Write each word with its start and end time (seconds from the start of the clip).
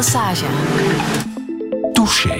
Massage. 0.00 0.44
Touché. 1.92 2.36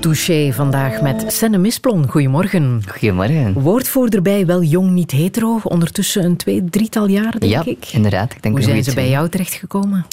Touché 0.00 0.52
vandaag 0.52 1.02
met 1.02 1.32
Senne 1.32 1.58
Misplon. 1.58 2.08
Goedemorgen. 2.08 2.82
Goedemorgen. 2.86 3.52
Woordvoerder 3.52 4.22
bij 4.22 4.46
Wel 4.46 4.62
Jong 4.62 4.90
Niet 4.90 5.10
Hetero. 5.10 5.60
Ondertussen 5.62 6.24
een 6.24 6.36
twee, 6.36 6.64
drietal 6.64 7.08
jaar, 7.08 7.38
denk 7.38 7.52
ja, 7.52 7.62
ik. 7.64 7.88
inderdaad. 7.92 8.32
Ik 8.32 8.42
denk 8.42 8.54
Hoe 8.54 8.64
zijn 8.64 8.84
ze 8.84 8.94
bij 8.94 9.08
jou 9.08 9.28
terechtgekomen? 9.28 10.06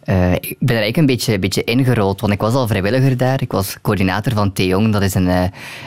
Eh, 0.00 0.32
ik 0.32 0.56
ben 0.58 0.76
er 0.76 0.82
eigenlijk 0.82 0.96
een 0.96 1.06
beetje, 1.06 1.34
een 1.34 1.40
beetje 1.40 1.64
ingerold, 1.64 2.20
want 2.20 2.32
ik 2.32 2.40
was 2.40 2.54
al 2.54 2.66
vrijwilliger 2.66 3.16
daar. 3.16 3.42
Ik 3.42 3.52
was 3.52 3.76
coördinator 3.82 4.32
van 4.32 4.52
Theong, 4.52 4.92
dat 4.92 5.02
is 5.02 5.14
een, 5.14 5.28
eh, 5.28 5.42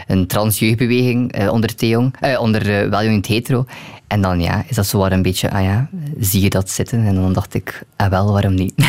een 0.08 0.28
transjeugdbeweging 0.28 1.32
eh, 1.32 1.52
onder 1.52 1.76
Theong, 1.76 2.16
eh, 2.20 2.42
onder 2.42 2.84
uh, 2.84 2.90
Wel 2.90 3.04
Jong 3.04 3.16
Niet 3.16 3.28
Hetero. 3.28 3.66
En 4.12 4.22
dan 4.22 4.42
ja, 4.42 4.64
is 4.68 4.76
dat 4.76 4.86
zo 4.86 4.98
waar 4.98 5.12
een 5.12 5.22
beetje, 5.22 5.52
ah 5.52 5.64
ja, 5.64 5.90
zie 6.20 6.42
je 6.42 6.50
dat 6.50 6.70
zitten? 6.70 7.06
En 7.06 7.16
dan 7.16 7.34
dacht 7.34 7.54
ik, 7.54 7.84
ah 7.96 8.10
wel, 8.10 8.32
waarom 8.32 8.54
niet? 8.54 8.74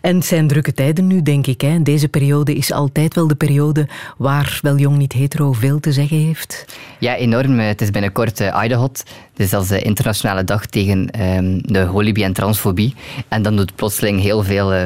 En 0.00 0.16
het 0.16 0.24
zijn 0.24 0.48
drukke 0.48 0.74
tijden 0.74 1.06
nu, 1.06 1.22
denk 1.22 1.46
ik. 1.46 1.60
Hè? 1.60 1.82
Deze 1.82 2.08
periode 2.08 2.54
is 2.54 2.72
altijd 2.72 3.14
wel 3.14 3.26
de 3.26 3.34
periode 3.34 3.88
waar 4.16 4.58
Wel 4.62 4.76
Jong 4.76 4.96
Niet 4.96 5.12
Hetero 5.12 5.52
veel 5.52 5.80
te 5.80 5.92
zeggen 5.92 6.16
heeft. 6.16 6.64
Ja, 6.98 7.16
enorm. 7.16 7.58
Eh, 7.58 7.66
Het 7.66 7.80
is 7.80 7.90
binnenkort 7.90 8.40
uh, 8.40 8.60
Idahot. 8.64 9.02
Dus 9.34 9.50
dat 9.50 9.62
is 9.62 9.68
de 9.68 9.82
internationale 9.82 10.44
dag 10.44 10.66
tegen 10.66 11.10
ehm, 11.10 11.58
de 11.62 11.84
holibie 11.84 12.24
en 12.24 12.32
transfobie. 12.32 12.94
En 13.28 13.42
dan 13.42 13.56
doet 13.56 13.74
plotseling 13.74 14.20
heel 14.20 14.42
veel 14.42 14.72
eh, 14.72 14.84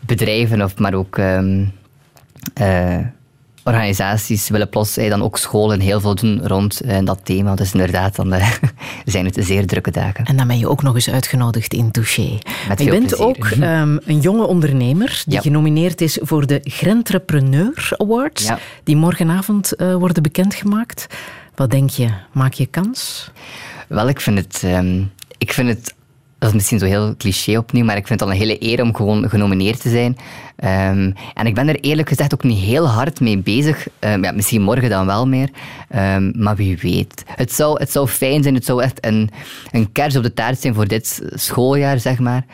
bedrijven, 0.00 0.62
of 0.62 0.78
maar 0.78 0.94
ook 0.94 1.18
ehm, 1.18 1.64
eh, 2.54 2.98
organisaties, 3.68 4.48
willen 4.48 4.68
plots 4.68 4.96
eh, 4.96 5.10
dan 5.10 5.22
ook 5.22 5.38
scholen 5.38 5.80
heel 5.80 6.00
veel 6.00 6.14
doen 6.14 6.46
rond 6.46 6.80
eh, 6.80 6.98
dat 7.04 7.20
thema. 7.22 7.54
Dus 7.54 7.72
inderdaad, 7.72 8.16
dan 8.16 8.32
eh, 8.32 8.52
zijn 9.04 9.24
het 9.24 9.36
zeer 9.40 9.66
drukke 9.66 9.90
dagen. 9.90 10.24
En 10.24 10.36
dan 10.36 10.46
ben 10.46 10.58
je 10.58 10.68
ook 10.68 10.82
nog 10.82 10.94
eens 10.94 11.10
uitgenodigd 11.10 11.72
in 11.74 11.90
Touché. 11.90 12.38
Met 12.68 12.78
je 12.82 12.90
bent 12.90 13.06
plezier. 13.06 13.26
ook 13.26 13.46
ehm, 13.46 13.96
een 14.04 14.20
jonge 14.20 14.46
ondernemer 14.46 15.22
die 15.24 15.34
Ja. 15.34 15.40
genomineerd 15.40 16.00
is 16.00 16.18
voor 16.22 16.46
de 16.46 16.60
Grentrepreneur 16.64 17.88
Awards. 17.96 18.44
Ja. 18.46 18.58
Die 18.84 18.96
morgenavond 18.96 19.72
eh, 19.72 19.94
worden 19.94 20.22
bekendgemaakt. 20.22 21.06
Wat 21.54 21.70
denk 21.70 21.90
je? 21.90 22.08
Maak 22.32 22.52
je 22.52 22.66
kans? 22.66 23.30
Wel, 23.88 24.08
ik 24.08 24.20
vind 24.20 24.38
het... 24.38 24.60
ehm, 24.64 25.02
ik 25.38 25.52
vind 25.52 25.68
het 25.68 25.94
dat 26.38 26.48
is 26.48 26.54
misschien 26.54 26.78
zo 26.78 26.86
heel 26.86 27.14
cliché 27.16 27.58
opnieuw, 27.58 27.84
maar 27.84 27.96
ik 27.96 28.06
vind 28.06 28.20
het 28.20 28.28
al 28.28 28.34
een 28.34 28.40
hele 28.40 28.62
eer 28.62 28.82
om 28.82 28.94
gewoon 28.94 29.28
genomineerd 29.28 29.80
te 29.80 29.88
zijn. 29.88 30.16
Ehm, 30.56 31.12
en 31.34 31.46
ik 31.46 31.54
ben 31.54 31.68
er 31.68 31.80
eerlijk 31.80 32.08
gezegd 32.08 32.34
ook 32.34 32.42
niet 32.42 32.58
heel 32.58 32.88
hard 32.88 33.20
mee 33.20 33.38
bezig. 33.38 33.88
Ehm, 33.98 34.24
ja, 34.24 34.32
misschien 34.32 34.62
morgen 34.62 34.90
dan 34.90 35.06
wel 35.06 35.28
meer. 35.28 35.48
Ehm, 35.88 36.32
maar 36.42 36.56
wie 36.56 36.78
weet. 36.82 37.24
Het 37.34 37.52
zou, 37.52 37.78
het 37.78 37.92
zou 37.92 38.08
fijn 38.08 38.42
zijn, 38.42 38.54
het 38.54 38.64
zou 38.64 38.82
echt 38.82 39.04
een, 39.04 39.30
een 39.70 39.92
kers 39.92 40.16
op 40.16 40.22
de 40.22 40.34
taart 40.34 40.60
zijn 40.60 40.74
voor 40.74 40.88
dit 40.88 41.22
schooljaar, 41.34 41.98
zeg 41.98 42.18
maar. 42.18 42.44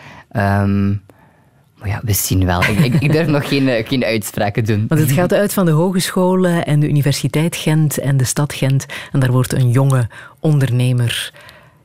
Maar 1.85 1.93
ja, 1.93 2.01
we 2.05 2.13
zien 2.13 2.45
wel. 2.45 2.63
Ik, 2.63 2.79
ik, 2.79 2.95
ik 2.95 3.13
durf 3.13 3.27
nog 3.37 3.49
geen, 3.49 3.69
eh, 3.69 3.87
geen 3.87 4.05
uitspraken 4.05 4.65
doen. 4.65 4.85
Want 4.89 5.01
het 5.01 5.13
gaat 5.13 5.33
uit 5.33 5.53
van 5.53 5.65
de 5.65 5.71
hogescholen 5.71 6.67
en 6.67 6.81
de 6.81 6.89
Universiteit 6.89 7.57
Gent 7.57 7.99
en 7.99 8.17
de 8.17 8.25
stad 8.25 8.53
Gent. 8.53 8.87
En 9.13 9.21
daar 9.21 9.33
wordt 9.33 9.53
een 9.53 9.71
jonge 9.71 10.09
ondernemer 10.41 11.33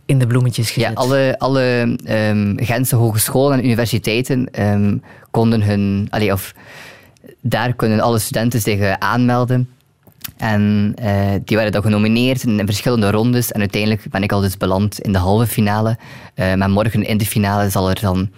in 0.10 0.20
de 0.20 0.28
bloemetjes 0.28 0.72
gezet. 0.72 0.90
Ja, 0.90 0.96
alle, 0.96 1.36
alle 1.38 1.96
ehm, 2.04 2.58
Gentse 2.58 2.96
hogescholen 2.96 3.58
en 3.58 3.66
universiteiten 3.66 4.52
ehm, 4.52 4.98
konden 5.32 5.62
hun... 5.62 6.08
Allee, 6.10 6.32
of, 6.32 6.54
daar 7.42 7.74
kunnen 7.74 8.00
alle 8.00 8.20
studenten 8.20 8.62
zich 8.62 8.80
eh, 8.80 8.94
aanmelden. 8.94 9.70
En 10.38 10.94
eh, 10.96 11.32
die 11.44 11.56
werden 11.56 11.74
dan 11.74 11.82
genomineerd 11.82 12.44
in, 12.44 12.62
verschillende 12.66 13.12
rondes. 13.12 13.52
En 13.52 13.60
uiteindelijk 13.60 14.06
ben 14.10 14.24
ik 14.24 14.32
al 14.32 14.42
dus 14.42 14.58
beland 14.58 15.00
in 15.00 15.12
de 15.12 15.18
halve 15.18 15.48
finale. 15.48 15.98
Eh, 16.34 16.54
maar 16.54 16.70
morgen 16.70 17.04
in 17.04 17.18
de 17.18 17.26
finale 17.26 17.70
zal 17.70 17.90
er 17.90 18.00
dan 18.02 18.30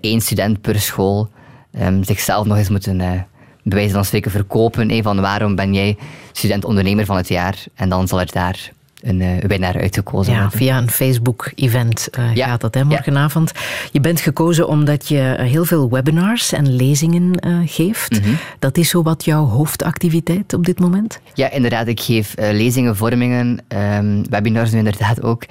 één 0.00 0.20
student 0.20 0.60
per 0.60 0.80
school 0.80 1.28
ehm, 1.72 2.02
zichzelf 2.02 2.46
nog 2.46 2.56
eens 2.56 2.68
moeten... 2.68 2.96
bij 2.96 3.26
wijze 3.62 3.94
van 3.94 4.04
spreken 4.04 4.30
verkopen. 4.30 5.02
van 5.02 5.20
waarom 5.20 5.54
ben 5.54 5.74
jij 5.74 5.96
student-ondernemer 6.32 7.04
van 7.04 7.16
het 7.16 7.28
jaar? 7.28 7.64
En 7.74 7.88
dan 7.88 8.08
zal 8.08 8.20
er 8.20 8.32
daar 8.32 8.74
een 9.06 9.20
eh, 9.20 9.28
winnaar 9.48 9.80
uitgekozen 9.80 10.32
Ja, 10.32 10.40
worden. 10.40 10.58
via 10.58 10.78
een 10.78 10.90
Facebook-event 10.90 12.08
eh, 12.10 12.34
Ja. 12.34 12.46
gaat 12.46 12.60
dat 12.60 12.74
hè, 12.74 12.84
morgenavond. 12.84 13.52
Je 13.92 14.00
bent 14.00 14.20
gekozen 14.20 14.68
omdat 14.68 15.08
je 15.08 15.20
eh, 15.34 15.46
heel 15.46 15.64
veel 15.64 15.90
webinars 15.90 16.52
en 16.52 16.76
lezingen 16.76 17.38
geeft. 17.66 18.20
Mhm. 18.20 18.30
Dat 18.58 18.76
is 18.76 18.88
zo 18.88 19.02
wat 19.02 19.24
jouw 19.24 19.44
hoofdactiviteit 19.44 20.54
op 20.54 20.64
dit 20.64 20.78
moment? 20.80 21.20
Ja, 21.34 21.50
inderdaad. 21.50 21.86
Ik 21.86 22.00
geef 22.00 22.34
lezingen, 22.36 22.96
vormingen, 22.96 23.58
ehm, 23.68 24.22
webinars 24.30 24.70
nu 24.70 24.78
inderdaad 24.78 25.22
ook. 25.22 25.44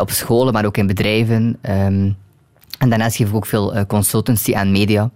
op 0.00 0.10
scholen, 0.10 0.52
maar 0.52 0.64
ook 0.64 0.76
in 0.76 0.86
bedrijven. 0.86 1.56
ehm. 1.60 2.10
en 2.78 2.88
daarnaast 2.88 3.16
geef 3.16 3.28
ik 3.28 3.34
ook 3.34 3.46
veel 3.46 3.86
consultancy 3.86 4.54
aan 4.54 4.72
media. 4.72 5.10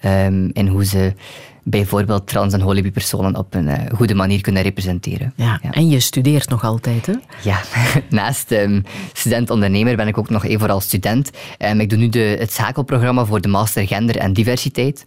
ehm, 0.00 0.48
in 0.52 0.66
hoe 0.66 0.84
ze 0.84 1.12
bijvoorbeeld 1.62 2.26
trans- 2.26 2.52
en 2.52 2.60
holibi-personen 2.60 3.36
op 3.36 3.54
een 3.54 3.68
eh, 3.68 3.94
goede 3.94 4.14
manier 4.14 4.40
kunnen 4.40 4.62
representeren. 4.62 5.32
Ja. 5.36 5.60
En 5.70 5.88
je 5.88 6.00
studeert 6.00 6.48
nog 6.48 6.64
altijd, 6.64 7.06
hè? 7.06 7.14
Ja, 7.42 7.60
naast 8.10 8.50
ehm, 8.50 8.80
student-ondernemer 9.12 9.96
ben 9.96 10.08
ik 10.08 10.18
ook 10.18 10.30
nog 10.30 10.44
even 10.44 10.58
vooral 10.58 10.80
student. 10.80 11.30
Ehm, 11.58 11.80
ik 11.80 11.88
doe 11.88 11.98
nu 11.98 12.08
de, 12.08 12.36
het 12.38 12.52
schakelprogramma 12.52 13.24
voor 13.24 13.40
de 13.40 13.48
Master 13.48 13.86
Gender 13.86 14.16
en 14.16 14.32
Diversiteit 14.32 15.06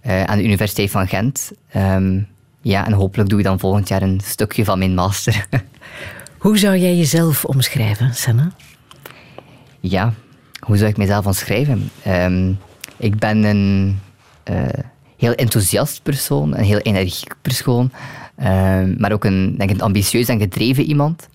eh, 0.00 0.24
aan 0.24 0.36
de 0.38 0.44
Universiteit 0.44 0.90
van 0.90 1.08
Gent. 1.08 1.50
Ehm, 1.70 2.20
ja, 2.60 2.86
en 2.86 2.92
hopelijk 2.92 3.28
doe 3.28 3.38
ik 3.38 3.44
dan 3.44 3.58
volgend 3.58 3.88
jaar 3.88 4.02
een 4.02 4.20
stukje 4.24 4.64
van 4.64 4.78
mijn 4.78 4.94
master. 4.94 5.46
Hoe 6.38 6.58
zou 6.58 6.76
jij 6.76 6.96
jezelf 6.96 7.44
omschrijven, 7.44 8.14
Senna? 8.14 8.52
ja, 9.80 10.12
hoe 10.60 10.76
zou 10.76 10.90
ik 10.90 10.96
mezelf 10.96 11.26
omschrijven? 11.26 11.90
Ik 12.96 13.18
ben 13.18 13.44
een 13.44 13.98
eh, 14.42 14.68
heel 15.18 15.34
enthousiast 15.34 16.02
persoon, 16.02 16.56
een 16.56 16.64
heel 16.64 16.78
energiek 16.78 17.34
persoon, 17.42 17.90
ehm, 18.36 18.94
maar 18.98 19.12
ook 19.12 19.24
een, 19.24 19.54
denk 19.56 19.70
ik, 19.70 19.80
ambitieus 19.80 20.28
en 20.28 20.40
gedreven 20.40 20.84
iemand. 20.84 21.28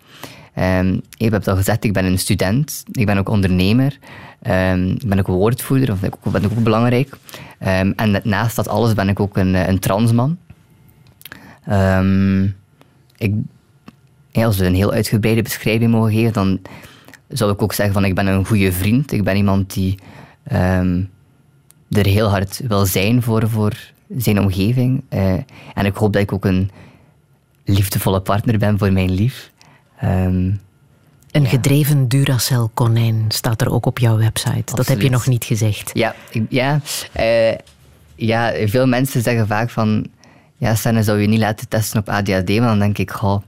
Ehm, 0.54 0.98
ik 1.18 1.32
heb 1.32 1.48
al 1.48 1.56
gezegd, 1.56 1.84
ik 1.84 1.94
ben 1.94 2.06
een 2.06 2.20
student, 2.20 2.84
ik 2.92 3.06
ben 3.06 3.18
ook 3.18 3.30
ondernemer, 3.30 3.98
ehm, 4.42 4.86
ik 4.86 5.08
ben 5.08 5.20
ook 5.20 5.28
woordvoerder, 5.28 5.88
dat 5.88 5.98
vind 5.98 6.14
ik 6.14 6.52
ook 6.58 6.64
belangrijk. 6.64 7.18
Ehm, 7.60 7.92
en 7.96 8.22
naast 8.24 8.56
dat 8.56 8.68
alles 8.68 8.94
ben 8.94 9.10
ik 9.10 9.20
ook 9.20 9.38
een, 9.38 9.56
eh, 9.56 9.68
een 9.68 9.80
transman. 9.80 10.38
Ik, 13.18 13.34
als 14.32 14.58
we 14.58 14.66
een 14.66 14.76
heel 14.76 14.92
uitgebreide 14.92 15.42
beschrijving 15.42 15.92
mogen 15.92 16.12
geven, 16.12 16.34
dan 16.34 16.60
zou 17.28 17.52
ik 17.52 17.62
ook 17.62 17.74
zeggen 17.74 17.94
van 17.94 18.06
ik 18.06 18.16
ben 18.16 18.28
een 18.28 18.46
goede 18.46 18.72
vriend. 18.72 19.12
Ik 19.12 19.24
ben 19.24 19.36
iemand 19.36 19.74
die 19.74 19.96
er 21.94 22.06
heel 22.06 22.30
hard 22.30 22.62
wil 22.68 22.86
zijn 22.86 23.22
voor, 23.22 23.50
voor 23.50 23.74
zijn 24.18 24.40
omgeving. 24.40 25.04
Eh, 25.10 25.34
en 25.74 25.86
ik 25.86 25.96
hoop 25.96 26.14
dat 26.14 26.22
ik 26.22 26.34
ook 26.34 26.46
een 26.46 26.72
liefdevolle 27.66 28.22
partner 28.22 28.58
ben 28.58 28.78
voor 28.78 28.92
mijn 28.92 29.12
lief. 29.12 29.52
Ehm, 30.00 30.52
Een 31.32 31.46
gedreven 31.48 32.08
Duracell-konijn 32.08 33.26
staat 33.28 33.62
er 33.62 33.72
ook 33.72 33.86
op 33.86 34.00
jouw 34.00 34.18
website. 34.18 34.76
Dat 34.76 34.88
heb 34.88 35.02
je 35.02 35.10
nog 35.10 35.28
niet 35.28 35.44
gezegd. 35.44 35.92
Ja, 35.94 36.16
ja, 36.50 36.82
eh, 37.12 37.58
ja, 38.16 38.54
veel 38.66 38.88
mensen 38.88 39.22
zeggen 39.22 39.48
vaak 39.48 39.70
van... 39.70 40.08
Ja, 40.58 40.76
Sanne, 40.76 41.04
zou 41.04 41.22
je 41.22 41.28
niet 41.28 41.40
laten 41.40 41.68
testen 41.68 42.00
op 42.00 42.10
ADHD? 42.10 42.50
Maar 42.50 42.68
dan 42.68 42.80
denk 42.80 42.98
ik, 42.98 43.12
goh, 43.12 43.42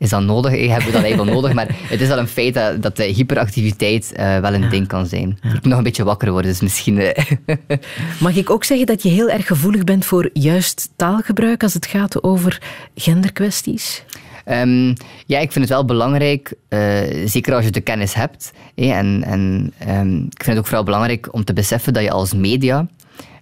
is 0.00 0.08
dat 0.08 0.22
nodig? 0.22 0.52
Ik 0.52 0.68
heb 0.68 0.84
dat 0.84 0.92
eigenlijk 0.92 1.24
wel 1.24 1.34
nodig. 1.34 1.52
Maar 1.52 1.66
het 1.88 2.00
is 2.00 2.08
wel 2.08 2.18
een 2.18 2.28
feit 2.28 2.54
dat, 2.54 2.82
dat 2.82 2.96
de 2.96 3.04
hyperactiviteit 3.04 4.12
eh, 4.12 4.38
wel 4.38 4.54
een 4.54 4.68
ding 4.68 4.86
kan 4.86 5.06
zijn. 5.06 5.38
Ik 5.42 5.52
moet 5.52 5.64
nog 5.64 5.78
een 5.78 5.84
beetje 5.84 6.04
wakker 6.04 6.30
worden, 6.30 6.50
dus 6.50 6.60
misschien... 6.60 6.98
eh, 6.98 7.24
Mag 8.20 8.36
ik 8.36 8.50
ook 8.50 8.64
zeggen 8.64 8.86
dat 8.86 9.02
je 9.02 9.08
heel 9.08 9.30
erg 9.30 9.46
gevoelig 9.46 9.84
bent 9.84 10.04
voor 10.04 10.30
juist 10.32 10.90
taalgebruik 10.96 11.62
als 11.62 11.74
het 11.74 11.86
gaat 11.86 12.22
over 12.22 12.62
genderkwesties? 12.94 14.04
Ehm, 14.44 14.94
ja, 15.26 15.38
ik 15.38 15.52
vind 15.52 15.64
het 15.64 15.68
wel 15.68 15.84
belangrijk, 15.84 16.54
eh, 16.68 16.80
zeker 17.24 17.54
als 17.54 17.64
je 17.64 17.70
de 17.70 17.80
kennis 17.80 18.14
hebt. 18.14 18.52
en 18.74 19.24
en 19.24 19.72
ehm, 19.78 20.16
ik 20.16 20.42
vind 20.42 20.46
het 20.46 20.58
ook 20.58 20.66
vooral 20.66 20.84
belangrijk 20.84 21.28
om 21.30 21.44
te 21.44 21.52
beseffen 21.52 21.92
dat 21.92 22.02
je 22.02 22.10
als 22.10 22.34
media, 22.34 22.86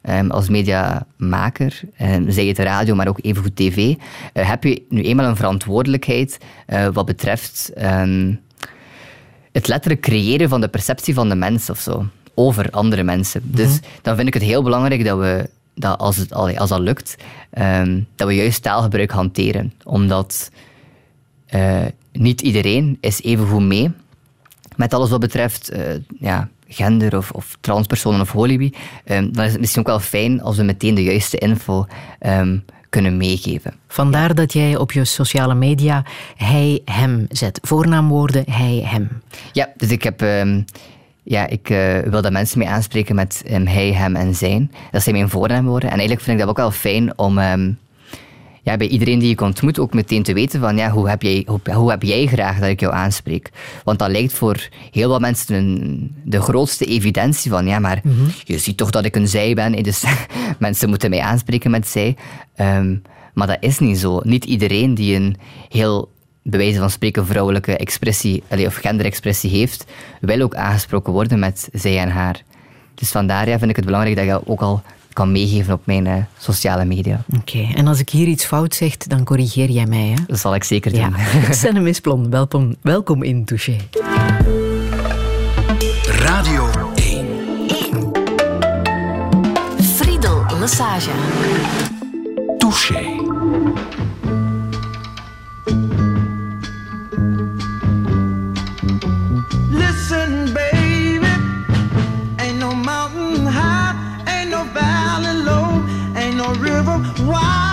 ehm, 0.08 0.30
als 0.30 0.48
mediamaker, 0.48 1.80
um, 2.02 2.30
zij 2.30 2.46
het 2.46 2.58
radio, 2.58 2.94
maar 2.94 3.08
ook 3.08 3.18
evengoed 3.22 3.56
tv, 3.56 3.94
eh, 4.32 4.48
heb 4.48 4.64
je 4.64 4.82
nu 4.88 5.02
eenmaal 5.02 5.26
een 5.26 5.36
verantwoordelijkheid 5.36 6.38
eh, 6.66 6.86
wat 6.92 7.06
betreft 7.06 7.72
ehm, 7.74 8.34
het 9.52 9.68
letterlijk 9.68 10.02
creëren 10.02 10.48
van 10.48 10.60
de 10.60 10.68
perceptie 10.68 11.14
van 11.14 11.28
de 11.28 11.34
mens 11.34 11.70
of 11.70 11.78
zo, 11.78 12.06
over 12.34 12.70
andere 12.70 13.02
mensen. 13.02 13.40
Dus 13.44 13.80
dan 14.02 14.16
vind 14.16 14.28
ik 14.28 14.34
het 14.34 14.42
heel 14.42 14.62
belangrijk 14.62 15.04
dat 15.04 15.18
we, 15.18 15.50
dat 15.74 15.98
als, 15.98 16.16
het, 16.16 16.32
als 16.32 16.68
dat 16.68 16.80
lukt, 16.80 17.16
ehm, 17.50 18.00
dat 18.16 18.28
we 18.28 18.34
juist 18.34 18.62
taalgebruik 18.62 19.10
hanteren. 19.10 19.72
Omdat 19.84 20.50
eh, 21.46 21.84
niet 22.12 22.40
iedereen 22.40 22.98
is 23.00 23.22
even 23.22 23.46
goed 23.46 23.62
mee 23.62 23.90
met 24.76 24.94
alles 24.94 25.10
wat 25.10 25.20
betreft 25.20 25.72
ja, 26.20 26.48
gender 26.68 27.16
of, 27.16 27.30
of 27.30 27.56
transpersonen 27.60 28.20
of 28.20 28.32
holibi. 28.32 28.74
Ehm, 29.04 29.32
dan 29.32 29.44
is 29.44 29.50
het 29.50 29.60
misschien 29.60 29.82
ook 29.82 29.88
wel 29.88 30.00
fijn 30.00 30.42
als 30.42 30.56
we 30.56 30.62
meteen 30.62 30.94
de 30.94 31.02
juiste 31.02 31.38
info 31.38 31.86
ehm, 32.18 32.58
kunnen 32.88 33.16
meegeven. 33.16 33.74
Vandaar 33.88 34.34
dat 34.34 34.52
jij 34.52 34.76
op 34.76 34.92
je 34.92 35.04
sociale 35.04 35.54
media 35.54 36.04
hij, 36.36 36.82
hem 36.84 37.26
zet. 37.30 37.58
Voornaamwoorden 37.62 38.44
hij, 38.50 38.82
hem. 38.84 39.08
Ja, 39.52 39.68
dus 39.76 39.90
ik 39.90 40.02
heb, 40.02 40.22
ehm, 40.22 40.62
ja, 41.22 41.46
ik 41.46 41.70
uh, 41.70 41.98
wil 41.98 42.22
dat 42.22 42.32
mensen 42.32 42.58
mee 42.58 42.68
aanspreken 42.68 43.14
met 43.14 43.42
hij, 43.46 43.92
hem 43.92 44.16
en 44.16 44.34
zijn. 44.34 44.72
Dat 44.90 45.02
zijn 45.02 45.14
mijn 45.14 45.28
voornaamwoorden. 45.28 45.90
En 45.90 45.98
eigenlijk 45.98 46.20
vind 46.20 46.40
ik 46.40 46.46
dat 46.46 46.50
ook 46.50 46.62
wel 46.62 46.70
fijn 46.70 47.18
om 47.18 47.38
ja, 48.68 48.76
bij 48.76 48.88
iedereen 48.88 49.18
die 49.18 49.30
ik 49.30 49.40
ontmoet 49.40 49.78
ook 49.78 49.94
meteen 49.94 50.22
te 50.22 50.32
weten 50.32 50.60
van 50.60 50.76
ja, 50.76 50.90
hoe, 50.90 51.08
heb 51.08 51.22
jij, 51.22 51.42
hoe, 51.46 51.60
hoe, 51.72 51.90
heb 51.90 52.02
jij 52.02 52.26
graag 52.26 52.58
dat 52.58 52.68
ik 52.68 52.80
jou 52.80 52.94
aanspreek? 52.94 53.50
Want 53.84 53.98
dat 53.98 54.10
lijkt 54.10 54.32
voor 54.32 54.68
heel 54.90 55.08
wat 55.08 55.20
mensen 55.20 55.54
een, 55.54 56.14
de 56.24 56.40
grootste 56.40 56.84
evidentie 56.84 57.50
van 57.50 57.66
ja, 57.66 57.78
maar 57.78 58.00
mm 58.02 58.16
-hmm. 58.16 58.26
je 58.44 58.58
ziet 58.58 58.76
toch 58.76 58.90
dat 58.90 59.04
ik 59.04 59.16
een 59.16 59.28
zij 59.28 59.54
ben. 59.54 59.82
Dus 59.82 60.04
mensen 60.58 60.88
moeten 60.88 61.10
mij 61.10 61.20
aanspreken 61.20 61.70
met 61.70 61.88
zij. 61.88 62.16
Um, 62.60 63.02
maar 63.34 63.46
dat 63.46 63.56
is 63.60 63.78
niet 63.78 63.98
zo. 63.98 64.20
Niet 64.22 64.44
iedereen 64.44 64.94
die 64.94 65.14
een 65.14 65.36
heel 65.68 66.10
bij 66.42 66.58
wijze 66.58 66.78
van 66.78 66.90
spreken 66.90 67.26
vrouwelijke 67.26 67.76
expressie 67.76 68.42
of 68.66 68.74
genderexpressie 68.74 69.50
heeft, 69.50 69.84
wil 70.20 70.40
ook 70.40 70.54
aangesproken 70.54 71.12
worden 71.12 71.38
met 71.38 71.68
zij 71.72 71.98
en 71.98 72.10
haar. 72.10 72.42
Dus 72.94 73.10
vandaar 73.10 73.48
ja, 73.48 73.58
vind 73.58 73.70
ik 73.70 73.76
het 73.76 73.84
belangrijk 73.84 74.16
dat 74.16 74.24
je 74.24 74.40
ook 74.46 74.60
al 74.60 74.82
kan 75.18 75.32
meegeven 75.32 75.74
op 75.74 75.86
mijn 75.86 76.06
uh, 76.06 76.14
sociale 76.38 76.84
media. 76.84 77.24
Oké, 77.36 77.68
en 77.74 77.86
als 77.86 78.00
ik 78.00 78.08
hier 78.10 78.26
iets 78.26 78.44
fout 78.44 78.74
zeg, 78.74 78.96
dan 78.96 79.24
corrigeer 79.24 79.70
jij 79.70 79.86
mij, 79.86 80.06
hè? 80.06 80.14
Dat 80.26 80.38
zal 80.38 80.54
ik 80.54 80.64
zeker 80.64 80.90
doen. 80.90 81.00
Ja. 81.00 81.12
Senne 81.50 81.80
Misplon, 81.80 82.30
welkom, 82.30 82.76
welkom 82.80 83.22
in 83.22 83.44
Touché. 83.44 83.76
Radio 86.06 86.70
1. 86.94 87.26
1. 87.66 88.12
Friedel 89.82 90.44
Lassage. 90.58 91.10
Touché. 92.58 93.77
No 106.98 107.67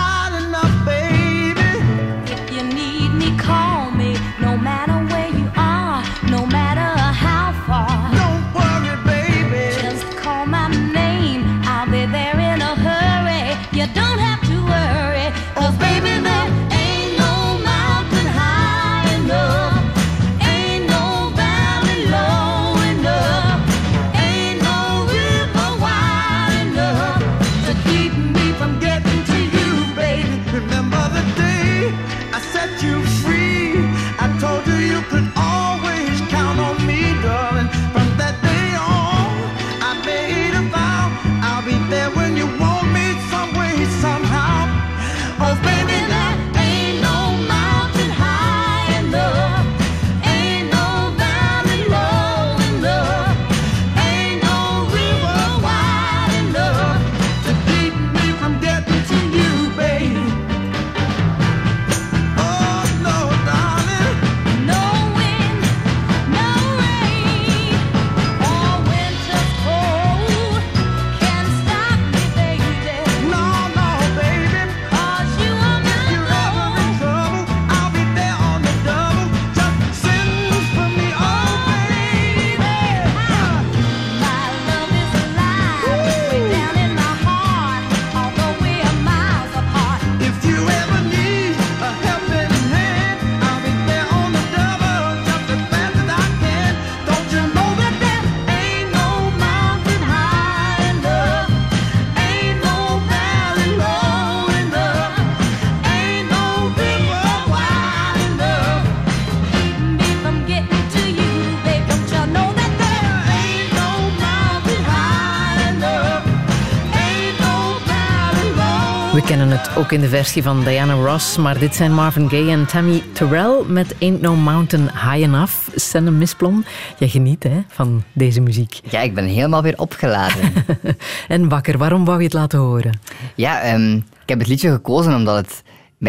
het 119.58 119.78
ook 119.78 119.92
in 119.92 120.02
de 120.02 120.08
versie 120.08 120.44
van 120.44 120.64
Diana 120.64 120.94
Ross, 120.94 121.38
maar 121.38 121.60
dit 121.60 121.76
zijn 121.76 121.94
Marvin 121.94 122.30
Gaye 122.30 122.52
en 122.52 122.66
Tammy 122.66 123.04
Terrell 123.14 123.64
met 123.68 123.96
Ain't 124.02 124.22
No 124.22 124.36
Mountain 124.36 124.84
High 124.84 125.24
Enough. 125.24 125.54
Senne 125.76 126.12
Misplon, 126.12 126.66
jij 126.98 127.08
geniet 127.08 127.44
hè, 127.44 127.62
van 127.68 128.04
deze 128.14 128.42
muziek. 128.42 128.80
Ja, 128.90 129.02
ik 129.02 129.14
ben 129.14 129.26
helemaal 129.26 129.62
weer 129.62 129.78
opgeladen. 129.78 130.54
En 131.28 131.50
wakker, 131.50 131.78
waarom 131.78 132.06
wou 132.06 132.18
je 132.18 132.24
het 132.24 132.34
laten 132.34 132.60
horen? 132.60 133.00
ja, 133.36 133.62
ehm, 133.62 133.96
ik 133.96 134.30
heb 134.30 134.40
het 134.40 134.48
liedje 134.48 134.72
gekozen 134.72 135.16
omdat 135.16 135.36
het 135.36 135.64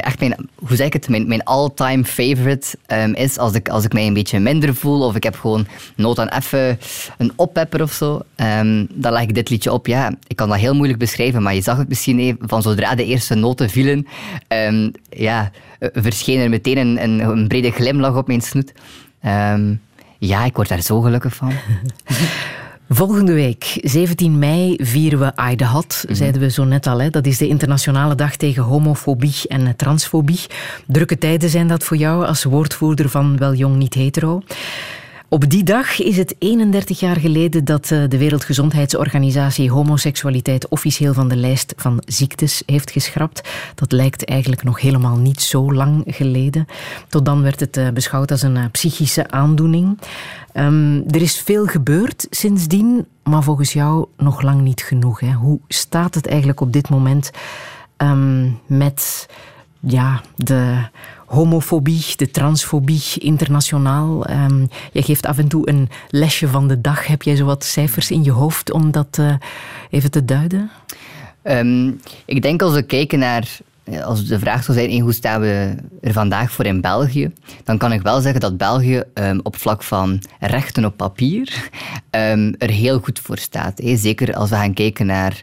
echt 0.05 0.21
mijn, 0.21 0.49
hoe 0.55 0.77
zeg 0.77 0.87
ik 0.87 0.93
het, 0.93 1.09
mijn, 1.09 1.29
mijn 1.29 1.45
all-time 1.45 2.05
favorite 2.05 2.77
ehm, 2.87 3.13
is 3.13 3.39
als 3.39 3.53
ik, 3.53 3.69
als 3.69 3.85
ik 3.85 3.93
mij 3.93 4.07
een 4.07 4.15
beetje 4.15 4.39
minder 4.39 4.75
voel 4.75 5.03
of 5.03 5.15
ik 5.15 5.23
heb 5.23 5.37
gewoon 5.37 5.67
nood 5.97 6.19
aan 6.19 6.29
even 6.29 6.79
een 7.19 7.33
oppepper 7.37 7.83
of 7.83 7.93
zo. 7.93 8.21
ehm, 8.35 8.87
dan 8.91 9.13
leg 9.13 9.23
ik 9.23 9.35
dit 9.35 9.51
liedje 9.51 9.73
op. 9.73 9.87
Ja, 9.87 10.15
ik 10.27 10.37
kan 10.37 10.49
dat 10.49 10.59
heel 10.59 10.75
moeilijk 10.75 10.99
beschrijven, 10.99 11.43
maar 11.43 11.55
je 11.55 11.63
zag 11.63 11.77
het 11.77 11.89
misschien 11.89 12.19
even, 12.19 12.49
van 12.49 12.63
zodra 12.63 12.95
de 12.95 13.05
eerste 13.05 13.35
noten 13.35 13.71
vielen, 13.71 14.07
ehm, 14.49 14.91
ja, 15.11 15.51
eh, 15.79 15.89
verscheen 15.93 16.41
er 16.41 16.51
meteen 16.51 16.79
een, 16.79 17.03
een, 17.03 17.21
een 17.21 17.49
brede 17.49 17.71
glimlach 17.71 18.17
op 18.17 18.27
mijn 18.27 18.41
snoet. 18.41 18.73
Ja, 20.19 20.45
ik 20.45 20.57
word 20.57 20.69
daar 20.69 20.83
zo 20.83 21.01
gelukkig 21.01 21.35
van. 21.35 21.53
Volgende 22.89 23.33
week, 23.33 23.79
17 23.83 24.39
mei, 24.39 24.77
vieren 24.81 25.19
we 25.19 25.37
Aide 25.37 25.65
Had, 25.65 26.05
zeiden 26.09 26.41
we 26.41 26.51
zo 26.51 26.65
net 26.65 26.87
al. 26.87 27.01
Hè. 27.01 27.11
Dat 27.11 27.27
is 27.27 27.39
de 27.39 27.49
internationale 27.49 28.15
dag 28.15 28.37
tegen 28.37 28.63
homofobie 28.63 29.35
en 29.49 29.77
transfobie. 29.77 30.41
Drukke 30.87 31.19
tijden 31.19 31.51
zijn 31.51 31.69
dat 31.69 31.85
voor 31.85 31.97
jou 31.97 32.27
als 32.27 32.45
woordvoerder 32.45 33.09
van 33.09 33.37
Wel 33.37 33.55
Jong 33.55 33.77
Niet 33.77 33.95
Hetero. 33.95 34.43
Op 35.29 35.51
die 35.51 35.65
dag 35.65 36.01
is 36.01 36.17
het 36.17 36.35
31 36.39 37.01
jaar 37.01 37.17
geleden 37.17 37.65
dat 37.65 37.91
eh, 37.91 38.03
de 38.09 38.19
Wereldgezondheidsorganisatie 38.19 39.71
homoseksualiteit 39.71 40.69
officieel 40.69 41.15
van 41.15 41.29
de 41.29 41.37
lijst 41.37 41.75
van 41.77 42.03
ziektes 42.05 42.63
heeft 42.67 42.91
geschrapt. 42.91 43.49
Dat 43.75 43.93
lijkt 43.93 44.25
eigenlijk 44.25 44.63
nog 44.63 44.81
helemaal 44.81 45.17
niet 45.17 45.41
zo 45.41 45.73
lang 45.73 46.03
geleden. 46.07 46.67
Tot 47.09 47.25
dan 47.25 47.43
werd 47.43 47.61
het 47.61 47.77
eh, 47.77 47.89
beschouwd 47.89 48.31
als 48.31 48.43
een 48.43 48.57
eh, 48.57 48.65
psychische 48.71 49.31
aandoening. 49.31 49.99
Ehm, 50.53 51.01
er 51.09 51.23
is 51.23 51.41
veel 51.41 51.67
gebeurd 51.67 52.27
sindsdien, 52.31 53.07
maar 53.23 53.43
volgens 53.43 53.73
jou 53.73 54.07
nog 54.17 54.43
lang 54.43 54.61
niet 54.61 54.83
genoeg. 54.83 55.21
Hè? 55.21 55.33
Hoe 55.33 55.61
staat 55.69 56.15
het 56.15 56.27
eigenlijk 56.27 56.61
op 56.61 56.73
dit 56.73 56.89
moment 56.89 57.31
ehm, 57.97 58.51
met 58.67 59.29
ja, 59.81 60.21
de 60.37 60.89
homofobie, 61.27 62.05
de 62.17 62.31
transfobie 62.31 63.03
internationaal. 63.19 64.25
Ehm, 64.25 64.67
je 64.93 65.03
geeft 65.03 65.27
af 65.27 65.39
en 65.39 65.49
toe 65.49 65.69
een 65.69 65.89
lesje 66.11 66.49
van 66.49 66.69
de 66.69 66.81
dag. 66.81 67.07
Heb 67.07 67.23
jij 67.23 67.37
zo 67.37 67.45
wat 67.45 67.65
cijfers 67.65 68.11
in 68.11 68.25
je 68.25 68.31
hoofd 68.31 68.73
om 68.73 68.91
dat 68.91 69.19
eh, 69.19 69.35
even 69.91 70.11
te 70.11 70.25
duiden? 70.25 70.71
Ehm, 71.43 71.91
ik 72.25 72.43
denk 72.43 72.63
als 72.63 72.75
we 72.75 72.83
kijken 72.83 73.19
naar, 73.19 73.59
eh, 73.85 74.05
als 74.05 74.27
de 74.27 74.39
vraag 74.39 74.65
zou 74.65 74.79
zijn, 74.79 74.91
eh, 74.91 75.03
hoe 75.03 75.13
staan 75.13 75.41
we 75.41 75.75
er 76.01 76.13
vandaag 76.13 76.51
voor 76.51 76.65
in 76.65 76.81
België, 76.81 77.33
dan 77.65 77.79
kan 77.79 77.93
ik 77.93 78.03
wel 78.03 78.21
zeggen 78.21 78.41
dat 78.41 78.57
België 78.57 79.03
ehm, 79.15 79.39
op 79.43 79.57
vlak 79.57 79.83
van 79.83 80.23
rechten 80.41 80.85
op 80.85 80.97
papier 80.97 81.71
er 82.59 82.71
heel 82.71 82.99
goed 82.99 83.19
voor 83.19 83.39
staat. 83.39 83.79
hè. 83.79 83.97
Zeker 83.97 84.35
als 84.35 84.51
we 84.51 84.57
gaan 84.57 84.75
kijken 84.75 85.07
naar... 85.07 85.43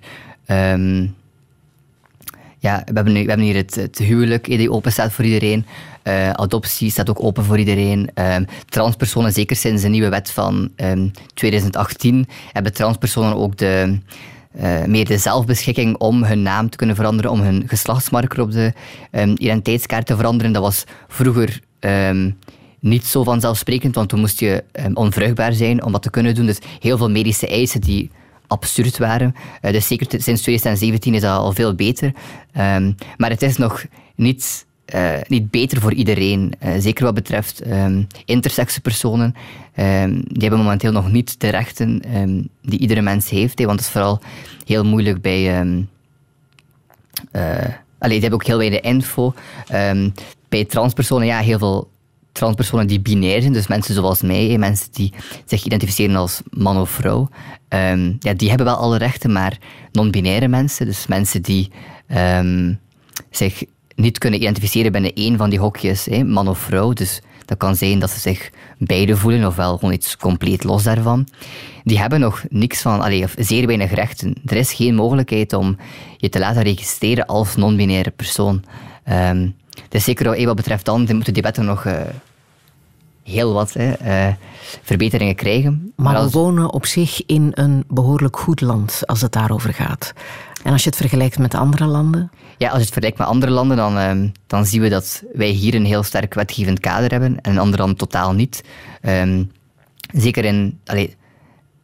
ja, 2.64 2.82
we 2.86 2.92
hebben, 2.94 3.14
nu- 3.14 3.24
we 3.24 3.28
hebben 3.28 3.46
hier 3.46 3.56
het, 3.56 3.76
het 3.76 3.98
huwelijk 3.98 4.48
eh, 4.48 4.58
die 4.58 4.72
open 4.72 4.92
staat 4.92 5.12
voor 5.12 5.26
iedereen. 5.26 5.66
Eh, 6.04 6.30
adoptie 6.30 6.92
staat 6.92 7.10
ook 7.10 7.24
open 7.24 7.44
voor 7.44 7.60
iedereen. 7.60 8.10
Ehm, 8.14 8.44
transpersonen, 8.70 9.32
zeker 9.32 9.56
sinds 9.56 9.82
de 9.82 9.88
nieuwe 9.88 10.10
wet 10.10 10.32
van 10.32 10.70
ehm, 10.76 11.08
2018, 11.34 12.28
hebben 12.52 12.74
transpersonen 12.74 13.36
ook 13.36 13.58
de, 13.58 13.98
eh, 14.52 14.84
meer 14.86 15.06
de 15.06 15.18
zelfbeschikking 15.18 15.98
om 15.98 16.24
hun 16.24 16.42
naam 16.42 16.70
te 16.70 16.78
kunnen 16.78 16.96
veranderen, 16.96 17.32
om 17.32 17.42
hun 17.42 17.64
geslachtsmarker 17.68 18.42
op 18.42 18.52
de 18.52 18.74
ehm, 19.12 19.30
identiteitskaart 19.30 20.06
te 20.06 20.16
veranderen. 20.16 20.52
Dat 20.54 20.62
was 20.62 20.84
vroeger 21.08 21.60
ehm, 21.80 22.32
niet 22.80 23.06
zo 23.06 23.24
vanzelfsprekend, 23.24 23.96
want 23.96 24.10
toen 24.10 24.20
moest 24.20 24.40
je 24.40 24.64
ehm, 24.72 24.94
onvruchtbaar 24.94 25.54
zijn 25.54 25.84
om 25.84 25.92
dat 25.92 26.02
te 26.02 26.10
kunnen 26.10 26.36
doen. 26.36 26.46
Dus 26.46 26.60
heel 26.80 26.98
veel 26.98 27.10
medische 27.10 27.48
eisen 27.48 27.82
die 27.82 28.12
absurd 28.48 28.98
waren. 28.98 29.36
Dus 29.62 29.88
zeker 29.88 30.08
sinds 30.10 30.42
2017 30.42 31.14
is 31.14 31.22
dat 31.22 31.38
al 31.38 31.52
veel 31.52 31.76
beter. 31.76 32.14
Ehm, 32.52 32.92
maar 33.18 33.30
het 33.30 33.42
is 33.42 33.58
nog 33.58 33.86
niet, 34.16 34.66
eh, 34.86 35.14
niet 35.28 35.52
beter 35.52 35.82
voor 35.82 35.94
iedereen. 35.94 36.54
Eh, 36.60 36.72
zeker 36.78 37.04
wat 37.04 37.14
betreft 37.14 37.62
intersexe 38.26 38.82
personen. 38.82 39.36
Ehm, 39.74 40.12
die 40.14 40.42
hebben 40.42 40.60
momenteel 40.60 40.92
nog 40.92 41.12
niet 41.12 41.40
de 41.40 41.50
rechten 41.50 42.02
die 42.62 42.80
iedere 42.80 43.02
mens 43.02 43.30
heeft. 43.30 43.60
want 43.60 43.72
het 43.72 43.88
is 43.88 43.90
vooral 43.90 44.22
heel 44.66 44.86
moeilijk 44.86 45.22
bij... 45.22 45.60
ehm, 45.60 45.82
eh, 47.32 47.74
allee, 47.98 48.20
die 48.20 48.30
hebben 48.30 48.40
ook 48.40 48.46
heel 48.46 48.58
weinig 48.58 48.80
info. 48.80 49.34
Bij 50.50 50.66
transpersonen, 50.66 51.28
ja, 51.28 51.40
heel 51.40 51.58
veel 51.58 51.92
transpersonen 52.34 52.88
die 52.88 53.00
binair 53.00 53.42
zijn, 53.42 53.54
dus 53.54 53.68
mensen 53.68 53.94
zoals 53.94 54.22
mij, 54.22 54.58
mensen 54.58 54.88
die 54.92 55.14
zich 55.46 55.64
identificeren 55.64 56.16
als 56.16 56.42
man 56.50 56.80
of 56.80 56.90
vrouw, 56.90 57.30
ehm, 57.68 58.14
ja, 58.20 58.34
die 58.34 58.50
hebben 58.50 58.68
wel 58.68 58.76
alle 58.76 58.98
rechten, 58.98 59.32
maar 59.32 59.58
non-binaire 59.92 60.48
mensen, 60.48 60.86
dus 60.86 61.08
mensen 61.08 61.42
die 61.42 61.72
ehm, 62.08 62.74
zich 63.30 63.64
niet 63.96 64.18
kunnen 64.18 64.42
identificeren 64.42 64.92
binnen 64.92 65.14
één 65.14 65.38
van 65.38 65.50
die 65.50 65.60
hokjes, 65.60 66.08
man 66.26 66.48
of 66.48 66.58
vrouw, 66.60 66.94
dus 66.94 67.22
dat 67.46 67.58
kan 67.58 67.76
zijn 67.76 68.00
dat 68.00 68.10
ze 68.10 68.20
zich 68.20 68.50
beide 68.78 69.18
voelen, 69.18 69.48
ofwel 69.48 69.78
gewoon 69.78 69.94
iets 69.94 70.18
compleet 70.18 70.64
los 70.64 70.84
daarvan. 70.84 71.28
Die 71.84 72.00
hebben 72.00 72.20
nog 72.20 72.44
niks 72.50 72.82
van, 72.82 73.02
allee, 73.02 73.26
zeer 73.38 73.68
weinig 73.68 73.94
rechten. 73.94 74.36
Er 74.46 74.56
is 74.56 74.74
geen 74.74 74.96
mogelijkheid 74.96 75.54
om 75.54 75.78
je 76.18 76.30
te 76.30 76.40
laten 76.40 76.64
registreren 76.64 77.26
als 77.26 77.56
non-binaire 77.56 78.12
persoon. 78.12 78.64
Ehm, 79.04 79.50
dus 79.90 80.04
zeker 80.04 80.26
wat- 80.26 80.44
wat 80.44 80.56
betreft 80.56 80.86
dan, 80.86 81.00
moeten 81.16 81.34
die 81.34 81.44
wetten 81.44 81.66
nog 81.66 81.86
eh, 81.86 82.02
heel 83.24 83.54
wat 83.54 83.74
hè, 83.74 83.92
eh, 83.92 84.34
verbeteringen 84.84 85.36
krijgen. 85.36 85.92
Maar 85.96 86.16
als- 86.16 86.32
we 86.34 86.40
wonen 86.40 86.72
op 86.74 86.86
zich 86.86 87.26
in 87.26 87.52
een 87.54 87.84
behoorlijk 87.88 88.38
goed 88.38 88.62
land 88.62 89.02
als 89.06 89.22
het 89.22 89.32
daarover 89.32 89.74
gaat. 89.74 90.14
En 90.64 90.72
als 90.72 90.84
je 90.84 90.90
het 90.90 90.98
vergelijkt 91.00 91.38
met 91.40 91.56
andere 91.56 91.86
landen, 91.86 92.32
Ja, 92.58 92.70
als 92.70 92.78
je 92.78 92.84
het 92.84 92.94
vergelijkt 92.94 93.18
met 93.18 93.28
andere 93.28 93.52
landen, 93.52 93.78
dan, 93.78 93.98
ehm, 93.98 94.28
dan 94.48 94.66
zien 94.66 94.82
we 94.82 94.90
dat 94.90 95.24
wij 95.34 95.48
hier 95.48 95.76
een 95.76 95.86
heel 95.86 96.04
sterk 96.04 96.34
wetgevend 96.34 96.80
kader 96.80 97.12
hebben 97.12 97.42
en 97.42 97.52
in 97.52 97.58
andere 97.58 97.78
landen 97.78 97.98
totaal 97.98 98.34
niet. 98.34 98.64
Ehm, 99.02 99.44
zeker 100.14 100.46
in... 100.46 100.80
Allee, 100.86 101.16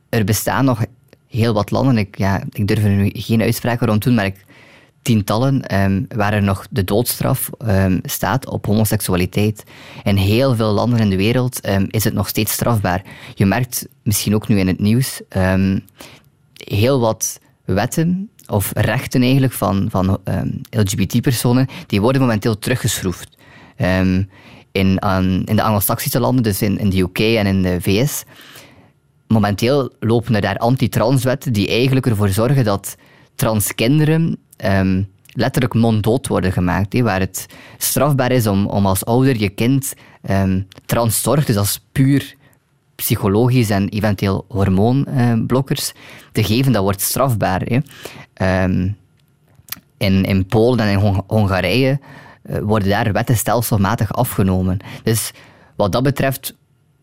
er 0.10 0.24
bestaan 0.24 0.66
nog 0.66 0.86
heel 1.28 1.54
wat 1.54 1.72
landen, 1.72 1.98
ik, 1.98 2.18
ja, 2.18 2.44
ik 2.52 2.68
durf 2.68 2.84
er 2.84 2.90
nu 2.90 3.10
geen 3.14 3.42
uitspraken 3.42 3.88
rond 3.88 4.04
doen, 4.04 4.14
maar 4.16 4.26
ik, 4.26 4.46
tientallen 5.02 5.62
ehm, 5.62 6.04
waar 6.08 6.34
er 6.34 6.44
nog 6.44 6.68
de 6.70 6.84
doodstraf 6.84 7.50
ehm, 7.58 8.00
staat 8.04 8.50
op 8.50 8.66
homoseksualiteit. 8.66 9.64
In 10.04 10.16
heel 10.16 10.56
veel 10.56 10.72
landen 10.72 11.00
in 11.00 11.10
de 11.10 11.16
wereld 11.16 11.60
ehm, 11.62 11.86
is 11.88 12.04
het 12.04 12.14
nog 12.14 12.28
steeds 12.28 12.52
strafbaar. 12.52 13.04
Je 13.36 13.46
merkt 13.46 13.88
misschien 14.04 14.36
ook 14.36 14.48
nu 14.48 14.60
in 14.60 14.68
het 14.68 14.80
nieuws 14.80 15.22
heel 16.54 17.00
wat 17.00 17.40
wetten 17.66 18.30
of 18.48 18.72
rechten 18.76 19.22
eigenlijk 19.22 19.54
van, 19.54 19.88
van 19.90 20.20
LGBT-personen, 20.70 21.68
die 21.88 22.02
worden 22.02 22.22
momenteel 22.22 22.60
teruggeschroefd. 22.60 23.38
In, 23.76 24.30
in 24.72 25.56
de 25.56 25.62
Anglo-Saxische 25.62 26.20
landen, 26.20 26.44
dus 26.44 26.62
in, 26.62 26.78
in 26.80 26.90
de 26.90 27.00
UK 27.00 27.20
en 27.20 27.46
in 27.46 27.62
de 27.62 27.82
VS, 27.82 28.24
momenteel 29.28 29.92
lopen 30.00 30.36
er 30.36 30.42
daar 30.42 30.58
anti-transwetten 30.58 31.54
die 31.54 31.68
eigenlijk 31.68 32.06
ervoor 32.06 32.30
zorgen 32.30 32.64
dat 32.64 32.96
transkinderen 33.36 34.38
ehm, 34.60 35.04
letterlijk 35.34 35.74
monddood 35.74 36.28
worden 36.28 36.52
gemaakt. 36.52 37.00
waar 37.00 37.20
het 37.20 37.46
strafbaar 37.78 38.32
is 38.32 38.48
om, 38.48 38.66
om 38.68 38.86
als 38.86 39.06
ouder 39.06 39.40
je 39.40 39.50
kind 39.50 39.94
ehm 40.22 40.62
transzorg, 40.86 41.46
dus 41.46 41.58
als 41.58 41.86
puur 41.92 42.36
psychologisch 42.96 43.70
en 43.70 43.90
eventueel 43.90 44.46
hormoonblokkers 44.48 45.94
te 46.32 46.44
geven, 46.44 46.72
dat 46.72 46.84
wordt 46.84 47.02
strafbaar. 47.02 47.62
Ehm, 48.34 48.90
in, 49.98 50.24
in 50.24 50.46
Polen 50.46 50.80
en 50.80 50.92
in 50.92 50.98
Hong- 51.00 51.24
Hongarije 51.28 52.00
eh, 52.42 52.60
worden 52.60 52.90
daar 52.90 53.12
wetten 53.12 53.38
stelselmatig 53.38 54.14
afgenomen. 54.14 54.78
Dus 55.04 55.32
wat 55.76 55.92
dat 55.92 56.04
betreft 56.04 56.56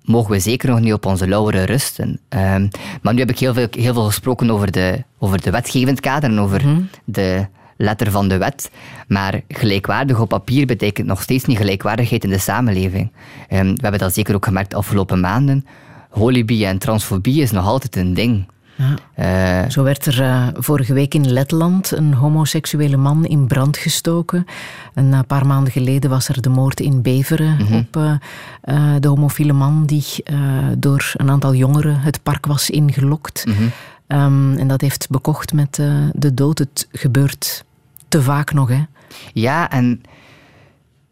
mogen 0.06 0.30
we 0.30 0.38
zeker 0.38 0.68
nog 0.68 0.80
niet 0.80 0.92
op 0.92 1.06
onze 1.06 1.28
lauweren 1.28 1.64
rusten. 1.64 2.20
Ehm, 2.28 2.68
maar 3.02 3.14
nu 3.14 3.20
heb 3.20 3.30
ik 3.30 3.38
heel 3.38 3.54
veel, 3.54 3.66
heel 3.70 3.94
veel 3.94 4.04
gesproken 4.04 4.50
over 4.50 4.72
de, 4.72 5.04
over 5.18 5.42
de 5.42 5.50
wetgevend 5.50 6.00
kader 6.00 6.30
en 6.30 6.40
over 6.40 6.64
de 7.04 7.46
letter 7.76 8.10
van 8.10 8.28
de 8.28 8.36
wet. 8.36 8.70
Maar 9.08 9.40
gelijkwaardig 9.48 10.20
op 10.20 10.28
papier 10.28 10.66
betekent 10.66 11.06
nog 11.06 11.22
steeds 11.22 11.44
niet 11.44 11.56
gelijkwaardigheid 11.56 12.24
in 12.24 12.30
de 12.30 12.38
samenleving. 12.38 13.12
Ehm, 13.48 13.66
we 13.66 13.80
hebben 13.80 14.00
dat 14.00 14.14
zeker 14.14 14.34
ook 14.34 14.44
gemerkt 14.44 14.70
de 14.70 14.76
afgelopen 14.76 15.20
maanden. 15.20 15.66
Holibie 16.10 16.66
en 16.66 16.78
transfobie 16.78 17.42
is 17.42 17.50
nog 17.50 17.66
altijd 17.66 17.96
een 17.96 18.14
ding. 18.14 18.46
Eh, 19.14 19.68
Zo 19.68 19.82
werd 19.82 20.06
er 20.06 20.22
eh, 20.22 20.46
vorige 20.54 20.92
week 20.92 21.14
in 21.14 21.32
Letland 21.32 21.90
een 21.90 22.14
homoseksuele 22.14 22.96
man 22.96 23.24
in 23.24 23.46
brand 23.46 23.76
gestoken. 23.76 24.46
Een 24.94 25.26
paar 25.26 25.46
maanden 25.46 25.72
geleden 25.72 26.10
was 26.10 26.28
er 26.28 26.42
de 26.42 26.48
moord 26.48 26.80
in 26.80 27.02
Beveren 27.02 27.58
op 27.72 27.96
eh, 27.96 28.14
eh, 28.60 28.94
de 29.00 29.08
homofiele 29.08 29.52
man 29.52 29.86
die 29.86 30.04
door 30.78 31.12
een 31.16 31.30
aantal 31.30 31.54
jongeren 31.54 32.00
het 32.00 32.22
park 32.22 32.46
was 32.46 32.70
ingelokt. 32.70 33.44
Ehm, 34.06 34.56
en 34.56 34.68
dat 34.68 34.80
heeft 34.80 35.10
bekocht 35.10 35.52
met 35.52 35.74
de 36.12 36.34
dood. 36.34 36.58
Het 36.58 36.88
gebeurt 36.92 37.64
te 38.08 38.22
vaak 38.22 38.52
nog, 38.52 38.68
hè? 38.68 38.82
Ja, 39.32 39.70
en 39.70 40.02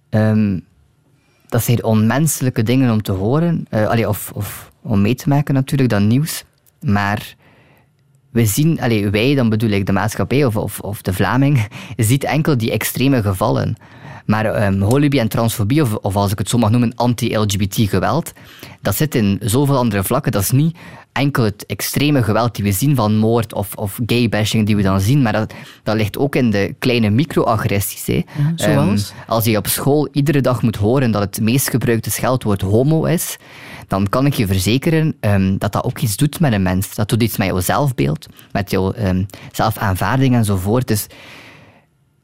ehm, 0.09 0.59
dat 1.49 1.63
zijn 1.63 1.85
onmenselijke 1.85 2.63
dingen 2.63 2.93
om 2.93 3.03
te 3.03 3.13
horen, 3.13 3.67
allee, 3.71 4.09
of, 4.09 4.31
of 4.35 4.73
om 4.83 5.01
mee 5.01 5.15
te 5.15 5.29
maken 5.29 5.55
natuurlijk, 5.55 5.91
dat 5.91 6.01
nieuws. 6.01 6.45
Maar 6.81 7.35
we 8.35 8.47
zien, 8.47 8.79
wij, 9.11 9.35
dan 9.35 9.49
bedoel 9.49 9.71
ik 9.71 9.87
de 9.87 9.93
maatschappij 9.93 10.45
of, 10.45 10.57
of, 10.57 10.81
of 10.81 11.03
de 11.03 11.13
Vlaming, 11.13 11.67
ziet 11.97 12.25
enkel 12.25 12.57
die 12.57 12.71
extreme 12.71 13.23
gevallen. 13.23 13.77
Maar 14.27 14.45
ehm 14.45 14.81
holibie 14.81 15.21
en 15.21 15.29
transfobie, 15.29 15.83
of, 15.83 15.95
of 15.95 16.17
als 16.17 16.33
ik 16.33 16.39
het 16.39 16.49
zo 16.49 16.59
mag 16.59 16.71
noemen, 16.71 16.95
anti-LGBT 16.95 17.75
geweld, 17.75 18.33
dat 18.81 18.97
zit 18.97 19.15
in 19.15 19.39
zoveel 19.43 19.77
andere 19.77 20.05
vlakken. 20.05 20.33
Dat 20.33 20.43
is 20.43 20.51
niet 20.51 20.77
enkel 21.15 21.45
het 21.45 21.67
extreme 21.67 22.23
geweld 22.23 22.55
die 22.55 22.65
we 22.65 22.73
zien 22.73 22.95
van 22.95 23.17
moord 23.17 23.55
of, 23.55 23.75
of 23.75 24.01
gay-bashing 24.07 24.67
die 24.67 24.77
we 24.77 24.83
dan 24.83 25.01
zien, 25.01 25.23
maar 25.23 25.33
dat, 25.33 25.55
dat 25.83 25.97
ligt 25.97 26.19
ook 26.19 26.35
in 26.35 26.51
de 26.51 26.75
kleine 26.79 27.11
microagressies. 27.11 28.07
hè. 28.07 28.23
zoals? 28.55 29.11
Ehm, 29.11 29.31
als 29.31 29.45
je 29.45 29.57
op 29.57 29.67
school 29.67 30.09
iedere 30.13 30.41
dag 30.41 30.63
moet 30.63 30.77
horen 30.77 31.11
dat 31.11 31.23
het 31.23 31.41
meest 31.41 31.71
gebruikte 31.71 32.11
scheldwoord 32.11 32.61
homo 32.61 33.05
is, 33.05 33.37
dan 33.89 34.09
kan 34.09 34.27
ik 34.27 34.35
je 34.35 34.47
verzekeren 34.47 35.17
ehm, 35.21 35.57
dat 35.59 35.73
dat 35.73 35.85
ook 35.85 35.99
iets 35.99 36.17
doet 36.17 36.41
met 36.41 36.53
een 36.53 36.63
mens. 36.63 36.95
Dat 36.95 37.09
doet 37.09 37.23
iets 37.23 37.37
met 37.37 37.47
jouw 37.47 37.61
zelfbeeld, 37.61 38.27
met 38.53 38.71
jouw 38.71 38.93
ehm, 38.93 39.25
zelfaanvaarding 39.53 40.35
enzovoort. 40.35 40.89
Dus 40.89 41.07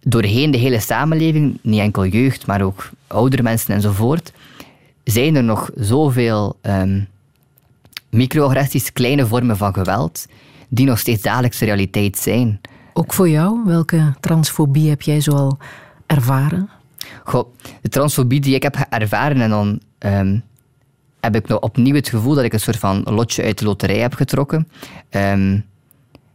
doorheen 0.01 0.51
de 0.51 0.59
hele 0.59 0.81
samenleving, 0.81 1.59
niet 1.63 1.81
enkel 1.81 2.07
jeugd, 2.07 2.47
maar 2.47 2.63
ook 2.63 2.91
oudere 3.07 3.43
mensen 3.43 3.75
enzovoort, 3.75 4.33
zijn 5.05 5.35
er 5.35 5.45
nog 5.45 5.71
zoveel 5.75 6.57
ehm 6.61 7.01
microagressies, 8.11 8.93
kleine 8.93 9.27
vormen 9.27 9.57
van 9.57 9.75
geweld, 9.75 10.27
die 10.69 10.87
nog 10.87 10.99
steeds 10.99 11.23
dagelijkse 11.23 11.65
realiteit 11.65 12.19
zijn. 12.19 12.61
Ook 12.93 13.13
voor 13.13 13.29
jou, 13.29 13.61
welke 13.65 14.15
transfobie 14.21 14.89
heb 14.89 15.03
jij 15.03 15.21
zoal 15.21 15.59
ervaren? 16.07 16.69
Goh, 17.25 17.55
de 17.83 17.89
transfobie 17.89 18.41
die 18.41 18.55
ik 18.55 18.63
heb 18.63 18.77
ervaren 18.89 19.41
en 19.41 19.51
dan 19.51 19.81
heb 21.21 21.37
ik 21.37 21.49
nog 21.49 21.61
opnieuw 21.61 21.95
het 21.95 22.09
gevoel 22.09 22.35
dat 22.35 22.45
ik 22.45 22.53
een 22.53 22.61
soort 22.61 22.77
van 22.77 23.03
lotje 23.03 23.43
uit 23.43 23.59
de 23.59 23.65
loterij 23.65 23.99
heb 23.99 24.15
getrokken. 24.15 24.69
Ehm, 25.09 25.59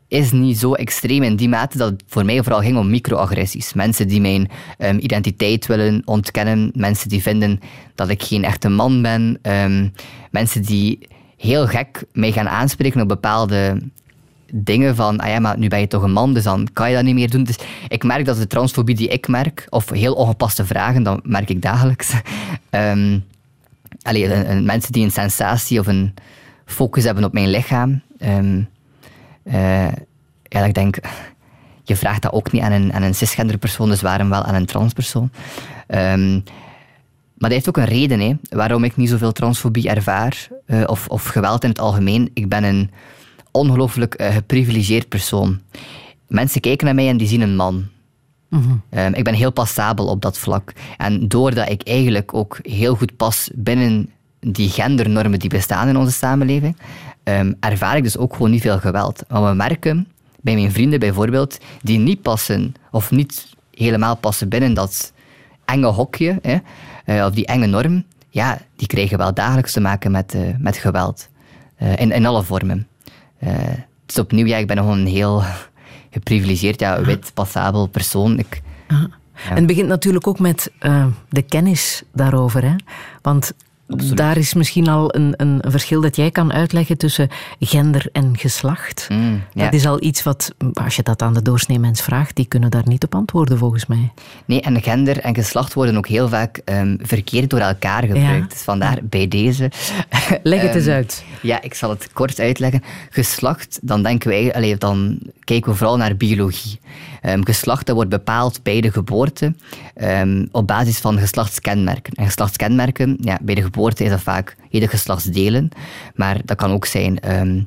is 0.07 0.31
niet 0.31 0.57
zo 0.57 0.73
extreem 0.73 1.23
in 1.23 1.35
die 1.35 1.49
mate 1.49 1.77
dat 1.77 1.89
het 1.89 2.03
voor 2.07 2.25
mij 2.25 2.43
vooral 2.43 2.61
ging 2.61 2.77
om 2.77 2.89
microagressies. 2.89 3.73
Mensen 3.73 4.07
die 4.07 4.21
mijn 4.21 4.49
ehm, 4.77 4.97
identiteit 4.97 5.65
willen 5.65 6.01
ontkennen, 6.05 6.71
mensen 6.73 7.09
die 7.09 7.21
vinden 7.21 7.59
dat 7.95 8.09
ik 8.09 8.23
geen 8.23 8.43
echte 8.43 8.69
man 8.69 9.01
ben, 9.01 9.39
ehm, 9.41 9.87
mensen 10.31 10.61
die 10.61 11.07
heel 11.37 11.67
gek 11.67 12.03
mij 12.13 12.31
gaan 12.31 12.49
aanspreken 12.49 13.01
op 13.01 13.07
bepaalde 13.07 13.81
dingen 14.51 14.95
van, 14.95 15.19
ah 15.19 15.29
ja, 15.29 15.39
maar 15.39 15.57
nu 15.57 15.67
ben 15.67 15.79
je 15.79 15.87
toch 15.87 16.03
een 16.03 16.11
man, 16.11 16.33
dus 16.33 16.43
dan 16.43 16.67
kan 16.73 16.89
je 16.89 16.95
dat 16.95 17.03
niet 17.03 17.15
meer 17.15 17.29
doen. 17.29 17.43
Dus 17.43 17.57
ik 17.87 18.03
merk 18.03 18.25
dat 18.25 18.37
de 18.37 18.47
transfobie 18.47 18.95
die 18.95 19.07
ik 19.07 19.27
merk, 19.27 19.67
of 19.69 19.89
heel 19.89 20.13
ongepaste 20.13 20.65
vragen, 20.65 21.03
dat 21.03 21.25
merk 21.25 21.49
ik 21.49 21.61
dagelijks. 21.61 22.13
allee, 24.05 24.27
mensen 24.61 24.91
die 24.91 25.03
een 25.03 25.11
sensatie 25.11 25.79
of 25.79 25.87
een 25.87 26.13
focus 26.65 27.03
hebben 27.03 27.23
op 27.23 27.33
mijn 27.33 27.49
lichaam. 27.49 28.01
ehm, 28.17 28.61
eh, 29.43 29.91
ja, 30.43 30.63
ik 30.65 30.73
denk, 30.73 30.97
je 31.83 31.95
vraagt 31.95 32.21
dat 32.21 32.33
ook 32.33 32.51
niet 32.51 32.61
aan 32.61 32.71
een, 32.71 32.93
aan 32.93 33.01
een 33.03 33.15
cisgender 33.15 33.57
persoon, 33.57 33.89
dus 33.89 34.01
waarom 34.01 34.29
wel 34.29 34.43
aan 34.43 34.55
een 34.55 34.65
transpersoon? 34.65 35.31
Ehm, 35.87 36.39
dat 37.37 37.51
heeft 37.51 37.67
ook 37.69 37.77
een 37.77 37.85
reden 37.85 38.19
hè, 38.19 38.33
waarom 38.49 38.83
ik 38.83 38.95
niet 38.95 39.09
zoveel 39.09 39.31
transfobie 39.31 39.89
ervaar. 39.89 40.47
eh, 40.65 40.83
of, 40.85 41.07
of 41.07 41.25
geweld 41.25 41.63
in 41.63 41.69
het 41.69 41.79
algemeen. 41.79 42.29
Ik 42.33 42.49
ben 42.49 42.63
een 42.63 42.91
ongelooflijk 43.51 44.13
eh, 44.13 44.33
geprivilegeerd 44.33 45.07
persoon. 45.07 45.59
Mensen 46.27 46.61
kijken 46.61 46.85
naar 46.85 46.95
mij 46.95 47.09
en 47.09 47.17
die 47.17 47.27
zien 47.27 47.41
een 47.41 47.55
man. 47.55 47.85
Ehm, 48.89 49.13
ik 49.13 49.23
ben 49.23 49.33
heel 49.33 49.51
passabel 49.51 50.05
op 50.05 50.21
dat 50.21 50.37
vlak. 50.37 50.73
En 50.97 51.27
doordat 51.27 51.69
ik 51.69 51.81
eigenlijk 51.83 52.33
ook 52.33 52.59
heel 52.61 52.95
goed 52.95 53.15
pas 53.15 53.49
binnen 53.53 54.09
die 54.39 54.69
gendernormen 54.69 55.39
die 55.39 55.49
bestaan 55.49 55.87
in 55.87 55.97
onze 55.97 56.11
samenleving, 56.11 56.77
ehm, 57.23 57.53
ervaar 57.59 57.97
ik 57.97 58.03
dus 58.03 58.17
ook 58.17 58.33
gewoon 58.33 58.51
niet 58.51 58.61
veel 58.61 58.79
geweld. 58.79 59.23
Maar 59.27 59.49
we 59.49 59.53
merken 59.53 60.07
bij 60.41 60.53
mijn 60.53 60.71
vrienden 60.71 60.99
bijvoorbeeld, 60.99 61.57
die 61.81 61.99
niet 61.99 62.21
passen 62.21 62.73
of 62.91 63.11
niet 63.11 63.47
helemaal 63.71 64.15
passen 64.15 64.49
binnen 64.49 64.73
dat 64.73 65.13
enge 65.65 65.87
hokje, 65.87 66.39
hè, 66.41 66.57
eh, 67.05 67.25
of 67.25 67.31
die 67.31 67.45
enge 67.45 67.65
norm, 67.65 68.03
ja, 68.29 68.59
die 68.75 68.87
krijgen 68.87 69.17
wel 69.17 69.33
dagelijks 69.33 69.71
te 69.71 69.79
maken 69.79 70.11
met, 70.11 70.33
eh, 70.33 70.41
met 70.57 70.77
geweld. 70.77 71.29
Eh, 71.75 71.99
in, 71.99 72.11
in 72.11 72.25
alle 72.25 72.43
vormen. 72.43 72.87
Eh, 73.37 73.53
dus 74.05 74.19
opnieuw, 74.19 74.45
ja, 74.45 74.57
ik 74.57 74.67
ben 74.67 74.77
gewoon 74.77 74.99
een 74.99 75.07
heel 75.07 75.43
geprivilegeerd, 76.15 76.79
ja, 76.79 77.01
wit, 77.01 77.31
passabel 77.33 77.87
persoon. 77.87 78.39
Ik, 78.39 78.61
En 78.87 79.55
het 79.55 79.67
begint 79.67 79.87
natuurlijk 79.87 80.27
ook 80.27 80.39
met 80.39 80.71
eh, 80.79 81.05
de 81.29 81.41
kennis 81.41 82.03
daarover. 82.13 82.63
Hè? 82.63 82.75
Want 83.21 83.53
daar 83.87 84.37
is 84.37 84.53
misschien 84.53 84.87
al 84.87 85.15
een, 85.15 85.33
een 85.37 85.61
verschil 85.67 86.01
dat 86.01 86.15
jij 86.15 86.31
kan 86.31 86.53
uitleggen 86.53 86.97
tussen 86.97 87.29
gender 87.59 88.07
en 88.11 88.37
geslacht. 88.37 89.07
Mm, 89.11 89.43
ja. 89.53 89.63
Dat 89.63 89.73
is 89.73 89.85
al 89.85 90.03
iets 90.03 90.23
wat, 90.23 90.53
als 90.73 90.95
je 90.95 91.03
dat 91.03 91.21
aan 91.21 91.33
de 91.33 91.41
doorsnee 91.41 91.79
mens 91.79 92.01
vraagt, 92.01 92.35
die 92.35 92.45
kunnen 92.45 92.71
daar 92.71 92.87
niet 92.87 93.03
op 93.03 93.15
antwoorden 93.15 93.57
volgens 93.57 93.85
mij. 93.85 94.11
Nee, 94.45 94.61
en 94.61 94.81
gender 94.81 95.19
en 95.19 95.35
geslacht 95.35 95.73
worden 95.73 95.97
ook 95.97 96.07
heel 96.07 96.29
vaak 96.29 96.57
ehm, 96.57 96.97
verkeerd 97.01 97.49
door 97.49 97.59
elkaar 97.59 98.01
gebruikt. 98.01 98.43
Ja. 98.43 98.47
Dus 98.49 98.61
vandaar 98.61 98.99
bij 99.03 99.27
deze. 99.27 99.71
Leg 100.43 100.61
het 100.61 100.75
eens 100.75 100.85
Ehm, 100.85 100.95
uit. 100.95 101.23
Ja, 101.41 101.61
ik 101.61 101.73
zal 101.73 101.89
het 101.89 102.09
kort 102.13 102.39
uitleggen. 102.39 102.83
Geslacht, 103.09 103.79
dan 103.81 104.03
denken 104.03 104.29
wij, 104.29 104.53
allee, 104.53 104.77
dan 104.77 105.19
kijken 105.43 105.71
we 105.71 105.77
vooral 105.77 105.97
naar 105.97 106.15
biologie. 106.17 106.79
Ehm, 107.25 107.43
geslacht 107.43 107.85
dat 107.85 107.95
wordt 107.95 108.09
bepaald 108.09 108.63
bij 108.63 108.81
de 108.81 108.91
geboorte 108.91 109.55
ehm, 109.95 110.45
op 110.51 110.67
basis 110.67 110.97
van 110.97 111.19
geslachtskenmerken. 111.19 112.13
En 112.13 112.25
geslachtskenmerken, 112.25 113.17
ja, 113.21 113.39
bij 113.41 113.55
de 113.55 113.61
geboorte 113.61 114.03
is 114.03 114.09
dat 114.09 114.21
vaak 114.21 114.55
hele 114.69 114.87
geslachtsdelen, 114.87 115.69
maar 116.15 116.41
dat 116.45 116.57
kan 116.57 116.71
ook 116.71 116.85
zijn 116.85 117.19
ehm, 117.19 117.61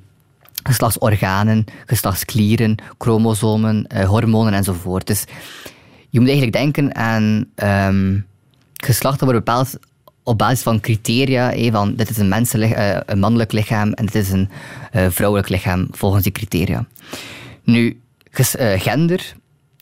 geslachtsorganen, 0.62 1.64
geslachtsklieren, 1.86 2.74
chromosomen, 2.98 3.86
eh, 3.86 4.08
hormonen 4.08 4.52
enzovoort. 4.52 5.06
Dus 5.06 5.24
je 6.10 6.20
moet 6.20 6.28
eigenlijk 6.28 6.56
denken 6.56 6.94
aan 6.94 7.46
geslacht 8.74 9.18
dat 9.18 9.28
wordt 9.28 9.44
bepaald 9.44 9.78
op 10.22 10.38
basis 10.38 10.62
van 10.62 10.80
criteria, 10.80 11.70
van 11.70 11.94
dit 11.94 12.10
is 12.10 12.16
een, 12.16 12.32
eh, 12.32 13.00
een 13.06 13.18
mannelijk 13.18 13.52
lichaam 13.52 13.92
en 13.92 14.06
dit 14.06 14.14
is 14.14 14.30
een 14.30 14.48
eh, 14.90 15.06
vrouwelijk 15.10 15.48
lichaam 15.48 15.88
volgens 15.90 16.22
die 16.22 16.32
criteria. 16.32 16.86
Nu, 17.64 18.00
gender, 18.76 19.36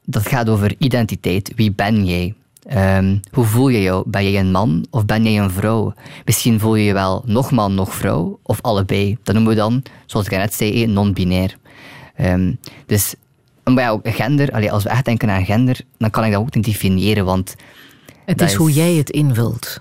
dat 0.07 0.29
gaat 0.29 0.49
over 0.49 0.75
identiteit. 0.79 1.53
Wie 1.57 1.73
ben 1.73 2.05
jij? 2.05 2.35
Ehm, 2.67 3.19
hoe 3.33 3.45
voel 3.45 3.69
je 3.69 3.83
jou? 3.83 4.05
Ben 4.07 4.31
jij 4.31 4.41
een 4.41 4.51
man 4.51 4.87
of 4.91 5.05
ben 5.05 5.25
jij 5.25 5.43
een 5.43 5.51
vrouw? 5.51 5.95
Misschien 6.25 6.61
voel 6.61 6.75
je 6.75 6.85
je 6.85 6.93
wel 6.93 7.23
nog 7.27 7.51
man, 7.51 7.75
nog 7.75 7.95
vrouw, 7.95 8.39
of 8.43 8.63
allebei. 8.63 9.17
Dat 9.23 9.35
noemen 9.35 9.53
we 9.53 9.59
dan, 9.59 9.83
zoals 10.07 10.27
ik 10.27 10.33
net 10.33 10.55
zei, 10.55 10.87
non-binair. 10.87 11.57
Ehm, 12.15 12.53
dus 12.87 13.15
maar 13.75 13.85
ja, 13.85 14.01
gender, 14.03 14.51
allee, 14.51 14.73
als 14.73 14.83
we 14.83 14.89
echt 14.89 15.05
denken 15.05 15.31
aan 15.31 15.45
gender, 15.45 15.81
dan 15.99 16.11
kan 16.11 16.25
ik 16.25 16.33
dat 16.33 16.41
ook 16.41 16.55
niet 16.55 16.65
definiëren, 16.65 17.25
want 17.25 17.55
Het 18.25 18.41
is 18.41 18.55
hoe 18.55 18.73
jij 18.73 18.95
het 18.95 19.11
invult, 19.11 19.81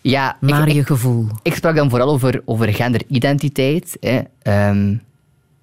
ja, 0.00 0.36
ik, 0.40 0.72
je 0.72 0.84
gevoel. 0.84 1.26
ik 1.42 1.54
sprak 1.54 1.76
dan 1.76 1.90
vooral 1.90 2.08
over, 2.08 2.42
over 2.44 2.74
genderidentiteit. 2.74 3.96
Ehm, 4.42 4.94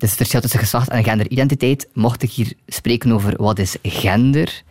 dus 0.02 0.10
het 0.10 0.18
verschil 0.18 0.42
tussen 0.42 0.60
geslacht 0.60 0.90
en 0.90 1.04
genderidentiteit. 1.04 1.88
Mocht 1.94 2.24
ik 2.24 2.32
hier 2.32 2.54
spreken 2.68 3.12
over 3.12 3.34
wat 3.38 3.60
is 3.60 3.76
gender, 3.84 4.64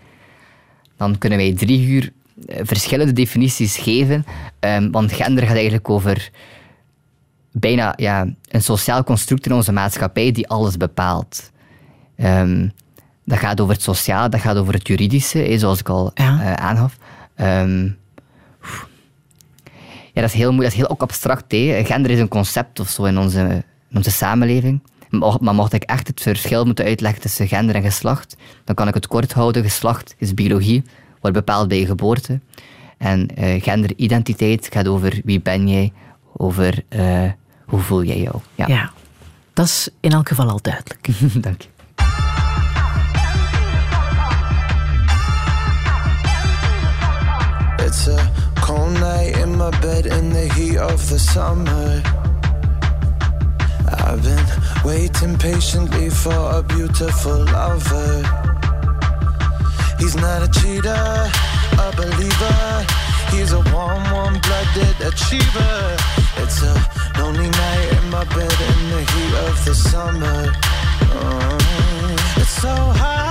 dan 0.97 1.19
kunnen 1.19 1.39
wij 1.39 1.53
drie 1.55 1.87
uur 1.87 2.13
eh, 2.49 2.61
verschillende 2.63 3.13
definities 3.13 3.77
geven. 3.77 4.25
Ehm, 4.61 4.91
want 4.91 5.13
gender 5.13 5.45
gaat 5.47 5.55
eigenlijk 5.55 5.91
over 5.91 6.31
bijna 7.53 7.93
ja, 7.97 8.29
een 8.49 8.63
sociaal 8.63 9.05
construct 9.05 9.47
in 9.47 9.53
onze 9.53 9.73
maatschappij 9.73 10.33
die 10.33 10.49
alles 10.49 10.77
bepaalt. 10.77 11.51
Ehm, 12.17 12.69
dat 13.25 13.39
gaat 13.39 13.61
over 13.61 13.75
het 13.75 13.83
sociale, 13.83 14.29
dat 14.29 14.41
gaat 14.41 14.57
over 14.57 14.75
het 14.75 14.87
juridische, 14.87 15.59
zoals 15.59 15.79
ik 15.81 15.89
al 15.89 16.11
Ja. 16.15 16.41
eh, 16.43 16.53
aangaf. 16.53 16.97
Ehm, 17.35 17.85
ja, 20.13 20.21
dat 20.21 20.25
is 20.25 20.33
heel 20.33 20.53
moeilijk, 20.53 20.63
dat 20.63 20.73
is 20.73 20.79
heel 20.87 20.89
ook 20.91 21.03
abstract. 21.03 21.53
Hè. 21.53 21.85
Gender 21.85 22.11
is 22.11 22.19
een 22.19 22.29
concept 22.29 22.81
of 22.81 22.89
zo 22.89 23.05
in 23.05 23.19
onze, 23.19 23.41
in 23.91 23.97
onze 23.97 24.11
samenleving. 24.11 24.81
Maar 25.11 25.55
mocht 25.55 25.73
ik 25.73 25.83
echt 25.83 26.07
het 26.07 26.21
verschil 26.21 26.65
moeten 26.65 26.85
uitleggen 26.85 27.21
tussen 27.21 27.49
gender 27.49 27.75
en 27.75 27.83
geslacht, 27.83 28.37
dan 28.65 28.75
kan 28.75 28.89
ik 28.89 28.95
het 28.95 29.07
kort 29.07 29.33
houden. 29.33 29.63
Geslacht 29.63 30.15
is 30.19 30.35
biologie, 30.35 30.83
wordt 31.21 31.37
bepaald 31.37 31.69
bij 31.69 31.79
je 31.79 31.87
geboorte. 31.87 32.41
En 32.99 33.29
eh, 33.37 33.63
genderidentiteit 33.63 34.69
gaat 34.71 34.89
over 34.89 35.21
wie 35.25 35.41
ben 35.41 35.69
jij, 35.69 35.93
over 36.37 36.83
eh, 36.89 37.31
hoe 37.67 37.81
voel 37.81 38.05
jij 38.05 38.21
jou. 38.21 38.37
Ja, 38.55 38.67
Ja, 38.67 38.91
dat 39.53 39.67
is 39.67 39.89
in 40.01 40.13
elk 40.13 40.29
geval 40.29 40.49
al 40.49 40.59
duidelijk. 40.63 41.09
dank 41.45 41.63
je. 41.63 41.69
It's 47.87 48.09
a 48.09 48.31
cold 48.61 48.93
night 49.01 49.37
in 49.37 49.57
my 49.57 49.71
bed 49.81 50.07
in 50.07 50.31
the 50.31 50.49
heat 50.55 50.93
of 50.93 51.09
the 51.09 51.19
summer. 51.19 52.03
I've 53.89 54.23
been 54.23 54.70
waiting 54.85 55.37
patiently 55.37 56.11
for 56.11 56.59
a 56.59 56.63
beautiful 56.63 57.45
lover. 57.45 58.23
He's 59.99 60.17
not 60.17 60.43
a 60.43 60.49
cheater, 60.49 61.31
a 61.79 61.93
believer. 61.97 62.87
He's 63.31 63.53
a 63.53 63.61
warm, 63.73 64.03
warm-blooded 64.11 64.97
achiever. 65.01 65.97
It's 66.39 66.63
a 66.63 66.75
lonely 67.19 67.51
night 67.51 67.89
in 67.99 68.11
my 68.11 68.25
bed 68.25 68.57
in 68.71 68.81
the 68.91 69.03
heat 69.13 69.35
of 69.49 69.65
the 69.65 69.75
summer. 69.75 70.53
Oh, 71.13 72.17
it's 72.37 72.51
so 72.51 72.75
high 72.75 73.30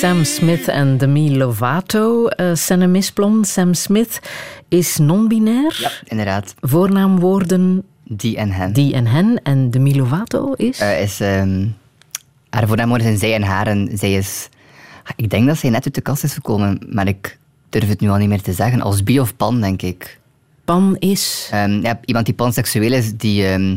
Sam 0.00 0.24
Smith 0.24 0.68
en 0.68 0.98
Demi 0.98 1.36
Lovato. 1.36 2.28
Uh, 2.36 2.54
Senne 2.54 2.86
Misplom, 2.86 3.44
Sam 3.44 3.74
Smith 3.74 4.20
is 4.68 4.98
non-binair. 4.98 5.76
Ja, 5.80 5.90
inderdaad. 6.04 6.54
Voornaamwoorden 6.60 7.84
Die 8.04 8.36
en 8.36 8.50
hen. 8.50 8.72
die 8.72 8.94
en 8.94 9.06
hen. 9.06 9.40
En 9.42 9.70
Demi 9.70 9.96
Lovato 9.96 10.52
is... 10.52 10.78
Eh, 10.78 11.02
is, 11.02 11.20
ehm, 11.20 11.66
haar 12.50 12.66
voornaamwoorden 12.66 13.06
zijn 13.06 13.18
zij 13.18 13.34
en 13.34 13.42
haar. 13.42 13.66
En 13.66 13.90
zij 13.92 14.12
is... 14.12 14.48
Ik 15.16 15.30
denk 15.30 15.46
dat 15.46 15.58
zij 15.58 15.70
net 15.70 15.84
uit 15.84 15.94
de 15.94 16.00
kast 16.00 16.24
is 16.24 16.34
gekomen, 16.34 16.78
maar 16.90 17.08
ik 17.08 17.38
durf 17.68 17.88
het 17.88 18.00
nu 18.00 18.08
al 18.08 18.16
niet 18.16 18.28
meer 18.28 18.42
te 18.42 18.52
zeggen. 18.52 18.80
Als 18.80 19.02
bi 19.02 19.20
of 19.20 19.36
pan, 19.36 19.60
denk 19.60 19.82
ik. 19.82 20.20
Pan 20.64 20.96
is... 20.98 21.48
Ehm, 21.52 21.80
ja, 21.82 22.00
iemand 22.04 22.26
die 22.26 22.34
panseksueel 22.34 22.92
is, 22.92 23.12
die, 23.16 23.46
ehm, 23.46 23.76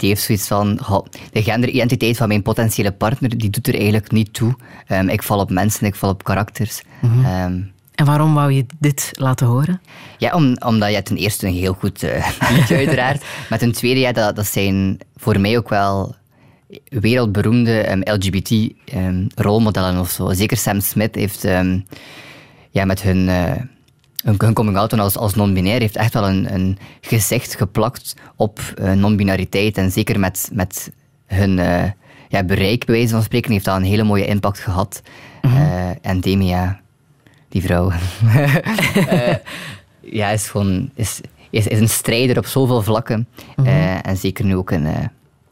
die 0.00 0.08
heeft 0.08 0.22
zoiets 0.22 0.46
van... 0.46 0.78
"Goh, 0.82 1.06
de 1.32 1.42
genderidentiteit 1.42 2.16
van 2.16 2.28
mijn 2.28 2.42
potentiële 2.42 2.92
partner, 2.92 3.38
die 3.38 3.50
doet 3.50 3.68
er 3.68 3.74
eigenlijk 3.74 4.10
niet 4.10 4.32
toe. 4.32 4.54
Ehm, 4.86 5.08
ik 5.08 5.22
val 5.22 5.38
op 5.38 5.50
mensen, 5.50 5.86
ik 5.86 5.94
val 5.94 6.10
op 6.10 6.24
karakters. 6.24 6.82
Ehm, 7.02 7.60
En 7.94 8.04
waarom 8.06 8.34
wou 8.34 8.52
je 8.52 8.66
dit 8.78 9.10
laten 9.12 9.46
horen? 9.46 9.80
ja, 10.18 10.34
om, 10.34 10.56
omdat 10.66 10.94
je 10.94 11.02
ten 11.02 11.16
eerste 11.16 11.46
een 11.46 11.54
heel 11.54 11.72
goed 11.72 12.02
eh, 12.02 12.28
liedje 12.56 12.76
uiteraard. 12.84 13.24
Maar 13.48 13.58
ten 13.58 13.72
tweede, 13.72 14.00
ja, 14.00 14.12
dat, 14.12 14.36
dat 14.36 14.46
zijn 14.46 14.98
voor 15.16 15.40
mij 15.40 15.56
ook 15.58 15.68
wel 15.68 16.14
wereldberoemde 16.88 17.80
ehm, 17.80 18.00
LGBT-rolmodellen 18.14 19.98
of 20.00 20.10
zo. 20.10 20.32
Zeker 20.32 20.56
Sam 20.56 20.80
Smith 20.80 21.14
heeft 21.14 21.46
ja, 22.70 22.84
met 22.84 23.02
hun, 23.02 23.28
eh, 23.28 23.52
hun, 24.24 24.34
hun 24.38 24.54
coming 24.54 24.76
out 24.76 24.92
als, 24.92 25.16
als 25.16 25.34
non-binair 25.34 25.80
heeft 25.80 25.96
echt 25.96 26.14
wel 26.14 26.28
een, 26.28 26.54
een 26.54 26.78
gezicht 27.00 27.54
geplakt 27.56 28.14
op 28.36 28.60
eh, 28.76 28.92
non-binariteit. 28.92 29.76
En 29.76 29.90
zeker 29.90 30.18
met, 30.18 30.50
met 30.52 30.90
hun 31.26 31.58
eh, 31.58 31.90
ja, 32.28 32.44
bereik, 32.44 32.84
bij 32.84 32.94
wijze 32.94 33.12
van 33.12 33.22
spreken, 33.22 33.52
heeft 33.52 33.64
dat 33.64 33.76
een 33.76 33.82
hele 33.82 34.02
mooie 34.02 34.26
impact 34.26 34.58
gehad. 34.58 35.02
Eh, 35.42 36.06
en 36.06 36.20
Demi, 36.20 36.46
ja, 36.46 36.80
die 37.48 37.62
vrouw. 37.62 37.92
Ja, 40.02 40.28
is 40.28 40.48
gewoon 40.48 40.90
is, 40.94 41.20
is, 41.50 41.66
is 41.66 41.80
een 41.80 41.88
strijder 41.88 42.38
op 42.38 42.46
zoveel 42.46 42.82
vlakken. 42.82 43.28
Eh, 43.64 44.06
en 44.06 44.16
zeker 44.16 44.44
nu 44.44 44.56
ook 44.56 44.70
een, 44.70 44.86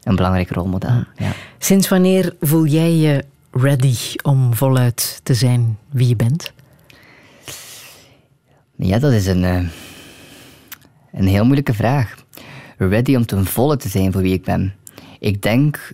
een 0.02 0.16
belangrijk 0.16 0.50
rolmodel. 0.50 1.04
Ja. 1.16 1.32
Sinds 1.58 1.88
wanneer 1.88 2.34
voel 2.40 2.66
jij 2.66 2.92
je 2.92 3.24
ready 3.50 3.96
om 4.22 4.54
voluit 4.54 5.20
te 5.22 5.34
zijn 5.34 5.78
wie 5.90 6.08
je 6.08 6.16
bent? 6.16 6.52
Ja, 8.78 8.98
dat 8.98 9.12
is 9.12 9.26
een, 9.26 9.44
eh, 9.44 9.62
een 11.12 11.26
heel 11.26 11.44
moeilijke 11.44 11.74
vraag. 11.74 12.14
Ready 12.76 13.16
om 13.16 13.26
ten 13.26 13.46
volle 13.46 13.76
te 13.76 13.88
zijn 13.88 14.12
voor 14.12 14.22
wie 14.22 14.32
ik 14.32 14.44
ben. 14.44 14.74
Ik 15.18 15.42
denk 15.42 15.92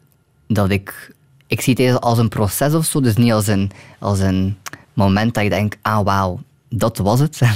dat 0.48 0.70
ik... 0.70 1.12
Ik 1.46 1.60
zie 1.60 1.86
het 1.86 2.00
als 2.00 2.18
een 2.18 2.28
proces 2.28 2.74
of 2.74 2.84
zo, 2.84 3.00
dus 3.00 3.16
niet 3.16 3.32
als 3.32 3.46
een, 3.46 3.70
als 3.98 4.18
een 4.18 4.56
moment 4.92 5.34
dat 5.34 5.42
je 5.42 5.50
denkt, 5.50 5.78
ah 5.82 6.04
wauw, 6.04 6.40
dat 6.68 6.98
was 6.98 7.20
het. 7.20 7.40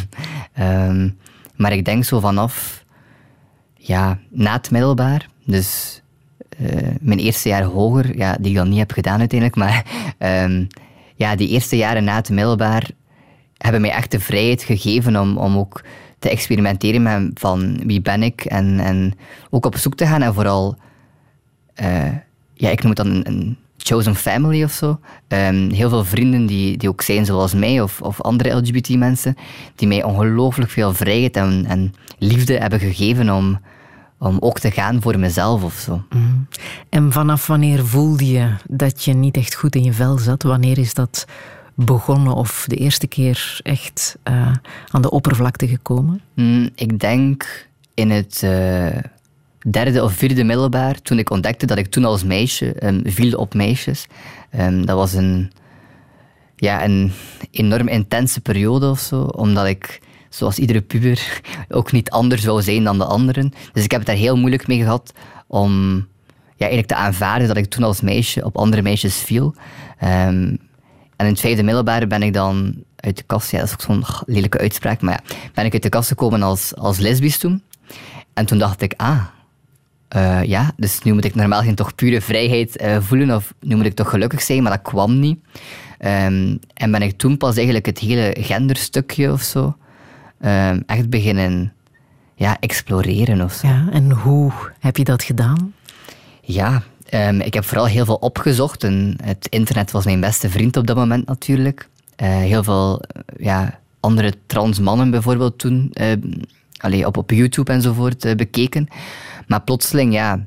Ehm, 0.53 1.09
maar 1.57 1.73
ik 1.73 1.85
denk 1.85 2.05
zo 2.05 2.21
vanaf, 2.21 2.85
ja, 3.75 4.19
na 4.29 4.53
het 4.53 4.71
middelbaar, 4.71 5.29
dus 5.45 6.01
eh, 6.49 6.89
mijn 7.01 7.19
eerste 7.19 7.49
jaar 7.49 7.63
hoger, 7.63 8.17
ja, 8.17 8.37
die 8.41 8.51
ik 8.51 8.57
dan 8.57 8.69
niet 8.69 8.79
heb 8.79 8.93
gedaan 8.93 9.19
uiteindelijk, 9.19 9.59
maar 9.59 9.85
ehm, 10.19 10.65
ja, 11.15 11.37
die 11.37 11.49
eerste 11.49 11.77
jaren 11.77 12.05
na 12.05 12.15
het 12.15 12.31
middelbaar 12.31 12.91
hebben 13.59 13.81
mij 13.81 13.91
echt 13.91 14.11
de 14.11 14.21
vrijheid 14.21 14.63
gegeven 14.63 15.17
om, 15.17 15.37
om 15.37 15.57
ook 15.57 15.83
te 16.19 16.31
experimenteren 16.31 17.03
met 17.03 17.31
van 17.35 17.81
wie 17.87 18.01
ben 18.01 18.23
ik 18.23 18.45
en, 18.45 18.81
en 18.81 19.15
ook 19.51 19.67
op 19.67 19.77
zoek 19.77 19.95
te 19.95 20.07
gaan 20.07 20.23
en 20.23 20.35
vooral, 20.35 20.77
eh, 21.75 22.13
ja, 22.55 22.71
ik 22.71 22.83
noem 22.83 22.93
het 22.93 23.07
dan 23.07 23.21
een, 23.25 23.57
chosen 23.81 24.15
family 24.15 24.65
of 24.65 24.73
zo. 24.73 25.01
Ehm, 25.29 25.71
heel 25.71 25.89
veel 25.89 26.05
vrienden 26.05 26.47
die, 26.47 26.77
die 26.77 26.89
ook 26.89 27.03
zijn 27.03 27.25
zoals 27.25 27.55
mij 27.55 27.81
of, 27.81 28.03
of 28.03 28.21
andere 28.21 28.57
LGBT-mensen, 28.57 29.37
die 29.75 29.89
mij 29.89 30.03
ongelooflijk 30.03 30.71
veel 30.71 30.95
vrijheid 30.95 31.37
en, 31.37 31.65
en 31.67 31.95
liefde 32.19 32.59
hebben 32.59 32.81
gegeven 32.81 33.31
om, 33.31 33.61
om 34.19 34.37
ook 34.41 34.59
te 34.59 34.71
gaan 34.71 35.03
voor 35.03 35.19
mezelf 35.19 35.63
of 35.63 35.75
zo. 35.75 36.03
En 36.89 37.13
vanaf 37.13 37.47
wanneer 37.47 37.87
voelde 37.87 38.27
je 38.27 38.51
dat 38.69 39.05
je 39.05 39.13
niet 39.13 39.37
echt 39.37 39.55
goed 39.55 39.75
in 39.75 39.83
je 39.83 39.93
vel 39.93 40.19
zat? 40.19 40.43
Wanneer 40.43 40.79
is 40.79 40.95
dat 40.95 41.27
begonnen 41.85 42.35
of 42.35 42.65
de 42.67 42.77
eerste 42.77 43.07
keer 43.07 43.61
echt 43.63 44.19
eh, 44.23 44.53
aan 44.89 45.03
de 45.03 45.11
oppervlakte 45.11 45.69
gekomen? 45.69 46.21
Mm, 46.35 46.71
ik 46.75 46.99
denk 47.01 47.69
in 47.95 48.11
het 48.11 48.43
eh, 48.43 48.97
derde 49.71 50.03
of 50.03 50.13
vierde 50.13 50.45
middelbaar, 50.45 51.01
toen 51.03 51.19
ik 51.19 51.31
ontdekte 51.31 51.67
dat 51.67 51.79
ik 51.79 51.87
toen 51.87 52.05
als 52.05 52.25
meisje 52.25 52.73
ehm, 52.73 53.01
viel 53.05 53.39
op 53.39 53.55
meisjes. 53.55 54.07
Ehm, 54.51 54.85
dat 54.85 54.97
was 54.97 55.13
een, 55.13 55.53
ja, 56.57 56.85
een 56.85 57.13
enorm 57.51 57.89
intense 57.89 58.41
periode 58.41 58.91
of 58.91 59.01
zo, 59.01 59.23
omdat 59.23 59.67
ik, 59.67 60.01
zoals 60.29 60.59
iedere 60.59 60.81
puber, 60.81 61.41
ook 61.69 61.93
niet 61.93 62.11
anders 62.11 62.45
wou 62.45 62.63
zijn 62.63 62.85
dan 62.85 62.99
de 62.99 63.05
anderen. 63.05 63.53
Dus 63.73 63.85
ik 63.85 63.91
heb 63.91 64.01
het 64.01 64.09
daar 64.09 64.19
heel 64.19 64.37
moeilijk 64.37 64.67
mee 64.67 64.79
gehad 64.79 65.13
om 65.47 65.97
ja, 66.57 66.67
eigenlijk 66.67 66.89
te 66.89 66.95
aanvaarden 66.95 67.49
dat 67.49 67.57
ik 67.57 67.67
toen 67.67 67.85
als 67.85 68.01
meisje 68.01 68.45
op 68.45 68.57
andere 68.57 68.83
meisjes 68.83 69.17
viel. 69.17 69.55
Ehm, 69.99 70.55
en 71.19 71.27
in 71.27 71.33
het 71.33 71.41
vijfde 71.41 71.63
middelbare 71.63 72.07
ben 72.07 72.23
ik 72.23 72.33
dan 72.33 72.75
uit 72.97 73.17
de 73.17 73.23
kast, 73.27 73.51
ja, 73.51 73.59
dat 73.59 73.67
is 73.67 73.73
ook 73.73 73.81
zo'n 73.81 74.05
lelijke 74.27 74.59
uitspraak, 74.59 75.01
maar 75.01 75.13
ja, 75.13 75.37
ben 75.55 75.65
ik 75.65 75.73
uit 75.73 75.83
de 75.83 75.89
kast 75.89 76.09
gekomen 76.09 76.43
als, 76.43 76.75
als 76.75 76.99
lesbisch 76.99 77.39
toen. 77.39 77.63
En 78.35 78.47
toen 78.47 78.59
dacht 78.59 78.83
ik, 78.83 78.95
ah, 78.97 79.21
eh, 80.09 80.43
ja, 80.43 80.73
dus 80.77 81.03
nu 81.03 81.13
moet 81.13 81.25
ik 81.25 81.35
normaal 81.35 81.63
geen 81.63 81.75
toch 81.75 81.95
pure 81.95 82.21
vrijheid 82.21 82.77
eh, 82.77 82.97
voelen, 83.01 83.37
of 83.37 83.55
nu 83.61 83.77
moet 83.77 83.85
ik 83.85 83.95
toch 83.95 84.11
gelukkig 84.11 84.43
zijn, 84.43 84.63
maar 84.63 84.73
dat 84.73 84.83
kwam 84.83 85.19
niet. 85.19 85.39
Ehm, 85.99 86.57
en 86.75 86.91
ben 86.91 87.03
ik 87.03 87.19
toen 87.19 87.37
pas 87.37 87.55
eigenlijk 87.55 87.87
het 87.87 87.99
hele 87.99 88.37
genderstukje 88.41 89.33
of 89.33 89.43
zo 89.43 89.77
ehm, 90.41 90.81
echt 90.87 91.11
beginnen 91.11 91.73
ja, 92.35 92.57
exploreren 92.61 93.41
of 93.41 93.53
zo. 93.53 93.67
Ja, 93.67 93.89
en 93.93 94.11
hoe 94.11 94.53
heb 94.81 94.97
je 94.97 95.05
dat 95.05 95.23
gedaan? 95.23 95.75
Ja, 96.41 96.83
ehm, 97.09 97.41
ik 97.41 97.55
heb 97.55 97.65
vooral 97.65 97.87
heel 97.87 98.05
veel 98.05 98.15
opgezocht. 98.15 98.85
En 98.85 99.17
het 99.23 99.47
internet 99.51 99.91
was 99.91 100.05
mijn 100.05 100.21
beste 100.21 100.51
vriend 100.51 100.77
op 100.77 100.87
dat 100.87 100.97
moment 100.97 101.27
natuurlijk. 101.27 101.89
Eh, 102.17 102.29
heel 102.29 102.63
veel 102.63 103.01
eh, 103.01 103.23
ja, 103.45 103.79
andere 104.01 104.35
trans 104.47 104.79
mannen 104.79 105.11
bijvoorbeeld 105.11 105.59
toen 105.59 105.93
allee, 106.77 107.07
op, 107.07 107.17
op 107.17 107.31
YouTube 107.31 107.73
enzovoort 107.73 108.25
eh, 108.25 108.35
bekeken. 108.35 108.89
Maar 109.47 109.63
plotseling, 109.63 110.13
ja, 110.13 110.47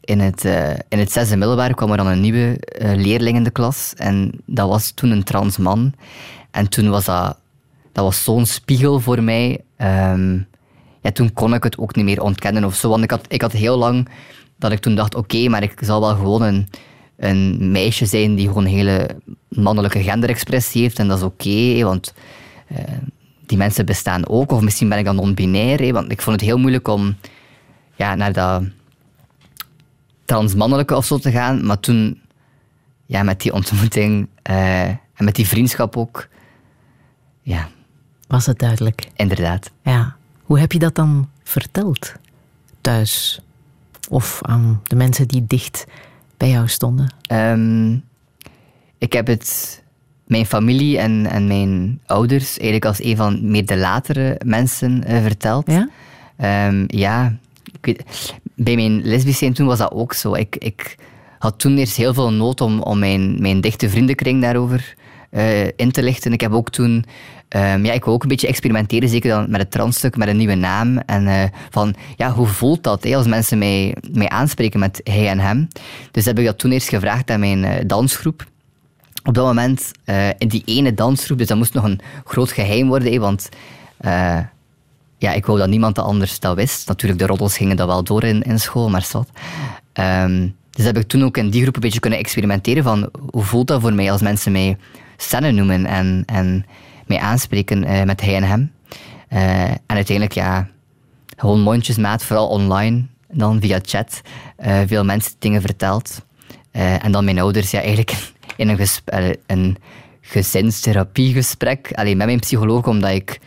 in 0.00 0.20
het, 0.20 0.44
in 0.88 0.98
het 0.98 1.12
zesde 1.12 1.36
middelbaar 1.36 1.74
kwam 1.74 1.90
er 1.90 1.96
dan 1.96 2.06
een 2.06 2.20
nieuwe 2.20 2.60
leerling 2.78 3.36
in 3.36 3.44
de 3.44 3.50
klas. 3.50 3.94
En 3.96 4.32
dat 4.44 4.68
was 4.68 4.90
toen 4.90 5.10
een 5.10 5.24
trans 5.24 5.56
man. 5.56 5.92
En 6.50 6.68
toen 6.68 6.90
was 6.90 7.04
dat, 7.04 7.38
dat 7.92 8.04
was 8.04 8.24
zo'n 8.24 8.46
spiegel 8.46 9.00
voor 9.00 9.22
mij. 9.22 9.60
Ehm, 9.76 10.38
ja, 11.00 11.12
toen 11.12 11.32
kon 11.32 11.54
ik 11.54 11.62
het 11.62 11.78
ook 11.78 11.94
niet 11.96 12.04
meer 12.04 12.22
ontkennen 12.22 12.64
of 12.64 12.74
zo. 12.74 12.88
Want 12.88 13.02
ik 13.02 13.10
had, 13.10 13.24
ik 13.28 13.42
had 13.42 13.52
heel 13.52 13.76
lang 13.76 14.08
dat 14.58 14.72
ik 14.72 14.78
toen 14.78 14.94
dacht, 14.94 15.14
oké, 15.14 15.48
maar 15.48 15.62
ik 15.62 15.78
zal 15.80 16.00
wel 16.00 16.14
gewoon 16.14 16.42
een, 16.42 16.68
een 17.16 17.70
meisje 17.70 18.06
zijn 18.06 18.34
die 18.34 18.46
gewoon 18.46 18.64
een 18.64 18.70
hele 18.70 19.08
mannelijke 19.48 20.02
genderexpressie 20.02 20.82
heeft. 20.82 20.98
En 20.98 21.08
dat 21.08 21.18
is 21.18 21.24
oké, 21.24 21.84
want 21.84 22.14
eh, 22.66 22.78
die 23.46 23.58
mensen 23.58 23.86
bestaan 23.86 24.28
ook. 24.28 24.52
Of 24.52 24.60
misschien 24.60 24.88
ben 24.88 24.98
ik 24.98 25.04
dan 25.04 25.16
non-binair. 25.16 25.92
Want 25.92 26.10
ik 26.12 26.22
vond 26.22 26.40
het 26.40 26.48
heel 26.48 26.58
moeilijk 26.58 26.88
om 26.88 27.16
ja, 27.94 28.14
naar 28.14 28.32
dat 28.32 28.62
transmannelijke 30.24 30.96
of 30.96 31.04
zo 31.06 31.18
te 31.18 31.30
gaan. 31.30 31.66
Maar 31.66 31.80
toen, 31.80 32.20
ja, 33.06 33.22
met 33.22 33.40
die 33.40 33.52
ontmoeting 33.52 34.28
eh, 34.42 34.88
en 34.88 35.24
met 35.24 35.34
die 35.34 35.46
vriendschap 35.46 35.96
ook, 35.96 36.28
ja, 37.42 37.68
Was 38.26 38.46
het 38.46 38.58
duidelijk? 38.58 39.08
inderdaad. 39.14 39.70
Ja. 39.82 40.16
Hoe 40.42 40.58
heb 40.58 40.72
je 40.72 40.78
dat 40.78 40.94
dan 40.94 41.28
verteld? 41.42 42.12
Thuis? 42.80 43.40
Of 44.08 44.38
aan 44.42 44.80
de 44.82 44.96
mensen 44.96 45.28
die 45.28 45.44
dicht 45.46 45.86
bij 46.36 46.50
jou 46.50 46.68
stonden? 46.68 47.14
Ehm, 47.26 47.92
ik 48.98 49.12
heb 49.12 49.26
het 49.26 49.82
mijn 50.26 50.46
familie 50.46 50.98
en, 50.98 51.26
en 51.26 51.46
mijn 51.46 52.00
ouders 52.06 52.48
eigenlijk 52.48 52.84
als 52.84 53.02
een 53.02 53.16
van 53.16 53.50
meer 53.50 53.66
de 53.66 53.76
latere 53.76 54.40
mensen 54.44 55.04
eh, 55.04 55.22
verteld. 55.22 55.70
Ja? 55.70 55.88
Ehm, 56.36 56.84
ja, 56.86 57.36
ik 57.72 57.86
weet, 57.86 58.04
bij 58.54 58.74
mijn 58.74 59.02
lesbisch 59.02 59.38
zijn 59.38 59.52
toen 59.52 59.66
was 59.66 59.78
dat 59.78 59.92
ook 59.92 60.12
zo. 60.12 60.34
Ik, 60.34 60.56
ik 60.56 60.96
had 61.38 61.58
toen 61.58 61.76
eerst 61.76 61.96
heel 61.96 62.14
veel 62.14 62.32
nood 62.32 62.60
om, 62.60 62.80
om 62.80 62.98
mijn, 62.98 63.40
mijn 63.40 63.60
dichte 63.60 63.90
vriendenkring 63.90 64.42
daarover 64.42 64.95
eh, 65.30 65.66
in 65.66 65.90
te 65.92 66.02
lichten. 66.02 66.32
Ik 66.32 66.40
heb 66.40 66.52
ook 66.52 66.70
toen... 66.70 67.04
ehm, 67.48 67.84
ja, 67.84 67.92
ik 67.92 68.08
ook 68.08 68.22
een 68.22 68.28
beetje 68.28 68.46
experimenteren, 68.46 69.08
zeker 69.08 69.30
dan 69.30 69.50
met 69.50 69.60
het 69.60 69.70
transstuk, 69.70 70.16
met 70.16 70.28
een 70.28 70.36
nieuwe 70.36 70.54
naam. 70.54 70.98
En 70.98 71.26
eh, 71.26 71.42
van, 71.70 71.94
ja, 72.16 72.32
hoe 72.32 72.46
voelt 72.46 72.82
dat 72.82 73.04
hè, 73.04 73.16
als 73.16 73.26
mensen 73.26 73.58
mij, 73.58 73.96
mij 74.12 74.28
aanspreken 74.28 74.80
met 74.80 75.00
hij 75.04 75.28
en 75.28 75.38
hem? 75.38 75.68
Dus 76.10 76.24
heb 76.24 76.38
ik 76.38 76.44
dat 76.44 76.58
toen 76.58 76.70
eerst 76.70 76.88
gevraagd 76.88 77.30
aan 77.30 77.40
mijn 77.40 77.64
eh, 77.64 77.84
dansgroep 77.86 78.46
op 79.24 79.34
dat 79.34 79.44
moment 79.44 79.90
in 80.38 80.48
die 80.48 80.62
ene 80.64 80.94
dansgroep, 80.94 81.38
dus 81.38 81.46
dat 81.46 81.56
moest 81.56 81.74
nog 81.74 81.84
een 81.84 82.00
groot 82.24 82.50
geheim 82.50 82.88
worden, 82.88 83.12
hè, 83.12 83.18
want 83.18 83.48
ja, 85.18 85.32
ik 85.32 85.46
wou 85.46 85.58
dat 85.58 85.68
niemand 85.68 85.98
anders 85.98 86.40
dat 86.40 86.56
wist. 86.56 86.88
Natuurlijk, 86.88 87.20
de 87.20 87.26
roddels 87.26 87.56
gingen 87.56 87.76
dat 87.76 87.86
wel 87.86 88.04
door 88.04 88.22
in, 88.22 88.42
in 88.42 88.60
school, 88.60 88.90
maar 88.90 89.02
zat. 89.02 89.28
Ehm, 89.92 90.48
dus 90.70 90.84
heb 90.84 90.96
ik 90.96 91.06
toen 91.06 91.24
ook 91.24 91.36
in 91.36 91.50
die 91.50 91.62
groep 91.62 91.74
een 91.74 91.80
beetje 91.80 92.00
kunnen 92.00 92.18
experimenteren 92.18 92.82
van 92.82 93.10
hoe 93.30 93.42
voelt 93.42 93.66
dat 93.66 93.80
voor 93.80 93.92
mij 93.92 94.12
als 94.12 94.20
mensen 94.20 94.52
mij 94.52 94.76
Senne 95.16 95.50
noemen 95.50 95.86
en, 95.86 96.22
en 96.26 96.66
mij 97.06 97.18
aanspreken 97.18 97.84
eh, 97.84 98.02
met 98.02 98.20
hij 98.20 98.36
en 98.36 98.42
hem. 98.42 98.72
Eh, 99.28 99.70
en 99.70 99.80
uiteindelijk, 99.86 100.32
ja, 100.32 100.68
gewoon 101.36 101.60
mondjesmaat, 101.60 102.24
vooral 102.24 102.48
online, 102.48 103.04
dan 103.30 103.60
via 103.60 103.78
chat, 103.82 104.20
eh, 104.56 104.80
veel 104.86 105.04
mensen 105.04 105.32
dingen 105.38 105.60
verteld. 105.60 106.24
En 106.70 107.12
dan 107.12 107.24
mijn 107.24 107.38
ouders, 107.38 107.70
ja, 107.70 107.78
eigenlijk 107.78 108.16
in 108.56 108.68
een, 108.68 109.38
een 109.46 109.76
gezinstherapiegesprek, 110.20 111.92
alleen 111.94 112.16
met 112.16 112.26
mijn 112.26 112.40
psycholoog, 112.40 112.86
omdat 112.86 113.10
ik 113.10 113.40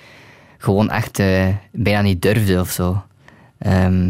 gewoon 0.57 0.89
echt 0.89 1.21
bijna 1.71 2.01
niet 2.01 2.21
durfde 2.21 2.59
of 2.59 2.69
zo. 2.69 3.03
Ehm, 3.57 4.09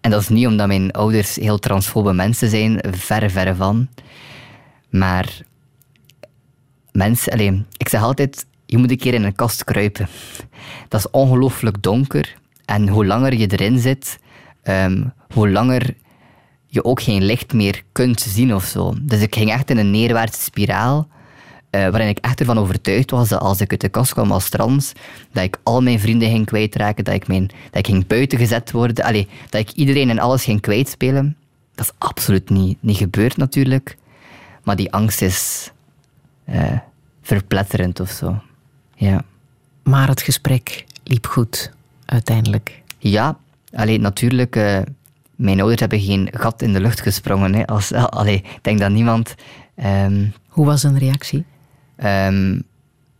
en 0.00 0.10
dat 0.10 0.20
is 0.20 0.28
niet 0.28 0.46
omdat 0.46 0.66
mijn 0.66 0.92
ouders 0.92 1.36
heel 1.36 1.58
transfobe 1.58 2.12
mensen 2.12 2.50
zijn, 2.50 2.80
verre, 2.90 3.30
verre 3.30 3.54
van. 3.54 3.88
Maar 4.90 5.40
mensen, 6.96 7.66
ik 7.76 7.88
zeg 7.88 8.02
altijd, 8.02 8.46
je 8.66 8.78
moet 8.78 8.90
een 8.90 8.96
keer 8.96 9.14
in 9.14 9.24
een 9.24 9.34
kast 9.34 9.64
kruipen. 9.64 10.08
Dat 10.88 11.00
is 11.00 11.10
ongelooflijk 11.10 11.82
donker. 11.82 12.36
En 12.64 12.88
hoe 12.88 13.06
langer 13.06 13.34
je 13.34 13.46
erin 13.46 13.78
zit, 13.78 14.18
ehm, 14.62 15.04
hoe 15.34 15.50
langer 15.50 15.94
je 16.66 16.84
ook 16.84 17.02
geen 17.02 17.24
licht 17.24 17.52
meer 17.52 17.82
kunt 17.92 18.20
zien 18.20 18.54
of 18.54 18.64
zo. 18.64 18.94
Dus 19.00 19.20
ik 19.20 19.34
ging 19.34 19.50
echt 19.50 19.70
in 19.70 19.78
een 19.78 19.90
neerwaartse 19.90 20.42
spiraal, 20.42 21.08
eh, 21.70 21.80
waarin 21.88 22.08
ik 22.08 22.18
echt 22.18 22.40
ervan 22.40 22.58
overtuigd 22.58 23.10
was 23.10 23.28
dat 23.28 23.40
als 23.40 23.60
ik 23.60 23.70
uit 23.70 23.80
de 23.80 23.88
kast 23.88 24.12
kwam 24.12 24.32
als 24.32 24.48
trans, 24.48 24.92
dat 25.32 25.44
ik 25.44 25.58
al 25.62 25.82
mijn 25.82 26.00
vrienden 26.00 26.30
ging 26.30 26.46
kwijtraken, 26.46 27.04
dat 27.04 27.14
ik, 27.14 27.28
mijn, 27.28 27.46
dat 27.46 27.78
ik 27.78 27.86
ging 27.86 28.06
buiten 28.06 28.38
gezet 28.38 28.70
worden, 28.70 28.94
dat 29.50 29.60
ik 29.60 29.70
iedereen 29.70 30.10
en 30.10 30.18
alles 30.18 30.44
ging 30.44 30.60
kwijtspelen. 30.60 31.36
Dat 31.74 31.84
is 31.84 31.92
absoluut 31.98 32.50
niet, 32.50 32.78
niet 32.80 32.96
gebeurd 32.96 33.36
natuurlijk. 33.36 33.96
Maar 34.64 34.76
die 34.76 34.92
angst 34.92 35.22
is 35.22 35.70
eh, 36.46 36.78
verpletterend 37.22 38.00
of 38.00 38.10
zo. 38.10 38.42
Ja. 38.94 39.24
Maar 39.82 40.08
het 40.08 40.22
gesprek 40.22 40.84
liep 41.04 41.26
goed, 41.26 41.72
uiteindelijk. 42.04 42.82
Ja, 42.98 43.38
alleen 43.72 44.00
natuurlijk, 44.00 44.56
eh, 44.56 44.78
mijn 45.34 45.58
ouders 45.60 45.80
hebben 45.80 46.00
geen 46.00 46.28
gat 46.32 46.62
in 46.62 46.72
de 46.72 46.80
lucht 46.80 47.00
gesprongen. 47.00 47.54
Hè. 47.54 47.66
Als, 47.66 47.92
allee, 48.20 48.36
ik 48.36 48.58
denk 48.62 48.78
dat 48.78 48.90
niemand. 48.90 49.34
ehm, 49.74 50.26
Hoe 50.48 50.66
was 50.66 50.82
een 50.82 50.98
reactie? 50.98 51.44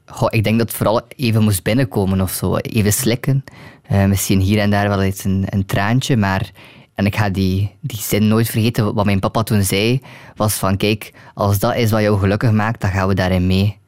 goh, 0.07 0.29
ik 0.31 0.45
denk 0.45 0.59
dat 0.59 0.67
het 0.69 0.77
vooral 0.77 1.01
even 1.17 1.43
moest 1.43 1.63
binnenkomen 1.63 2.21
of 2.21 2.31
zo. 2.33 2.57
Even 2.57 2.93
slikken. 2.93 3.45
Eh, 3.83 4.05
misschien 4.05 4.41
hier 4.41 4.59
en 4.59 4.71
daar 4.71 4.89
wel 4.89 5.03
eens 5.03 5.25
een, 5.25 5.45
een 5.51 5.67
traantje, 5.67 6.17
maar. 6.17 6.51
En 6.97 7.07
ik 7.07 7.17
ga 7.17 7.31
die, 7.31 7.77
die 7.81 7.99
zin 7.99 8.29
nooit 8.29 8.49
vergeten. 8.49 8.95
Wat 8.95 9.05
mijn 9.05 9.21
papa 9.21 9.43
toen 9.43 9.63
zei, 9.63 10.01
was 10.35 10.55
van 10.55 10.77
kijk, 10.77 11.13
als 11.35 11.59
dat 11.59 11.75
is 11.77 11.91
wat 11.91 12.01
jou 12.01 12.19
gelukkig 12.19 12.53
maakt, 12.53 12.81
dan 12.81 12.91
gaan 12.91 13.09
we 13.09 13.15
daarin 13.15 13.47
mee. 13.47 13.79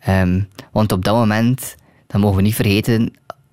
Ehm, 0.00 0.40
want 0.72 0.92
op 0.92 1.04
dat 1.04 1.14
moment, 1.14 1.76
dat 2.06 2.20
mogen 2.20 2.36
we 2.36 2.42
niet 2.42 2.54
vergeten, 2.54 3.12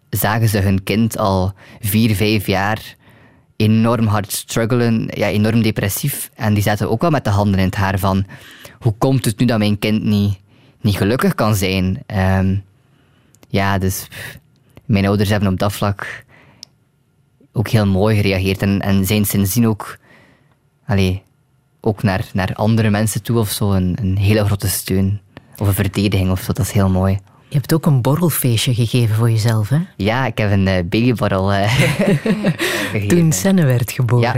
zagen 0.09 0.49
ze 0.49 0.57
hun 0.57 0.83
kind 0.83 1.17
al 1.17 1.53
vier, 1.79 2.15
vijf 2.15 2.47
jaar 2.47 2.95
enorm 3.55 4.07
hard 4.07 4.31
struggelen, 4.31 5.07
ja, 5.13 5.27
enorm 5.27 5.61
depressief. 5.61 6.29
En 6.35 6.53
die 6.53 6.63
zaten 6.63 6.89
ook 6.89 7.01
wel 7.01 7.09
met 7.09 7.23
de 7.23 7.29
handen 7.29 7.59
in 7.59 7.65
het 7.65 7.75
haar 7.75 7.99
van 7.99 8.25
hoe 8.79 8.93
komt 8.97 9.25
het 9.25 9.39
nu 9.39 9.45
dat 9.45 9.57
mijn 9.57 9.79
kind 9.79 10.03
niet, 10.03 10.39
niet 10.81 10.97
gelukkig 10.97 11.35
kan 11.35 11.55
zijn? 11.55 12.03
Ehm, 12.05 12.55
ja, 13.47 13.77
dus 13.77 14.07
mijn 14.85 15.05
ouders 15.05 15.29
hebben 15.29 15.51
op 15.51 15.59
dat 15.59 15.73
vlak 15.73 16.23
ook 17.53 17.67
heel 17.67 17.87
mooi 17.87 18.15
gereageerd 18.15 18.61
en, 18.61 18.79
en 18.79 19.05
zijn 19.05 19.25
sindsdien 19.25 19.67
ook, 19.67 19.97
allee, 20.85 21.23
ook 21.81 22.03
naar, 22.03 22.29
naar 22.33 22.53
andere 22.53 22.89
mensen 22.89 23.23
toe 23.23 23.39
of 23.39 23.49
zo 23.49 23.71
een, 23.71 23.97
een 24.01 24.17
hele 24.17 24.45
grote 24.45 24.67
steun. 24.67 25.21
Of 25.57 25.67
een 25.67 25.73
verdediging 25.73 26.31
of 26.31 26.41
zo, 26.41 26.53
dat 26.53 26.65
is 26.65 26.71
heel 26.71 26.89
mooi. 26.89 27.19
Je 27.47 27.57
hebt 27.57 27.73
ook 27.73 27.85
een 27.85 28.01
borrelfeestje 28.01 28.73
gegeven 28.73 29.15
voor 29.15 29.29
jezelf, 29.29 29.69
hè? 29.69 29.77
Ja, 29.97 30.25
ik 30.25 30.37
heb 30.37 30.51
een 30.51 30.67
eh, 30.67 30.83
babyborrel 30.83 31.47
gegeven. 31.51 33.07
Toen 33.07 33.31
Senne 33.31 33.65
werd 33.65 33.91
geboren. 33.91 34.33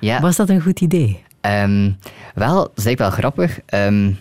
Ja. 0.00 0.14
Ja. 0.14 0.20
Was 0.20 0.36
dat 0.36 0.48
een 0.48 0.60
goed 0.60 0.80
idee? 0.80 1.22
Ehm, 1.40 1.90
wel, 2.34 2.54
dat 2.54 2.72
is 2.74 2.84
eigenlijk 2.84 2.98
wel 2.98 3.10
grappig. 3.10 3.60
Ehm, 3.66 4.12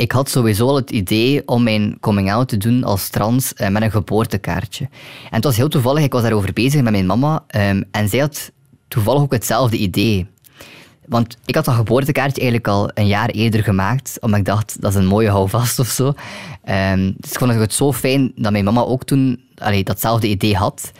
ik 0.00 0.12
had 0.12 0.30
sowieso 0.30 0.66
al 0.66 0.76
het 0.76 0.90
idee 0.90 1.48
om 1.48 1.62
mijn 1.62 1.96
coming-out 2.00 2.48
te 2.48 2.56
doen 2.56 2.84
als 2.84 3.08
trans 3.08 3.54
eh, 3.54 3.68
met 3.68 3.82
een 3.82 3.90
geboortekaartje. 3.90 4.84
En 5.24 5.34
het 5.36 5.44
was 5.44 5.56
heel 5.56 5.68
toevallig, 5.68 6.04
ik 6.04 6.12
was 6.12 6.22
daarover 6.22 6.52
bezig 6.52 6.82
met 6.82 6.92
mijn 6.92 7.06
mama 7.06 7.44
ehm, 7.46 7.82
en 7.90 8.08
zij 8.08 8.18
had 8.18 8.50
toevallig 8.88 9.22
ook 9.22 9.32
hetzelfde 9.32 9.76
idee. 9.76 10.26
Want 11.06 11.36
ik 11.44 11.54
had 11.54 11.64
dat 11.64 11.74
geboortekaartje 11.74 12.40
eigenlijk 12.40 12.68
al 12.68 12.90
een 12.94 13.06
jaar 13.06 13.28
eerder 13.28 13.62
gemaakt, 13.62 14.16
omdat 14.20 14.38
ik 14.38 14.44
dacht, 14.44 14.80
dat 14.80 14.90
is 14.90 14.98
een 14.98 15.06
mooie 15.06 15.30
houvast 15.30 15.78
of 15.78 15.88
zo. 15.88 16.12
Ehm, 16.64 17.12
dus 17.16 17.32
ik 17.32 17.38
vond 17.38 17.54
het 17.54 17.74
zo 17.74 17.92
fijn 17.92 18.32
dat 18.36 18.52
mijn 18.52 18.64
mama 18.64 18.80
ook 18.80 19.04
toen 19.04 19.40
allee, 19.54 19.84
datzelfde 19.84 20.28
idee 20.28 20.56
had. 20.56 20.92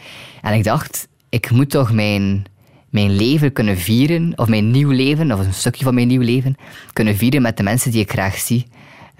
En 0.42 0.54
ik 0.54 0.64
dacht, 0.64 1.08
ik 1.28 1.50
moet 1.50 1.70
toch 1.70 1.92
mijn, 1.92 2.44
mijn 2.90 3.16
leven 3.16 3.52
kunnen 3.52 3.76
vieren, 3.76 4.32
of 4.36 4.48
mijn 4.48 4.70
nieuw 4.70 4.90
leven, 4.90 5.32
of 5.32 5.38
een 5.38 5.54
stukje 5.54 5.84
van 5.84 5.94
mijn 5.94 6.08
nieuw 6.08 6.22
leven, 6.22 6.56
kunnen 6.92 7.16
vieren 7.16 7.42
met 7.42 7.56
de 7.56 7.62
mensen 7.62 7.90
die 7.90 8.00
ik 8.00 8.10
graag 8.10 8.36
zie. 8.36 8.66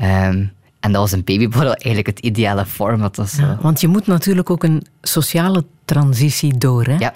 Ehm, 0.01 0.45
en 0.81 0.93
dat 0.93 1.01
was 1.01 1.13
een 1.13 1.25
babyborrel 1.25 1.73
eigenlijk 1.75 2.07
het 2.07 2.19
ideale 2.19 2.67
format. 2.67 3.19
of 3.19 3.29
zo. 3.29 3.43
Ja, 3.43 3.59
want 3.61 3.81
je 3.81 3.89
moet 3.89 4.07
natuurlijk 4.07 4.51
ook 4.51 4.63
een 4.65 4.83
sociale 5.03 5.65
transitie 5.85 6.59
door, 6.59 6.85
hè? 6.85 6.97
Ja. 6.99 7.13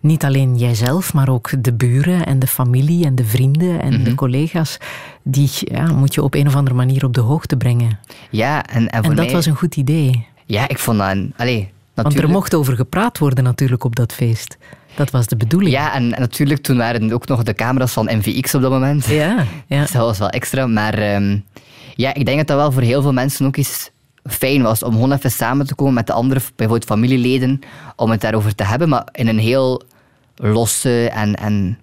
Niet 0.00 0.24
alleen 0.24 0.56
jijzelf, 0.56 1.14
maar 1.14 1.28
ook 1.28 1.50
de 1.64 1.72
buren 1.72 2.26
en 2.26 2.38
de 2.38 2.46
familie 2.46 3.04
en 3.04 3.14
de 3.14 3.24
vrienden 3.24 3.80
en 3.80 3.92
Mhm. 3.94 4.02
de 4.04 4.14
collega's. 4.14 4.76
Die 5.22 5.50
ja, 5.58 5.92
moet 5.92 6.14
je 6.14 6.22
op 6.22 6.34
een 6.34 6.46
of 6.46 6.54
andere 6.56 6.76
manier 6.76 7.04
op 7.04 7.14
de 7.14 7.20
hoogte 7.20 7.56
brengen. 7.56 7.98
Ja, 8.30 8.66
en, 8.66 8.88
en 8.90 9.00
voor 9.02 9.10
En 9.10 9.16
dat 9.16 9.24
mij... 9.26 9.34
was 9.34 9.46
een 9.46 9.54
goed 9.56 9.76
idee. 9.76 10.26
Ja, 10.46 10.68
ik 10.68 10.78
vond 10.78 10.98
dat... 10.98 11.10
Een, 11.10 11.34
allee, 11.36 11.58
Want 11.58 11.72
natuurlijk... 11.94 12.26
er 12.26 12.30
mocht 12.30 12.54
over 12.54 12.76
gepraat 12.76 13.18
worden 13.18 13.44
natuurlijk 13.44 13.84
op 13.84 13.96
dat 13.96 14.12
feest. 14.12 14.56
Dat 14.94 15.10
was 15.10 15.26
de 15.26 15.36
bedoeling. 15.36 15.72
Ja, 15.72 15.94
en, 15.94 16.14
en 16.14 16.20
natuurlijk 16.20 16.62
toen 16.62 16.76
waren 16.76 17.12
ook 17.12 17.26
nog 17.26 17.42
de 17.42 17.54
camera's 17.54 17.92
van 17.92 18.04
MVX 18.16 18.54
op 18.54 18.62
dat 18.62 18.70
moment. 18.70 19.04
ja. 19.06 19.44
ja. 19.66 19.80
Dus 19.82 19.90
dat 19.90 20.02
was 20.06 20.18
wel 20.18 20.28
extra. 20.30 20.66
Maar 20.66 20.94
ehm, 20.94 21.38
ja, 21.94 22.14
ik 22.14 22.24
denk 22.24 22.38
dat 22.38 22.46
dat 22.46 22.56
wel 22.56 22.72
voor 22.72 22.82
heel 22.82 23.02
veel 23.02 23.12
mensen 23.12 23.46
ook 23.46 23.56
eens 23.56 23.90
fijn 24.24 24.62
was 24.62 24.82
om 24.82 24.92
gewoon 24.92 25.12
even 25.12 25.30
samen 25.30 25.66
te 25.66 25.74
komen 25.74 25.94
met 25.94 26.06
de 26.06 26.12
andere, 26.12 26.40
bijvoorbeeld 26.56 26.90
familieleden, 26.90 27.60
om 27.96 28.10
het 28.10 28.20
daarover 28.20 28.54
te 28.54 28.64
hebben, 28.64 28.88
maar 28.88 29.08
in 29.12 29.28
een 29.28 29.38
heel 29.38 29.82
losse 30.34 31.08
en, 31.08 31.34
en, 31.34 31.78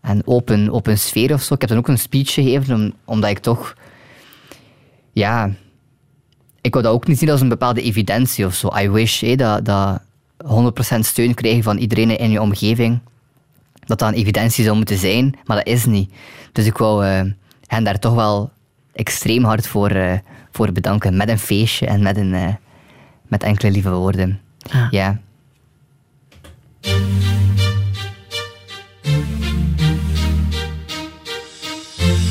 en 0.00 0.22
open, 0.24 0.70
open 0.70 0.98
sfeer 0.98 1.32
of 1.32 1.42
zo. 1.42 1.54
Ik 1.54 1.60
heb 1.60 1.70
dan 1.70 1.78
ook 1.78 1.88
een 1.88 1.98
speech 1.98 2.32
gegeven, 2.32 2.74
om, 2.74 2.92
omdat 3.04 3.30
ik 3.30 3.38
toch... 3.38 3.74
Ja... 5.12 5.50
Ik 6.60 6.74
wou 6.74 6.86
dat 6.86 6.94
ook 6.94 7.06
niet 7.06 7.18
zien 7.18 7.30
als 7.30 7.40
een 7.40 7.48
bepaalde 7.48 7.82
evidentie 7.82 8.46
of 8.46 8.54
zo. 8.54 8.70
I 8.78 8.90
wish 8.90 9.34
dat, 9.36 9.64
dat 9.64 10.00
100% 10.94 10.98
steun 11.00 11.34
krijgen 11.34 11.62
van 11.62 11.76
iedereen 11.76 12.18
in 12.18 12.30
je 12.30 12.40
omgeving 12.40 13.00
dat 13.88 13.98
dat 13.98 14.08
een 14.08 14.14
evidentie 14.14 14.64
zou 14.64 14.76
moeten 14.76 14.98
zijn, 14.98 15.38
maar 15.44 15.56
dat 15.56 15.66
is 15.66 15.84
niet. 15.84 16.12
Dus 16.52 16.66
ik 16.66 16.76
wou 16.76 17.04
eh, 17.06 17.20
hen 17.66 17.84
daar 17.84 17.98
toch 17.98 18.14
wel 18.14 18.50
extreem 18.98 19.44
hard 19.44 19.66
voor, 19.66 19.90
eh, 19.90 20.18
voor 20.50 20.72
bedanken. 20.72 21.16
Met 21.16 21.28
een 21.28 21.38
feestje 21.38 21.86
en 21.86 22.02
met, 22.02 22.16
een, 22.16 22.34
eh, 22.34 22.54
met 23.22 23.42
enkele 23.42 23.70
lieve 23.70 23.90
woorden. 23.90 24.40
Ah. 24.72 24.86
Ja. 24.90 25.18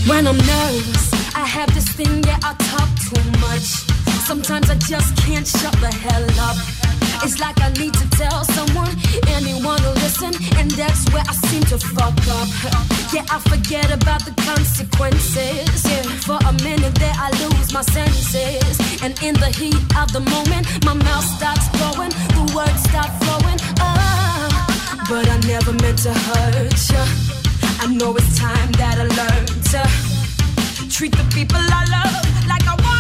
When 0.05 0.25
I'm 0.25 0.37
nervous, 0.37 1.11
I 1.35 1.45
have 1.45 1.73
this 1.73 1.95
thing, 1.95 2.25
yeah, 2.25 2.37
I 2.37 2.55
talk 2.71 2.89
too 3.09 3.23
much. 3.39 3.85
Sometimes 4.25 4.69
I 4.69 4.75
just 4.75 5.13
can't 5.25 5.47
shut 5.47 5.71
the 5.79 5.95
hell 6.07 6.49
up. 6.49 6.76
It's 7.23 7.39
like 7.39 7.59
I 7.61 7.69
need 7.73 7.93
to 7.93 8.09
tell 8.11 8.43
someone, 8.43 8.93
anyone 9.37 9.79
to 9.79 9.91
listen, 10.03 10.33
and 10.57 10.69
that's 10.71 11.03
where 11.11 11.23
I 11.27 11.33
seem 11.47 11.63
to 11.71 11.77
fuck 11.77 12.17
up. 12.37 12.47
Yeah, 13.13 13.25
I 13.29 13.39
forget 13.49 13.91
about 13.91 14.23
the 14.25 14.33
consequences. 14.41 15.83
Yeah, 15.85 16.03
for 16.27 16.39
a 16.49 16.53
minute 16.63 16.95
there 16.95 17.17
I 17.17 17.29
lose 17.43 17.73
my 17.73 17.81
senses, 17.81 18.77
and 19.01 19.13
in 19.23 19.33
the 19.35 19.49
heat 19.59 19.81
of 19.97 20.11
the 20.13 20.21
moment, 20.21 20.65
my 20.85 20.93
mouth 20.93 21.25
starts 21.37 21.67
flowing, 21.75 22.11
the 22.37 22.43
words 22.55 22.81
start 22.89 23.11
flowing. 23.23 23.59
Ah, 23.79 25.05
but 25.09 25.27
I 25.27 25.37
never 25.47 25.73
meant 25.73 25.99
to 25.99 26.13
hurt 26.13 26.77
you. 26.91 27.03
I 27.79 27.87
know 27.93 28.15
it's 28.15 28.37
time 28.37 28.71
that 28.73 28.97
I 28.97 29.05
learn 29.19 29.45
to 29.71 29.81
treat 30.89 31.11
the 31.11 31.25
people 31.33 31.59
I 31.59 31.83
love 31.93 32.47
like 32.47 32.65
I 32.65 32.75
wanna 32.83 32.96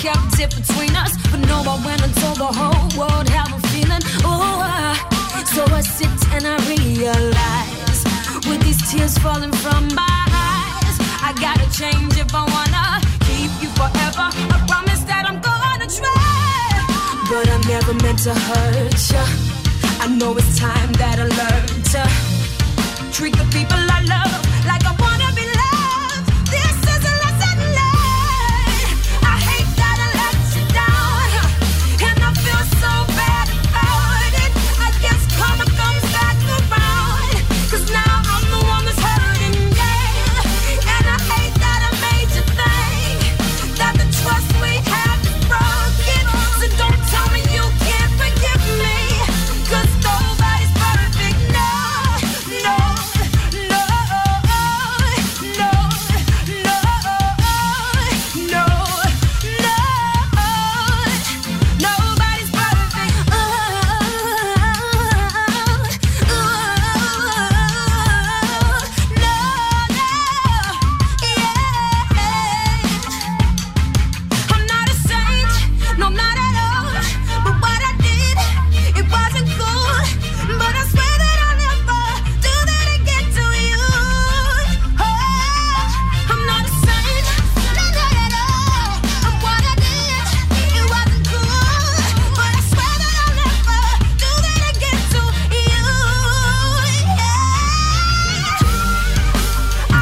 kept 0.00 0.40
it 0.40 0.48
between 0.56 0.96
us, 0.96 1.12
but 1.30 1.40
no, 1.44 1.60
I 1.60 1.76
went 1.84 2.00
and 2.00 2.14
told 2.16 2.38
the 2.38 2.48
whole 2.48 2.88
world 2.96 3.28
how 3.28 3.44
I'm 3.52 3.60
feeling. 3.68 4.00
Oh, 4.24 4.64
I, 4.64 4.96
uh. 4.96 5.44
so 5.44 5.62
I 5.68 5.82
sit 5.82 6.08
and 6.32 6.48
I 6.48 6.56
realize, 6.64 8.00
with 8.48 8.64
these 8.64 8.80
tears 8.90 9.18
falling 9.18 9.52
from 9.52 9.92
my 9.92 10.20
eyes, 10.32 10.96
I 11.20 11.36
gotta 11.36 11.68
change 11.76 12.16
if 12.16 12.32
I 12.32 12.44
wanna 12.48 12.86
keep 13.28 13.52
you 13.60 13.68
forever. 13.76 14.26
I 14.56 14.58
promise 14.66 15.02
that 15.04 15.28
I'm 15.28 15.38
gonna 15.44 15.88
try, 16.00 16.72
but 17.28 17.44
I 17.52 17.58
never 17.68 17.92
meant 18.00 18.20
to 18.24 18.32
hurt 18.32 19.00
you. 19.12 19.24
I 20.00 20.06
know 20.16 20.32
it's 20.34 20.58
time 20.58 20.92
that 20.96 21.16
I 21.20 21.26
learn 21.40 21.66
to 21.92 22.02
treat 23.12 23.36
the 23.36 23.44
people 23.52 23.76
I 23.76 24.00
love 24.08 24.40
like 24.64 24.84
I 24.86 24.99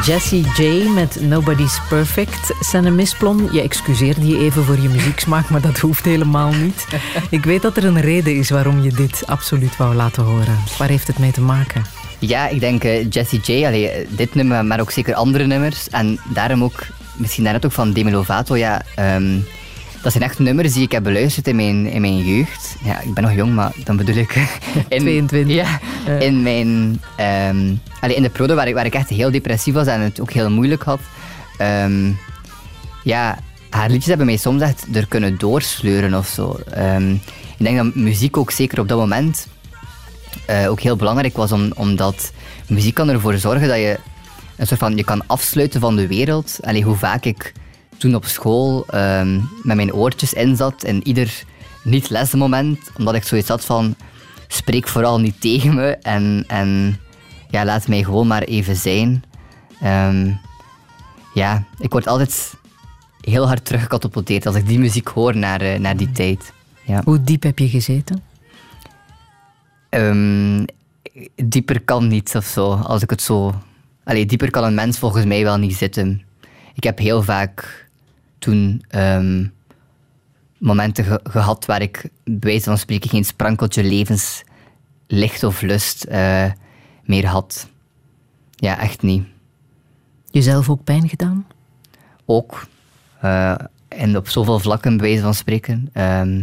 Jessie 0.09 0.45
J 0.53 0.89
met 0.89 1.21
Nobody's 1.21 1.79
Perfect. 1.89 2.55
Senne 2.59 2.89
Misplon, 2.89 3.49
je 3.51 3.61
excuseerde 3.61 4.27
je 4.27 4.37
even 4.37 4.63
voor 4.63 4.79
je 4.79 4.89
muzieksmaak, 4.89 5.49
maar 5.49 5.61
dat 5.61 5.79
hoeft 5.79 6.05
helemaal 6.05 6.51
niet. 6.51 6.87
Ik 7.29 7.43
weet 7.43 7.61
dat 7.61 7.77
er 7.77 7.85
een 7.85 8.01
reden 8.01 8.35
is 8.35 8.49
waarom 8.49 8.81
je 8.81 8.91
dit 8.91 9.23
absoluut 9.25 9.77
wou 9.77 9.95
laten 9.95 10.23
horen. 10.23 10.57
Waar 10.77 10.87
heeft 10.87 11.07
het 11.07 11.19
mee 11.19 11.31
te 11.31 11.41
maken? 11.41 11.83
Ja, 12.19 12.47
ik 12.47 12.59
denk 12.59 12.83
eh, 12.83 13.09
Jessie 13.09 13.39
J, 13.39 13.65
allee, 13.65 13.89
eh, 13.89 14.07
dit 14.09 14.35
nummer, 14.35 14.65
maar 14.65 14.79
ook 14.79 14.91
zeker 14.91 15.13
andere 15.13 15.45
nummers. 15.45 15.89
En 15.89 16.19
daarom 16.33 16.63
ook, 16.63 16.85
misschien 17.15 17.43
daarnet 17.43 17.65
ook 17.65 17.71
van 17.71 17.93
Demi 17.93 18.11
Lovato, 18.11 18.57
ja, 18.57 18.81
ehm, 18.95 19.39
dat 20.01 20.11
zijn 20.11 20.23
echt 20.23 20.39
nummers 20.39 20.73
die 20.73 20.83
ik 20.83 20.91
heb 20.91 21.03
beluisterd 21.03 21.47
in 21.47 21.55
mijn, 21.55 21.85
in 21.85 22.01
mijn 22.01 22.17
jeugd. 22.17 22.75
Ja, 22.83 22.99
ik 23.01 23.13
ben 23.13 23.23
nog 23.23 23.33
jong, 23.33 23.53
maar 23.53 23.71
dan 23.83 23.97
bedoel 23.97 24.15
ik... 24.15 24.33
In, 24.89 24.99
22. 24.99 25.55
Ja, 25.55 25.79
in 26.19 26.41
mijn... 26.41 27.01
allee, 27.99 28.15
in 28.15 28.21
de 28.21 28.29
periode 28.29 28.53
waar 28.53 28.67
ik, 28.67 28.73
waar 28.73 28.85
ik 28.85 28.93
echt 28.93 29.09
heel 29.09 29.31
depressief 29.31 29.73
was 29.73 29.87
en 29.87 30.01
het 30.01 30.21
ook 30.21 30.31
heel 30.31 30.49
moeilijk 30.51 30.83
had. 30.83 30.99
ehm, 31.57 32.11
ja, 33.03 33.37
haar 33.69 33.89
liedjes 33.89 34.05
hebben 34.07 34.25
mij 34.25 34.37
soms 34.37 34.61
echt 34.61 34.85
er 34.93 35.07
kunnen 35.07 35.37
doorsleuren 35.37 36.13
of 36.13 36.27
zo. 36.27 36.59
Ehm, 36.71 37.11
ik 37.57 37.65
denk 37.65 37.77
dat 37.77 37.95
muziek 37.95 38.37
ook 38.37 38.51
zeker 38.51 38.79
op 38.79 38.87
dat 38.87 38.97
moment 38.97 39.47
eh, 40.45 40.69
ook 40.69 40.79
heel 40.79 40.95
belangrijk 40.95 41.37
was, 41.37 41.51
om, 41.51 41.71
omdat 41.75 42.31
muziek 42.67 42.93
kan 42.93 43.09
ervoor 43.09 43.37
zorgen 43.37 43.67
dat 43.67 43.77
je 43.77 43.99
een 44.55 44.67
soort 44.67 44.79
van 44.79 44.97
je 44.97 45.03
kan 45.03 45.23
afsluiten 45.27 45.79
van 45.79 45.95
de 45.95 46.07
wereld. 46.07 46.57
Allee, 46.61 46.83
hoe 46.83 46.95
vaak 46.95 47.25
ik 47.25 47.53
toen 47.99 48.15
op 48.15 48.25
school 48.25 48.85
ehm, 48.87 49.39
met 49.63 49.75
mijn 49.75 49.93
oortjes 49.93 50.33
in 50.33 51.07
ieder 51.07 51.43
niet-lesmoment, 51.83 52.91
omdat 52.97 53.15
ik 53.15 53.23
zoiets 53.23 53.47
had 53.47 53.65
van 53.65 53.95
spreek 54.47 54.87
vooral 54.87 55.19
niet 55.19 55.41
tegen 55.41 55.75
me 55.75 55.97
en, 56.01 56.43
en 56.47 56.99
ja, 57.49 57.65
laat 57.65 57.87
mij 57.87 58.03
gewoon 58.03 58.27
maar 58.27 58.41
even 58.43 58.75
zijn. 58.75 59.23
Ehm, 59.81 60.31
ja, 61.33 61.63
ik 61.79 61.91
word 61.91 62.07
altijd 62.07 62.53
heel 63.21 63.47
hard 63.47 63.65
teruggecatapulteerd 63.65 64.45
als 64.45 64.55
ik 64.55 64.67
die 64.67 64.79
muziek 64.79 65.07
hoor 65.07 65.37
naar, 65.37 65.61
eh, 65.61 65.79
naar 65.79 65.97
die 65.97 66.11
tijd. 66.11 66.53
Ja. 66.85 67.01
Hoe 67.03 67.23
diep 67.23 67.43
heb 67.43 67.59
je 67.59 67.69
gezeten? 67.69 68.23
Ehm, 69.89 70.65
dieper 71.35 71.81
kan 71.81 72.07
niet 72.07 72.35
of 72.35 72.45
zo, 72.45 72.73
als 72.73 73.01
ik 73.01 73.09
het 73.09 73.21
zo... 73.21 73.53
Allee, 74.03 74.25
dieper 74.25 74.49
kan 74.49 74.63
een 74.63 74.73
mens 74.73 74.97
volgens 74.97 75.25
mij 75.25 75.43
wel 75.43 75.57
niet 75.57 75.75
zitten. 75.75 76.21
Ik 76.73 76.83
heb 76.83 76.97
heel 76.97 77.23
vaak 77.23 77.88
toen 78.39 78.83
ehm, 78.87 79.47
momenten 80.57 81.03
ge- 81.05 81.19
gehad 81.23 81.65
waar 81.65 81.81
ik 81.81 82.09
bij 82.23 82.37
wijze 82.39 82.63
van 82.63 82.77
spreken 82.77 83.09
geen 83.09 83.25
sprankeltje 83.25 83.83
levenslicht 83.83 85.43
of 85.43 85.61
lust 85.61 86.03
eh, 86.03 86.51
meer 87.03 87.25
had. 87.27 87.69
Ja, 88.55 88.79
echt 88.79 89.01
niet. 89.01 89.23
Jezelf 90.31 90.69
ook 90.69 90.83
pijn 90.83 91.09
gedaan? 91.09 91.47
Ook. 92.25 92.67
eh, 93.21 93.55
en 93.87 94.17
op 94.17 94.29
zoveel 94.29 94.59
vlakken, 94.59 94.97
bij 94.97 95.05
wijze 95.07 95.21
van 95.23 95.33
spreken. 95.33 95.89
Ehm, 95.93 96.41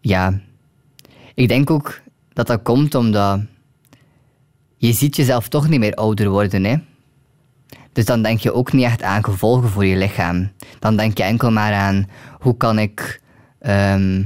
ja. 0.00 0.40
Ik 1.34 1.48
denk 1.48 1.70
ook 1.70 2.00
dat 2.32 2.46
dat 2.46 2.62
komt 2.62 2.94
omdat 2.94 3.40
je 4.76 4.92
ziet 4.92 5.16
jezelf 5.16 5.48
toch 5.48 5.68
niet 5.68 5.80
meer 5.80 5.94
ouder 5.94 6.28
worden, 6.28 6.64
hè. 6.64 6.76
Dus 7.94 8.04
dan 8.04 8.22
denk 8.22 8.40
je 8.40 8.52
ook 8.54 8.72
niet 8.72 8.84
echt 8.84 9.02
aan 9.02 9.24
gevolgen 9.24 9.68
voor 9.68 9.84
je 9.84 9.96
lichaam. 9.96 10.50
Dan 10.78 10.96
denk 10.96 11.16
je 11.16 11.22
enkel 11.22 11.50
maar 11.50 11.72
aan 11.72 12.08
hoe 12.40 12.56
kan 12.56 12.78
ik, 12.78 13.20
ehm, 13.58 14.22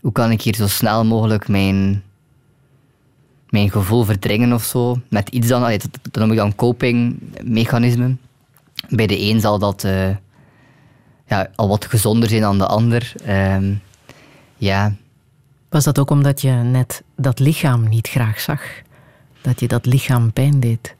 hoe 0.00 0.12
kan 0.12 0.30
ik 0.30 0.42
hier 0.42 0.54
zo 0.54 0.66
snel 0.68 1.04
mogelijk 1.04 1.48
mijn, 1.48 2.02
mijn 3.48 3.70
gevoel 3.70 4.04
verdringen 4.04 4.52
of 4.52 4.64
zo. 4.64 5.00
Met 5.08 5.28
iets 5.28 5.48
dan, 5.48 5.60
dat, 5.62 5.88
noem 6.12 6.30
ik 6.30 6.36
dan 6.36 6.54
copingmechanisme. 6.54 8.16
Bij 8.88 9.06
de 9.06 9.20
een 9.20 9.40
zal 9.40 9.58
dat 9.58 9.84
eh, 9.84 10.16
ja, 11.26 11.48
al 11.54 11.68
wat 11.68 11.84
gezonder 11.84 12.28
zijn 12.28 12.40
dan 12.42 12.58
de 12.58 12.66
ander. 12.66 13.12
Ehm, 13.24 13.74
Ja, 14.56 14.92
Was 15.68 15.84
dat 15.84 15.98
ook 15.98 16.10
omdat 16.10 16.40
je 16.40 16.50
net 16.50 17.02
dat 17.16 17.38
lichaam 17.38 17.88
niet 17.88 18.08
graag 18.08 18.40
zag? 18.40 18.62
Dat 19.40 19.60
je 19.60 19.68
dat 19.68 19.86
lichaam 19.86 20.32
pijn 20.32 20.60
deed? 20.60 20.96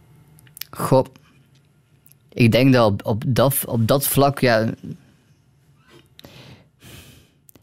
goh. 0.71 1.05
Ik 2.39 2.53
denk 2.53 2.73
dat 2.73 2.87
op, 2.87 3.07
op, 3.07 3.23
dat, 3.27 3.65
op 3.67 3.87
dat 3.89 4.07
vlak, 4.07 4.39
ja... 4.39 4.67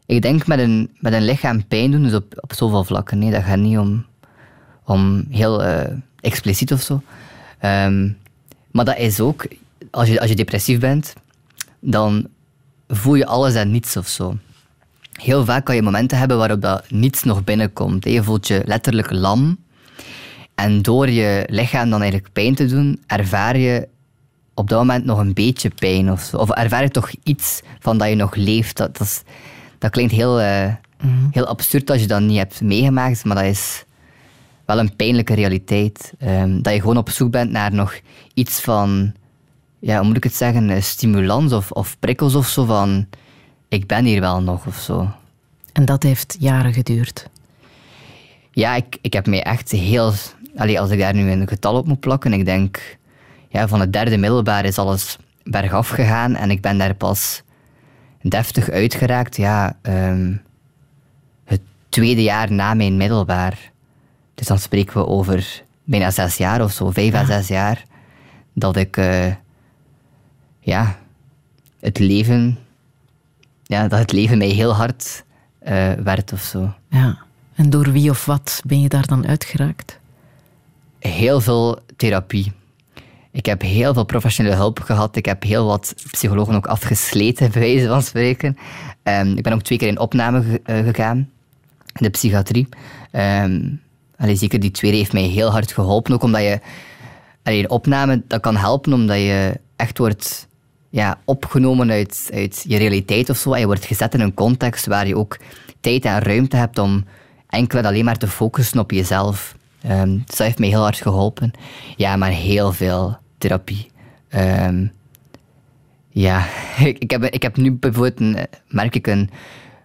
Ik 0.06 0.22
denk 0.22 0.46
met 0.46 0.58
een, 0.58 0.90
met 0.98 1.12
een 1.12 1.24
lichaam 1.24 1.66
pijn 1.66 1.90
doen, 1.90 2.02
dus 2.02 2.14
op, 2.14 2.38
op 2.40 2.52
zoveel 2.52 2.84
vlakken. 2.84 3.18
Nee, 3.18 3.30
dat 3.30 3.42
gaat 3.42 3.58
niet 3.58 3.78
om, 3.78 4.04
om 4.84 5.26
heel 5.30 5.64
eh, 5.64 5.92
expliciet 6.20 6.72
of 6.72 6.80
zo. 6.80 7.02
Ehm, 7.58 8.10
maar 8.70 8.84
dat 8.84 8.96
is 8.96 9.20
ook, 9.20 9.46
als 9.90 10.08
je, 10.08 10.20
als 10.20 10.28
je 10.28 10.36
depressief 10.36 10.78
bent, 10.78 11.14
dan 11.80 12.26
voel 12.88 13.14
je 13.14 13.26
alles 13.26 13.54
en 13.54 13.70
niets 13.70 13.96
of 13.96 14.08
zo. 14.08 14.36
Heel 15.12 15.44
vaak 15.44 15.64
kan 15.64 15.74
je 15.74 15.82
momenten 15.82 16.18
hebben 16.18 16.38
waarop 16.38 16.60
dat 16.60 16.90
niets 16.90 17.22
nog 17.22 17.44
binnenkomt. 17.44 18.04
Je 18.04 18.22
voelt 18.22 18.46
je 18.46 18.62
letterlijk 18.64 19.10
lam. 19.10 19.58
En 20.54 20.82
door 20.82 21.10
je 21.10 21.46
lichaam 21.50 21.90
dan 21.90 22.00
eigenlijk 22.00 22.32
pijn 22.32 22.54
te 22.54 22.66
doen, 22.66 23.02
ervaar 23.06 23.56
je 23.56 23.88
op 24.58 24.68
dat 24.68 24.78
moment 24.78 25.04
nog 25.04 25.18
een 25.18 25.32
beetje 25.34 25.70
pijn 25.70 26.12
of 26.12 26.20
zo. 26.22 26.36
Of 26.36 26.50
ervaar 26.50 26.82
je 26.82 26.88
toch 26.90 27.10
iets 27.22 27.60
van 27.78 27.98
dat 27.98 28.08
je 28.08 28.14
nog 28.14 28.34
leeft. 28.34 28.76
Dat, 28.76 28.96
dat, 28.98 29.06
is- 29.06 29.22
dat 29.78 29.90
klinkt 29.90 30.12
heel, 30.12 30.40
eh, 30.40 30.72
heel 31.30 31.46
absurd 31.46 31.90
als 31.90 32.00
je 32.00 32.06
dat 32.06 32.20
niet 32.20 32.38
hebt 32.38 32.60
meegemaakt, 32.60 33.24
maar 33.24 33.36
dat 33.36 33.44
is 33.44 33.84
wel 34.64 34.78
een 34.78 34.96
pijnlijke 34.96 35.34
realiteit. 35.34 36.12
Ehm, 36.18 36.62
dat 36.62 36.72
je 36.72 36.80
gewoon 36.80 36.96
op 36.96 37.10
zoek 37.10 37.30
bent 37.30 37.50
naar 37.50 37.74
nog 37.74 37.94
iets 38.34 38.60
van, 38.60 39.12
ja, 39.78 39.96
hoe 39.98 40.06
moet 40.06 40.16
ik 40.16 40.24
het 40.24 40.34
zeggen, 40.34 40.82
stimulans 40.82 41.52
of, 41.52 41.70
of 41.70 41.96
prikkels 41.98 42.34
of 42.34 42.48
zo 42.48 42.64
van, 42.64 43.06
ik 43.68 43.86
ben 43.86 44.04
hier 44.04 44.20
wel 44.20 44.42
nog 44.42 44.66
of 44.66 44.76
zo. 44.76 45.10
En 45.72 45.84
dat 45.84 46.02
heeft 46.02 46.36
jaren 46.38 46.72
geduurd. 46.72 47.28
Ja, 48.50 48.74
ik, 48.74 48.98
ik 49.00 49.12
heb 49.12 49.26
mij 49.26 49.42
echt 49.42 49.70
heel... 49.70 50.12
Allee, 50.56 50.80
als 50.80 50.90
ik 50.90 50.98
daar 50.98 51.14
nu 51.14 51.30
een 51.30 51.48
getal 51.48 51.74
op 51.76 51.86
moet 51.86 52.00
plakken, 52.00 52.32
ik 52.32 52.44
denk... 52.44 52.95
Ja, 53.56 53.68
van 53.68 53.80
het 53.80 53.92
derde 53.92 54.16
middelbaar 54.16 54.64
is 54.64 54.78
alles 54.78 55.16
bergaf 55.44 55.88
gegaan 55.88 56.34
en 56.34 56.50
ik 56.50 56.60
ben 56.60 56.78
daar 56.78 56.94
pas 56.94 57.42
deftig 58.22 58.70
uitgeraakt. 58.70 59.36
Ja, 59.36 59.76
ehm, 59.82 60.34
het 61.44 61.60
tweede 61.88 62.22
jaar 62.22 62.52
na 62.52 62.74
mijn 62.74 62.96
middelbaar. 62.96 63.70
Dus 64.34 64.46
dan 64.46 64.58
spreken 64.58 64.94
we 64.94 65.06
over 65.06 65.62
bijna 65.84 66.10
zes 66.10 66.36
jaar 66.36 66.62
of 66.62 66.72
zo, 66.72 66.90
vijf 66.90 67.14
à 67.14 67.24
zes 67.24 67.48
jaar. 67.48 67.82
Dat 68.52 68.76
ik... 68.76 68.96
eh, 68.96 69.32
ja, 70.60 70.98
het 71.80 71.98
leven... 71.98 72.58
Ja, 73.62 73.88
dat 73.88 73.98
het 73.98 74.12
leven 74.12 74.38
mij 74.38 74.48
heel 74.48 74.74
hard 74.74 75.24
eh, 75.58 75.92
werd 75.92 76.32
of 76.32 76.42
zo. 76.42 76.74
Ja. 76.88 77.18
En 77.54 77.70
door 77.70 77.92
wie 77.92 78.10
of 78.10 78.24
wat 78.24 78.62
ben 78.64 78.80
je 78.80 78.88
daar 78.88 79.06
dan 79.06 79.26
uitgeraakt? 79.26 79.98
heel 80.98 81.40
veel 81.40 81.78
therapie. 81.96 82.52
Ik 83.36 83.46
heb 83.46 83.62
heel 83.62 83.94
veel 83.94 84.04
professionele 84.04 84.54
hulp 84.54 84.80
gehad. 84.80 85.16
Ik 85.16 85.26
heb 85.26 85.42
heel 85.42 85.66
wat 85.66 85.94
psychologen 86.10 86.54
ook 86.54 86.66
afgesleten, 86.66 87.50
bij 87.52 87.60
wijze 87.60 87.86
van 87.86 88.02
spreken. 88.02 88.56
Ehm, 89.02 89.36
ik 89.36 89.42
ben 89.42 89.52
ook 89.52 89.62
twee 89.62 89.78
keer 89.78 89.88
in 89.88 89.98
opname 89.98 90.60
eh, 90.64 90.78
gegaan, 90.78 91.16
in 91.92 92.02
de 92.02 92.10
psychiatrie. 92.10 92.68
Allee, 94.18 94.36
zeker 94.36 94.60
die 94.60 94.70
tweede 94.70 94.96
heeft 94.96 95.12
mij 95.12 95.22
heel 95.22 95.50
hard 95.50 95.72
geholpen, 95.72 96.14
ook 96.14 96.22
omdat 96.22 96.40
je... 96.40 96.60
Allee, 97.42 97.58
een 97.58 97.70
opname, 97.70 98.22
dat 98.28 98.40
kan 98.40 98.56
helpen 98.56 98.92
omdat 98.92 99.16
je 99.16 99.60
echt 99.76 99.98
wordt 99.98 100.48
ja, 100.90 101.18
opgenomen 101.24 101.90
uit, 101.90 102.30
uit 102.32 102.64
je 102.68 102.76
realiteit 102.76 103.30
of 103.30 103.36
zo. 103.36 103.52
En 103.52 103.60
je 103.60 103.66
wordt 103.66 103.84
gezet 103.84 104.14
in 104.14 104.20
een 104.20 104.34
context 104.34 104.86
waar 104.86 105.06
je 105.06 105.16
ook 105.16 105.38
tijd 105.80 106.04
en 106.04 106.18
ruimte 106.18 106.56
hebt 106.56 106.78
om 106.78 107.04
enkel 107.48 107.78
en 107.78 107.84
alleen 107.84 108.04
maar 108.04 108.18
te 108.18 108.28
focussen 108.28 108.78
op 108.78 108.90
jezelf. 108.90 109.54
Dus 109.80 110.24
dat 110.26 110.38
heeft 110.38 110.58
mij 110.58 110.68
heel 110.68 110.82
hard 110.82 111.00
geholpen. 111.00 111.50
Ja, 111.96 112.16
maar 112.16 112.30
heel 112.30 112.72
veel 112.72 113.18
therapie. 113.38 113.90
Ehm, 114.28 114.86
ja, 116.08 116.46
ik, 117.04 117.10
heb, 117.10 117.24
ik 117.24 117.42
heb 117.42 117.56
nu 117.56 117.72
bijvoorbeeld, 117.72 118.20
een, 118.20 118.36
eh, 118.36 118.44
merk 118.68 118.94
ik, 118.94 119.06
een, 119.06 119.30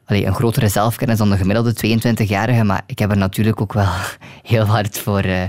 allee, 0.05 0.25
een 0.25 0.35
grotere 0.35 0.67
zelfkennis 0.67 1.17
dan 1.17 1.29
de 1.29 1.37
gemiddelde 1.37 1.73
22-jarige, 1.73 2.63
maar 2.63 2.81
ik 2.85 2.99
heb 2.99 3.11
er 3.11 3.17
natuurlijk 3.17 3.61
ook 3.61 3.73
wel 3.73 3.91
heel 4.43 4.65
hard 4.65 4.99
voor, 4.99 5.19
eh, 5.19 5.43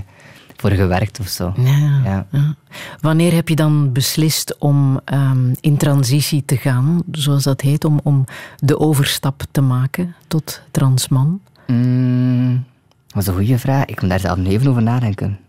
voor 0.55 0.71
gewerkt 0.71 1.19
of 1.19 1.27
zo. 1.27 1.53
Ja, 1.57 2.01
Ja. 2.03 2.27
ja. 2.31 2.55
Wanneer 3.01 3.33
heb 3.33 3.49
je 3.49 3.55
dan 3.55 3.91
beslist 3.91 4.57
om 4.57 4.99
ehm, 5.05 5.53
in 5.59 5.77
transitie 5.77 6.45
te 6.45 6.57
gaan, 6.57 7.03
zoals 7.11 7.43
dat 7.43 7.61
heet, 7.61 7.85
om, 7.85 7.99
om 8.03 8.25
de 8.57 8.79
overstap 8.79 9.43
te 9.51 9.61
maken 9.61 10.15
tot 10.27 10.61
transman? 10.71 11.41
Mm, 11.67 12.63
dat 13.07 13.21
is 13.21 13.27
een 13.27 13.33
goede 13.33 13.59
vraag. 13.59 13.85
Ik 13.85 14.01
moet 14.01 14.09
daar 14.09 14.19
zelf 14.19 14.45
even 14.45 14.67
over 14.67 14.81
nadenken. 14.81 15.39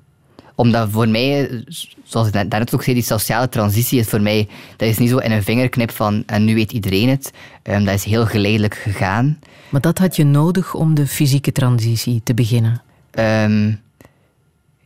Omdat 0.55 0.89
voor 0.91 1.09
mij, 1.09 1.65
zoals 2.05 2.29
ik 2.29 2.35
net- 2.35 2.51
daarnet 2.51 2.75
ook 2.75 2.83
zei, 2.83 2.95
die 2.95 3.05
sociale 3.05 3.49
transitie 3.49 3.99
is 3.99 4.09
voor 4.09 4.21
mij, 4.21 4.49
dat 4.77 4.89
is 4.89 4.99
niet 4.99 5.09
zo 5.11 5.17
in 5.19 5.31
een 5.33 5.43
vingerknip 5.43 5.91
van 5.91 6.23
en 6.27 6.45
nu 6.45 6.55
weet 6.55 6.73
iedereen 6.73 7.09
het. 7.09 7.33
Ehm, 7.63 7.85
dat 7.85 7.95
is 7.95 8.05
heel 8.05 8.27
geleidelijk 8.27 8.75
gegaan. 8.75 9.39
Maar 9.69 9.81
dat 9.81 9.99
had 9.99 10.17
je 10.17 10.25
nodig 10.25 10.75
om 10.75 10.95
de 10.95 11.07
fysieke 11.07 11.53
transitie 11.53 12.21
te 12.25 12.35
beginnen. 12.35 12.83
Ehm, 13.11 13.73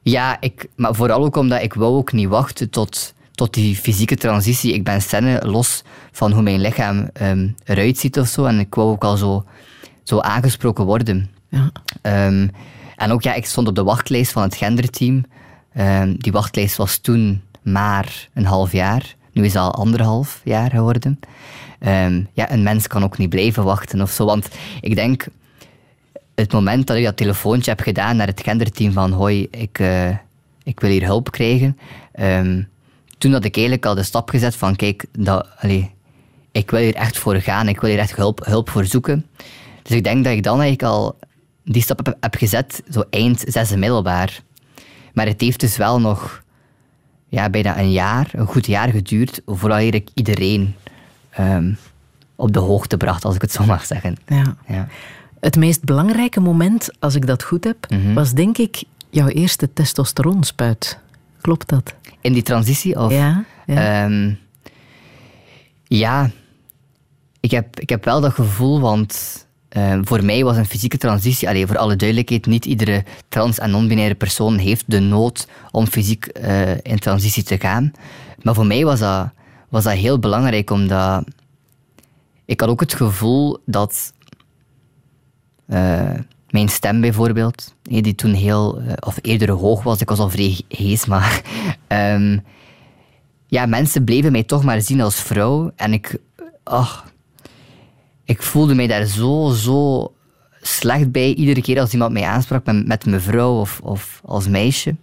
ja, 0.03 0.37
ik, 0.41 0.67
maar 0.77 0.95
vooral 0.95 1.25
ook 1.25 1.37
omdat 1.37 1.63
ik 1.63 1.75
wou 1.75 1.95
ook 1.97 2.13
niet 2.13 2.29
wachten 2.29 2.71
tot, 2.71 3.15
tot 3.35 3.55
die 3.55 3.77
fysieke 3.77 4.17
transitie. 4.17 4.73
Ik 4.75 4.85
ben 4.85 5.03
scène 5.03 5.47
los 5.47 5.83
van 6.13 6.33
hoe 6.33 6.43
mijn 6.43 6.61
lichaam 6.61 7.11
ehm, 7.13 7.49
eruit 7.65 7.99
ziet 7.99 8.19
of 8.19 8.29
zo. 8.29 8.45
En 8.45 8.59
ik 8.59 8.75
wou 8.75 8.91
ook 8.91 9.05
al 9.05 9.17
zo, 9.17 9.45
zo 10.03 10.19
aangesproken 10.21 10.85
worden. 10.85 11.31
Ja. 11.49 11.73
En 12.97 13.11
ook, 13.13 13.23
ja, 13.23 13.35
ik 13.35 13.47
stond 13.47 13.69
op 13.69 13.75
de 13.75 13.83
wachtlijst 13.85 14.33
van 14.33 14.43
het 14.43 14.55
genderteam. 14.55 15.25
Ehm, 15.79 16.15
die 16.17 16.33
wachtlijst 16.33 16.77
was 16.77 16.97
toen 16.97 17.43
maar 17.63 18.29
een 18.35 18.45
half 18.45 18.73
jaar. 18.73 19.15
Nu 19.33 19.45
is 19.45 19.53
het 19.53 19.63
al 19.63 19.75
anderhalf 19.75 20.41
jaar 20.45 20.71
geworden. 20.71 21.21
Ehm, 21.79 22.23
ja, 22.33 22.53
een 22.53 22.63
mens 22.63 22.87
kan 22.87 23.05
ook 23.05 23.19
niet 23.19 23.29
blijven 23.29 23.65
wachten 23.65 24.01
of 24.03 24.11
zo. 24.11 24.25
Want 24.25 24.49
ik 24.81 24.95
denk, 24.95 25.27
het 26.35 26.53
moment 26.53 26.87
dat 26.87 26.97
ik 26.97 27.05
dat 27.05 27.17
telefoontje 27.17 27.71
heb 27.71 27.81
gedaan 27.81 28.17
naar 28.17 28.27
het 28.27 28.43
genderteam 28.43 28.93
van 28.93 29.13
hoi, 29.13 29.49
ik, 29.51 29.79
eh, 29.79 30.09
ik 30.63 30.81
wil 30.81 30.91
hier 30.91 31.05
hulp 31.05 31.31
krijgen. 31.31 31.79
ehm, 32.13 32.63
toen 33.19 33.33
had 33.33 33.45
ik 33.45 33.57
eigenlijk 33.57 33.87
al 33.87 33.95
de 33.95 34.03
stap 34.03 34.29
gezet 34.29 34.57
van 34.57 34.77
kijk, 34.77 35.05
dat, 35.13 35.49
allee, 35.59 35.91
ik 36.53 36.71
wil 36.71 36.81
hier 36.81 36.95
echt 36.95 37.19
voor 37.19 37.37
gaan. 37.37 37.69
Ik 37.69 37.81
wil 37.81 37.91
hier 37.91 37.99
echt 37.99 38.17
hulp, 38.17 38.45
hulp 38.45 38.71
voor 38.71 38.85
zoeken. 38.85 39.27
Dus 39.83 39.97
ik 39.97 40.05
denk 40.05 40.25
dat 40.25 40.33
ik 40.33 40.43
dan 40.43 40.61
eigenlijk 40.61 40.93
al 40.93 41.19
die 41.65 41.83
stap 41.83 42.07
heb, 42.07 42.17
heb 42.21 42.35
gezet, 42.35 42.83
zo 42.91 43.03
eind 43.11 43.45
zesde 43.47 43.77
middelbaar. 43.77 44.43
Maar 45.19 45.27
het 45.27 45.41
heeft 45.41 45.61
dus 45.61 45.77
wel 45.77 46.01
nog 46.01 46.43
ja, 47.29 47.51
bijna 47.51 47.79
een 47.79 47.93
jaar, 47.93 48.29
een 48.33 48.47
goed 48.47 48.67
jaar 48.67 48.89
geduurd, 48.89 49.41
voordat 49.47 49.81
ik 49.81 50.09
iedereen 50.15 50.75
ehm, 51.31 51.73
op 52.37 52.53
de 52.53 52.59
hoogte 52.59 52.97
bracht, 52.97 53.25
als 53.25 53.35
ik 53.35 53.41
het 53.41 53.53
zo 53.53 53.65
mag 53.65 53.87
zeggen. 53.87 54.17
Ja. 54.27 54.57
Ja. 54.67 54.89
Het 55.41 55.57
meest 55.57 55.85
belangrijke 55.85 56.41
moment, 56.41 56.89
als 56.99 57.15
ik 57.15 57.27
dat 57.27 57.43
goed 57.43 57.65
heb, 57.65 57.77
Mhm. 57.91 58.15
was 58.15 58.33
denk 58.33 58.59
ik 58.59 58.83
jouw 59.11 59.27
eerste 59.29 59.73
testosteronspuit. 59.73 60.99
Klopt 61.41 61.69
dat? 61.69 61.95
In 62.21 62.33
die 62.33 62.43
transitie? 62.43 62.97
Of, 62.99 63.13
Ja, 63.13 63.45
ja. 63.67 64.05
Ehm, 64.05 64.33
ja, 65.85 66.31
ik 67.41 67.51
heb, 67.51 67.81
ik 67.81 67.89
heb 67.89 68.05
wel 68.05 68.21
dat 68.21 68.33
gevoel, 68.33 68.81
want 68.81 69.47
ehm, 69.69 70.05
voor 70.05 70.25
mij 70.25 70.45
was 70.45 70.57
een 70.57 70.67
fysieke 70.67 70.99
transitie, 70.99 71.49
allee, 71.49 71.67
voor 71.67 71.79
alle 71.79 71.97
duidelijkheid, 71.97 72.47
niet 72.47 72.65
iedere 72.65 73.05
trans- 73.29 73.59
en 73.59 73.71
non-binaire 73.71 74.15
persoon 74.15 74.59
heeft 74.59 74.85
de 74.87 75.01
nood 75.01 75.49
om 75.71 75.87
fysiek 75.87 76.27
eh, 76.27 76.71
in 76.83 76.99
transitie 76.99 77.43
te 77.43 77.59
gaan. 77.59 77.93
Maar 78.43 78.55
voor 78.55 78.67
mij 78.67 78.85
was 78.85 78.99
dat, 78.99 79.31
was 79.69 79.85
dat 79.85 79.93
heel 79.93 80.19
belangrijk, 80.19 80.71
omdat 80.71 81.25
ik 82.45 82.61
had 82.61 82.69
ook 82.69 82.81
het 82.81 82.95
gevoel 82.95 83.59
dat 83.65 84.13
eh, 85.67 86.15
mijn 86.51 86.69
stem 86.69 87.01
bijvoorbeeld, 87.01 87.75
eh, 87.83 88.03
die 88.03 88.15
toen 88.15 88.33
heel, 88.33 88.81
eh, 88.81 88.93
of 89.01 89.19
eerder 89.23 89.51
hoog 89.51 89.83
was, 89.83 90.01
ik 90.01 90.09
was 90.09 90.19
al 90.19 90.31
vrij 90.31 90.61
hees, 90.69 91.07
maar 91.07 91.43
ehm, 91.87 92.39
ja, 93.47 93.67
mensen 93.67 94.05
bleven 94.05 94.33
mij 94.33 94.43
toch 94.43 94.65
maar 94.65 94.81
zien 94.81 95.01
als 95.01 95.23
vrouw. 95.23 95.73
En 95.77 95.93
ik, 95.93 96.17
ik 98.29 98.43
voelde 98.43 98.75
mij 98.75 98.87
daar 98.87 99.05
zo, 99.05 99.51
zo 99.51 100.13
slecht 100.63 101.13
bij. 101.13 101.35
Iedere 101.35 101.63
keer 101.63 101.81
als 101.81 101.93
iemand 101.93 102.13
mij 102.13 102.25
aansprak 102.25 102.65
met, 102.65 102.87
met 102.87 103.07
mevrouw 103.07 103.61
of, 103.61 103.81
of 103.83 104.21
als 104.25 104.49
meisje, 104.49 104.97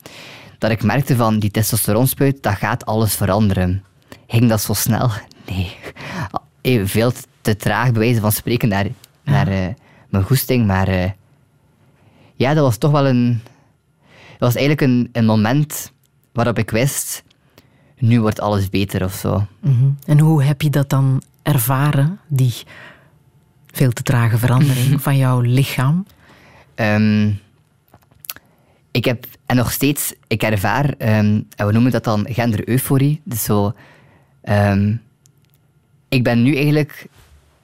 dat 0.57 0.71
ik 0.71 0.84
merkte 0.84 1.15
van 1.15 1.39
die 1.39 1.51
testosteronspuit, 1.51 2.43
dat 2.43 2.53
gaat 2.53 2.86
alles 2.86 3.15
veranderen. 3.15 3.84
Ging 4.28 4.49
dat 4.49 4.61
zo 4.61 4.73
snel? 4.73 5.09
Nee. 5.49 5.76
Eh, 6.61 6.82
Veel 6.86 7.11
te 7.41 7.55
traag, 7.55 7.91
bij 7.91 7.99
wijze 8.01 8.19
van 8.19 8.32
spreken, 8.32 8.69
naar, 8.69 8.88
naar 9.23 9.47
eh, 9.47 9.67
mijn 10.09 10.23
goesting. 10.23 10.65
Maar 10.65 10.88
eh, 10.88 11.11
ja, 12.36 12.53
dat 12.53 12.63
was 12.63 12.78
toch 12.78 12.91
wel 12.91 13.05
een... 13.07 13.41
Dat 14.38 14.53
was 14.53 14.55
eigenlijk 14.55 14.82
een, 14.82 15.09
een 15.11 15.26
moment 15.26 15.91
waarop 16.32 16.57
ik 16.57 16.71
wist, 16.71 17.23
nu 17.97 18.21
wordt 18.21 18.39
alles 18.39 18.69
beter 18.69 19.03
of 19.03 19.13
zo. 19.13 19.45
Mhm. 19.59 19.89
En 20.05 20.19
hoe 20.19 20.43
heb 20.43 20.61
je 20.61 20.69
dat 20.69 20.89
dan 20.89 21.21
ervaren, 21.41 22.19
die 22.28 22.53
veel 23.76 23.91
te 23.91 24.03
trage 24.03 24.38
verandering 24.38 25.01
van 25.05 25.17
jouw 25.17 25.39
lichaam? 25.39 26.05
Ehm, 26.76 27.32
ik 28.91 29.05
heb, 29.05 29.26
en 29.45 29.55
nog 29.55 29.71
steeds, 29.71 30.13
ik 30.28 30.43
ervaar, 30.43 30.93
ehm, 30.97 31.41
en 31.55 31.65
we 31.65 31.71
noemen 31.71 31.91
dat 31.91 32.03
dan 32.03 32.28
gender-euforie. 32.30 33.21
Dus 33.23 33.43
zo, 33.43 33.73
ehm, 34.41 34.95
ik 36.09 36.23
ben 36.23 36.43
nu 36.43 36.55
eigenlijk 36.55 37.07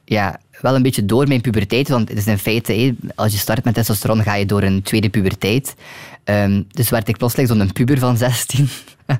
ja, 0.05 0.39
wel 0.61 0.75
een 0.75 0.81
beetje 0.81 1.05
door 1.05 1.27
mijn 1.27 1.41
puberteit, 1.41 1.89
want 1.89 2.09
het 2.09 2.17
is 2.17 2.27
in 2.27 2.37
feite, 2.37 2.95
als 3.15 3.31
je 3.31 3.37
start 3.37 3.63
met 3.63 3.73
testosteron, 3.73 4.23
ga 4.23 4.35
je 4.35 4.45
door 4.45 4.63
een 4.63 4.81
tweede 4.81 5.09
puberteit. 5.09 5.75
Ehm, 6.23 6.63
dus 6.71 6.89
werd 6.89 7.07
ik 7.07 7.17
plotseling 7.17 7.49
zo'n 7.49 7.71
puber 7.73 7.99
van 7.99 8.17
16. 8.17 8.69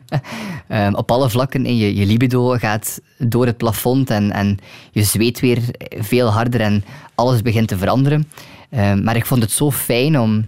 Ehm, 0.68 0.94
op 0.94 1.12
alle 1.12 1.30
vlakken. 1.30 1.66
En 1.66 1.78
je, 1.78 1.96
je 1.96 2.06
libido 2.06 2.50
gaat 2.50 3.02
door 3.18 3.46
het 3.46 3.58
plafond 3.58 4.10
en, 4.10 4.32
en 4.32 4.58
je 4.92 5.04
zweet 5.04 5.40
weer 5.40 5.60
veel 6.00 6.28
harder 6.28 6.62
en 6.62 6.84
alles 7.16 7.42
begint 7.42 7.68
te 7.68 7.78
veranderen. 7.78 8.28
Ehm, 8.70 9.04
maar 9.04 9.16
ik 9.16 9.26
vond 9.26 9.42
het 9.42 9.52
zo 9.52 9.72
fijn 9.72 10.20
om, 10.20 10.46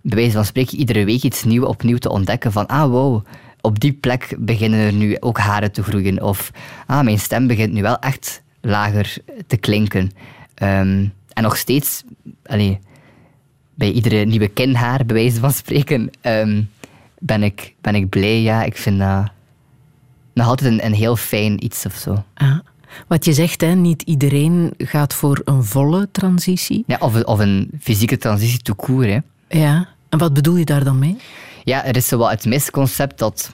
bij 0.00 0.16
wijze 0.18 0.32
van 0.32 0.44
spreken, 0.44 0.78
iedere 0.78 1.04
week 1.04 1.22
iets 1.22 1.44
nieuws 1.44 1.66
opnieuw 1.66 1.98
te 1.98 2.10
ontdekken. 2.10 2.52
Van, 2.52 2.66
ah 2.66 2.90
wow, 2.90 3.24
op 3.60 3.80
die 3.80 3.92
plek 3.92 4.34
beginnen 4.38 4.80
er 4.80 4.92
nu 4.92 5.16
ook 5.20 5.38
haren 5.38 5.72
te 5.72 5.82
groeien. 5.82 6.22
Of, 6.22 6.50
ah, 6.86 7.04
mijn 7.04 7.18
stem 7.18 7.46
begint 7.46 7.72
nu 7.72 7.82
wel 7.82 7.98
echt 7.98 8.42
lager 8.60 9.16
te 9.46 9.56
klinken. 9.56 10.10
Ehm, 10.56 11.06
en 11.32 11.42
nog 11.42 11.56
steeds, 11.56 12.02
allee, 12.44 12.78
bij 13.74 13.90
iedere 13.90 14.24
nieuwe 14.24 14.48
kinhaar, 14.48 15.06
bij 15.06 15.16
wijze 15.16 15.40
van 15.40 15.52
spreken, 15.52 16.10
ehm, 16.20 16.62
ben, 17.18 17.42
ik, 17.42 17.74
ben 17.80 17.94
ik 17.94 18.08
blij. 18.08 18.42
Ja, 18.42 18.62
ik 18.62 18.76
vind 18.76 18.98
dat 18.98 19.30
nog 20.32 20.46
altijd 20.46 20.72
een, 20.72 20.84
een 20.84 20.94
heel 20.94 21.16
fijn 21.16 21.64
iets 21.64 21.86
of 21.86 21.94
zo. 21.94 22.24
Ah. 22.34 22.58
Wat 23.06 23.24
je 23.24 23.32
zegt, 23.32 23.60
hè, 23.60 23.74
niet 23.74 24.02
iedereen 24.02 24.74
gaat 24.78 25.14
voor 25.14 25.40
een 25.44 25.64
volle 25.64 26.08
transitie. 26.12 26.84
Ja, 26.86 26.96
of, 27.00 27.22
of 27.22 27.38
een 27.38 27.70
fysieke 27.80 28.16
transitie 28.16 28.58
tout 28.58 28.78
court. 28.78 29.08
Hè. 29.08 29.18
Ja. 29.58 29.88
En 30.08 30.18
wat 30.18 30.34
bedoel 30.34 30.56
je 30.56 30.64
daar 30.64 30.84
dan 30.84 30.98
mee? 30.98 31.16
Ja, 31.64 31.84
er 31.84 31.96
is 31.96 32.08
zo 32.08 32.18
wat 32.18 32.30
het 32.30 32.44
misconcept 32.44 33.18
dat 33.18 33.52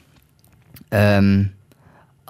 ehm, 0.88 1.44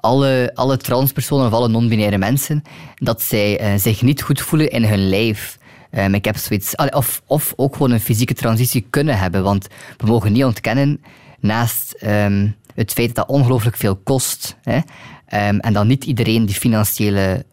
alle, 0.03 0.51
alle 0.55 0.77
transpersonen 0.77 1.47
of 1.47 1.53
alle 1.53 1.69
non-binaire 1.69 2.19
mensen, 2.19 2.63
dat 2.95 3.23
zij 3.23 3.59
eh, 3.59 3.73
zich 3.77 4.03
niet 4.03 4.23
goed 4.23 4.41
voelen 4.41 4.71
in 4.71 4.85
hun 4.85 5.09
lijf. 5.09 5.59
Ehm, 5.91 6.15
ik 6.15 6.25
heb 6.25 6.37
zoiets, 6.37 6.77
allee, 6.77 6.95
of, 6.95 7.23
of 7.27 7.53
ook 7.57 7.73
gewoon 7.73 7.91
een 7.91 8.01
fysieke 8.01 8.35
transitie 8.35 8.87
kunnen 8.91 9.19
hebben, 9.19 9.43
want 9.43 9.67
we 9.97 10.07
mogen 10.07 10.33
niet 10.33 10.45
ontkennen, 10.45 11.01
naast 11.41 11.93
ehm, 11.93 12.49
het 12.75 12.93
feit 12.93 13.07
dat 13.07 13.17
dat 13.17 13.37
ongelooflijk 13.37 13.77
veel 13.77 13.97
kost, 13.97 14.57
hè, 14.63 14.79
ehm, 15.27 15.59
en 15.59 15.73
dat 15.73 15.85
niet 15.85 16.05
iedereen 16.05 16.47
die 16.47 16.55
financiële, 16.55 17.45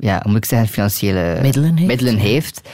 ja, 0.00 0.20
hoe 0.22 0.32
moet 0.32 0.36
ik 0.36 0.44
zeggen, 0.44 0.68
financiële 0.68 1.38
Middelen 1.42 1.76
heeft. 1.76 1.86
middelen 1.86 2.16
heeft, 2.16 2.68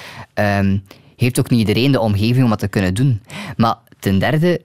heeft 1.16 1.38
ook 1.38 1.50
niet 1.50 1.58
iedereen 1.68 1.92
de 1.92 2.00
omgeving 2.00 2.44
om 2.44 2.50
dat 2.50 2.58
te 2.58 2.68
kunnen 2.68 2.94
doen. 2.94 3.22
Maar 3.56 3.76
ten 3.98 4.18
derde, 4.18 4.60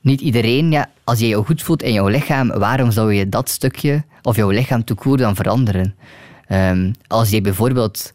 niet 0.00 0.20
iedereen, 0.20 0.70
ja, 0.70 0.90
als 1.04 1.18
je 1.18 1.28
je 1.28 1.36
goed 1.44 1.62
voelt 1.62 1.82
in 1.82 1.92
jouw 1.92 2.08
lichaam, 2.08 2.48
waarom 2.48 2.90
zou 2.90 3.14
je 3.14 3.28
dat 3.28 3.48
stukje 3.48 4.04
of 4.22 4.36
jouw 4.36 4.50
lichaam 4.50 4.84
court 4.84 5.18
dan 5.20 5.34
veranderen? 5.34 5.94
Ehm, 6.46 6.92
als 7.06 7.30
je 7.30 7.40
bijvoorbeeld 7.40 8.12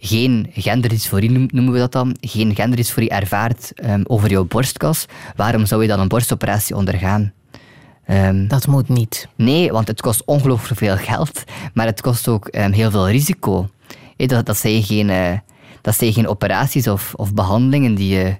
geen 0.00 0.50
genderdysforie, 0.52 1.30
noem- 1.30 1.48
noemen 1.52 1.72
we 1.72 1.78
dat 1.78 1.92
dan, 1.92 2.16
geen 2.20 2.54
genderdysforie 2.54 3.08
ervaart 3.10 3.72
ehm, 3.74 4.00
over 4.06 4.30
jouw 4.30 4.44
borstkas, 4.44 5.06
waarom 5.36 5.66
zou 5.66 5.82
je 5.82 5.88
dan 5.88 6.00
een 6.00 6.08
borstoperatie 6.08 6.76
ondergaan? 6.76 7.32
Ehm, 8.06 8.46
Dat 8.46 8.66
moet 8.66 8.88
niet. 8.88 9.28
Nee, 9.36 9.72
want 9.72 9.88
het 9.88 10.00
kost 10.00 10.24
ongelooflijk 10.24 10.78
veel 10.78 10.96
geld, 10.96 11.44
maar 11.74 11.86
het 11.86 12.00
kost 12.00 12.28
ook 12.28 12.48
heel 12.52 12.90
veel 12.90 13.08
risico. 13.10 13.68
Dat, 14.16 14.56
zijn 14.56 14.82
geen, 14.82 15.10
eh, 15.10 15.38
dat 15.80 15.96
zijn 15.96 16.12
geen 16.12 16.28
operaties 16.28 16.88
of, 16.88 17.14
of 17.14 17.34
behandelingen 17.34 17.94
die 17.94 18.14
je 18.14 18.36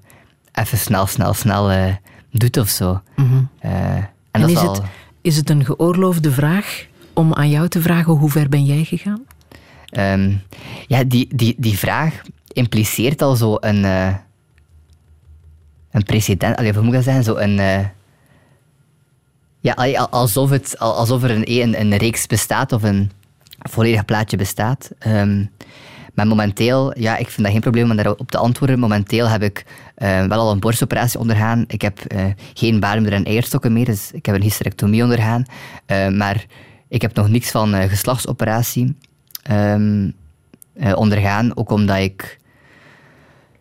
even 0.52 0.78
snel, 0.78 1.06
snel, 1.06 1.34
snel 1.34 1.70
eh, 1.70 1.94
doet 2.32 2.56
of 2.56 2.68
zo. 2.68 3.00
Eh, 3.16 3.96
en 3.96 4.08
En 4.30 4.40
dat 4.40 4.50
is 4.50 4.56
al, 4.56 4.72
het, 4.72 4.82
is 5.20 5.36
het 5.36 5.50
een 5.50 5.64
geoorloofde 5.64 6.32
vraag 6.32 6.86
om 7.12 7.34
aan 7.34 7.50
jou 7.50 7.68
te 7.68 7.80
vragen 7.82 8.12
hoe 8.12 8.30
ver 8.30 8.48
ben 8.48 8.64
jij 8.64 8.84
gegaan? 8.84 9.22
ehm, 9.90 10.32
ja, 10.86 11.04
die, 11.04 11.28
die, 11.36 11.54
die 11.58 11.78
vraag 11.78 12.20
impliceert 12.52 13.22
al 13.22 13.36
zo 13.36 13.56
een, 13.60 13.84
eh, 13.84 14.14
een 15.90 16.02
precedent, 16.02 16.56
allee, 16.56 16.72
hoe 16.72 16.82
moet 16.82 16.92
dat 16.94 17.04
zeggen? 17.04 17.24
Zo 17.24 17.36
een, 17.36 17.58
eh, 17.58 17.84
ja, 19.60 19.72
allee, 19.72 20.00
alsof, 20.00 20.50
het, 20.50 20.78
al- 20.78 20.94
alsof 20.96 21.22
er 21.22 21.30
een, 21.30 21.50
een, 21.62 21.80
een 21.80 21.96
reeks 21.96 22.26
bestaat 22.26 22.72
of 22.72 22.82
een 22.82 23.10
volledig 23.58 24.04
plaatje 24.04 24.36
bestaat. 24.36 24.90
Ehm, 24.98 25.44
maar 26.14 26.26
momenteel, 26.26 26.98
ja, 26.98 27.16
ik 27.16 27.28
vind 27.28 27.42
dat 27.42 27.52
geen 27.52 27.60
probleem 27.60 27.90
om 27.90 27.96
daarop 27.96 28.30
te 28.30 28.38
antwoorden. 28.38 28.78
Momenteel 28.78 29.28
heb 29.28 29.42
ik 29.42 29.64
eh, 29.94 30.24
wel 30.24 30.38
al 30.38 30.50
een 30.50 30.60
borstoperatie 30.60 31.20
ondergaan. 31.20 31.64
Ik 31.66 31.82
heb 31.82 31.98
eh, 31.98 32.24
geen 32.54 32.80
baarmoeder 32.80 33.12
en 33.12 33.24
eierstokken 33.24 33.72
meer, 33.72 33.84
dus 33.84 34.10
ik 34.12 34.26
heb 34.26 34.34
een 34.34 34.42
hysterectomie 34.42 35.02
ondergaan. 35.02 35.44
Eh, 35.86 36.08
maar 36.08 36.46
ik 36.88 37.02
heb 37.02 37.14
nog 37.14 37.28
niks 37.28 37.50
van 37.50 37.74
geslachtsoperatie 37.88 38.96
ehm, 39.42 40.08
eh, 40.74 40.96
ondergaan, 40.96 41.56
ook 41.56 41.70
omdat 41.70 41.98
ik... 41.98 42.40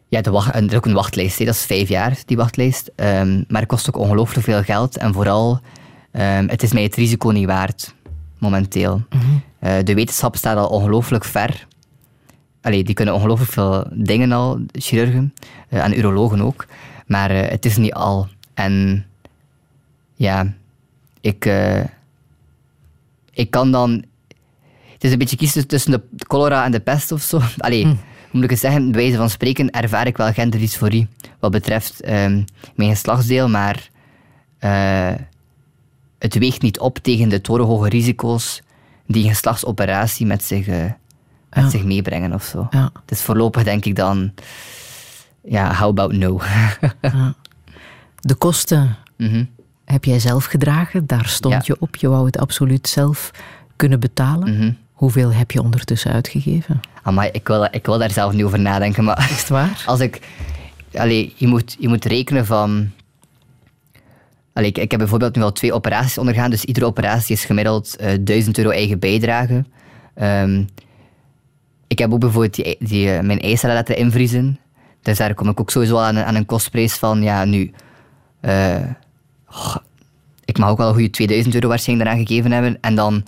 Ja, 0.07 0.21
de 0.21 0.31
wacht, 0.31 0.55
er 0.55 0.63
is 0.63 0.73
ook 0.73 0.85
een 0.85 0.93
wachtlijst, 0.93 1.39
hè. 1.39 1.45
dat 1.45 1.53
is 1.53 1.65
vijf 1.65 1.89
jaar, 1.89 2.17
die 2.25 2.37
wachtlijst. 2.37 2.91
Ehm, 2.95 3.43
maar 3.47 3.61
het 3.61 3.69
kost 3.69 3.87
ook 3.87 3.97
ongelooflijk 3.97 4.45
veel 4.45 4.63
geld 4.63 4.97
en 4.97 5.13
vooral, 5.13 5.59
ehm, 6.11 6.47
het 6.47 6.63
is 6.63 6.73
mij 6.73 6.83
het 6.83 6.95
risico 6.95 7.29
niet 7.29 7.45
waard, 7.45 7.95
momenteel. 8.37 9.01
Eh, 9.59 9.73
de 9.83 9.93
wetenschap 9.93 10.35
staat 10.35 10.57
al 10.57 10.67
ongelooflijk 10.67 11.23
ver. 11.23 11.67
Allee, 12.61 12.83
die 12.83 12.95
kunnen 12.95 13.13
ongelooflijk 13.13 13.51
veel 13.51 13.87
dingen 13.91 14.31
al, 14.31 14.59
chirurgen 14.71 15.33
eh, 15.69 15.83
en 15.83 15.97
urologen 15.97 16.41
ook. 16.41 16.65
Maar 17.05 17.29
eh, 17.29 17.49
het 17.49 17.65
is 17.65 17.77
niet 17.77 17.93
al. 17.93 18.27
En 18.53 19.05
ja, 20.15 20.53
ik, 21.21 21.45
eh, 21.45 21.83
ik 23.33 23.51
kan 23.51 23.71
dan. 23.71 24.03
Het 24.93 25.03
is 25.03 25.11
een 25.11 25.17
beetje 25.17 25.37
kiezen 25.37 25.67
tussen 25.67 25.91
de 25.91 26.01
cholera 26.17 26.65
en 26.65 26.71
de 26.71 26.79
pest 26.79 27.11
of 27.11 27.21
zo. 27.21 27.41
Allee, 27.57 27.85
hoe 27.85 27.97
moet 28.31 28.43
ik 28.43 28.49
het 28.49 28.59
zeggen? 28.59 28.91
Bij 28.91 29.01
wijze 29.01 29.17
van 29.17 29.29
spreken 29.29 29.69
ervaar 29.69 30.07
ik 30.07 30.17
wel 30.17 30.33
genderdysforie 30.33 31.07
wat 31.39 31.51
betreft 31.51 32.01
ehm, 32.01 32.43
mijn 32.75 32.89
geslachtsdeel, 32.89 33.49
maar 33.49 33.89
het 36.17 36.37
weegt 36.37 36.61
niet 36.61 36.79
op 36.79 36.97
tegen 36.97 37.29
de 37.29 37.41
torenhoge 37.41 37.89
risico's 37.89 38.61
die 39.05 39.23
een 39.23 39.29
geslachtsoperatie 39.29 40.25
met 40.25 40.43
zich, 40.43 40.67
met 41.53 41.63
Ja. 41.63 41.69
zich 41.69 41.83
meebrengen 41.83 42.33
of 42.33 42.43
zo. 42.43 42.67
Ja. 42.71 42.91
Dus 43.05 43.21
voorlopig 43.21 43.63
denk 43.63 43.85
ik 43.85 43.95
dan, 43.95 44.31
ja, 45.43 45.75
how 45.75 45.87
about 45.89 46.11
no? 46.13 46.41
De 48.19 48.35
kosten 48.35 48.95
Mhm. 49.17 49.43
heb 49.85 50.05
jij 50.05 50.19
zelf 50.19 50.45
gedragen. 50.45 51.07
Daar 51.07 51.25
stond 51.25 51.65
je 51.65 51.75
op. 51.79 51.95
Je 51.95 52.07
wou 52.09 52.25
het 52.25 52.37
absoluut 52.37 52.87
zelf 52.87 53.31
kunnen 53.75 53.99
betalen. 53.99 54.57
Mhm. 54.57 54.71
Hoeveel 54.91 55.33
heb 55.33 55.51
je 55.51 55.61
ondertussen 55.61 56.11
uitgegeven? 56.11 56.79
Amai, 57.03 57.29
ik 57.31 57.47
wil, 57.47 57.67
ik 57.71 57.85
wil 57.85 57.97
daar 57.97 58.11
zelf 58.11 58.33
niet 58.33 58.43
over 58.43 58.59
nadenken, 58.59 59.03
maar 59.03 59.29
Is 59.31 59.39
het 59.39 59.49
waar? 59.49 59.83
als 59.85 59.99
ik... 59.99 60.19
Allee, 60.93 61.33
je 61.35 61.47
moet, 61.47 61.75
je 61.79 61.87
moet 61.87 62.05
rekenen 62.05 62.45
van... 62.45 62.89
Allee, 64.53 64.69
ik, 64.69 64.77
ik 64.77 64.91
heb 64.91 64.99
bijvoorbeeld 64.99 65.35
nu 65.35 65.41
al 65.41 65.51
twee 65.51 65.73
operaties 65.73 66.17
ondergaan, 66.17 66.49
dus 66.49 66.63
iedere 66.65 66.85
operatie 66.85 67.35
is 67.35 67.45
gemiddeld 67.45 67.95
eh 67.95 68.17
1000 68.21 68.57
euro 68.57 68.69
eigen 68.69 68.99
bijdrage. 68.99 69.65
Ehm, 70.13 70.63
ik 71.91 71.99
heb 71.99 72.13
ook 72.13 72.19
bijvoorbeeld 72.19 72.55
die, 72.55 72.75
die, 72.79 73.11
eh, 73.13 73.23
mijn 73.23 73.39
eicellen 73.39 73.75
laten 73.75 73.97
invriezen. 73.97 74.59
Dus 75.01 75.17
daar 75.17 75.33
kom 75.33 75.49
ik 75.49 75.59
ook 75.59 75.69
sowieso 75.71 75.97
aan, 75.97 76.15
een- 76.15 76.23
aan 76.23 76.35
een 76.35 76.45
kostprijs 76.45 76.93
van, 76.93 77.21
ja, 77.23 77.45
nu... 77.45 77.71
eh, 78.41 78.75
ik 80.45 80.57
mag 80.57 80.69
ook 80.69 80.77
wel 80.77 80.87
een 80.87 80.93
goede 80.93 81.09
2000 81.09 81.53
euro 81.55 81.67
waarschijnlijk 81.67 82.09
eraan 82.09 82.25
gegeven 82.25 82.51
hebben. 82.51 82.77
En 82.81 82.95
dan 82.95 83.23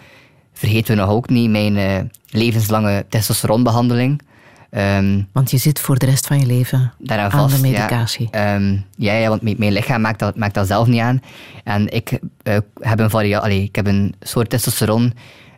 vergeten 0.53 0.95
we 0.95 1.01
nog 1.01 1.09
ook 1.11 1.30
niet 1.30 1.49
mijn 1.49 1.78
eh, 1.78 1.99
levenslange 2.30 3.05
testosteronbehandeling. 3.09 4.22
Ehm, 4.70 5.22
Want 5.32 5.51
je 5.51 5.57
zit 5.57 5.80
voor 5.80 5.97
de 5.97 6.05
rest 6.05 6.28
van 6.28 6.39
je 6.39 6.45
leven 6.45 6.93
daaraan 6.97 7.32
aan 7.32 7.49
vast. 7.49 7.61
de 7.61 7.68
ja. 7.68 7.74
medicatie. 7.78 8.28
Ehm, 8.32 8.78
ja, 8.95 9.14
ja, 9.14 9.30
want 9.30 9.41
mijn, 9.41 9.55
mijn 9.59 9.74
lichaam 9.74 10.01
maakt 10.01 10.20
dat, 10.20 10.36
maakt 10.38 10.53
dat 10.53 10.68
zelf 10.68 10.88
niet 10.88 11.01
aan. 11.01 11.22
En 11.64 11.89
ik, 11.93 12.20
heb, 12.43 12.99
een 12.99 13.09
varia 13.09 13.39
allee, 13.39 13.64
ik 13.64 13.76
heb 13.76 13.88
een 13.88 14.14
soort 14.22 14.49
testosteron 14.49 15.14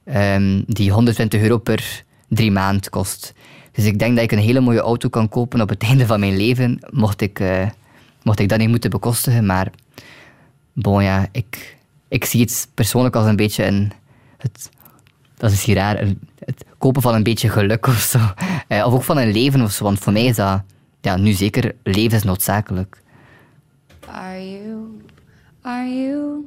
ehm, 0.05 0.61
die 0.67 0.91
120 0.91 1.41
euro 1.41 1.57
per 1.57 2.03
drie 2.27 2.51
maand 2.51 2.89
kost. 2.89 3.33
Dus 3.71 3.85
ik 3.85 3.99
denk 3.99 4.15
dat 4.15 4.23
ik 4.23 4.31
een 4.31 4.37
hele 4.37 4.59
mooie 4.59 4.79
auto 4.79 5.09
kan 5.09 5.29
kopen 5.29 5.61
op 5.61 5.69
het 5.69 5.83
einde 5.89 6.05
van 6.05 6.19
mijn 6.19 6.37
leven, 6.37 6.79
mocht 6.89 7.21
ik, 7.21 7.39
eh, 7.39 7.69
mocht 8.23 8.39
ik 8.39 8.49
dat 8.49 8.59
niet 8.59 8.69
moeten 8.69 8.89
bekostigen. 8.89 9.45
Maar 9.45 9.71
bon, 10.73 11.03
ja, 11.03 11.27
ik, 11.31 11.77
ik 12.07 12.25
zie 12.25 12.41
het 12.41 12.67
persoonlijk 12.73 13.15
als 13.15 13.27
een 13.27 13.35
beetje 13.35 13.65
een... 13.65 13.91
Dat 15.37 15.51
is 15.51 15.63
hier 15.63 15.75
raar, 15.75 16.07
het 16.39 16.65
kopen 16.77 17.01
van 17.01 17.13
een 17.13 17.23
beetje 17.23 17.49
geluk 17.49 17.87
of 17.87 17.99
zo. 17.99 18.19
Eh, 18.67 18.85
of 18.85 18.93
ook 18.93 19.03
van 19.03 19.17
een 19.17 19.31
leven 19.31 19.61
of 19.61 19.71
zo, 19.71 19.83
want 19.83 19.99
voor 19.99 20.13
mij 20.13 20.25
is 20.25 20.35
dat 20.35 20.61
ja, 21.01 21.17
nu 21.17 21.31
zeker 21.31 21.75
levensnoodzakelijk. 21.83 23.01
Are 24.07 24.51
you, 24.51 25.01
are 25.61 25.89
you 25.89 26.45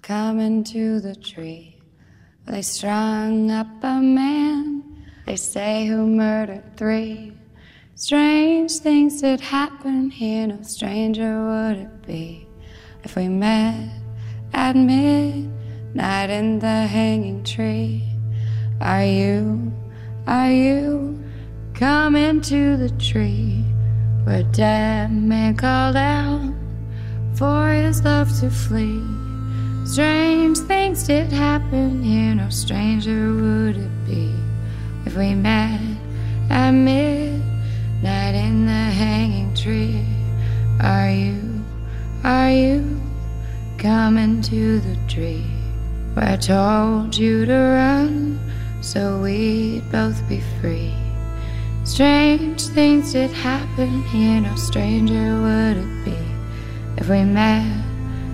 coming 0.00 0.64
to 0.64 1.00
the 1.00 1.18
tree? 1.20 1.76
They 2.44 2.62
strung 2.62 3.50
up 3.50 3.84
a 3.84 4.00
man 4.00 4.87
They 5.28 5.36
say 5.36 5.84
who 5.84 6.06
murdered 6.06 6.74
three. 6.78 7.34
Strange 7.96 8.78
things 8.78 9.20
did 9.20 9.42
happen 9.42 10.08
here, 10.08 10.46
no 10.46 10.62
stranger 10.62 11.44
would 11.44 11.76
it 11.76 12.06
be 12.06 12.48
if 13.04 13.14
we 13.14 13.28
met 13.28 13.90
at 14.54 14.74
midnight 14.74 16.30
in 16.30 16.60
the 16.60 16.86
hanging 16.86 17.44
tree. 17.44 18.08
Are 18.80 19.04
you, 19.04 19.70
are 20.26 20.50
you 20.50 21.22
coming 21.74 22.40
to 22.40 22.78
the 22.78 22.88
tree 22.92 23.66
where 24.24 24.44
dead 24.44 25.12
man 25.12 25.58
called 25.58 25.96
out 25.96 26.54
for 27.34 27.68
his 27.68 28.02
love 28.02 28.30
to 28.40 28.48
flee? 28.48 29.04
Strange 29.84 30.56
things 30.60 31.06
did 31.06 31.30
happen 31.30 32.02
here, 32.02 32.34
no 32.34 32.48
stranger 32.48 33.34
would 33.34 33.76
it 33.76 34.06
be 34.06 34.47
if 35.06 35.16
we 35.16 35.34
met 35.34 35.80
at 36.50 36.70
midnight 36.70 38.34
in 38.34 38.66
the 38.66 38.72
hanging 38.72 39.54
tree. 39.54 40.04
Are 40.80 41.10
you, 41.10 41.64
are 42.24 42.50
you 42.50 43.00
coming 43.78 44.42
to 44.42 44.80
the 44.80 44.96
tree 45.08 45.46
where 46.14 46.30
I 46.30 46.36
told 46.36 47.16
you 47.16 47.46
to 47.46 47.52
run 47.52 48.38
so 48.80 49.20
we'd 49.20 49.82
both 49.90 50.26
be 50.28 50.40
free? 50.60 50.94
Strange 51.84 52.62
things 52.66 53.12
did 53.12 53.30
happen 53.30 54.02
here, 54.04 54.40
no 54.40 54.54
stranger 54.56 55.40
would 55.42 55.76
it 55.78 56.04
be 56.04 56.18
if 56.98 57.08
we 57.08 57.24
met 57.24 57.84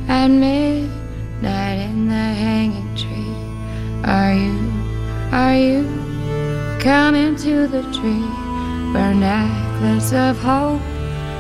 at 0.09 0.29
midnight 0.29 1.79
in 1.79 2.09
the 2.09 2.15
hanging 2.15 2.97
tree. 2.97 3.35
Are 4.05 4.35
you, 4.35 4.73
are 5.33 5.55
you 5.55 6.04
coming 6.85 7.35
to 7.35 7.67
the 7.67 7.81
tree 7.97 8.29
where 8.93 9.13
a 9.13 9.15
necklace 9.15 10.13
of 10.13 10.37
hope 10.37 10.83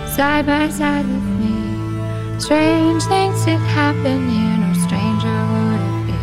side 0.08 0.46
by 0.46 0.70
side 0.70 1.04
with 1.04 1.28
me? 1.38 2.40
Strange 2.40 3.02
things 3.04 3.44
did 3.44 3.60
happen 3.76 4.30
here, 4.30 4.56
no 4.64 4.72
stranger 4.86 5.36
would 5.52 5.82
it 5.84 6.06
be 6.08 6.20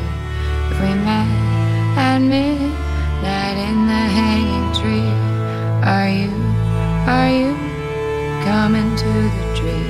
if 0.71 0.77
we 0.81 0.93
met 1.05 1.29
at 2.01 2.17
midnight 2.17 3.57
in 3.69 3.77
the 3.85 4.03
hanging 4.17 4.69
tree. 4.81 5.13
Are 5.85 6.09
you, 6.09 6.33
are 7.05 7.29
you 7.29 7.53
coming 8.43 8.89
to 9.03 9.13
the 9.37 9.45
tree 9.53 9.87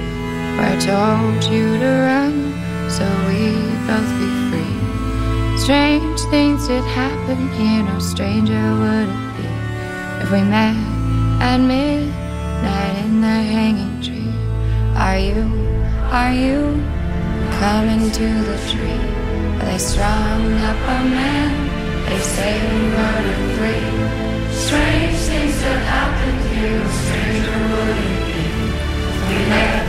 where 0.58 0.76
I 0.76 0.80
told 0.92 1.42
you 1.46 1.80
to 1.80 1.92
run 2.10 2.36
so 2.92 3.08
we'd 3.30 3.80
both 3.88 4.12
be 4.20 4.30
free? 4.52 5.58
Strange 5.58 6.20
things 6.32 6.68
did 6.68 6.84
happen 6.84 7.48
here, 7.54 7.84
no 7.84 7.98
stranger 8.00 8.76
would 8.76 9.08
it 9.08 9.21
we 10.32 10.42
met 10.44 10.76
at 11.42 11.58
midnight 11.58 12.96
in 13.04 13.20
the 13.20 13.28
hanging 13.28 14.02
tree. 14.02 14.32
Are 14.96 15.20
you, 15.20 15.44
are 16.10 16.32
you 16.32 16.82
coming 17.60 18.10
to 18.10 18.28
the 18.50 18.58
tree 18.72 19.04
where 19.58 19.66
they 19.66 19.78
strung 19.78 20.54
up 20.70 20.78
a 20.78 21.00
man? 21.04 21.52
They 22.06 22.20
say 22.20 22.52
we 22.72 22.80
murdered 22.96 23.44
three. 23.58 23.88
Strange 24.56 25.18
things 25.28 25.62
that 25.64 25.80
happen 25.92 26.36
here, 26.56 26.84
stranger 27.04 27.60
would 27.72 27.98
it 28.08 28.20
be 28.28 28.42
we 29.28 29.50
met 29.50 29.84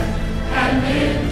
at 0.51 0.73
midnight 0.83 1.22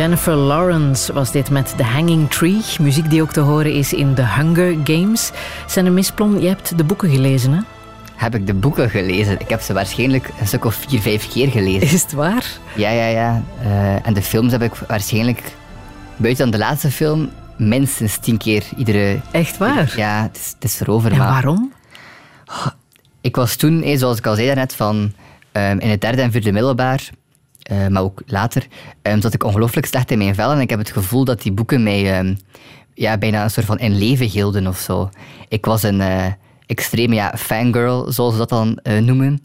Jennifer 0.00 0.34
Lawrence 0.34 1.12
was 1.12 1.30
dit 1.30 1.50
met 1.50 1.76
The 1.76 1.82
Hanging 1.82 2.30
Tree. 2.30 2.60
Muziek 2.80 3.10
die 3.10 3.22
ook 3.22 3.32
te 3.32 3.40
horen 3.40 3.72
is 3.72 3.92
in 3.92 4.14
The 4.14 4.26
Hunger 4.26 4.76
Games. 4.84 5.30
Senne 5.66 5.90
Misplon, 5.90 6.40
je 6.40 6.48
hebt 6.48 6.78
de 6.78 6.84
boeken 6.84 7.10
gelezen, 7.10 7.52
hè? 7.52 7.60
Heb 8.14 8.34
ik 8.34 8.46
de 8.46 8.54
boeken 8.54 8.90
gelezen? 8.90 9.40
Ik 9.40 9.48
heb 9.48 9.60
ze 9.60 9.72
waarschijnlijk 9.72 10.30
een 10.40 10.46
stuk 10.46 10.64
of 10.64 10.74
vier, 10.74 11.00
vijf 11.00 11.28
keer 11.28 11.48
gelezen. 11.48 11.82
Is 11.82 12.02
het 12.02 12.12
waar? 12.12 12.46
Ja, 12.74 12.90
ja, 12.90 13.06
ja. 13.06 13.42
Eh, 13.62 14.06
en 14.06 14.14
de 14.14 14.22
films 14.22 14.52
heb 14.52 14.62
ik 14.62 14.74
waarschijnlijk, 14.74 15.42
buiten 16.16 16.50
dan 16.50 16.60
de 16.60 16.66
laatste 16.66 16.90
film, 16.90 17.30
minstens 17.56 18.16
tien 18.16 18.38
keer 18.38 18.64
iedere... 18.76 19.20
Echt 19.30 19.58
waar? 19.58 19.92
Ja, 19.96 20.22
het 20.22 20.36
is, 20.36 20.52
het 20.54 20.64
is 20.64 20.80
erover. 20.80 21.12
En 21.12 21.18
maar 21.18 21.28
waarom? 21.28 21.72
Ik 23.20 23.36
was 23.36 23.56
toen, 23.56 23.82
eh, 23.82 23.98
zoals 23.98 24.18
ik 24.18 24.26
al 24.26 24.34
zei 24.34 24.46
daarnet, 24.46 24.74
van 24.74 25.12
ehm, 25.52 25.78
in 25.78 25.90
het 25.90 26.00
derde 26.00 26.22
en 26.22 26.30
vierde 26.30 26.52
middelbaar, 26.52 27.10
eh, 27.70 27.86
maar 27.86 28.02
ook 28.02 28.22
later, 28.26 28.66
ehm, 29.02 29.20
zat 29.20 29.34
ik 29.34 29.44
ongelooflijk 29.44 29.86
slecht 29.86 30.10
in 30.10 30.18
mijn 30.18 30.34
vel. 30.34 30.52
En 30.52 30.60
ik 30.60 30.70
heb 30.70 30.78
het 30.78 30.90
gevoel 30.90 31.24
dat 31.24 31.42
die 31.42 31.52
boeken 31.52 31.82
mij 31.82 32.18
ehm, 32.18 32.34
ja, 32.94 33.18
bijna 33.18 33.42
een 33.42 33.50
soort 33.50 33.66
van 33.66 33.78
in 33.78 33.98
leven 33.98 34.26
hielden 34.26 34.66
of 34.66 34.78
zo. 34.78 35.10
Ik 35.48 35.64
was 35.64 35.82
een 35.82 36.00
eh, 36.00 36.26
extreme 36.66 37.14
ja, 37.14 37.34
fangirl, 37.36 38.12
zoals 38.12 38.32
ze 38.32 38.38
dat 38.38 38.48
dan 38.48 38.78
eh, 38.82 38.98
noemen. 38.98 39.40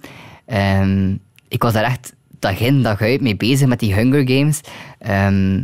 Ehm, 0.46 1.16
ik 1.48 1.62
was 1.62 1.74
daar 1.74 1.84
echt 1.84 2.14
dag 2.40 2.60
in, 2.60 2.84
dag 2.84 3.02
uit 3.02 3.22
mee 3.22 3.36
bezig 3.36 3.68
met 3.68 3.80
die 3.80 3.94
Hunger 3.94 4.30
Games. 4.30 4.62
Ehm, 5.00 5.56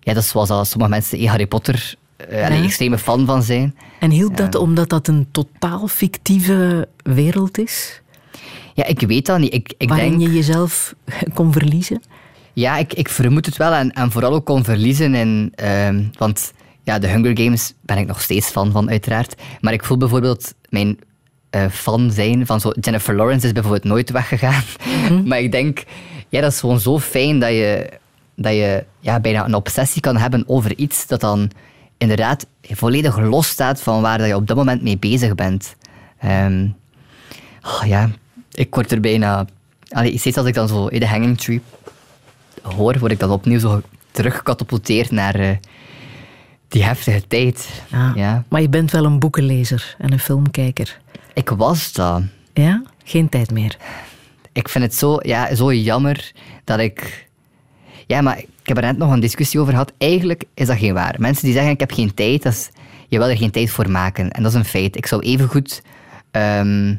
ja, 0.00 0.12
dat 0.12 0.16
is 0.16 0.28
zoals 0.28 0.50
al 0.50 0.64
sommige 0.64 0.90
mensen 0.90 1.18
eh, 1.18 1.28
Harry 1.28 1.46
Potter 1.46 1.94
Ja. 2.30 2.62
extreme 2.62 2.98
fan 2.98 3.26
van 3.26 3.42
zijn. 3.42 3.76
En 4.00 4.10
hielp 4.10 4.36
dat 4.36 4.54
omdat 4.54 4.88
dat 4.88 5.08
een 5.08 5.26
totaal 5.30 5.88
fictieve 5.88 6.88
wereld 7.02 7.58
is? 7.58 8.02
Ja, 8.74 8.84
ik 8.84 9.00
weet 9.00 9.26
dat 9.26 9.38
niet. 9.38 9.54
Ik, 9.54 9.74
ik 9.78 9.88
waarin 9.88 10.18
denk... 10.18 10.30
je 10.30 10.36
jezelf 10.36 10.94
kon 11.34 11.52
verliezen? 11.52 12.02
Ja, 12.52 12.76
ik, 12.76 12.92
ik 12.92 13.08
vermoed 13.08 13.46
het 13.46 13.56
wel 13.56 13.72
en, 13.72 13.92
en 13.92 14.10
vooral 14.10 14.32
ook 14.32 14.44
kon 14.44 14.64
verliezen. 14.64 15.14
In, 15.14 15.52
ehm, 15.54 16.02
want 16.18 16.52
ja, 16.82 16.98
de 16.98 17.08
Hunger 17.08 17.38
Games 17.38 17.74
ben 17.80 17.98
ik 17.98 18.06
nog 18.06 18.20
steeds 18.20 18.48
fan 18.48 18.72
van, 18.72 18.90
uiteraard. 18.90 19.34
Maar 19.60 19.72
ik 19.72 19.84
voel 19.84 19.96
bijvoorbeeld 19.96 20.54
mijn 20.68 20.98
eh, 21.50 21.66
fan 21.70 22.10
zijn 22.10 22.46
van 22.46 22.60
zo... 22.60 22.72
Jennifer 22.80 23.14
Lawrence 23.14 23.46
is 23.46 23.52
bijvoorbeeld 23.52 23.84
nooit 23.84 24.10
weggegaan. 24.10 24.62
maar 25.28 25.40
ik 25.40 25.52
denk, 25.52 25.84
ja, 26.28 26.40
dat 26.40 26.52
is 26.52 26.60
gewoon 26.60 26.80
zo 26.80 26.98
fijn 26.98 27.38
dat 27.38 27.50
je, 27.50 27.88
dat 28.34 28.52
je 28.52 28.84
ja, 29.00 29.20
bijna 29.20 29.44
een 29.44 29.54
obsessie 29.54 30.00
kan 30.00 30.16
hebben 30.16 30.44
over 30.46 30.76
iets 30.76 31.06
dat 31.06 31.20
dan 31.20 31.50
inderdaad 31.98 32.46
volledig 32.62 33.18
los 33.18 33.48
staat 33.48 33.82
van 33.82 34.02
waar 34.02 34.18
dat 34.18 34.26
je 34.26 34.36
op 34.36 34.46
dat 34.46 34.56
moment 34.56 34.82
mee 34.82 34.98
bezig 34.98 35.34
bent. 35.34 35.76
Oh, 37.62 37.86
ja, 37.86 38.10
ik 38.54 38.74
word 38.74 38.92
er 38.92 39.00
bijna... 39.00 39.46
Allee, 39.88 40.18
steeds 40.18 40.36
als 40.36 40.46
ik 40.46 40.54
dan 40.54 40.68
zo 40.68 40.86
in 40.86 41.00
de 41.00 41.08
hanging 41.08 41.38
tree 41.38 41.60
hoor, 42.62 42.98
word 42.98 43.12
ik 43.12 43.18
dan 43.18 43.30
opnieuw 43.30 43.58
zo 43.58 43.82
teruggecatapulteerd 44.10 45.10
naar 45.10 45.34
eh, 45.34 45.56
die 46.68 46.84
heftige 46.84 47.26
tijd. 47.26 47.68
Ja. 47.90 48.12
Ja. 48.14 48.44
Maar 48.48 48.60
je 48.60 48.68
bent 48.68 48.90
wel 48.90 49.04
een 49.04 49.18
boekenlezer 49.18 49.94
en 49.98 50.12
een 50.12 50.18
filmkijker. 50.18 51.00
Ik 51.34 51.48
was 51.48 51.92
dat. 51.92 52.22
Ja? 52.52 52.82
Geen 53.04 53.28
tijd 53.28 53.50
meer. 53.50 53.76
Ik 54.52 54.68
vind 54.68 54.84
het 54.84 54.94
zo, 54.94 55.18
ja, 55.22 55.54
zo 55.54 55.72
jammer 55.72 56.32
dat 56.64 56.78
ik... 56.78 57.28
Ja, 58.06 58.20
maar 58.20 58.38
ik 58.38 58.48
heb 58.62 58.76
er 58.76 58.82
net 58.82 58.98
nog 58.98 59.12
een 59.12 59.20
discussie 59.20 59.60
over 59.60 59.72
gehad. 59.72 59.92
Eigenlijk 59.98 60.44
is 60.54 60.66
dat 60.66 60.78
geen 60.78 60.94
waar. 60.94 61.14
Mensen 61.18 61.44
die 61.44 61.52
zeggen, 61.52 61.72
ik 61.72 61.80
heb 61.80 61.92
geen 61.92 62.14
tijd, 62.14 62.42
dat 62.42 62.52
is, 62.52 62.68
je 63.08 63.18
wil 63.18 63.28
er 63.28 63.36
geen 63.36 63.50
tijd 63.50 63.70
voor 63.70 63.90
maken. 63.90 64.30
En 64.30 64.42
dat 64.42 64.52
is 64.52 64.58
een 64.58 64.64
feit. 64.64 64.96
Ik 64.96 65.06
zou 65.06 65.22
evengoed 65.22 65.82
ehm 66.30 66.94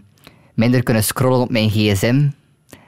minder 0.55 0.83
kunnen 0.83 1.03
scrollen 1.03 1.39
op 1.39 1.49
mijn 1.49 1.69
gsm 1.69 2.27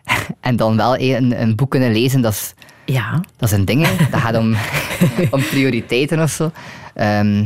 En 0.42 0.56
dan 0.56 0.78
wel 0.78 0.98
een, 0.98 1.42
een 1.42 1.56
boek 1.56 1.72
kunnen 1.72 1.92
lezen, 1.92 2.22
dat 2.22 2.32
is, 2.34 2.54
Ja, 2.86 3.22
dat 3.38 3.50
is 3.52 3.58
een 3.58 3.66
ding. 3.66 3.86
hè. 3.86 4.10
Dat 4.12 4.20
gaat 4.20 4.36
om, 4.38 4.56
om 5.36 5.42
prioriteiten 5.50 6.20
of 6.22 6.32
zo. 6.32 6.52
Ehm, 6.94 7.46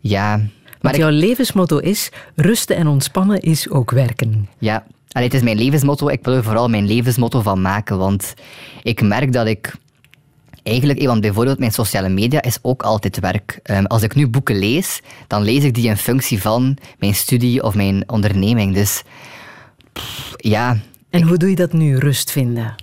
ja, 0.00 0.36
maar 0.36 0.46
want 0.80 0.94
ik, 0.94 1.00
jouw 1.00 1.10
levensmotto 1.10 1.78
is 1.78 2.10
rusten 2.34 2.76
en 2.76 2.86
ontspannen 2.86 3.40
is 3.40 3.70
ook 3.70 3.90
werken. 3.90 4.48
ja. 4.58 4.84
Allee, 5.08 5.26
het 5.28 5.36
is 5.36 5.42
mijn 5.42 5.58
levensmotto. 5.58 6.08
Ik 6.08 6.24
wil 6.24 6.34
er 6.34 6.42
vooral 6.44 6.68
mijn 6.68 6.86
levensmotto 6.86 7.40
van 7.42 7.60
maken. 7.60 7.98
Want 7.98 8.34
ik 8.82 9.02
merk 9.02 9.32
dat 9.32 9.46
ik 9.46 9.74
eigenlijk, 10.68 11.02
want 11.02 11.20
bijvoorbeeld 11.20 11.58
mijn 11.58 11.72
sociale 11.72 12.08
media 12.08 12.42
is 12.42 12.58
ook 12.62 12.82
altijd 12.82 13.20
werk. 13.20 13.60
Ehm, 13.62 13.84
als 13.84 14.02
ik 14.02 14.14
nu 14.14 14.28
boeken 14.28 14.58
lees, 14.58 15.00
dan 15.26 15.42
lees 15.42 15.64
ik 15.64 15.74
die 15.74 15.88
in 15.88 15.96
functie 15.96 16.40
van 16.40 16.76
mijn 16.98 17.14
studie 17.14 17.62
of 17.62 17.74
mijn 17.74 18.08
onderneming. 18.08 18.74
Dus 18.74 19.02
pff, 19.92 20.34
ja, 20.36 20.76
En 21.10 21.22
hoe 21.22 21.36
doe 21.36 21.50
je 21.50 21.56
dat 21.56 21.72
nu, 21.72 21.96
rust 21.96 22.30
vinden? 22.30 22.74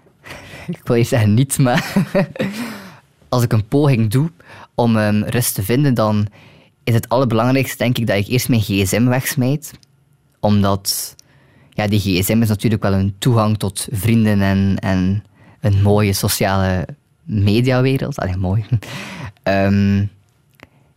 ik 0.66 0.80
wil 0.84 0.96
je 0.96 1.04
zeggen 1.04 1.34
niet, 1.34 1.58
maar 1.58 1.94
als 3.28 3.42
ik 3.42 3.52
een 3.52 3.68
poging 3.68 4.10
doe 4.10 4.30
om 4.74 4.96
ehm, 4.96 5.22
rust 5.22 5.54
te 5.54 5.62
vinden, 5.62 5.94
dan 5.94 6.26
is 6.84 6.94
het 6.94 7.08
allerbelangrijkste 7.08 7.76
denk 7.76 7.98
ik 7.98 8.06
dat 8.06 8.16
ik 8.16 8.26
eerst 8.26 8.48
mijn 8.48 8.60
gsm 8.60 9.04
wegsmijt. 9.04 9.72
Omdat 10.40 11.14
ja, 11.70 11.86
die 11.86 12.00
gsm 12.00 12.42
is 12.42 12.48
natuurlijk 12.48 12.82
wel 12.82 12.92
een 12.92 13.14
toegang 13.18 13.58
tot 13.58 13.88
vrienden 13.90 14.40
en, 14.40 14.76
en 14.78 15.24
een 15.64 15.82
mooie 15.82 16.12
sociale 16.12 16.86
mediawereld. 17.22 18.18
Allee, 18.18 18.36
mooi. 18.36 18.64
Ehm, 19.42 20.04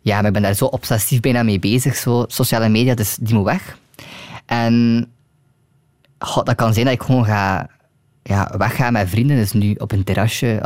ja, 0.02 0.16
maar 0.16 0.26
ik 0.26 0.34
ben 0.34 0.42
daar 0.42 0.54
zo 0.54 0.66
obsessief 0.66 1.20
bijna 1.20 1.44
mee 1.44 1.60
bezig, 1.60 1.96
zo, 1.96 2.26
sociale 2.28 2.70
media, 2.70 2.96
dus 2.96 3.18
die 3.20 3.36
moet 3.36 3.46
weg. 3.46 3.78
En 4.46 5.06
dat 6.18 6.56
kan 6.56 6.74
zijn 6.74 6.86
dat 6.86 6.94
ik 6.94 7.02
gewoon 7.02 7.26
ga 7.26 7.70
ja, 8.24 8.54
weggaan 8.58 8.94
met 8.94 9.10
vrienden, 9.10 9.38
dus 9.38 9.52
nu 9.52 9.74
op 9.78 9.92
een 9.92 10.04
terrasje. 10.04 10.60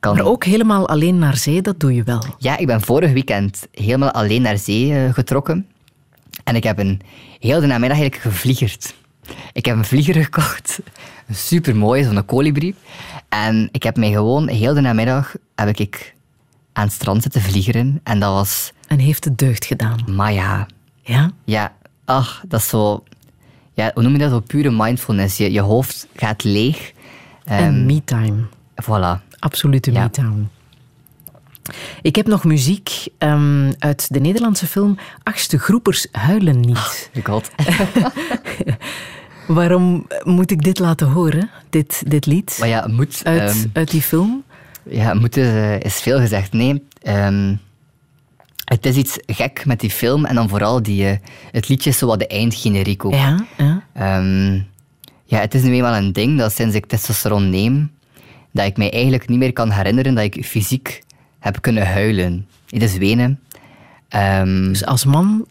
kan 0.00 0.14
Maar 0.16 0.24
ook 0.24 0.44
helemaal 0.44 0.88
alleen 0.88 1.18
naar 1.18 1.36
zee, 1.36 1.62
dat 1.62 1.80
doe 1.80 1.94
je 1.94 2.02
wel. 2.02 2.22
ja, 2.38 2.56
ik 2.56 2.66
ben 2.66 2.80
vorig 2.80 3.12
weekend 3.12 3.66
helemaal 3.72 4.10
alleen 4.10 4.42
naar 4.42 4.58
zee 4.58 4.94
eh, 4.94 5.14
getrokken. 5.14 5.66
En 6.44 6.56
ik 6.56 6.64
heb 6.64 6.78
een 6.78 7.00
heel 7.40 7.60
de 7.60 7.66
namiddag 7.66 7.98
eigenlijk 7.98 8.34
gevliegerd. 8.34 8.94
Ik 9.52 9.64
heb 9.64 9.76
een 9.76 9.84
vlieger 9.84 10.14
gekocht. 10.24 10.78
Super 11.30 11.76
mooi, 11.76 12.04
zo'n 12.04 12.24
kolibrie. 12.24 12.74
En 13.28 13.68
ik 13.72 13.82
heb 13.82 13.96
mij 13.96 14.10
gewoon 14.10 14.48
heel 14.48 14.74
de 14.74 14.80
namiddag 14.80 15.34
heb 15.54 15.78
ik 15.78 16.14
aan 16.72 16.84
het 16.84 16.92
strand 16.92 17.22
zitten 17.22 17.40
vliegeren. 17.42 18.00
En 18.02 18.20
dat 18.20 18.32
was, 18.32 18.72
En 18.88 18.98
heeft 18.98 19.24
het 19.24 19.38
deugd 19.38 19.64
gedaan. 19.64 19.98
maar 20.06 20.32
ja, 20.32 20.66
Ja? 21.02 21.30
ja, 21.44 21.72
ach, 22.04 22.42
dat 22.48 22.60
is 22.60 22.68
zo... 22.68 23.04
Ja, 23.74 23.90
hoe 23.94 24.02
noem 24.02 24.12
je 24.12 24.18
dat? 24.18 24.30
Zo 24.30 24.40
pure 24.40 24.70
mindfulness. 24.70 25.36
Je, 25.36 25.52
je 25.52 25.60
hoofd 25.60 26.06
gaat 26.16 26.44
leeg. 26.44 26.92
en 27.44 27.58
Ehm, 27.64 27.86
me-time. 27.86 28.44
Voilà. 28.82 29.22
Absolute 29.38 29.92
Ja. 29.92 30.02
me-time. 30.02 30.44
Ik 32.02 32.16
heb 32.16 32.26
nog 32.26 32.44
muziek 32.44 33.06
ehm, 33.18 33.72
uit 33.78 34.12
de 34.12 34.20
Nederlandse 34.20 34.66
film 34.66 34.98
Achtste 35.22 35.58
Groepers 35.58 36.06
huilen 36.12 36.60
niet. 36.60 37.10
God. 37.24 37.50
Waarom 39.46 40.06
moet 40.22 40.50
ik 40.50 40.62
dit 40.62 40.78
laten 40.78 41.08
horen, 41.08 41.50
dit, 41.70 42.02
dit 42.06 42.26
lied? 42.26 42.56
Maar 42.58 42.68
ja, 42.68 42.86
moet... 42.86 43.20
Uit, 43.24 43.50
ehm, 43.50 43.66
uit 43.72 43.90
die 43.90 44.02
film? 44.02 44.44
Ja, 44.82 45.14
moeten 45.14 45.42
eh, 45.42 45.80
is 45.80 46.00
veel 46.00 46.18
gezegd. 46.18 46.52
Nee, 46.52 46.82
ehm, 47.02 47.54
het 48.64 48.86
is 48.86 48.96
iets 48.96 49.18
gek 49.26 49.66
met 49.66 49.80
die 49.80 49.90
film 49.90 50.24
en 50.24 50.34
dan 50.34 50.48
vooral 50.48 50.82
die, 50.82 51.06
eh, 51.08 51.16
het 51.52 51.68
liedje 51.68 51.90
is 51.90 51.98
zo 51.98 52.06
wat 52.06 52.18
de 52.18 52.26
eindgeneriek 52.26 53.04
ook. 53.04 53.12
Ja, 53.14 53.44
ja. 53.56 53.82
Ehm, 53.92 54.54
ja, 55.24 55.38
het 55.40 55.54
is 55.54 55.62
nu 55.62 55.72
eenmaal 55.74 55.96
een 55.96 56.12
ding 56.12 56.38
dat 56.38 56.52
sinds 56.52 56.74
ik 56.74 56.86
testosteron 56.86 57.50
neem, 57.50 57.90
dat 58.52 58.66
ik 58.66 58.76
mij 58.76 58.92
eigenlijk 58.92 59.28
niet 59.28 59.38
meer 59.38 59.52
kan 59.52 59.70
herinneren 59.70 60.14
dat 60.14 60.24
ik 60.24 60.44
fysiek 60.44 61.02
heb 61.38 61.60
kunnen 61.60 61.86
huilen. 61.86 62.46
Het 62.70 62.82
is 62.82 62.96
wenen. 62.96 63.40
Ehm, 64.08 64.68
Dus 64.68 64.84
als 64.84 65.04
man 65.04 65.46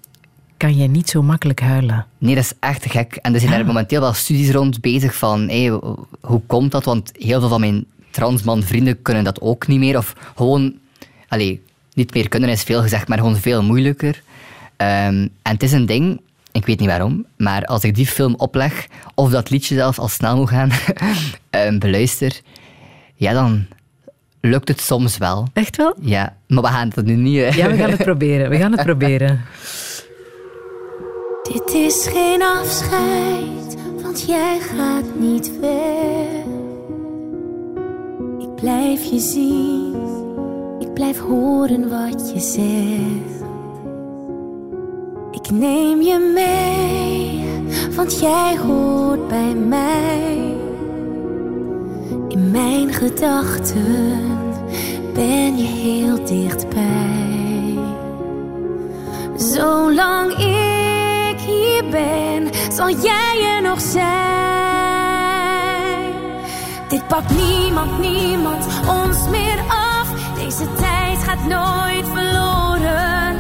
kan 0.58 0.74
jij 0.74 0.88
niet 0.88 1.10
zo 1.10 1.22
makkelijk 1.22 1.60
huilen. 1.60 2.06
Nee, 2.18 2.36
dat 2.36 2.44
is 2.44 2.54
echt 2.60 2.92
gek. 2.92 3.16
En 3.16 3.34
er 3.34 3.40
zijn 3.40 3.52
daar 3.52 3.66
momenteel 3.66 4.02
wel 4.02 4.14
studies 4.14 4.52
rond 4.52 4.82
bezig 4.82 5.16
van 5.16 5.50
hey, 5.50 5.80
hoe 6.22 6.42
komt 6.48 6.72
dat? 6.72 6.86
Want 6.86 7.12
heel 7.18 7.40
veel 7.40 7.50
van 7.50 7.60
mijn 7.60 7.86
transman 8.12 8.64
vrienden 8.64 9.02
kunnen 9.02 9.24
dat 9.24 9.42
ook 9.42 9.68
niet 9.68 9.80
meer. 9.80 9.98
Of 9.98 10.16
gewoon, 10.36 10.74
allee, 11.28 11.62
niet 11.94 12.14
meer 12.14 12.30
kunnen 12.30 12.50
is 12.50 12.64
veel 12.64 12.82
gezegd, 12.82 13.08
maar 13.08 13.18
gewoon 13.18 13.38
veel 13.38 13.64
moeilijker. 13.64 14.22
Ehm, 14.78 15.28
en 15.42 15.52
het 15.52 15.64
is 15.64 15.72
een 15.72 15.86
ding, 15.86 16.22
ik 16.52 16.66
weet 16.66 16.80
niet 16.80 16.90
waarom, 16.90 17.26
maar 17.38 17.66
als 17.66 17.84
ik 17.84 17.96
die 17.96 18.08
film 18.08 18.34
opleg, 18.38 18.88
of 19.14 19.30
dat 19.30 19.50
liedje 19.50 19.76
zelfs 19.76 19.98
al 19.98 20.08
snel 20.08 20.36
moet 20.36 20.50
gaan, 20.50 20.70
ehm, 21.50 21.80
beluister, 21.80 22.42
ja, 23.16 23.34
dan 23.34 23.66
lukt 24.42 24.68
het 24.68 24.82
soms 24.82 25.18
wel. 25.18 25.48
Echt 25.54 25.78
wel? 25.78 25.96
Ja, 26.02 26.36
maar 26.48 26.64
we 26.64 26.70
gaan 26.70 26.92
het 26.96 27.06
nu 27.06 27.16
niet... 27.16 27.54
Ja, 27.56 27.70
we 27.70 27.78
gaan 27.78 27.90
het 27.90 28.04
proberen. 28.04 28.50
We 28.50 28.58
gaan 28.58 28.72
het 28.72 28.84
proberen. 28.92 29.42
Dit 31.54 31.74
is 31.74 32.08
geen 32.08 32.42
afscheid, 32.42 33.78
want 34.04 34.22
jij 34.22 34.60
gaat 34.60 35.16
niet 35.16 35.60
weg. 35.60 36.44
Ik 38.40 38.56
blijf 38.56 39.04
je 39.04 39.20
zien, 39.20 39.96
ik 40.80 40.94
blijf 40.94 41.20
horen 41.20 41.90
wat 41.90 42.32
je 42.34 42.40
zegt. 42.40 43.44
Ik 45.32 45.52
neem 45.52 46.02
je 46.02 46.32
mee, 46.34 47.44
want 47.96 48.20
jij 48.20 48.58
hoort 48.58 49.28
bij 49.28 49.54
mij. 49.54 50.54
In 52.28 52.52
mijn 52.52 52.94
gedachten 52.94 54.22
ben 55.14 55.58
je 55.58 55.66
heel 55.66 56.26
dichtbij. 56.26 57.78
Zolang 59.36 60.32
ik 60.32 60.85
ben, 61.84 62.50
zal 62.72 62.90
jij 62.90 63.56
er 63.56 63.62
nog 63.62 63.82
zijn. 63.82 64.96
Dit 66.88 67.08
pakt 67.08 67.30
niemand, 67.30 68.00
niemand 68.00 68.66
ons 68.88 69.30
meer 69.30 69.60
af. 69.68 70.08
Deze 70.36 70.74
tijd 70.74 71.18
gaat 71.18 71.46
nooit 71.48 72.06
verloren. 72.14 73.36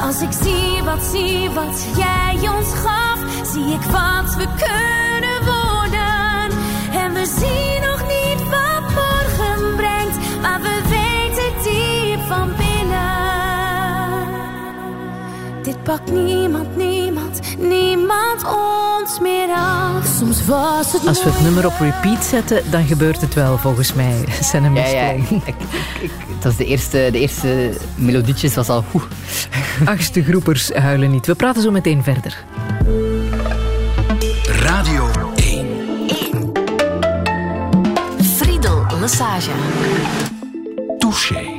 Als 0.00 0.22
ik 0.22 0.32
zie 0.32 0.82
wat, 0.82 1.02
zie 1.12 1.50
wat 1.50 1.86
jij 1.96 2.48
ons 2.48 2.74
gaf, 2.74 3.18
zie 3.52 3.72
ik 3.74 3.82
wat 3.82 4.34
we 4.36 4.46
kunnen 4.66 5.44
worden. 5.44 6.50
En 6.92 7.12
we 7.12 7.24
zien 7.38 7.80
nog 7.90 8.02
niet 8.02 8.48
wat 8.48 8.90
morgen 8.94 9.76
brengt, 9.76 10.40
maar 10.42 10.60
we 10.60 10.80
weten 10.88 11.52
diep 11.62 12.20
van 12.26 12.48
binnen. 12.56 12.80
Dit 15.62 15.82
pakt 15.82 16.12
niemand, 16.12 16.76
niemand, 16.76 17.09
niemand 17.58 18.44
ons 18.44 19.20
meer 19.20 19.48
af. 19.54 20.06
Soms 20.18 20.44
was 20.46 20.92
het 20.92 21.06
Als 21.06 21.24
we 21.24 21.30
het 21.30 21.40
nummer 21.42 21.66
op 21.66 21.72
repeat 21.80 22.24
zetten, 22.24 22.62
dan 22.70 22.86
gebeurt 22.86 23.20
het 23.20 23.34
wel, 23.34 23.58
volgens 23.58 23.92
mij. 23.92 24.24
Senem 24.40 24.76
Ja, 24.76 24.86
ja, 24.86 25.08
ik, 25.10 25.30
ik, 25.30 25.46
ik- 25.46 26.10
het 26.34 26.44
was 26.44 26.56
de 26.56 26.64
eerste, 26.64 27.08
de 27.12 27.18
eerste 27.18 27.70
melodietjes 27.94 28.54
was 28.54 28.68
al... 28.68 28.84
oeh. 28.94 29.04
Achtste 29.84 30.22
groepers 30.22 30.72
huilen 30.72 31.10
niet. 31.10 31.26
We 31.26 31.34
praten 31.34 31.62
zo 31.62 31.70
meteen 31.70 32.02
verder. 32.02 32.44
Radio 34.46 35.10
1. 35.36 35.66
Friedel 38.36 38.84
Massage. 39.00 39.50
Touché. 40.98 41.58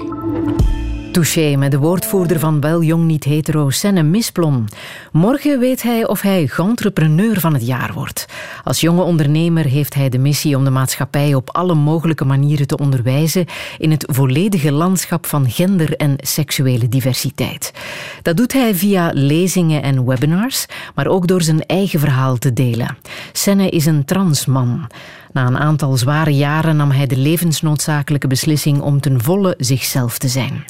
Touché 1.12 1.56
met 1.56 1.72
de 1.72 1.78
woordvoerder 1.78 2.40
van 2.40 2.60
Wel 2.60 2.84
Jong 2.84 3.06
Niet 3.06 3.24
Hetero, 3.24 3.70
Senne 3.70 4.04
Misplom. 4.04 4.66
Morgen 5.12 5.60
weet 5.60 5.82
hij 5.82 6.08
of 6.08 6.22
hij 6.22 6.50
entrepreneur 6.58 7.40
van 7.40 7.54
het 7.54 7.66
jaar 7.66 7.94
wordt. 7.94 8.26
Als 8.64 8.80
jonge 8.80 9.02
ondernemer 9.02 9.66
heeft 9.66 9.94
hij 9.94 10.10
de 10.10 10.18
missie 10.18 10.58
om 10.58 10.64
de 10.64 10.70
maatschappij 10.70 11.34
op 11.34 11.50
alle 11.50 11.74
mogelijke 11.74 12.26
manieren 12.26 12.68
te 12.68 12.78
onderwijzen 12.78 13.46
in 13.78 13.92
het 13.92 14.06
volledige 14.08 14.72
landschap 14.72 15.26
van 15.26 15.50
gender- 15.50 15.96
en 15.96 16.16
seksuele 16.18 16.90
diversiteit. 16.90 17.74
Dat 18.22 18.38
doet 18.38 18.54
hij 18.54 18.76
via 18.76 19.12
lezingen 19.14 19.84
en 19.84 20.06
webinars, 20.06 20.66
maar 20.96 21.08
ook 21.08 21.28
door 21.28 21.42
zijn 21.42 21.66
eigen 21.66 22.00
verhaal 22.00 22.38
te 22.38 22.54
delen. 22.54 22.98
Senne 23.32 23.70
is 23.70 23.86
een 23.86 24.06
transman. 24.06 24.88
Na 25.34 25.48
een 25.48 25.58
aantal 25.58 25.98
zware 25.98 26.36
jaren 26.36 26.76
nam 26.76 26.92
hij 26.92 27.08
de 27.08 27.18
levensnoodzakelijke 27.18 28.28
beslissing 28.28 28.82
om 28.82 29.00
ten 29.00 29.22
volle 29.24 29.54
zichzelf 29.58 30.18
te 30.18 30.28
zijn. 30.28 30.66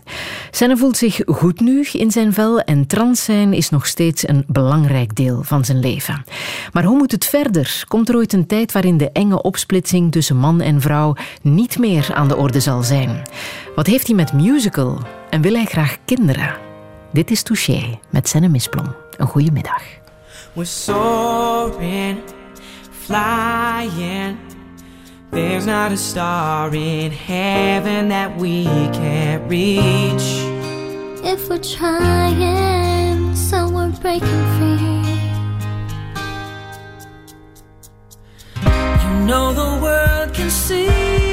Senne 0.51 0.77
voelt 0.77 0.97
zich 0.97 1.19
goed 1.25 1.59
nu 1.59 1.87
in 1.91 2.11
zijn 2.11 2.33
vel 2.33 2.59
en 2.59 2.87
trans 2.87 3.23
zijn 3.23 3.53
is 3.53 3.69
nog 3.69 3.87
steeds 3.87 4.27
een 4.27 4.43
belangrijk 4.47 5.15
deel 5.15 5.43
van 5.43 5.65
zijn 5.65 5.79
leven. 5.79 6.23
Maar 6.71 6.83
hoe 6.83 6.97
moet 6.97 7.11
het 7.11 7.25
verder? 7.25 7.83
Komt 7.87 8.09
er 8.09 8.15
ooit 8.15 8.33
een 8.33 8.47
tijd 8.47 8.71
waarin 8.71 8.97
de 8.97 9.11
enge 9.11 9.41
opsplitsing 9.41 10.11
tussen 10.11 10.37
man 10.37 10.61
en 10.61 10.81
vrouw 10.81 11.15
niet 11.41 11.79
meer 11.79 12.13
aan 12.13 12.27
de 12.27 12.37
orde 12.37 12.59
zal 12.59 12.83
zijn? 12.83 13.21
Wat 13.75 13.87
heeft 13.87 14.07
hij 14.07 14.15
met 14.15 14.33
musical? 14.33 14.97
En 15.29 15.41
wil 15.41 15.53
hij 15.53 15.65
graag 15.65 15.97
kinderen? 16.05 16.55
Dit 17.13 17.31
is 17.31 17.43
Touché 17.43 17.99
met 18.09 18.29
Senne 18.29 18.47
Misplom. 18.47 18.95
Een 19.17 19.27
goede 19.27 19.51
middag. 19.51 19.83
Flying. 23.11 24.37
There's 25.31 25.65
not 25.65 25.91
a 25.91 25.97
star 25.97 26.73
in 26.73 27.11
heaven 27.11 28.07
that 28.07 28.37
we 28.37 28.63
can't 28.93 29.43
reach. 29.49 30.27
If 31.21 31.49
we're 31.49 31.57
trying, 31.57 33.35
so 33.35 33.69
we're 33.69 33.89
breaking 34.01 34.45
free. 34.55 35.01
You 39.03 39.25
know 39.27 39.51
the 39.61 39.71
world 39.83 40.33
can 40.33 40.49
see 40.49 41.30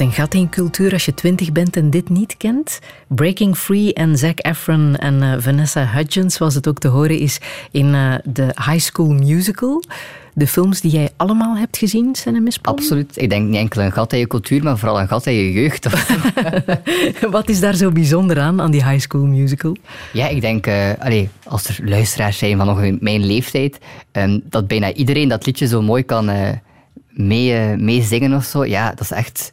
hebt 0.00 0.12
een 0.12 0.22
gat 0.22 0.34
in 0.34 0.48
cultuur 0.48 0.92
als 0.92 1.04
je 1.04 1.14
twintig 1.14 1.52
bent 1.52 1.76
en 1.76 1.90
dit 1.90 2.08
niet 2.08 2.36
kent. 2.36 2.78
Breaking 3.08 3.56
Free 3.56 3.94
en 3.94 4.18
Zac 4.18 4.46
Efron 4.46 4.96
en 4.96 5.22
eh, 5.22 5.34
Vanessa 5.38 5.84
Hudgens, 5.84 6.34
zoals 6.34 6.54
het 6.54 6.68
ook 6.68 6.78
te 6.78 6.88
horen 6.88 7.18
is 7.18 7.40
in 7.70 7.94
eh, 7.94 8.14
de 8.24 8.42
High 8.42 8.78
School 8.78 9.12
Musical. 9.12 9.82
De 10.34 10.46
films 10.46 10.80
die 10.80 10.90
jij 10.90 11.10
allemaal 11.16 11.56
hebt 11.56 11.76
gezien, 11.76 12.16
zijn 12.16 12.34
er 12.34 12.42
mispannen? 12.42 12.82
Absoluut. 12.82 13.12
Ik 13.16 13.30
denk 13.30 13.48
niet 13.48 13.56
enkel 13.56 13.82
een 13.82 13.92
gat 13.92 14.12
in 14.12 14.18
je 14.18 14.26
cultuur, 14.26 14.62
maar 14.62 14.78
vooral 14.78 15.00
een 15.00 15.08
gat 15.08 15.26
in 15.26 15.34
je 15.34 15.52
jeugd. 15.52 15.86
Wat 17.30 17.48
is 17.48 17.60
daar 17.60 17.74
zo 17.74 17.90
bijzonder 17.90 18.40
aan, 18.40 18.60
aan 18.60 18.70
die 18.70 18.88
High 18.88 19.00
School 19.00 19.26
Musical? 19.26 19.76
Ja, 20.12 20.28
ik 20.28 20.40
denk, 20.40 20.66
eh, 20.66 21.26
als 21.44 21.68
er 21.68 21.78
luisteraars 21.84 22.38
zijn 22.38 22.56
van 22.56 22.66
nog 22.66 23.00
mijn 23.00 23.26
leeftijd, 23.26 23.78
ehm, 24.12 24.38
dat 24.44 24.66
bijna 24.66 24.92
iedereen 24.92 25.28
dat 25.28 25.46
liedje 25.46 25.66
zo 25.66 25.82
mooi 25.82 26.02
kan 26.02 26.28
eh 26.28 26.48
mee, 27.10 27.76
meezingen 27.76 28.34
of 28.34 28.44
zo. 28.44 28.64
Ja, 28.64 28.88
dat 28.88 29.00
is 29.00 29.10
echt 29.10 29.50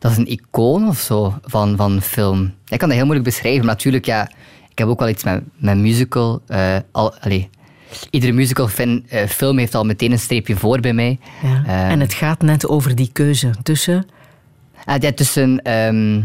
dat 0.00 0.10
is 0.10 0.16
een 0.16 0.30
icoon 0.30 0.88
of 0.88 0.98
zo 0.98 1.34
van, 1.44 1.76
van 1.76 2.02
film. 2.02 2.54
Ik 2.68 2.78
kan 2.78 2.88
dat 2.88 2.96
heel 2.96 3.06
moeilijk 3.06 3.28
beschrijven, 3.28 3.64
maar 3.64 3.74
natuurlijk, 3.74 4.04
ja, 4.04 4.30
ik 4.70 4.78
heb 4.78 4.88
ook 4.88 4.98
wel 4.98 5.08
iets 5.08 5.24
met, 5.24 5.42
met 5.56 5.76
musical. 5.76 6.40
eh, 6.46 6.76
al, 6.92 7.14
iedere 8.10 8.32
musical 8.32 8.68
fan, 8.68 9.02
eh, 9.08 9.26
film 9.26 9.58
heeft 9.58 9.74
al 9.74 9.84
meteen 9.84 10.12
een 10.12 10.18
streepje 10.18 10.56
voor 10.56 10.80
bij 10.80 10.92
mij. 10.92 11.18
Ja. 11.42 11.62
Ehm, 11.66 11.90
en 11.90 12.00
het 12.00 12.14
gaat 12.14 12.42
net 12.42 12.68
over 12.68 12.94
die 12.94 13.10
keuze 13.12 13.50
tussen... 13.62 14.06
Ah, 14.84 15.02
ja, 15.02 15.12
tussen 15.12 15.62
ehm, 15.62 16.22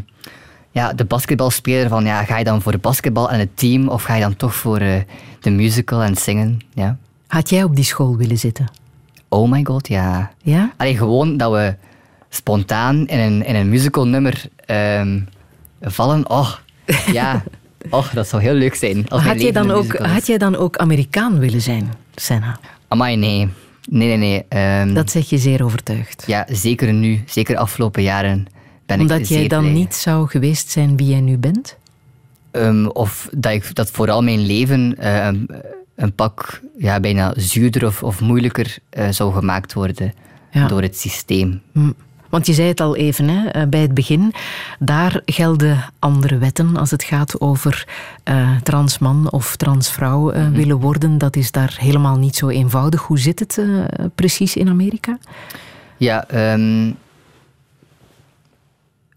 ja, 0.72 0.94
de 0.94 1.06
basketbalspeler 1.06 1.90
van 1.90 2.06
ja, 2.06 2.24
ga 2.24 2.38
je 2.38 2.44
dan 2.44 2.62
voor 2.62 2.72
de 2.72 2.78
basketbal 2.78 3.32
en 3.32 3.40
het 3.40 3.58
team 3.58 3.88
of 3.88 4.04
ga 4.04 4.16
je 4.16 4.22
dan 4.22 4.36
toch 4.36 4.56
voor 4.56 4.78
eh, 4.78 5.02
de 5.40 5.50
musical 5.50 6.02
en 6.02 6.10
het 6.10 6.20
zingen? 6.20 6.60
Ja. 6.74 6.98
Had 7.28 7.50
jij 7.50 7.64
op 7.64 7.76
die 7.76 7.86
school 7.86 8.18
willen 8.18 8.38
zitten? 8.38 8.72
Oh 9.30 9.52
my 9.52 9.64
god, 9.64 9.88
ja. 9.88 10.32
Ja? 10.42 10.74
Allee, 10.78 10.98
gewoon 10.98 11.38
dat 11.38 11.52
we 11.52 11.76
spontaan 12.36 13.08
in 13.08 13.20
een, 13.20 13.46
in 13.46 13.56
een 13.56 13.70
musical 13.70 14.08
nummer 14.08 14.44
ehm, 14.66 15.20
vallen. 15.82 16.30
Oh, 16.30 16.52
ja. 17.12 17.44
Oh, 17.90 18.14
dat 18.14 18.28
zou 18.28 18.42
heel 18.42 18.54
leuk 18.54 18.76
zijn. 18.76 19.10
Als 19.10 19.22
Had 19.24 19.42
jij, 19.42 19.52
dan 19.52 19.72
ook, 19.72 19.96
had 19.98 20.28
jij 20.28 20.38
dan 20.38 20.56
ook 20.56 20.78
Amerikaan 20.78 21.40
willen 21.40 21.62
zijn, 21.62 21.94
Senna? 22.16 22.60
Amai, 22.88 23.16
nee. 23.16 23.50
Nee, 23.90 24.08
nee, 24.08 24.18
nee. 24.18 24.46
Ehm, 24.50 24.94
Dat 24.94 25.12
zeg 25.12 25.30
je 25.30 25.38
zeer 25.38 25.64
overtuigd. 25.64 26.24
Ja, 26.28 26.46
zeker 26.50 26.94
nu. 26.94 27.24
Zeker 27.26 27.58
afgelopen 27.58 28.04
jaren 28.04 28.46
ben 28.86 28.96
ik 28.96 29.02
Omdat 29.02 29.28
jij 29.28 29.48
dan 29.48 29.62
blij. 29.62 29.74
niet 29.74 29.96
zou 29.96 30.28
geweest 30.28 30.70
zijn 30.72 30.98
wie 30.98 31.08
jij 31.08 31.20
nu 31.22 31.38
bent? 31.38 31.78
Ehm, 32.52 32.86
of 32.86 33.30
dat, 33.32 33.52
ik, 33.54 33.76
dat 33.76 33.92
vooral 33.92 34.24
mijn 34.24 34.46
leven 34.46 34.96
een, 35.96 36.14
pak 36.16 36.62
ja, 36.78 37.00
bijna 37.00 37.34
zuurder 37.38 37.86
of, 37.86 38.04
of 38.04 38.22
moeilijker 38.22 38.78
eh, 38.90 39.10
zou 39.10 39.34
gemaakt 39.34 39.74
worden 39.74 40.14
Ja. 40.52 40.68
door 40.68 40.82
het 40.82 40.98
systeem. 41.00 41.62
Hm. 41.74 41.92
Want 42.36 42.48
je 42.48 42.54
zei 42.54 42.68
het 42.68 42.80
al 42.80 42.96
even 42.96 43.28
hè, 43.28 43.48
eh, 43.48 43.68
bij 43.68 43.80
het 43.80 43.94
begin. 43.94 44.34
Daar 44.80 45.22
gelden 45.26 45.84
andere 46.00 46.38
wetten 46.38 46.78
als 46.78 46.92
het 46.92 47.04
gaat 47.04 47.42
over 47.42 47.88
eh, 48.24 48.56
transman 48.64 49.32
of 49.32 49.56
transvrouw 49.56 50.32
eh, 50.32 50.48
willen 50.48 50.80
worden. 50.80 51.18
Dat 51.18 51.36
is 51.36 51.52
daar 51.52 51.76
helemaal 51.80 52.18
niet 52.18 52.36
zo 52.36 52.48
eenvoudig. 52.48 53.02
Hoe 53.02 53.20
zit 53.20 53.40
het 53.40 53.60
precies 54.16 54.56
in 54.56 54.70
Amerika? 54.70 55.18
Ja, 55.98 56.28
ehm, 56.28 56.92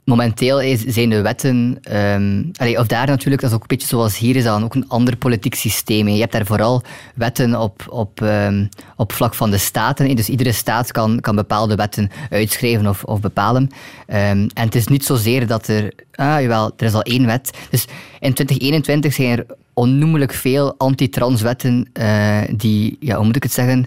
momenteel 0.09 0.61
is, 0.61 0.85
zijn 0.85 1.11
de 1.11 1.21
wetten, 1.21 1.79
ehm, 1.83 2.79
of 2.79 2.87
daar 2.87 3.07
natuurlijk, 3.07 3.41
dat 3.41 3.51
is 3.51 3.57
ook 3.57 3.63
een 3.63 3.77
beetje 3.77 3.87
zoals 3.87 4.19
hier 4.19 4.37
is, 4.37 4.45
dan 4.45 4.65
ook 4.65 4.75
een 4.75 4.89
ander 4.89 5.17
politiek 5.17 5.55
systeem. 5.55 6.09
Je 6.09 6.21
hebt 6.21 6.33
daar 6.33 6.47
vooral 6.47 6.83
wetten 7.15 7.61
op, 7.61 7.87
op, 7.89 8.23
ehm, 8.23 8.67
op 8.97 9.13
vlak 9.13 9.35
van 9.35 9.51
de 9.51 9.59
staten. 9.59 10.17
Dus 10.17 10.29
iedere 10.29 10.53
staat 10.53 10.93
kan, 10.93 11.21
kan 11.21 11.37
bepaalde 11.37 11.75
wetten 11.75 12.11
uitschrijven 12.31 12.87
of, 12.87 13.05
of 13.05 13.21
bepalen. 13.21 13.71
Ehm, 14.07 14.49
en 14.55 14.65
het 14.65 14.75
is 14.75 14.87
niet 14.87 15.05
zozeer 15.05 15.47
dat 15.47 15.69
er, 15.69 15.93
ah 16.15 16.41
jawel, 16.41 16.73
er 16.77 16.87
is 16.87 16.95
al 16.95 17.03
één 17.03 17.27
wet. 17.27 17.59
Dus 17.71 17.85
in 18.21 18.35
2021 18.35 19.15
zijn 19.15 19.39
er 19.39 19.47
onnoemelijk 19.73 20.33
veel 20.33 20.75
anti-transwetten 20.79 21.91
eh, 21.93 22.39
die, 22.51 22.97
ja, 23.01 23.17
hoe 23.17 23.25
moet 23.25 23.37
ik 23.37 23.43
het 23.43 23.53
zeggen, 23.53 23.87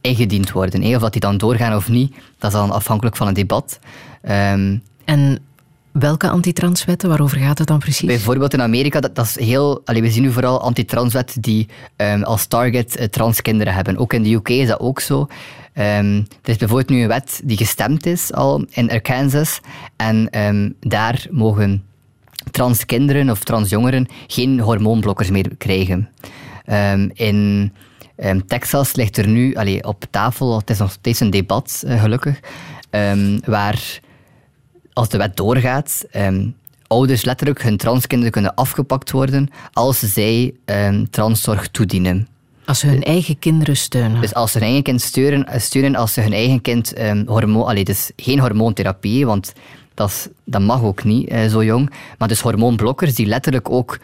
ingediend 0.00 0.50
worden. 0.50 0.94
Of 0.94 1.00
dat 1.00 1.12
die 1.12 1.20
dan 1.20 1.38
doorgaan 1.38 1.76
of 1.76 1.88
niet, 1.88 2.14
dat 2.38 2.52
is 2.52 2.58
dan 2.58 2.70
afhankelijk 2.70 3.16
van 3.16 3.26
het 3.26 3.36
debat. 3.36 3.78
Ehm, 4.22 4.76
En 5.08 5.38
welke 5.92 6.28
antitranswetten, 6.28 7.08
waarover 7.08 7.38
gaat 7.38 7.58
het 7.58 7.66
dan 7.66 7.78
precies? 7.78 8.06
Bijvoorbeeld 8.06 8.52
in 8.52 8.62
Amerika, 8.62 9.00
dat, 9.00 9.14
dat 9.14 9.24
is 9.24 9.38
heel... 9.38 9.82
Allee, 9.84 10.02
we 10.02 10.10
zien 10.10 10.22
nu 10.22 10.32
vooral 10.32 10.60
antitranswetten 10.60 11.40
die 11.40 11.68
ehm, 11.96 12.22
als 12.22 12.46
target 12.46 12.96
eh, 12.96 13.06
transkinderen 13.06 13.74
hebben. 13.74 13.96
Ook 13.96 14.12
in 14.12 14.22
de 14.22 14.34
UK 14.34 14.48
is 14.48 14.68
dat 14.68 14.80
ook 14.80 15.00
zo. 15.00 15.26
Ehm, 15.72 16.16
er 16.16 16.50
is 16.50 16.56
bijvoorbeeld 16.56 16.88
nu 16.88 17.02
een 17.02 17.08
wet 17.08 17.40
die 17.44 17.56
gestemd 17.56 18.06
is 18.06 18.32
al 18.32 18.64
in 18.70 18.90
Arkansas. 18.90 19.60
En 19.96 20.30
ehm, 20.30 20.70
daar 20.80 21.26
mogen 21.30 21.84
transkinderen 22.50 23.30
of 23.30 23.44
transjongeren 23.44 24.06
geen 24.26 24.60
hormoonblokkers 24.60 25.30
meer 25.30 25.56
krijgen. 25.58 26.08
In 27.12 27.72
Texas 28.46 28.94
ligt 28.94 29.16
er 29.16 29.28
nu 29.28 29.54
allee, 29.54 29.84
op 29.84 30.04
tafel, 30.10 30.58
het 30.58 30.70
is 30.70 30.78
nog 30.78 30.90
steeds 30.90 31.20
een 31.20 31.30
debat, 31.30 31.82
eh, 31.86 32.00
gelukkig, 32.00 32.40
waar 33.44 34.00
als 34.98 35.08
de 35.08 35.18
wet 35.18 35.36
doorgaat, 35.36 36.04
ehm, 36.10 36.46
ouders 36.86 37.24
letterlijk 37.24 37.62
hun 37.62 37.76
transkinderen 37.76 38.32
kunnen 38.32 38.54
afgepakt 38.54 39.10
worden 39.10 39.48
als 39.72 39.98
zij 39.98 40.54
ehm, 40.64 41.04
transzorg 41.10 41.68
toedienen. 41.68 42.28
Als 42.64 42.78
ze 42.78 42.86
hun 42.86 43.02
eigen 43.02 43.38
kinderen 43.38 43.76
steunen. 43.76 44.20
Dus 44.20 44.34
als 44.34 44.52
ze 44.52 44.58
hun 44.58 44.66
eigen 44.66 44.82
kind 44.82 45.00
steunen, 45.02 45.46
eh, 45.46 45.60
steunen 45.60 45.94
als 45.96 46.12
ze 46.12 46.20
hun 46.20 46.32
eigen 46.32 46.60
kind 46.60 46.92
ehm 46.92 47.26
hormoon... 47.26 47.66
Allee, 47.66 47.84
dus 47.84 48.10
geen 48.16 48.38
hormoontherapie, 48.40 49.26
want 49.26 49.52
dat, 49.94 50.08
is- 50.08 50.28
dat 50.44 50.60
mag 50.60 50.82
ook 50.82 51.04
niet 51.04 51.28
eh, 51.28 51.46
zo 51.48 51.64
jong. 51.64 51.90
Maar 52.18 52.28
dus 52.28 52.40
hormoonblokkers 52.40 53.14
die 53.14 53.26
letterlijk 53.26 53.70
ook 53.70 53.98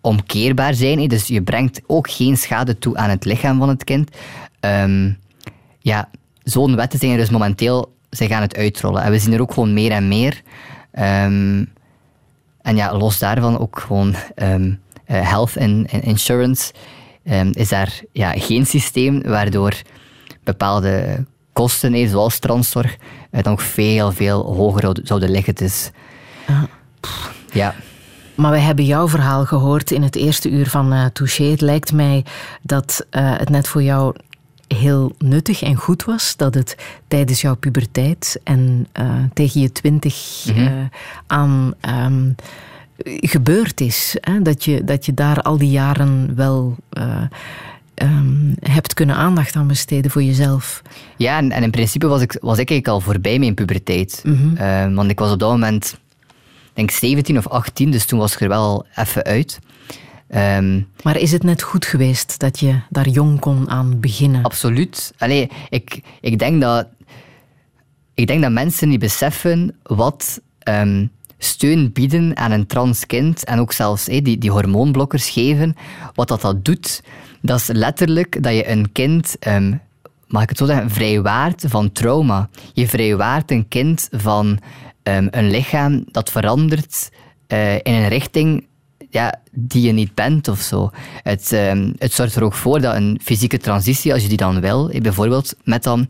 omkeerbaar 0.00 0.74
zijn. 0.74 1.08
Dus 1.08 1.26
je 1.26 1.42
brengt 1.42 1.80
ook 1.86 2.10
geen 2.10 2.36
schade 2.36 2.78
toe 2.78 2.96
aan 2.96 3.10
het 3.10 3.24
lichaam 3.24 3.58
van 3.58 3.68
het 3.68 3.84
kind. 3.84 4.10
Ja, 5.80 6.08
zo'n 6.42 6.76
wetten 6.76 6.98
zijn 6.98 7.12
er 7.12 7.18
dus 7.18 7.30
momenteel... 7.30 7.92
Zij 8.12 8.26
gaan 8.26 8.42
het 8.42 8.56
uitrollen. 8.56 9.02
En 9.02 9.10
we 9.10 9.18
zien 9.18 9.32
er 9.32 9.40
ook 9.40 9.52
gewoon 9.52 9.72
meer 9.72 9.90
en 9.90 10.08
meer. 10.08 10.42
Ehm, 10.92 11.64
en 12.62 12.76
ja, 12.76 12.96
los 12.96 13.18
daarvan 13.18 13.58
ook 13.58 13.80
gewoon 13.86 14.14
ehm, 14.34 14.72
eh, 15.04 15.28
health 15.28 15.56
en 15.56 15.86
en 15.90 16.02
insurance. 16.02 16.72
ehm, 17.24 17.50
is 17.52 17.68
daar 17.68 18.00
ja, 18.12 18.32
geen 18.36 18.66
systeem 18.66 19.22
waardoor 19.22 19.72
bepaalde 20.44 21.24
kosten, 21.52 21.92
hè, 21.92 22.08
zoals 22.08 22.38
transzorg, 22.38 22.96
eh, 23.30 23.42
dan 23.42 23.52
nog 23.52 23.62
veel, 23.62 24.12
veel 24.12 24.54
hoger 24.54 24.96
zouden- 25.02 25.30
liggen. 25.30 25.54
Dus, 25.54 25.90
pff, 27.00 27.32
ja. 27.52 27.74
Maar 28.34 28.50
wij 28.50 28.60
hebben 28.60 28.84
jouw 28.84 29.08
verhaal 29.08 29.44
gehoord 29.44 29.90
in 29.90 30.02
het 30.02 30.16
eerste 30.16 30.50
uur 30.50 30.68
van 30.68 30.92
eh 30.92 31.04
Touché. 31.12 31.44
Het 31.44 31.60
lijkt 31.60 31.92
mij 31.92 32.24
dat 32.62 33.06
eh, 33.10 33.32
het 33.36 33.48
net 33.48 33.68
voor 33.68 33.82
jou 33.82 34.14
heel 34.74 35.14
nuttig 35.18 35.62
en 35.62 35.74
goed 35.76 36.04
was 36.04 36.36
dat 36.36 36.54
het 36.54 36.76
tijdens 37.08 37.40
jouw 37.40 37.54
puberteit 37.54 38.40
en 38.44 38.86
eh, 38.92 39.14
tegen 39.34 39.60
je 39.60 39.72
twintig 39.72 40.44
Mhm. 40.46 40.58
eh, 40.58 40.72
aan 41.26 41.74
ehm, 41.80 42.30
gebeurd 43.20 43.80
is. 43.80 44.16
Hè? 44.20 44.42
Dat, 44.42 44.64
je, 44.64 44.84
dat 44.84 45.06
je 45.06 45.14
daar 45.14 45.42
al 45.42 45.58
die 45.58 45.70
jaren 45.70 46.34
wel 46.34 46.76
eh, 46.90 47.22
ehm, 47.94 48.52
hebt 48.60 48.94
kunnen 48.94 49.16
aandacht 49.16 49.56
aan 49.56 49.66
besteden 49.66 50.10
voor 50.10 50.22
jezelf. 50.22 50.82
Ja, 51.16 51.36
en, 51.36 51.50
en 51.52 51.62
in 51.62 51.70
principe 51.70 52.06
was 52.06 52.20
ik, 52.22 52.32
was 52.40 52.58
ik 52.58 52.70
eigenlijk 52.70 52.88
al 52.88 53.00
voorbij 53.12 53.38
mijn 53.38 53.54
puberteit. 53.54 54.24
Eh, 54.54 54.94
want 54.94 55.10
ik 55.10 55.18
was 55.18 55.32
op 55.32 55.38
dat 55.38 55.50
moment, 55.50 55.96
denk 56.72 56.90
17 56.90 57.38
of 57.38 57.48
18, 57.48 57.90
dus 57.90 58.04
toen 58.06 58.18
was 58.18 58.32
ik 58.34 58.40
er 58.40 58.48
wel 58.48 58.86
even 58.96 59.22
uit. 59.24 59.58
Ehm, 60.32 60.80
Maar 61.02 61.16
is 61.16 61.32
het 61.32 61.42
net 61.42 61.62
goed 61.62 61.84
geweest 61.84 62.38
dat 62.38 62.58
je 62.58 62.80
daar 62.90 63.08
jong 63.08 63.40
kon 63.40 63.70
aan 63.70 64.00
beginnen? 64.00 64.42
Absoluut. 64.42 65.12
Allee, 65.18 65.50
ik, 65.68 66.00
ik, 66.20 66.38
denk 66.38 66.60
dat, 66.60 66.86
ik 68.14 68.26
denk 68.26 68.42
dat 68.42 68.52
mensen 68.52 68.88
niet 68.88 68.98
beseffen 69.00 69.76
wat 69.82 70.40
ehm, 70.58 71.06
steun 71.38 71.92
bieden 71.92 72.36
aan 72.36 72.50
een 72.50 72.66
trans 72.66 73.06
kind 73.06 73.44
en 73.44 73.58
ook 73.58 73.72
zelfs 73.72 74.06
hey, 74.06 74.22
die, 74.22 74.38
die 74.38 74.50
hormoonblokkers 74.50 75.30
geven, 75.30 75.76
wat 76.14 76.28
dat, 76.28 76.40
dat 76.40 76.64
doet. 76.64 77.02
Dat 77.40 77.58
is 77.58 77.66
letterlijk 77.66 78.42
dat 78.42 78.54
je 78.54 78.70
een 78.70 78.92
kind, 78.92 79.36
ehm, 79.38 79.74
mag 80.26 80.42
ik 80.42 80.48
het 80.48 80.58
zo 80.58 80.66
zeggen, 80.66 80.90
vrijwaart 80.90 81.64
van 81.68 81.92
trauma. 81.92 82.48
Je 82.72 82.88
vrijwaart 82.88 83.50
een 83.50 83.68
kind 83.68 84.08
van 84.10 84.58
een 85.02 85.50
lichaam 85.50 86.04
dat 86.10 86.30
verandert 86.30 87.10
eh, 87.46 87.74
in 87.74 87.94
een 87.94 88.08
richting 88.08 88.66
ja, 89.12 89.34
die 89.50 89.82
je 89.82 89.92
niet 89.92 90.14
bent 90.14 90.48
of 90.48 90.60
zo. 90.60 90.90
Het, 91.22 91.52
ehm, 91.52 91.92
het 91.98 92.12
zorgt 92.12 92.36
er 92.36 92.42
ook 92.42 92.54
voor 92.54 92.80
dat 92.80 92.94
een 92.94 93.20
fysieke 93.22 93.58
transitie, 93.58 94.12
als 94.12 94.22
je 94.22 94.28
die 94.28 94.36
dan 94.36 94.60
wil, 94.60 94.90
eh, 94.90 95.00
bijvoorbeeld 95.00 95.54
met 95.64 95.82
dan 95.82 96.08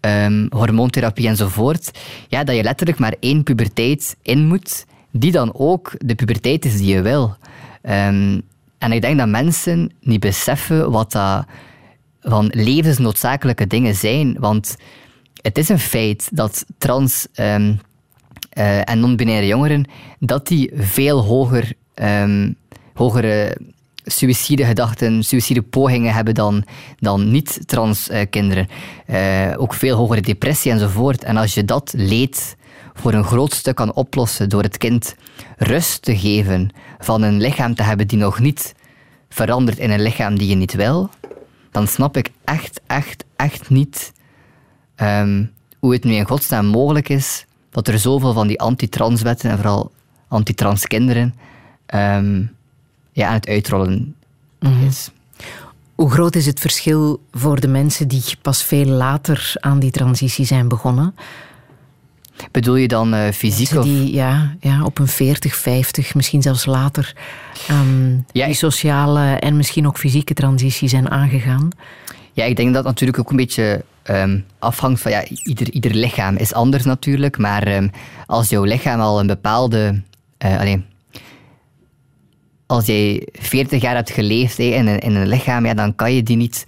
ehm, 0.00 0.46
hormoontherapie 0.48 1.28
enzovoort, 1.28 1.90
ja, 2.28 2.44
dat 2.44 2.56
je 2.56 2.62
letterlijk 2.62 2.98
maar 2.98 3.14
één 3.20 3.42
puberteit 3.42 4.16
in 4.22 4.46
moet, 4.46 4.84
die 5.10 5.32
dan 5.32 5.54
ook 5.54 5.92
de 5.98 6.14
puberteit 6.14 6.64
is 6.64 6.76
die 6.76 6.94
je 6.94 7.02
wil. 7.02 7.36
Ehm, 7.82 8.40
en 8.78 8.92
ik 8.92 9.00
denk 9.00 9.18
dat 9.18 9.28
mensen 9.28 9.92
niet 10.00 10.20
beseffen 10.20 10.90
wat 10.90 11.12
dat 11.12 11.44
van 12.20 12.50
levensnoodzakelijke 12.54 13.66
dingen 13.66 13.94
zijn, 13.94 14.36
want 14.38 14.76
het 15.42 15.58
is 15.58 15.68
een 15.68 15.78
feit 15.78 16.28
dat 16.32 16.64
trans 16.78 17.26
eh, 18.52 18.88
en 18.90 19.00
non-binaire 19.00 19.46
jongeren, 19.46 19.84
dat 20.18 20.46
die 20.46 20.70
veel 20.74 21.20
hoger, 21.20 21.72
ehm, 22.02 22.52
hogere 22.94 23.56
suïcidegedachten, 24.04 25.22
suïcidepogingen 25.22 26.14
hebben 26.14 26.34
dan, 26.34 26.64
dan 26.98 27.30
niet-trans 27.30 28.08
eh, 28.08 28.26
kinderen. 28.30 28.68
Eh, 29.06 29.54
ook 29.56 29.74
veel 29.74 29.96
hogere 29.96 30.20
depressie 30.20 30.72
enzovoort. 30.72 31.24
En 31.24 31.36
als 31.36 31.54
je 31.54 31.64
dat 31.64 31.92
leed 31.96 32.56
voor 32.94 33.12
een 33.12 33.24
groot 33.24 33.52
stuk 33.52 33.74
kan 33.74 33.94
oplossen 33.94 34.48
door 34.48 34.62
het 34.62 34.78
kind 34.78 35.14
rust 35.56 36.02
te 36.02 36.18
geven 36.18 36.70
van 36.98 37.22
een 37.22 37.40
lichaam 37.40 37.74
te 37.74 37.82
hebben 37.82 38.08
die 38.08 38.18
nog 38.18 38.38
niet 38.38 38.74
verandert 39.28 39.78
in 39.78 39.90
een 39.90 40.02
lichaam 40.02 40.38
die 40.38 40.48
je 40.48 40.54
niet 40.54 40.74
wil, 40.74 41.10
dan 41.70 41.86
snap 41.86 42.16
ik 42.16 42.30
echt, 42.44 42.80
echt, 42.86 43.24
echt 43.36 43.70
niet 43.70 44.12
ehm, 44.94 45.44
hoe 45.78 45.92
het 45.92 46.04
nu 46.04 46.12
in 46.12 46.26
godsnaam 46.26 46.66
mogelijk 46.66 47.08
is 47.08 47.46
dat 47.70 47.88
er 47.88 47.98
zoveel 47.98 48.32
van 48.32 48.46
die 48.46 48.60
anti-transwetten 48.60 49.50
en 49.50 49.56
vooral 49.56 49.90
anti-trans 50.28 50.86
kinderen 50.86 51.34
ehm, 51.92 52.42
ja, 53.12 53.28
aan 53.28 53.34
het 53.34 53.48
uitrollen 53.48 54.14
is. 54.86 55.10
Hoe 55.94 56.10
groot 56.10 56.34
is 56.34 56.46
het 56.46 56.60
verschil 56.60 57.22
voor 57.32 57.60
de 57.60 57.68
mensen 57.68 58.08
die 58.08 58.22
pas 58.42 58.64
veel 58.64 58.86
later 58.86 59.52
aan 59.60 59.78
die 59.78 59.90
transitie 59.90 60.44
zijn 60.44 60.68
begonnen? 60.68 61.14
Bedoel 62.50 62.76
je 62.76 62.88
dan 62.88 63.14
eh, 63.14 63.32
fysiek 63.32 63.70
Mensen 63.70 63.78
of... 63.78 63.84
die 63.84 64.12
ja, 64.14 64.54
ja, 64.60 64.84
op 64.84 64.98
een 64.98 65.08
40, 65.08 65.56
50, 65.56 66.14
misschien 66.14 66.42
zelfs 66.42 66.66
later 66.66 67.16
Ja, 68.32 68.46
die 68.46 68.54
sociale 68.54 69.34
en 69.34 69.56
misschien 69.56 69.86
ook 69.86 69.98
fysieke 69.98 70.34
transitie 70.34 70.88
zijn 70.88 71.10
aangegaan? 71.10 71.68
Ja, 72.32 72.44
ik 72.44 72.56
denk 72.56 72.68
dat 72.68 72.76
het 72.76 72.86
natuurlijk 72.86 73.18
ook 73.18 73.30
een 73.30 73.36
beetje 73.36 73.84
ehm, 74.02 74.38
afhangt 74.58 75.00
van... 75.00 75.10
Ja, 75.10 75.24
ieder, 75.42 75.70
ieder 75.70 75.94
lichaam 75.94 76.36
is 76.36 76.54
anders 76.54 76.84
natuurlijk, 76.84 77.38
maar 77.38 77.62
ehm, 77.62 77.88
als 78.26 78.48
jouw 78.48 78.64
lichaam 78.64 79.00
al 79.00 79.20
een 79.20 79.26
bepaalde... 79.26 80.02
allee, 80.38 80.84
als 82.72 82.86
jij 82.86 83.28
40 83.32 83.82
jaar 83.82 83.94
hebt 83.94 84.10
geleefd 84.10 84.58
in, 84.58 84.86
een, 84.86 84.98
in 84.98 85.14
een 85.14 85.28
lichaam, 85.28 85.66
ja, 85.66 85.74
dan 85.74 85.94
kan 85.94 86.14
je 86.14 86.22
die 86.22 86.36
niet 86.36 86.64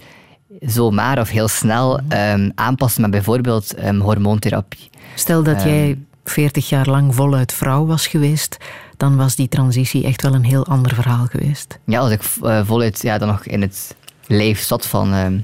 zomaar 0.59 1.19
of 1.19 1.29
heel 1.29 1.47
snel 1.47 1.99
ehm, 2.07 2.49
aanpassen 2.55 3.01
met 3.01 3.11
bijvoorbeeld 3.11 3.73
ehm, 3.73 3.99
hormoontherapie. 3.99 4.89
Stel 5.15 5.43
dat 5.43 5.55
Ehm. 5.55 5.67
jij 5.67 5.97
40 6.23 6.69
jaar 6.69 6.87
lang 6.87 7.15
voluit 7.15 7.53
vrouw 7.53 7.85
was 7.85 8.07
geweest, 8.07 8.57
dan 8.97 9.15
was 9.15 9.35
die 9.35 9.47
transitie 9.47 10.03
echt 10.03 10.21
wel 10.21 10.33
een 10.33 10.43
heel 10.43 10.65
ander 10.65 10.93
verhaal 10.95 11.25
geweest. 11.25 11.79
Ja, 11.85 11.99
als 11.99 12.11
ik 12.11 12.21
eh, 12.43 12.65
voluit 12.65 13.01
ja, 13.01 13.17
dan 13.17 13.27
nog 13.27 13.45
in 13.45 13.61
het 13.61 13.95
lijf 14.27 14.61
zat 14.61 14.85
van, 14.85 15.43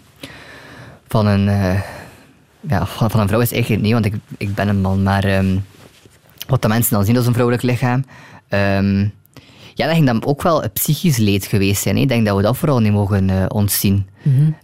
van, 1.07 1.25
een, 1.25 1.47
eh, 1.47 1.81
ja, 2.59 2.85
van, 2.85 3.19
een 3.19 3.27
vrouw 3.27 3.39
is 3.39 3.51
eigenlijk 3.51 3.83
niet, 3.83 3.93
want 3.93 4.05
ik, 4.05 4.13
ik 4.37 4.55
ben 4.55 4.67
een 4.67 4.81
man. 4.81 5.03
Maar 5.03 5.43
wat 6.47 6.61
de 6.61 6.67
mensen 6.67 6.93
dan 6.93 7.05
zien 7.05 7.17
als 7.17 7.25
een 7.25 7.33
vrouwelijk 7.33 7.63
lichaam, 7.63 8.03
ja, 9.73 9.85
dat 9.85 9.95
ging 9.95 10.05
dan 10.05 10.25
ook 10.25 10.41
wel 10.41 10.63
een 10.63 10.71
psychisch 10.71 11.17
leed 11.17 11.45
geweest 11.45 11.81
zijn. 11.81 11.95
hè. 11.95 12.01
Ik 12.01 12.07
denk 12.07 12.25
dat 12.25 12.35
we 12.35 12.41
dat 12.41 12.57
vooral 12.57 12.79
niet 12.79 12.91
mogen 12.91 13.29
eh, 13.29 13.45
ontzien. 13.47 14.07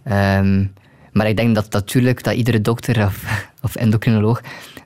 Ehm, 0.04 0.64
maar 1.12 1.28
ik 1.28 1.36
denk 1.36 1.54
dat 1.54 1.72
natuurlijk 1.72 2.22
dat 2.22 2.34
iedere 2.34 2.60
dokter 2.60 3.04
of, 3.06 3.24
of 3.66 3.74
endocrinoloog 3.74 4.40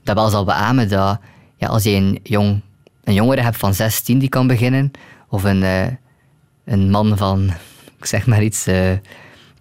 dat 0.04 0.14
wel 0.16 0.28
zal 0.28 0.44
beamen 0.44 0.88
dat 0.88 1.20
ja, 1.56 1.68
als 1.68 1.82
je 1.82 1.90
een, 1.90 2.18
jong, 2.22 2.60
een 3.04 3.14
jongere 3.14 3.40
hebt 3.40 3.56
van 3.56 3.74
16 3.74 4.18
die 4.18 4.28
kan 4.28 4.46
beginnen, 4.46 4.90
of 5.28 5.44
een, 5.44 5.62
eh, 5.62 5.86
een 6.64 6.90
man 6.90 7.16
van, 7.16 7.50
ik 7.98 8.04
zeg 8.04 8.26
maar 8.26 8.42
iets, 8.42 8.66
eh 8.66 8.92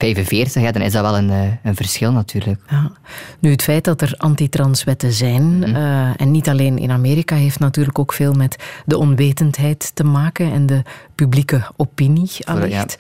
45, 0.02 0.62
ja, 0.62 0.72
dan 0.72 0.82
is 0.82 0.92
dat 0.92 1.02
wel 1.02 1.18
een, 1.18 1.30
eh, 1.30 1.54
een 1.64 1.76
verschil 1.76 2.12
natuurlijk. 2.12 2.60
Ja. 2.70 2.92
Nu, 3.40 3.52
het 3.52 3.64
feit 3.64 3.84
dat 3.84 4.02
er 4.02 4.14
antitranswetten 4.18 5.12
zijn, 5.12 5.64
eh, 5.64 6.22
en 6.22 6.32
niet 6.32 6.50
alleen 6.50 6.78
in 6.78 6.92
Amerika, 6.92 7.36
heeft 7.36 7.60
natuurlijk 7.60 8.00
ook 8.00 8.14
veel 8.14 8.34
met 8.34 8.56
de 8.86 8.98
onwetendheid 8.98 9.92
te 9.94 10.04
maken 10.04 10.52
en 10.52 10.66
de 10.66 10.82
publieke 11.16 11.62
opinie 11.76 12.48
allicht. 12.48 12.98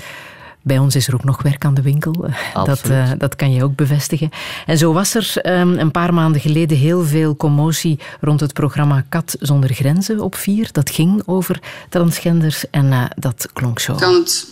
Bij 0.63 0.77
ons 0.77 0.95
is 0.95 1.07
er 1.07 1.13
ook 1.13 1.23
nog 1.23 1.41
werk 1.41 1.65
aan 1.65 1.73
de 1.73 1.81
winkel. 1.81 2.25
Dat, 2.53 2.81
eh, 2.89 3.11
dat 3.17 3.35
kan 3.35 3.53
je 3.53 3.63
ook 3.63 3.75
bevestigen. 3.75 4.29
En 4.65 4.77
zo 4.77 4.93
was 4.93 5.15
er 5.15 5.37
ehm, 5.37 5.73
een 5.77 5.91
paar 5.91 6.13
maanden 6.13 6.41
geleden 6.41 6.77
heel 6.77 7.03
veel 7.03 7.35
commotie 7.35 7.99
rond 8.19 8.39
het 8.39 8.53
programma 8.53 9.05
Kat 9.09 9.35
zonder 9.39 9.73
grenzen 9.73 10.19
op 10.19 10.35
vier. 10.35 10.69
Dat 10.71 10.89
ging 10.89 11.21
over 11.25 11.59
transgenders 11.89 12.69
en 12.69 12.91
eh, 12.91 13.03
dat 13.15 13.49
klonk 13.53 13.79
zo. 13.79 13.95
Kan 13.95 14.13
het 14.13 14.47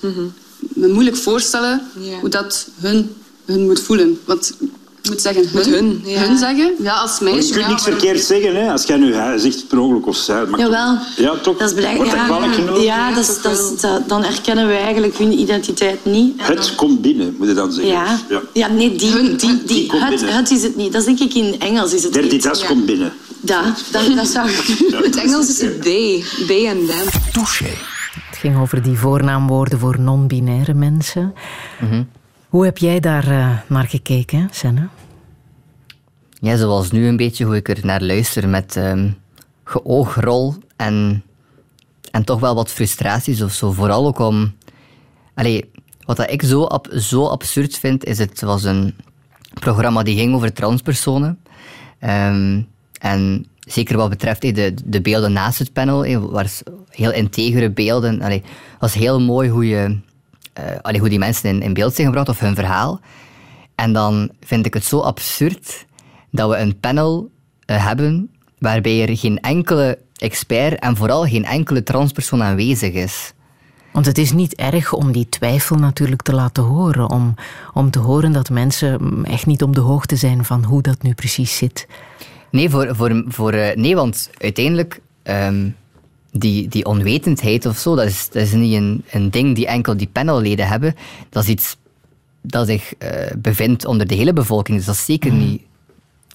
me 0.79 0.87
moeilijk 0.87 1.17
voorstellen 1.17 1.81
hoe 2.19 2.29
dat 2.29 2.67
hun, 2.79 3.15
hun 3.45 3.65
moet 3.65 3.79
voelen. 3.81 4.19
Want 4.25 4.53
ik 5.01 5.09
moet 5.09 5.21
zeggen, 5.21 5.47
hun, 5.51 5.73
hun, 5.73 6.01
ja. 6.05 6.19
hun 6.19 6.37
zeggen. 6.37 6.73
Ja, 6.81 6.93
als 6.93 7.19
Maar 7.19 7.31
meisje. 7.31 7.47
je 7.47 7.53
kunt 7.53 7.65
ja, 7.65 7.69
niks 7.71 7.83
verkeerd 7.83 8.23
zeggen, 8.23 8.55
hè? 8.55 8.71
Als 8.71 8.83
jij 8.83 8.97
nu 8.97 9.13
hij 9.13 9.37
zegt 9.37 9.67
per 9.67 9.79
ongeluk 9.79 10.07
of 10.07 10.15
zij. 10.17 10.45
Jawel. 10.57 10.95
toch- 10.97 11.07
Ja, 11.17 11.35
toch? 11.41 11.57
Dat 11.57 11.69
is 11.69 11.75
belangrijk. 11.75 11.97
Wordt 11.97 12.11
dat 12.11 12.19
Ja, 12.19 12.25
kwalijk 12.37 12.53
genomen? 12.53 12.81
ja 12.81 13.13
dat 13.13 13.29
is, 13.29 13.41
dat 13.41 13.51
is- 13.59 13.81
dat- 13.81 14.09
dan 14.09 14.23
erkennen 14.23 14.67
wij 14.67 14.81
eigenlijk 14.81 15.17
hun 15.17 15.39
identiteit 15.39 16.05
niet. 16.05 16.33
Het 16.37 16.75
komt 16.75 17.01
binnen, 17.01 17.35
moet 17.37 17.47
je 17.47 17.53
dan 17.53 17.71
zeggen. 17.71 17.91
Ja. 17.93 18.19
ja, 18.53 18.67
nee, 18.67 18.95
die, 18.95 19.11
die, 19.15 19.35
die, 19.35 19.63
die 19.63 19.87
komt 19.87 20.01
het, 20.01 20.09
binnen. 20.09 20.35
het 20.35 20.51
is 20.51 20.63
het 20.63 20.75
niet. 20.75 20.91
Dat 20.91 21.01
is 21.01 21.07
denk 21.07 21.19
ik 21.19 21.33
in 21.33 21.59
Engels 21.59 21.93
is 21.93 22.03
het 22.03 22.15
Ja. 22.43 22.65
komt 22.67 22.85
binnen. 22.85 23.13
Ja, 23.41 23.75
dat, 23.91 24.01
dat 24.15 24.27
zou 24.27 24.49
In 24.49 24.95
het 25.03 25.15
Engels 25.15 25.49
is 25.49 25.61
het 25.61 25.81
they, 25.81 26.23
they 26.47 26.67
and 26.69 26.87
them. 26.87 27.07
Touché. 27.33 27.65
Ging 28.39 28.57
over 28.57 28.81
die 28.81 28.97
voornaamwoorden 28.97 29.79
voor 29.79 29.99
non-binaire 29.99 30.73
mensen. 30.73 31.33
Hoe 32.49 32.65
heb 32.65 32.77
jij 32.77 32.99
daar 32.99 33.27
eh, 33.27 33.57
naar 33.67 33.87
gekeken, 33.87 34.47
Senne? 34.51 34.87
Ja, 36.41 36.55
zoals 36.57 36.91
nu 36.91 37.07
een 37.07 37.17
beetje 37.17 37.45
hoe 37.45 37.55
ik 37.55 37.69
er 37.69 37.85
naar 37.85 38.01
luister 38.01 38.49
met 38.49 38.75
ehm 38.75 39.09
geoogrol 39.63 40.55
en, 40.75 41.23
en 42.11 42.23
toch 42.23 42.39
wel 42.39 42.55
wat 42.55 42.71
frustraties 42.71 43.41
of 43.41 43.51
zo. 43.53 43.71
Vooral 43.71 44.05
ook 44.07 44.19
om... 44.19 44.55
Allee, 45.33 45.71
wat 46.05 46.17
dat 46.17 46.31
ik 46.31 46.41
zo, 46.43 46.63
ab- 46.63 46.89
zo 46.97 47.27
absurd 47.27 47.77
vind, 47.77 48.05
is 48.05 48.17
het 48.17 48.41
was 48.41 48.63
een 48.63 48.95
programma 49.53 50.03
die 50.03 50.17
ging 50.17 50.35
over 50.35 50.53
transpersonen. 50.53 51.39
Ehm, 51.99 52.61
en 52.99 53.45
zeker 53.71 53.97
wat 53.97 54.09
betreft 54.09 54.41
de, 54.41 54.73
de 54.85 55.01
beelden 55.01 55.33
naast 55.33 55.59
het 55.59 55.73
panel, 55.73 56.29
waar 56.29 56.51
heel 56.89 57.11
integere 57.11 57.71
beelden. 57.71 58.21
Het 58.21 58.43
was 58.79 58.93
heel 58.93 59.21
mooi 59.21 59.49
hoe, 59.49 59.67
je, 59.67 59.99
eh, 60.53 60.63
allee, 60.81 60.99
hoe 60.99 61.09
die 61.09 61.19
mensen 61.19 61.49
in, 61.49 61.61
in 61.61 61.73
beeld 61.73 61.95
zijn 61.95 62.07
gebracht 62.07 62.29
of 62.29 62.39
hun 62.39 62.55
verhaal. 62.55 62.99
En 63.75 63.93
dan 63.93 64.29
vind 64.39 64.65
ik 64.65 64.73
het 64.73 64.85
zo 64.85 64.99
absurd 64.99 65.85
dat 66.31 66.49
we 66.49 66.57
een 66.57 66.79
panel 66.79 67.31
eh, 67.65 67.85
hebben 67.85 68.29
waarbij 68.57 69.01
er 69.01 69.17
geen 69.17 69.39
enkele 69.39 69.97
expert 70.15 70.79
en 70.79 70.95
vooral 70.95 71.25
geen 71.25 71.45
enkele 71.45 71.83
transpersoon 71.83 72.43
aanwezig 72.43 72.93
is. 72.93 73.33
Want 73.91 74.05
het 74.05 74.17
is 74.17 74.31
niet 74.31 74.55
erg 74.55 74.93
om 74.93 75.11
die 75.11 75.29
twijfel 75.29 75.75
natuurlijk 75.75 76.21
te 76.21 76.33
laten 76.33 76.63
horen. 76.63 77.09
Om, 77.09 77.33
om 77.73 77.91
te 77.91 77.99
horen 77.99 78.31
dat 78.31 78.49
mensen 78.49 79.03
mm, 79.03 79.25
echt 79.25 79.45
niet 79.45 79.63
op 79.63 79.75
de 79.75 79.81
hoogte 79.81 80.15
zijn 80.15 80.45
van 80.45 80.63
hoe 80.63 80.81
dat 80.81 81.01
nu 81.01 81.13
precies 81.13 81.57
zit. 81.57 81.87
Nee, 82.51 82.69
voor, 82.69 82.95
voor, 82.95 83.23
voor, 83.27 83.53
eh, 83.53 83.75
nee 83.75 83.95
want 83.95 84.29
uiteindelijk, 84.37 85.01
ehm, 85.23 85.69
die, 86.31 86.67
die 86.67 86.85
onwetendheid 86.85 87.65
of 87.65 87.77
zo, 87.77 87.95
dat 87.95 88.05
is, 88.05 88.29
dat 88.29 88.41
is 88.41 88.51
niet 88.51 88.73
een, 88.73 89.03
een 89.11 89.29
ding 89.29 89.55
die 89.55 89.67
enkel 89.67 89.97
die 89.97 90.07
panelleden 90.07 90.67
hebben. 90.67 90.95
Dat 91.29 91.43
is 91.43 91.49
iets 91.49 91.77
dat 92.41 92.67
zich 92.67 92.93
eh, 92.95 93.35
bevindt 93.37 93.85
onder 93.85 94.07
de 94.07 94.15
hele 94.15 94.33
bevolking. 94.33 94.77
Dus 94.77 94.85
dat 94.85 94.95
is 94.95 95.05
zeker 95.05 95.31
niet, 95.31 95.61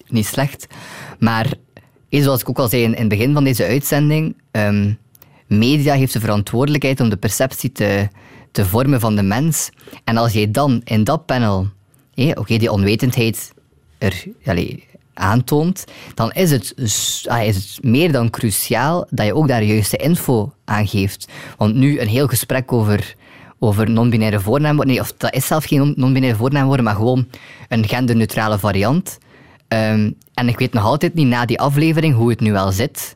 niet 0.07 0.25
slecht. 0.25 0.67
Maar 1.19 1.53
eh, 2.09 2.23
zoals 2.23 2.41
ik 2.41 2.49
ook 2.49 2.59
al 2.59 2.69
zei 2.69 2.83
in, 2.83 2.93
in 2.93 2.99
het 2.99 3.09
begin 3.09 3.33
van 3.33 3.43
deze 3.43 3.65
uitzending, 3.65 4.35
ehm, 4.51 4.93
media 5.47 5.93
heeft 5.93 6.13
de 6.13 6.19
verantwoordelijkheid 6.19 6.99
om 6.99 7.09
de 7.09 7.17
perceptie 7.17 7.71
te, 7.71 8.07
te 8.51 8.65
vormen 8.65 8.99
van 8.99 9.15
de 9.15 9.23
mens. 9.23 9.69
En 10.03 10.17
als 10.17 10.33
jij 10.33 10.51
dan 10.51 10.81
in 10.83 11.03
dat 11.03 11.25
panel, 11.25 11.67
hé, 12.13 12.31
oké, 12.35 12.57
die 12.57 12.71
onwetendheid 12.71 13.53
er 13.97 14.23
allee, 14.45 14.87
aantoont, 15.15 15.83
dan 16.13 16.31
is 16.31 16.51
het, 16.51 16.73
ah, 17.27 17.43
is 17.43 17.55
het 17.55 17.83
meer 17.83 18.11
dan 18.11 18.29
cruciaal 18.29 19.07
dat 19.09 19.25
je 19.25 19.35
ook 19.35 19.47
daar 19.47 19.63
juiste 19.63 19.97
info 19.97 20.53
aan 20.65 20.87
geeft. 20.87 21.27
Want 21.57 21.75
nu 21.75 21.99
een 21.99 22.07
heel 22.07 22.27
gesprek 22.27 22.71
over, 22.71 23.15
over 23.59 23.89
non-binaire 23.89 24.39
voornaamwoorden, 24.39 24.93
nee, 24.93 25.03
of 25.03 25.13
dat 25.17 25.33
is 25.33 25.47
zelfs 25.47 25.65
geen 25.65 25.79
non- 25.79 25.93
non-binaire 25.95 26.37
voornaamwoorden, 26.37 26.85
maar 26.85 26.95
gewoon 26.95 27.27
een 27.69 27.87
genderneutrale 27.87 28.59
variant. 28.59 29.17
Ehm, 29.67 30.11
en 30.33 30.47
ik 30.47 30.59
weet 30.59 30.73
nog 30.73 30.83
altijd 30.83 31.13
niet 31.13 31.27
na 31.27 31.45
die 31.45 31.59
aflevering 31.59 32.15
hoe 32.15 32.29
het 32.29 32.39
nu 32.39 32.51
wel 32.51 32.71
zit. 32.71 33.15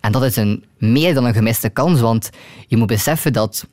En 0.00 0.12
dat 0.12 0.22
is 0.22 0.36
een, 0.36 0.64
meer 0.78 1.14
dan 1.14 1.24
een 1.24 1.34
gemiste 1.34 1.68
kans, 1.68 2.00
want 2.00 2.30
je 2.66 2.76
moet 2.76 2.86
beseffen 2.86 3.32
dat 3.32 3.66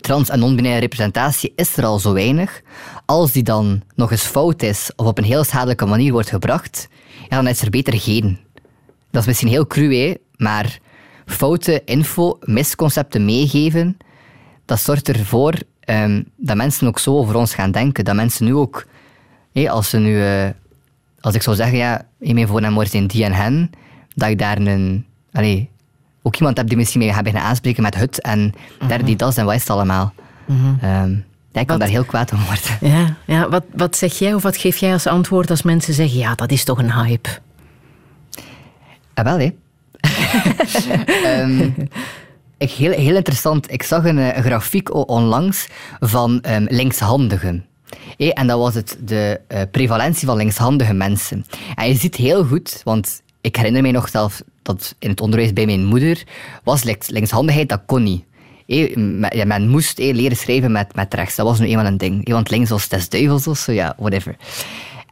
trans- 0.00 0.28
en 0.28 0.38
non-binaire 0.38 0.80
representatie 0.80 1.52
is 1.56 1.76
er 1.76 1.84
al 1.84 1.98
zo 1.98 2.12
weinig. 2.12 2.62
Als 3.04 3.32
die 3.32 3.42
dan 3.42 3.82
nog 3.94 4.10
eens 4.10 4.22
fout 4.22 4.62
is 4.62 4.90
of 4.96 5.06
op 5.06 5.18
een 5.18 5.24
heel 5.24 5.44
schadelijke 5.44 5.86
manier 5.86 6.12
wordt 6.12 6.28
gebracht, 6.28 6.88
ja, 7.28 7.36
dan 7.36 7.46
is 7.46 7.62
er 7.62 7.70
beter 7.70 8.00
geen. 8.00 8.38
Dat 9.10 9.20
is 9.20 9.26
misschien 9.26 9.48
heel 9.48 9.66
cru, 9.66 10.16
maar 10.36 10.78
foute 11.26 11.82
info, 11.84 12.38
misconcepten 12.40 13.24
meegeven, 13.24 13.96
dat 14.64 14.80
zorgt 14.80 15.08
ervoor 15.08 15.54
ehm, 15.80 16.22
dat 16.36 16.56
mensen 16.56 16.86
ook 16.86 16.98
zo 16.98 17.16
over 17.16 17.34
ons 17.36 17.54
gaan 17.54 17.70
denken. 17.70 18.04
Dat 18.04 18.14
mensen 18.14 18.44
nu 18.44 18.54
ook, 18.54 18.86
hé, 19.52 19.70
als 19.70 19.90
ze 19.90 19.98
nu, 19.98 20.22
eh, 20.22 20.48
als 21.20 21.34
ik 21.34 21.42
zou 21.42 21.56
zeggen, 21.56 21.78
ja, 21.78 22.06
hé, 22.20 22.32
mijn 22.32 22.46
voornaamwoorden 22.46 22.92
zijn 22.92 23.06
die 23.06 23.24
en 23.24 23.32
hen, 23.32 23.70
dat 24.14 24.28
ik 24.28 24.38
daar 24.38 24.58
een, 24.58 25.06
allee, 25.32 25.70
ook 26.26 26.36
iemand 26.36 26.56
heb 26.56 26.68
die 26.68 26.76
misschien 26.76 27.00
mee 27.00 27.12
gaat 27.12 27.22
beginnen 27.22 27.48
aanspreken 27.48 27.82
met 27.82 27.94
het 27.94 28.20
en 28.20 28.52
daar 28.88 29.04
die 29.04 29.16
das 29.16 29.36
en 29.36 29.44
wat 29.44 29.54
is 29.54 29.60
het 29.60 29.70
allemaal. 29.70 30.12
Ja, 31.52 31.60
ik 31.60 31.66
kan 31.66 31.78
daar 31.78 31.88
heel 31.88 32.04
kwaad 32.04 32.32
om 32.32 32.38
worden. 32.44 32.78
Ja, 32.96 33.16
ja 33.24 33.48
wat, 33.48 33.64
wat 33.74 33.96
zeg 33.96 34.18
jij 34.18 34.34
of 34.34 34.42
wat 34.42 34.56
geef 34.56 34.76
jij 34.76 34.92
als 34.92 35.06
antwoord 35.06 35.50
als 35.50 35.62
mensen 35.62 35.94
zeggen: 35.94 36.18
ja, 36.18 36.34
dat 36.34 36.50
is 36.50 36.64
toch 36.64 36.78
een 36.78 36.92
hype? 36.92 37.28
Ah, 39.14 39.24
wel, 39.24 39.38
hè. 39.38 39.50
Ehm, 41.24 41.70
ik, 42.58 42.70
heel, 42.70 42.92
heel 42.92 43.16
interessant. 43.16 43.72
Ik 43.72 43.82
zag 43.82 44.04
een, 44.04 44.18
eh, 44.18 44.36
een 44.36 44.42
grafiek 44.42 45.08
onlangs 45.08 45.68
van 46.00 46.40
ehm, 46.40 46.66
linkshandigen. 46.68 47.64
En 48.16 48.46
dat 48.46 48.58
was 48.58 48.74
het, 48.74 48.98
de 49.00 49.40
eh, 49.48 49.62
prevalentie 49.70 50.26
van 50.26 50.36
linkshandige 50.36 50.92
mensen. 50.92 51.46
En 51.74 51.88
je 51.88 51.94
ziet 51.94 52.14
heel 52.14 52.44
goed, 52.44 52.80
want 52.84 53.22
ik 53.40 53.56
herinner 53.56 53.82
mij 53.82 53.90
nog 53.90 54.08
zelf 54.08 54.42
dat 54.66 54.94
in 54.98 55.10
het 55.10 55.20
onderwijs 55.20 55.52
bij 55.52 55.66
mijn 55.66 55.84
moeder 55.84 56.22
was 56.64 56.82
links, 56.82 57.08
linkshandigheid, 57.08 57.68
dat 57.68 57.82
kon 57.86 58.02
niet. 58.02 58.24
Me- 58.96 59.36
ja, 59.36 59.44
men 59.44 59.68
moest 59.68 59.98
hé, 59.98 60.10
leren 60.10 60.36
schrijven 60.36 60.72
met, 60.72 60.94
met 60.94 61.14
rechts. 61.14 61.36
Dat 61.36 61.46
was 61.46 61.58
nu 61.58 61.66
eenmaal 61.66 61.86
een 61.86 61.96
ding. 61.96 62.26
Hé, 62.26 62.32
want 62.32 62.50
links 62.50 62.70
was 62.70 62.88
des 62.88 63.08
duivels 63.08 63.46
of 63.46 63.58
zo, 63.58 63.72
ja, 63.72 63.94
whatever. 63.98 64.36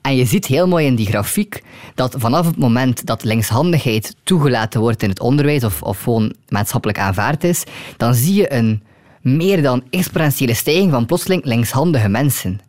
En 0.03 0.17
je 0.17 0.25
ziet 0.25 0.47
heel 0.47 0.69
mooi 0.69 0.87
in 0.87 0.95
die 0.95 1.07
grafiek 1.07 1.63
dat 1.95 2.15
vanaf 2.19 2.47
het 2.47 2.57
moment 2.57 3.07
dat 3.07 3.25
linkshandigheid 3.25 4.17
toegelaten 4.23 4.81
wordt 4.81 5.03
in 5.03 5.09
het 5.09 5.21
onderwijs 5.21 5.65
of, 5.65 5.83
of 5.83 6.03
gewoon 6.03 6.35
maatschappelijk 6.49 6.99
aanvaard 6.99 7.45
is, 7.45 7.65
dan 7.97 8.15
zie 8.15 8.35
je 8.35 8.53
een 8.53 8.83
meer 9.21 9.63
dan 9.63 9.83
exponentiële 9.91 10.55
stijging 10.55 10.91
van 10.91 11.07
plotseling 11.07 11.45
linkshandige 11.45 12.09
mensen. 12.09 12.61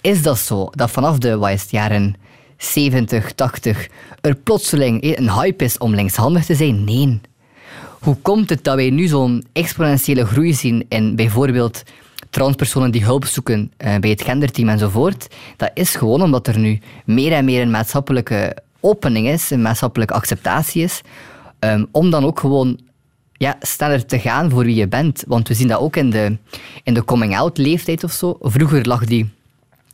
Is 0.00 0.22
dat 0.22 0.38
zo? 0.38 0.68
Dat 0.70 0.90
vanaf 0.90 1.18
de 1.18 1.36
wat 1.36 1.70
jaren 1.70 2.14
70, 2.62 3.32
80 3.32 3.88
er 4.20 4.34
plotseling 4.34 5.02
eh, 5.02 5.16
een 5.16 5.32
hype 5.32 5.64
is 5.64 5.78
om 5.78 5.94
linkshandig 5.94 6.44
te 6.44 6.54
zijn? 6.54 6.84
Nee. 6.84 7.20
Hoe 8.00 8.16
komt 8.22 8.50
het 8.50 8.64
dat 8.64 8.74
wij 8.74 8.90
nu 8.90 9.06
zo'n 9.06 9.44
exponentiële 9.52 10.26
groei 10.26 10.54
zien 10.54 10.86
in 10.88 11.16
bijvoorbeeld 11.16 11.82
transpersonen 12.30 12.90
die 12.90 13.04
hulp 13.04 13.24
zoeken 13.24 13.72
eh, 13.76 13.96
bij 13.96 14.10
het 14.10 14.22
genderteam 14.22 14.68
enzovoort? 14.68 15.26
Dat 15.56 15.70
is 15.74 15.94
gewoon 15.94 16.22
omdat 16.22 16.46
er 16.46 16.58
nu 16.58 16.78
meer 17.04 17.32
en 17.32 17.44
meer 17.44 17.62
een 17.62 17.70
maatschappelijke 17.70 18.56
opening 18.80 19.28
is, 19.28 19.50
een 19.50 19.62
maatschappelijke 19.62 20.14
acceptatie 20.14 20.82
is, 20.82 21.00
ehm, 21.58 21.84
om 21.90 22.10
dan 22.10 22.24
ook 22.24 22.40
gewoon 22.40 22.78
ja, 23.32 23.56
sneller 23.60 24.06
te 24.06 24.18
gaan 24.18 24.50
voor 24.50 24.64
wie 24.64 24.74
je 24.74 24.88
bent. 24.88 25.24
Want 25.26 25.48
we 25.48 25.54
zien 25.54 25.68
dat 25.68 25.80
ook 25.80 25.96
in 25.96 26.10
de, 26.10 26.36
in 26.82 26.94
de 26.94 27.04
coming-out 27.04 27.58
leeftijd 27.58 28.04
of 28.04 28.12
zo. 28.12 28.36
Vroeger 28.40 28.86
lag 28.86 29.04
die 29.04 29.30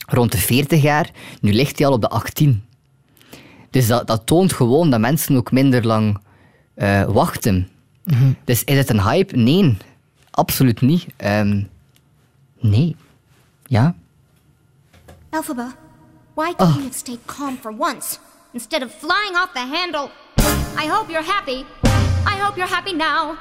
rond 0.06 0.32
de 0.32 0.38
40 0.38 0.82
jaar, 0.82 1.10
nu 1.40 1.52
ligt 1.52 1.76
die 1.76 1.86
al 1.86 1.92
op 1.92 2.00
de 2.00 2.08
18. 2.08 2.64
Dus 3.70 3.86
dat, 3.86 4.06
dat 4.06 4.26
toont 4.26 4.52
gewoon 4.52 4.90
dat 4.90 5.00
mensen 5.00 5.36
ook 5.36 5.52
minder 5.52 5.86
lang 5.86 6.18
eh, 6.74 7.04
wachten. 7.04 7.68
Dus 8.44 8.64
is 8.64 8.76
het 8.76 8.90
een 8.90 9.02
hype? 9.02 9.36
Nee, 9.36 9.76
absoluut 10.30 10.80
niet. 10.80 11.06
Ehm, 11.16 11.62
nee. 12.60 12.96
Ja? 13.66 13.94
Elphaba, 15.30 15.74
why 16.34 16.54
can't 16.54 16.74
you 16.74 16.82
have 16.82 16.98
stayed 16.98 17.18
calm 17.24 17.58
for 17.60 17.74
once 17.78 18.18
instead 18.52 18.82
of 18.82 18.90
flying 18.98 19.36
off 19.36 19.50
the 19.52 19.66
handle? 19.76 20.08
I 20.84 20.88
hope 20.88 21.10
you're 21.10 21.32
happy. 21.32 21.64
I 22.26 22.38
hope 22.42 22.56
you're 22.56 22.74
happy 22.74 22.92
now. 22.92 23.36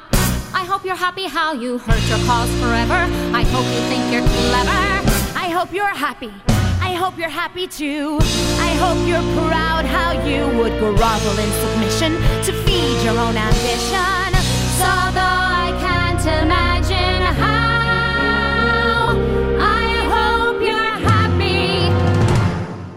I 0.53 0.65
hope 0.67 0.85
you're 0.85 0.99
happy 0.99 1.27
how 1.27 1.53
you 1.53 1.77
hurt 1.77 2.07
your 2.09 2.19
cause 2.25 2.49
forever. 2.59 3.07
I 3.33 3.43
hope 3.43 3.65
you 3.73 3.81
think 3.89 4.11
you're 4.11 4.27
clever. 4.27 5.04
I 5.35 5.49
hope 5.49 5.71
you're 5.73 5.85
happy. 5.87 6.33
I 6.81 6.93
hope 6.93 7.17
you're 7.17 7.29
happy 7.29 7.67
too. 7.67 8.19
I 8.59 8.69
hope 8.79 8.97
you're 9.07 9.21
proud 9.47 9.85
how 9.85 10.11
you 10.25 10.47
would 10.57 10.79
grovel 10.79 11.37
in 11.37 11.51
submission 11.63 12.13
to 12.45 12.53
feed 12.63 13.03
your 13.03 13.17
own 13.19 13.35
ambition. 13.37 14.33
So 14.79 14.89
though 15.17 15.43
I 15.65 15.71
can't 15.81 16.25
imagine 16.43 17.21
how, 17.43 19.15
I 19.59 19.87
hope 20.15 20.61
you're 20.61 20.97
happy 21.11 21.89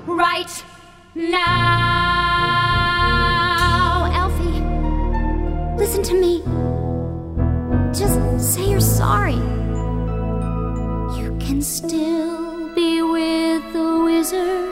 right 0.07 0.55
now. 1.15 1.59
Elfie, 4.21 4.63
listen 5.77 6.03
to 6.05 6.15
me. 6.15 6.43
Just 7.93 8.19
say 8.55 8.65
you're 8.71 8.81
sorry. 8.81 9.41
Can 11.49 11.63
still 11.63 12.69
be 12.75 13.01
with 13.01 13.73
the 13.73 14.01
wizard. 14.05 14.69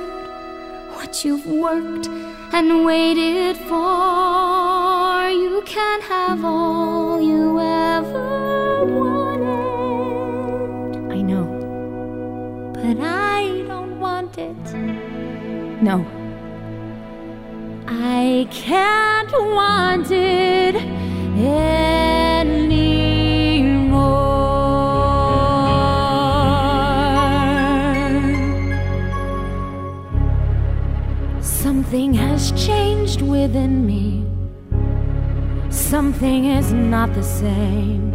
What 0.93 1.25
you've 1.25 1.47
worked 1.47 2.07
and 2.53 2.85
waited 2.85 3.57
for. 3.57 5.31
You 5.31 5.63
can 5.65 6.03
have 6.03 6.45
all 6.45 7.19
you 7.19 7.59
ever 7.59 8.85
wanted. 8.85 9.47
I 11.15 11.23
know. 11.23 11.47
But 12.75 12.99
I 13.01 13.65
don't 13.67 13.99
want 13.99 14.37
it. 14.37 14.75
No. 15.83 16.05
I 17.89 18.47
can't 18.51 19.33
want 19.33 20.11
it 20.11 20.75
anymore. 20.77 22.26
Something 31.97 32.15
has 32.29 32.53
changed 32.67 33.23
within 33.23 33.87
me. 33.87 34.23
Something 35.71 36.45
is 36.45 36.71
not 36.71 37.15
the 37.15 37.23
same. 37.23 38.13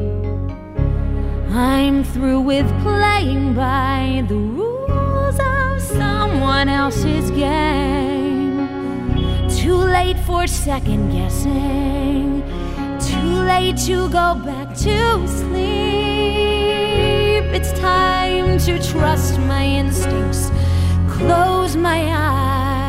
I'm 1.50 2.04
through 2.04 2.42
with 2.42 2.68
playing 2.84 3.56
by 3.56 4.24
the 4.28 4.36
rules 4.36 5.40
of 5.40 5.82
someone 5.82 6.70
else's 6.70 7.32
game. 7.32 8.68
Too 9.50 9.78
late 9.98 10.20
for 10.28 10.46
second 10.46 11.12
guessing. 11.12 12.44
Too 13.00 13.34
late 13.52 13.78
to 13.88 14.08
go 14.10 14.36
back 14.46 14.76
to 14.86 15.28
sleep. 15.28 15.56
It's 17.58 17.72
time 17.80 18.60
to 18.60 18.78
trust 18.92 19.40
my 19.40 19.66
instincts. 19.66 20.52
Close 21.10 21.76
my 21.76 22.00
eyes 22.14 22.81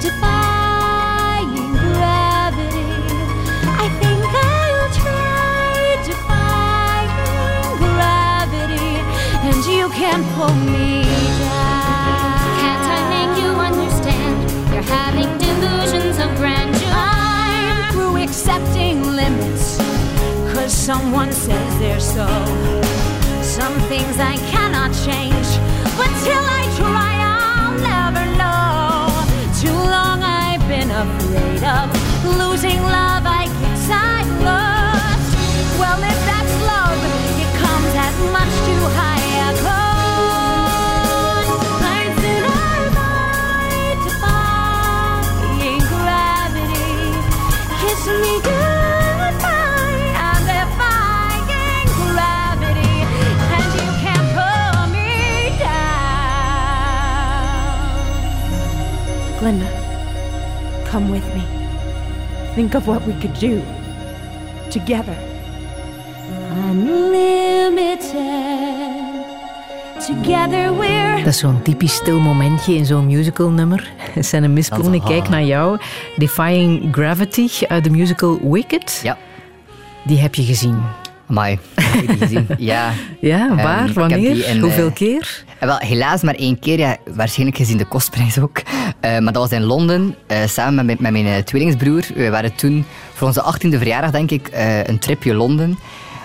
defying 0.00 1.72
gravity. 1.76 2.92
I 3.84 3.86
think 4.00 4.20
I'll 4.50 4.90
try 5.02 5.76
defying 6.10 7.12
gravity, 7.84 8.90
and 9.48 9.58
you 9.66 9.84
can 9.90 10.20
pull 10.34 10.54
me 10.54 11.02
down. 11.38 12.34
Can't 12.62 12.86
I 12.96 13.00
make 13.14 13.34
you 13.42 13.50
understand? 13.68 14.36
You're 14.72 14.90
having 15.00 15.30
delusions 15.38 16.16
of 16.18 16.28
grandeur. 16.36 16.92
I'm 16.92 17.92
through 17.92 18.16
accepting 18.22 18.96
limits, 19.04 19.78
cause 20.54 20.72
someone 20.72 21.32
says 21.32 21.78
they're 21.78 22.00
so. 22.00 22.26
Some 23.42 23.74
things 23.88 24.18
I 24.18 24.36
cannot 24.50 24.59
come 60.90 61.10
with 61.10 61.34
me. 61.34 61.42
Think 62.54 62.74
of 62.74 62.86
what 62.86 63.06
we 63.06 63.12
could 63.20 63.38
do 63.38 63.62
together. 64.70 65.16
Unlimited. 66.70 68.10
Together 70.06 70.76
we're. 70.76 71.16
Dat 71.16 71.26
is 71.26 71.38
zo'n 71.38 71.62
typisch 71.62 71.94
stil 71.94 72.20
momentje 72.20 72.74
in 72.74 72.86
zo'n 72.86 73.06
musical-nummer. 73.06 73.92
Senne 74.18 74.48
Mispelon, 74.58 74.94
ik 74.94 75.02
kijk 75.02 75.28
naar 75.28 75.44
jou. 75.44 75.78
Defying 76.16 76.88
Gravity 76.92 77.48
uit 77.68 77.84
de 77.84 77.90
musical 77.90 78.38
Wicked. 78.42 79.00
Ja. 79.02 79.18
Die 80.04 80.18
heb 80.18 80.34
je 80.34 80.42
gezien. 80.42 80.82
Amai, 81.30 81.58
gezien? 82.18 82.46
Ja. 82.58 82.92
Ja, 83.20 83.46
Ehm, 83.48 83.56
waar? 83.56 83.88
ik 83.88 83.94
Wanneer? 83.94 84.46
in, 84.48 84.60
Hoeveel 84.60 84.90
keer? 84.90 85.44
Eh, 85.58 85.66
Wel, 85.68 85.78
helaas 85.78 86.22
maar 86.22 86.34
één 86.34 86.58
keer. 86.58 86.78
Ja, 86.78 86.96
waarschijnlijk 87.14 87.58
gezien 87.58 87.76
de 87.76 87.84
kostprijs 87.84 88.38
ook. 88.38 88.58
Eh, 89.00 89.10
maar 89.18 89.32
dat 89.32 89.42
was 89.42 89.52
in 89.52 89.62
Londen, 89.64 90.14
eh, 90.26 90.38
samen 90.46 90.86
met, 90.86 91.00
mijn- 91.00 91.12
met 91.12 91.22
mijn 91.24 91.44
tweelingsbroer. 91.44 92.02
We 92.14 92.30
waren 92.30 92.54
toen 92.54 92.84
voor 93.14 93.26
onze 93.26 93.42
18e 93.42 93.78
verjaardag, 93.78 94.10
denk 94.10 94.30
ik, 94.30 94.50
een 94.86 94.98
tripje 94.98 95.34
Londen. 95.34 95.78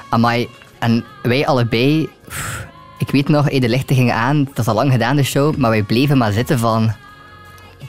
Amai. 0.09 0.47
En 0.79 1.03
wij 1.23 1.45
allebei... 1.47 2.09
pff, 2.27 2.65
ik 2.97 3.09
weet 3.09 3.27
nog, 3.29 3.49
de 3.49 3.69
lichten 3.69 3.95
gingen 3.95 4.15
aan. 4.15 4.43
Dat 4.43 4.57
is 4.59 4.67
al 4.67 4.73
lang 4.75 4.91
gedaan, 4.91 5.15
de 5.15 5.23
show. 5.23 5.55
Maar 5.55 5.69
wij 5.69 5.83
bleven 5.83 6.17
maar 6.17 6.31
zitten 6.31 6.59
van... 6.59 6.91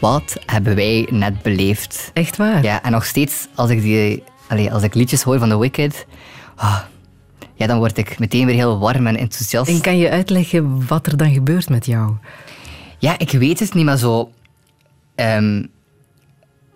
Wat 0.01 0.37
hebben 0.47 0.75
wij 0.75 1.07
net 1.11 1.43
beleefd? 1.43 2.11
Echt 2.13 2.37
waar? 2.37 2.63
Ja, 2.63 2.83
en 2.83 2.91
nog 2.93 3.05
steeds, 3.05 3.47
als 3.55 3.71
ik, 3.71 3.83
die, 3.83 4.23
allee, 4.49 4.73
als 4.73 4.83
ik 4.83 4.95
liedjes 4.95 5.23
hoor 5.23 5.39
van 5.39 5.49
The 5.49 5.59
Wicked... 5.59 6.07
ah, 6.57 6.77
ja, 7.57 7.67
dan 7.67 7.79
word 7.79 7.99
ik 7.99 8.19
meteen 8.19 8.47
weer 8.47 8.55
heel 8.55 8.79
warm 8.79 9.07
en 9.07 9.17
enthousiast. 9.17 9.71
En 9.71 9.81
kan 9.81 9.99
je 9.99 10.11
uitleggen 10.11 10.87
wat 10.87 11.07
er 11.07 11.17
dan 11.17 11.33
gebeurt 11.33 11.69
met 11.69 11.87
jou? 11.87 12.15
Ja, 12.99 13.19
ik 13.19 13.31
weet 13.31 13.59
het 13.59 13.75
niet, 13.75 13.85
maar 13.85 13.99
zo... 13.99 14.31
ehm, 15.15 15.65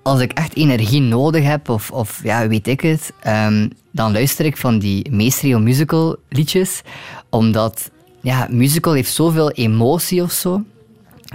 als 0.03 0.21
ik 0.21 0.33
echt 0.33 0.57
energie 0.57 1.01
nodig 1.01 1.45
heb, 1.45 1.69
of, 1.69 1.91
of 1.91 2.21
ja, 2.23 2.49
weet 2.49 2.67
ik 2.67 2.81
het, 2.81 3.13
ehm, 3.21 3.69
dan 3.91 4.13
luister 4.13 4.45
ik 4.45 4.57
van 4.57 4.79
die 4.79 5.11
Meestrio 5.11 5.59
musical 5.59 6.17
liedjes, 6.29 6.83
omdat 7.31 7.91
ja, 8.21 8.47
musical 8.51 8.93
heeft 8.93 9.13
zoveel 9.13 9.51
emotie 9.51 10.23
of 10.23 10.33
zo, 10.33 10.65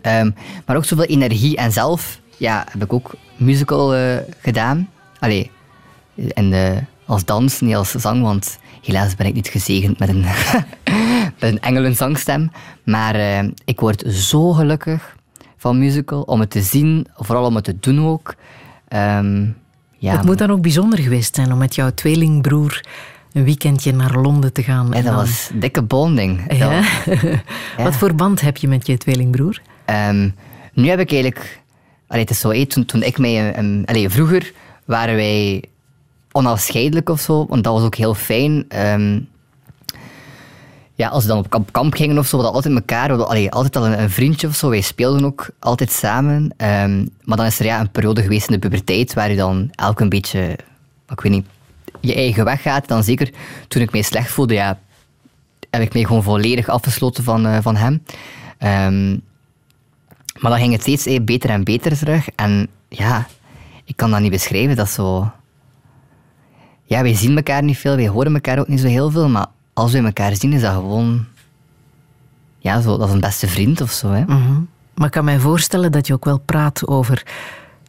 Ehm, 0.01 0.31
maar 0.65 0.75
ook 0.75 0.85
zoveel 0.85 1.05
energie. 1.05 1.57
En 1.57 1.71
zelf 1.71 2.19
ja, 2.37 2.65
heb 2.69 2.83
ik 2.83 2.93
ook 2.93 3.15
musical 3.37 3.95
eh, 3.95 4.17
gedaan. 4.41 4.89
Allee, 5.19 5.51
en, 6.33 6.53
eh, 6.53 6.77
als 7.05 7.25
dans, 7.25 7.61
niet 7.61 7.75
als 7.75 7.91
zang, 7.91 8.21
want 8.21 8.57
helaas 8.85 9.15
ben 9.15 9.25
ik 9.27 9.33
niet 9.33 9.47
gezegend 9.47 9.99
met 9.99 10.09
een, 10.09 10.25
met 11.39 11.51
een 11.51 11.59
engelenzang 11.59 12.17
Maar 12.83 13.15
eh, 13.15 13.43
ik 13.65 13.79
word 13.79 14.03
zo 14.13 14.51
gelukkig 14.53 15.15
van 15.57 15.79
musical, 15.79 16.21
om 16.21 16.39
het 16.39 16.49
te 16.49 16.61
zien, 16.61 17.07
vooral 17.15 17.45
om 17.45 17.55
het 17.55 17.63
te 17.63 17.79
doen 17.79 18.05
ook. 18.07 18.35
Ehm, 18.87 19.45
ja, 19.97 20.11
Het 20.15 20.25
moet 20.25 20.37
dan 20.37 20.51
ook 20.51 20.61
bijzonder 20.61 20.99
geweest 20.99 21.35
zijn 21.35 21.51
om 21.51 21.57
met 21.57 21.75
jouw 21.75 21.91
tweelingbroer 21.93 22.83
een 23.33 23.43
weekendje 23.43 23.91
naar 23.93 24.13
Londen 24.19 24.53
te 24.53 24.63
gaan. 24.63 24.85
En 24.93 25.03
dat 25.03 25.13
dan- 25.13 25.15
was 25.15 25.49
dikke 25.53 25.81
bonding. 25.81 26.53
Ja? 26.57 26.69
was- 26.69 27.05
Ja. 27.77 27.83
Wat 27.83 27.95
voor 27.95 28.15
band 28.15 28.41
heb 28.41 28.57
je 28.57 28.67
met 28.67 28.87
je 28.87 28.97
tweelingbroer? 28.97 29.61
Ehm, 29.85 30.29
nu 30.73 30.87
heb 30.87 30.99
ik 30.99 31.11
eigenlijk... 31.11 31.61
Allee, 32.07 32.21
het 32.21 32.31
is 32.31 32.39
zo, 32.39 32.65
toen, 32.65 32.85
toen 32.85 33.03
ik 33.03 33.17
mij... 33.17 33.53
ehm, 33.53 33.81
allee, 33.85 34.09
vroeger 34.09 34.51
waren 34.85 35.15
wij 35.15 35.63
onafscheidelijk 36.35 37.09
of 37.09 37.19
zo, 37.19 37.45
want 37.45 37.63
dat 37.63 37.73
was 37.73 37.83
ook 37.83 37.95
heel 37.95 38.13
fijn. 38.13 38.65
Ehm, 38.67 39.19
ja, 40.95 41.07
als 41.07 41.23
we 41.23 41.29
dan 41.29 41.37
op 41.37 41.71
kamp, 41.71 41.93
gingen 41.93 42.17
of 42.17 42.27
zo, 42.27 42.37
we 42.37 42.43
hadden 42.43 42.63
altijd 42.63 42.75
elkaar, 42.89 43.17
we 43.17 43.51
altijd 43.51 43.75
al 43.75 43.85
een, 43.85 44.01
een 44.01 44.09
vriendje 44.09 44.47
of 44.47 44.55
zo. 44.55 44.69
Wij 44.69 44.81
speelden 44.81 45.25
ook 45.25 45.49
altijd 45.59 45.91
samen. 45.91 46.53
Ehm, 46.57 47.05
maar 47.23 47.37
dan 47.37 47.45
is 47.45 47.59
er 47.59 47.65
ja, 47.65 47.79
een 47.79 47.91
periode 47.91 48.21
geweest 48.21 48.47
in 48.47 48.53
de 48.53 48.59
puberteit 48.59 49.13
waar 49.13 49.29
je 49.29 49.35
dan 49.35 49.69
elk 49.75 49.99
een 49.99 50.09
beetje, 50.09 50.57
ik 51.09 51.21
weet 51.21 51.31
niet, 51.31 51.45
je 52.01 52.15
eigen 52.15 52.45
weg 52.45 52.61
gaat. 52.61 52.87
Dan 52.87 53.03
zeker 53.03 53.29
toen 53.67 53.81
ik 53.81 53.91
mij 53.91 54.01
slecht 54.01 54.31
voelde, 54.31 54.53
ja, 54.53 54.79
heb 55.69 55.81
ik 55.81 55.93
mij 55.93 56.03
gewoon 56.03 56.23
volledig 56.23 56.67
afgesloten 56.67 57.23
van, 57.23 57.45
eh, 57.45 57.57
van 57.61 57.75
hem. 57.75 58.03
Ehm, 58.57 59.17
Maar 60.39 60.51
dan 60.51 60.59
ging 60.59 60.71
het 60.71 60.81
steeds 60.81 61.05
eh, 61.05 61.21
beter 61.21 61.49
en 61.49 61.63
beter 61.63 61.97
terug. 61.97 62.27
En 62.35 62.67
ja, 62.89 63.27
ik 63.83 63.95
kan 63.95 64.11
dat 64.11 64.19
niet 64.19 64.31
beschrijven. 64.31 64.75
Dat 64.75 64.89
zo... 64.89 65.31
Ja, 66.85 67.01
wij 67.01 67.15
zien 67.15 67.35
elkaar 67.35 67.63
niet 67.63 67.77
veel, 67.77 67.95
wij 67.95 68.07
horen 68.07 68.33
elkaar 68.33 68.59
ook 68.59 68.67
niet 68.67 68.79
zo 68.79 68.87
heel 68.87 69.11
veel. 69.11 69.29
Maar 69.29 69.45
als 69.73 69.91
we 69.91 69.97
elkaar 69.97 70.35
zien, 70.35 70.53
is 70.53 70.61
dat 70.61 70.73
gewoon... 70.73 71.25
Ja, 72.59 72.81
zo, 72.81 72.97
dat 72.97 73.07
is 73.07 73.13
een 73.13 73.19
beste 73.19 73.47
vriend 73.47 73.81
of 73.81 73.91
zo. 73.91 74.09
Hè. 74.09 74.21
Mhm. 74.25 74.53
Maar 74.93 75.05
ik 75.05 75.11
kan 75.11 75.25
mij 75.25 75.39
voorstellen 75.39 75.91
dat 75.91 76.07
je 76.07 76.13
ook 76.13 76.25
wel 76.25 76.39
praat 76.39 76.87
over 76.87 77.23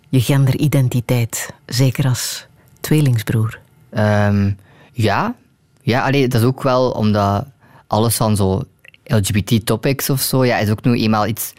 je 0.09 0.21
genderidentiteit. 0.21 1.51
Zeker 1.67 2.07
als 2.07 2.47
tweelingsbroer. 2.81 3.59
Ehm, 3.91 4.51
ja, 4.93 5.35
ja 5.83 6.05
allee, 6.05 6.29
dat 6.29 6.41
is 6.41 6.47
ook 6.47 6.63
wel 6.63 6.91
omdat 6.91 7.47
alles 7.87 8.17
van 8.17 8.37
zo 8.37 8.63
LGBT-topics 9.05 10.11
of 10.11 10.21
zo, 10.21 10.45
ja, 10.45 10.59
is 10.59 10.71
ook 10.71 10.85
nu 10.85 10.99
eenmaal 11.01 11.27
iets 11.27 11.53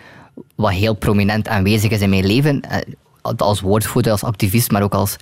wat 0.55 0.72
heel 0.72 0.93
prominent 0.93 1.47
aanwezig 1.47 1.91
is 1.91 2.01
in 2.01 2.09
mijn 2.09 2.26
leven. 2.26 2.61
Eh, 2.61 2.77
Als 3.38 3.61
woordvoerder, 3.61 4.11
als 4.11 4.23
activist, 4.23 4.72
maar 4.72 4.81
ook 4.84 4.93
als, 4.93 5.15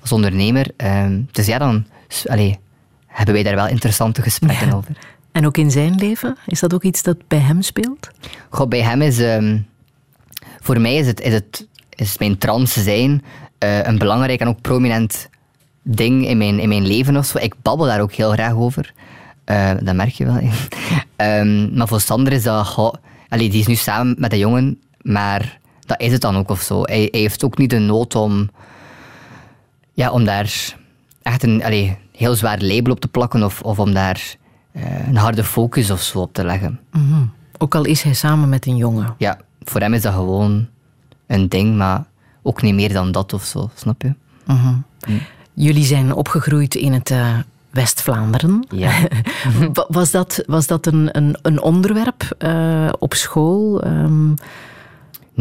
als 0.00 0.12
ondernemer. 0.12 0.66
Dus 1.32 1.46
ja, 1.46 1.58
dan 1.58 1.86
allee, 2.26 2.58
hebben 3.06 3.34
wij 3.34 3.42
daar 3.42 3.54
wel 3.54 3.68
interessante 3.68 4.22
gesprekken 4.22 4.72
over. 4.72 4.96
En 5.32 5.46
ook 5.46 5.56
in 5.56 5.70
zijn 5.70 5.94
leven? 5.94 6.36
Is 6.46 6.60
dat 6.60 6.74
ook 6.74 6.82
iets 6.82 7.02
dat 7.02 7.16
bij 7.28 7.38
hem 7.38 7.62
speelt? 7.62 8.10
Bij 8.68 8.82
hem 8.82 9.02
is... 9.02 9.18
ehm, 9.18 9.58
voor 10.60 10.80
mij 10.80 10.96
is, 10.96 11.06
het, 11.06 11.20
is, 11.20 11.32
het, 11.32 11.66
is 11.90 12.18
mijn 12.18 12.38
trans 12.38 12.72
zijn 12.72 13.24
eh, 13.58 13.82
een 13.82 13.98
belangrijk 13.98 14.40
en 14.40 14.48
ook 14.48 14.60
prominent 14.60 15.28
ding 15.82 16.26
in 16.26 16.38
mijn, 16.38 16.58
in 16.58 16.68
mijn 16.68 16.86
leven 16.86 17.16
of 17.16 17.26
zo. 17.26 17.38
Ik 17.38 17.54
babbel 17.62 17.86
daar 17.86 18.00
ook 18.00 18.12
heel 18.12 18.30
graag 18.32 18.52
over. 18.52 18.92
Eh, 19.44 19.70
dat 19.82 19.94
merk 19.94 20.12
je 20.12 20.24
wel. 20.24 20.40
Ehm, 21.16 21.76
maar 21.76 21.88
voor 21.88 22.00
Sander 22.00 22.32
is 22.32 22.42
dat... 22.42 22.76
allee, 23.28 23.50
die 23.50 23.60
is 23.60 23.66
nu 23.66 23.74
samen 23.74 24.14
met 24.18 24.32
een 24.32 24.38
jongen, 24.38 24.80
maar 25.02 25.58
dat 25.86 26.00
is 26.00 26.12
het 26.12 26.20
dan 26.20 26.36
ook 26.36 26.50
of 26.50 26.60
zo. 26.60 26.82
Hij, 26.82 27.08
hij 27.10 27.20
heeft 27.20 27.44
ook 27.44 27.58
niet 27.58 27.70
de 27.70 27.78
nood 27.78 28.14
om... 28.14 28.50
Ja, 30.00 30.10
om 30.10 30.24
daar 30.24 30.74
echt 31.22 31.42
een 31.42 31.64
allee, 31.64 31.96
heel 32.16 32.34
zwaar 32.34 32.60
label 32.60 32.92
op 32.92 33.00
te 33.00 33.08
plakken 33.08 33.42
of, 33.42 33.60
of 33.62 33.78
om 33.78 33.92
daar 33.94 34.34
eh, 34.72 35.08
een 35.08 35.16
harde 35.16 35.44
focus 35.44 35.90
of 35.90 36.00
zo 36.02 36.18
op 36.18 36.32
te 36.32 36.44
leggen. 36.44 36.80
Mhm. 36.92 37.22
Ook 37.58 37.74
al 37.74 37.84
is 37.84 38.02
hij 38.02 38.14
samen 38.14 38.48
met 38.48 38.66
een 38.66 38.76
jongen. 38.76 39.14
Ja, 39.18 39.38
voor 39.64 39.80
hem 39.80 39.94
is 39.94 40.02
dat 40.02 40.14
gewoon 40.14 40.68
een 41.26 41.48
ding, 41.48 41.76
maar 41.76 42.04
ook 42.42 42.62
niet 42.62 42.74
meer 42.74 42.92
dan 42.92 43.12
dat 43.12 43.32
of 43.32 43.44
zo, 43.44 43.70
snap 43.74 44.02
je? 44.02 44.14
Mhm. 44.46 44.74
Jullie 45.54 45.84
zijn 45.84 46.14
opgegroeid 46.14 46.74
in 46.74 46.92
het 46.92 47.10
eh, 47.10 47.38
West-Vlaanderen. 47.70 48.66
Ja. 48.70 48.92
Wa- 49.72 49.86
was 49.88 50.10
dat, 50.10 50.42
was 50.46 50.66
dat 50.66 50.86
een, 50.86 51.08
een, 51.16 51.38
een 51.42 51.60
onderwerp 51.62 52.34
eh, 52.38 52.88
op 52.98 53.14
school 53.14 53.82
ehm, 53.82 54.32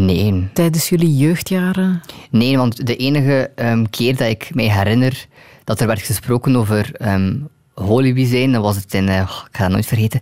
Nee. 0.06 0.48
tijdens 0.54 0.90
jullie 0.90 1.18
jeugdjaren? 1.18 2.02
Nee, 2.30 2.58
want 2.58 2.86
de 2.86 2.96
enige 2.96 3.52
ehm, 3.56 3.86
keer 3.90 4.16
dat 4.16 4.28
ik 4.30 4.50
mij 4.54 4.72
herinner 4.72 5.26
dat 5.64 5.80
er 5.80 5.88
werd 5.88 6.02
gesproken 6.02 6.56
over 6.56 6.96
ehm 6.96 7.36
holibi 7.74 8.26
zijn, 8.26 8.52
dan 8.52 8.62
was 8.62 8.76
het 8.76 8.94
in, 8.94 9.10
eh, 9.10 9.20
ik 9.20 9.50
ga 9.52 9.64
dat 9.64 9.72
nooit 9.72 9.86
vergeten, 9.86 10.20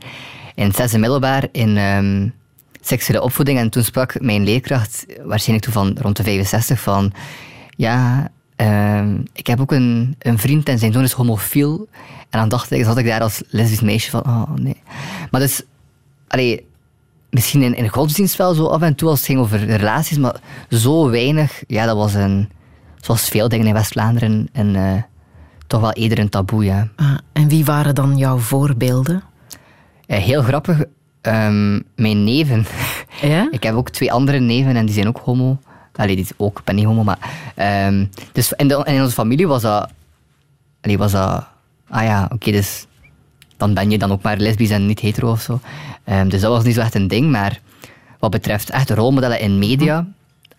in 0.56 0.68
het 0.68 0.76
zesde 0.76 0.98
middelbaar 0.98 1.48
in 1.52 1.78
ehm, 1.78 2.30
seksuele 2.82 3.24
opvoeding. 3.24 3.60
En 3.60 3.70
toen 3.70 3.84
sprak 3.84 4.22
mijn 4.22 4.44
leerkracht, 4.44 5.06
waarschijnlijk 5.24 5.72
toen 5.72 5.74
van 5.74 5.98
rond 6.02 6.18
de 6.18 6.24
65, 6.24 6.80
van 6.80 7.14
ja, 7.70 8.32
ik 9.34 9.48
heb 9.48 9.60
ook 9.60 9.72
een, 9.72 10.16
een 10.20 10.38
vriend 10.38 10.70
en 10.70 10.80
zijn 10.80 10.94
zoon 10.94 11.04
is 11.04 11.12
homofiel. 11.12 11.88
En 12.30 12.40
dan 12.40 12.50
dacht 12.50 12.72
ik, 12.72 12.84
zat 12.84 12.98
ik 12.98 13.06
daar 13.06 13.22
als 13.22 13.42
lesbisch 13.48 13.82
meisje 13.82 14.10
van, 14.10 14.26
oh 14.26 14.54
nee. 14.56 14.82
Maar 15.32 15.42
dus, 15.42 15.62
allee, 16.28 16.66
misschien 17.38 17.62
in, 17.62 17.76
in 17.76 17.88
godsdienst 17.88 18.36
wel 18.36 18.54
zo 18.54 18.66
af 18.66 18.82
en 18.82 18.96
toe 18.96 19.10
als 19.10 19.18
het 19.18 19.28
ging 19.28 19.40
over 19.40 19.66
relaties, 19.66 20.18
maar 20.18 20.36
zo 20.70 21.10
weinig. 21.10 21.64
Ja, 21.68 21.86
dat 21.86 21.96
was 21.96 22.14
een, 22.14 22.50
zoals 23.02 23.30
veel 23.30 23.50
dingen 23.50 23.68
in 23.68 23.74
West-Vlaanderen, 23.74 24.50
en 24.52 24.76
eh, 24.76 25.02
toch 25.68 25.82
wel 25.82 25.92
eerder 25.92 26.20
een 26.20 26.30
taboe, 26.30 26.64
ja. 26.64 26.88
Ah, 26.96 27.18
en 27.34 27.48
wie 27.48 27.66
waren 27.66 27.96
dan 27.96 28.18
jouw 28.18 28.38
voorbeelden? 28.38 29.24
Eh, 30.08 30.20
heel 30.20 30.42
grappig, 30.42 30.84
ehm, 31.22 31.80
mijn 31.96 32.24
neven. 32.24 32.66
Ja? 33.22 33.48
Ik 33.58 33.64
heb 33.64 33.76
ook 33.76 33.90
twee 33.90 34.12
andere 34.12 34.40
neven 34.40 34.76
en 34.76 34.86
die 34.86 34.96
zijn 34.96 35.08
ook 35.08 35.22
homo. 35.24 35.60
Allee, 35.96 36.16
die 36.16 36.26
is 36.26 36.32
ook, 36.38 36.60
ik 36.60 36.66
ben 36.66 36.76
niet 36.76 36.86
homo, 36.86 37.04
maar... 37.04 37.20
ehm, 37.56 38.06
dus 38.32 38.52
in, 38.52 38.68
de, 38.68 38.82
in 38.86 39.02
onze 39.02 39.14
familie 39.14 39.48
was 39.48 39.62
dat... 39.62 39.90
Allee, 40.82 40.98
was 40.98 41.12
dat... 41.12 41.48
Ah 41.90 42.04
ja, 42.04 42.30
oké, 42.34 42.52
dus... 42.52 42.87
Dan 43.58 43.74
ben 43.74 43.90
je 43.90 43.98
dan 43.98 44.12
ook 44.12 44.22
maar 44.22 44.38
lesbisch 44.38 44.70
en 44.70 44.86
niet 44.86 45.00
hetero 45.00 45.32
of 45.32 45.42
zo. 45.42 45.60
Ehm, 46.04 46.30
dus 46.30 46.42
dat 46.42 46.52
was 46.52 46.64
niet 46.64 46.76
zo 46.76 46.82
echt 46.82 46.96
een 46.96 47.08
ding, 47.08 47.32
maar... 47.32 47.60
Wat 48.20 48.32
betreft 48.32 48.70
echt 48.70 48.90
rolmodellen 48.90 49.40
in 49.40 49.60
media, 49.60 50.08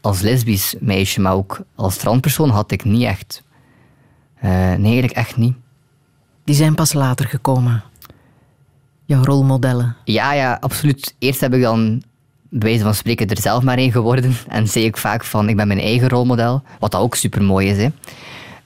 als 0.01 0.21
lesbisch 0.21 0.75
meisje, 0.81 1.21
maar 1.21 1.33
ook 1.33 1.61
als 1.75 1.97
transpersoon, 1.97 2.51
had 2.51 2.71
ik 2.71 2.85
niet 2.85 3.03
echt... 3.03 3.43
Eh, 4.35 4.51
nee, 4.51 4.93
eigenlijk 4.93 5.13
echt 5.13 5.37
niet. 5.37 5.57
Die 6.45 6.55
zijn 6.55 6.75
pas 6.75 6.93
later 6.93 7.27
gekomen. 7.27 7.83
Jouw 9.05 9.25
rolmodellen. 9.25 9.97
Ja, 10.05 10.33
ja, 10.33 10.59
absoluut. 10.61 11.15
Eerst 11.19 11.41
heb 11.41 11.55
ik 11.55 11.63
dan, 11.63 12.03
bij 12.49 12.69
wijze 12.69 12.85
van 12.85 12.95
spreken, 12.95 13.29
er 13.29 13.41
zelf 13.41 13.63
maar 13.63 13.79
één 13.79 13.93
geworden. 13.93 14.35
En 14.49 14.69
zei 14.69 14.85
ik 14.85 14.97
vaak 14.97 15.25
van, 15.25 15.49
ik 15.49 15.57
ben 15.57 15.67
mijn 15.67 15.81
eigen 15.81 16.09
rolmodel. 16.09 16.63
Wat 16.79 16.91
dat 16.91 17.01
ook 17.01 17.15
super 17.15 17.43
mooi 17.43 17.69
is, 17.69 17.77
hè. 17.77 17.89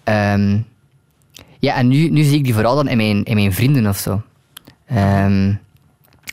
Ehm, 0.04 0.60
ja, 1.62 1.74
en 1.74 1.88
nu, 1.88 2.08
nu 2.08 2.22
zie 2.22 2.38
ik 2.38 2.44
die 2.44 2.54
vooral 2.54 2.74
dan 2.74 2.88
in 2.88 2.96
mijn, 2.96 3.24
in 3.24 3.34
mijn 3.34 3.52
vrienden 3.52 3.86
of 3.86 3.98
zo. 3.98 4.22
Ehm, 4.86 5.54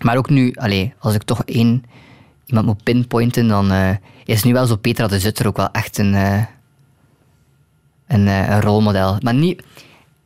maar 0.03 0.17
ook 0.17 0.29
nu, 0.29 0.53
allee, 0.55 0.93
als 0.99 1.15
ik 1.15 1.23
toch 1.23 1.43
één 1.45 1.83
iemand 2.45 2.65
moet 2.65 2.83
pinpointen, 2.83 3.47
dan 3.47 3.71
eh, 3.71 3.89
is 4.25 4.43
nu 4.43 4.53
wel 4.53 4.65
zo 4.65 4.75
Petra 4.75 5.07
de 5.07 5.19
Zutter 5.19 5.47
ook 5.47 5.57
wel 5.57 5.71
echt 5.71 5.97
een, 5.97 6.13
eh, 6.13 6.43
een, 8.07 8.27
eh, 8.27 8.49
een 8.49 8.61
rolmodel. 8.61 9.17
Maar 9.21 9.33
niet, 9.33 9.63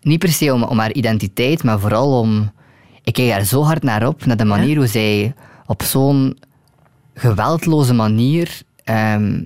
niet 0.01 0.19
per 0.19 0.31
se 0.31 0.53
om, 0.53 0.63
om 0.63 0.79
haar 0.79 0.93
identiteit, 0.93 1.63
maar 1.63 1.79
vooral 1.79 2.19
om... 2.19 2.51
Ik 3.03 3.13
kijk 3.13 3.29
daar 3.29 3.43
zo 3.43 3.63
hard 3.63 3.83
naar 3.83 4.07
op, 4.07 4.25
naar 4.25 4.37
de 4.37 4.45
manier 4.45 4.77
hoe 4.77 4.87
zij 4.87 5.33
op 5.65 5.83
zo'n 5.83 6.37
geweldloze 7.13 7.93
manier 7.93 8.61
ehm, 8.83 9.43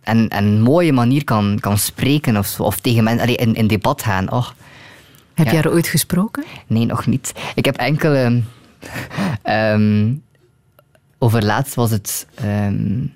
en, 0.00 0.28
en 0.28 0.60
mooie 0.60 0.92
manier 0.92 1.24
kan, 1.24 1.58
kan 1.60 1.78
spreken 1.78 2.36
of, 2.36 2.46
zo, 2.46 2.62
of 2.62 2.80
tegen 2.80 3.04
mensen 3.04 3.22
allee, 3.22 3.36
in, 3.36 3.54
in 3.54 3.66
debat 3.66 4.02
gaan. 4.02 4.32
Och. 4.32 4.54
Heb 5.40 5.48
Ja. 5.48 5.52
jij 5.60 5.62
er 5.70 5.76
ooit 5.76 5.88
gesproken? 5.88 6.44
Nee, 6.66 6.86
nog 6.86 7.06
niet. 7.06 7.32
Ik 7.54 7.64
heb 7.64 7.76
enkele. 7.76 8.42
ehm 9.42 10.12
over 11.18 11.44
laatst 11.44 11.74
was 11.74 11.90
het 11.90 12.26
ehm 12.34 13.06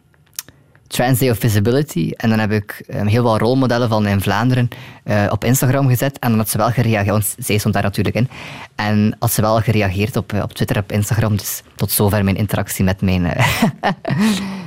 Trans 0.86 1.18
Day 1.18 1.30
of 1.30 1.38
Visibility. 1.38 2.10
En 2.16 2.28
dan 2.28 2.38
heb 2.38 2.52
ik 2.52 2.82
ehm, 2.86 3.06
heel 3.06 3.22
wat 3.22 3.40
rolmodellen 3.40 3.88
van 3.88 4.06
in 4.06 4.20
Vlaanderen 4.20 4.68
eh, 5.04 5.26
op 5.30 5.44
Instagram 5.44 5.88
gezet. 5.88 6.18
En 6.18 6.28
dan 6.28 6.38
had 6.38 6.48
ze 6.48 6.56
wel 6.58 6.70
gereageerd, 6.70 7.10
want 7.10 7.34
zij 7.38 7.58
stond 7.58 7.74
daar 7.74 7.82
natuurlijk 7.82 8.16
in. 8.16 8.28
En 8.74 9.16
had 9.18 9.32
ze 9.32 9.40
wel 9.40 9.60
gereageerd 9.60 10.16
op, 10.16 10.32
eh, 10.32 10.42
op 10.42 10.52
Twitter, 10.52 10.78
op 10.78 10.92
Instagram. 10.92 11.36
Dus 11.36 11.62
tot 11.74 11.90
zover 11.90 12.24
mijn 12.24 12.36
interactie 12.36 12.84
met 12.84 13.00
mijn, 13.00 13.24
eh, 13.26 13.46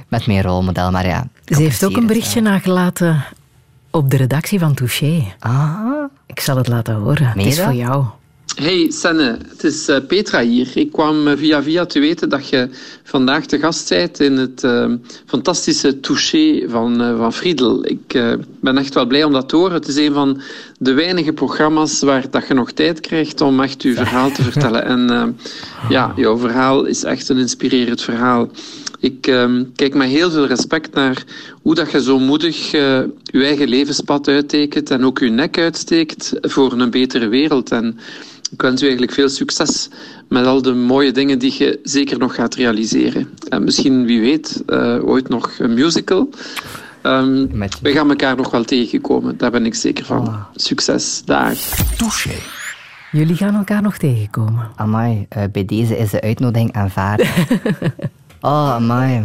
met 0.08 0.28
mijn 0.28 0.42
rolmodel. 0.42 0.92
Maar 0.92 1.06
ja, 1.06 1.28
Ze 1.46 1.62
heeft 1.62 1.86
ook 1.86 1.96
een 1.98 2.08
berichtje 2.08 2.42
nagelaten 2.42 3.24
op 3.92 4.10
de 4.10 4.18
redactie 4.18 4.60
van 4.60 4.74
Touché. 4.74 5.24
Ah. 5.40 6.04
Ik 6.38 6.44
zal 6.44 6.58
het 6.58 6.68
laten 6.68 6.96
horen. 6.96 7.28
Het 7.28 7.46
is 7.46 7.60
voor 7.60 7.74
jou. 7.74 8.06
Hey 8.56 8.92
Senne, 8.92 9.38
het 9.48 9.64
is 9.64 9.88
eh, 9.88 9.98
Petra 10.08 10.42
hier. 10.42 10.68
Ik 10.74 10.92
kwam 10.92 11.28
eh, 11.28 11.38
via 11.38 11.64
via 11.64 11.86
te 11.86 12.00
weten 12.00 12.30
dat 12.30 12.50
je 12.50 12.70
vandaag 13.04 13.46
te 13.46 13.60
gast 13.60 13.90
bent 13.90 14.20
in 14.20 14.38
het 14.38 14.64
eh, 14.64 14.94
fantastische 15.26 16.00
touché 16.00 16.70
van, 16.70 17.02
eh, 17.02 17.18
van 17.18 17.34
Friedel. 17.34 17.86
Ik 17.86 18.38
ben 18.62 18.78
echt 18.78 18.94
wel 18.94 19.06
blij 19.06 19.24
om 19.24 19.32
dat 19.32 19.50
te 19.50 19.56
horen. 19.56 19.74
Het 19.74 19.88
is 19.88 19.96
een 19.96 20.14
van 20.14 20.42
de 20.78 20.94
weinige 20.94 21.34
programma's 21.34 22.02
waar 22.02 22.30
dat 22.30 22.48
je 22.48 22.54
nog 22.54 22.72
tijd 22.72 23.00
krijgt 23.00 23.42
om 23.42 23.62
echt 23.62 23.82
je 23.84 23.94
verhaal 23.94 24.32
te 24.32 24.44
vertellen. 24.44 24.86
En 24.86 25.10
eh, 25.10 25.24
ja, 25.90 26.14
jouw 26.16 26.38
verhaal 26.38 26.86
is 26.86 27.04
echt 27.04 27.30
een 27.30 27.38
inspirerend 27.38 28.02
verhaal. 28.02 28.50
Ik 29.00 29.28
ehm, 29.28 29.64
kijk 29.76 29.94
met 29.94 30.08
heel 30.08 30.32
veel 30.32 30.48
respect 30.48 30.94
naar 30.94 31.24
hoe 31.62 31.76
dat 31.76 31.92
je 31.92 32.02
zo 32.02 32.20
moedig 32.20 32.74
eh, 32.74 33.00
je 33.24 33.44
eigen 33.44 33.68
levenspad 33.68 34.28
uittekent 34.28 34.92
en 34.92 35.06
ook 35.06 35.20
je 35.20 35.30
nek 35.30 35.58
uitsteekt 35.58 36.34
voor 36.42 36.72
een 36.72 36.90
betere 36.90 37.28
wereld. 37.28 37.72
En 37.72 37.98
ik 38.52 38.62
wens 38.62 38.82
u 38.82 38.84
eigenlijk 38.84 39.14
veel 39.14 39.30
succes 39.30 39.90
met 40.28 40.46
al 40.46 40.62
de 40.62 40.74
mooie 40.74 41.12
dingen 41.12 41.40
die 41.40 41.56
je 41.58 41.80
zeker 41.84 42.18
nog 42.18 42.36
gaat 42.36 42.56
realiseren. 42.56 43.30
En 43.50 43.64
misschien, 43.64 44.06
wie 44.06 44.22
weet, 44.22 44.64
eh, 44.66 45.08
ooit 45.08 45.30
nog 45.30 45.52
een 45.60 45.74
musical. 45.74 46.30
Ehm, 47.08 47.48
we 47.82 47.92
gaan 47.92 48.10
elkaar 48.10 48.36
nog 48.36 48.52
wel 48.52 48.64
tegenkomen, 48.64 49.38
daar 49.38 49.52
ben 49.52 49.66
ik 49.66 49.76
zeker 49.76 50.06
van. 50.06 50.46
Succes, 50.56 51.22
dag. 51.26 51.54
Touché. 51.98 52.36
Jullie 53.12 53.36
gaan 53.36 53.56
elkaar 53.56 53.82
nog 53.82 53.98
tegenkomen. 53.98 54.72
Amai, 54.76 55.26
eh, 55.30 55.44
bij 55.52 55.66
deze 55.66 55.98
is 55.98 56.10
de 56.10 56.22
uitnodiging 56.22 56.74
aanvaard. 56.74 57.22
oh, 58.42 58.74
amai. 58.74 59.24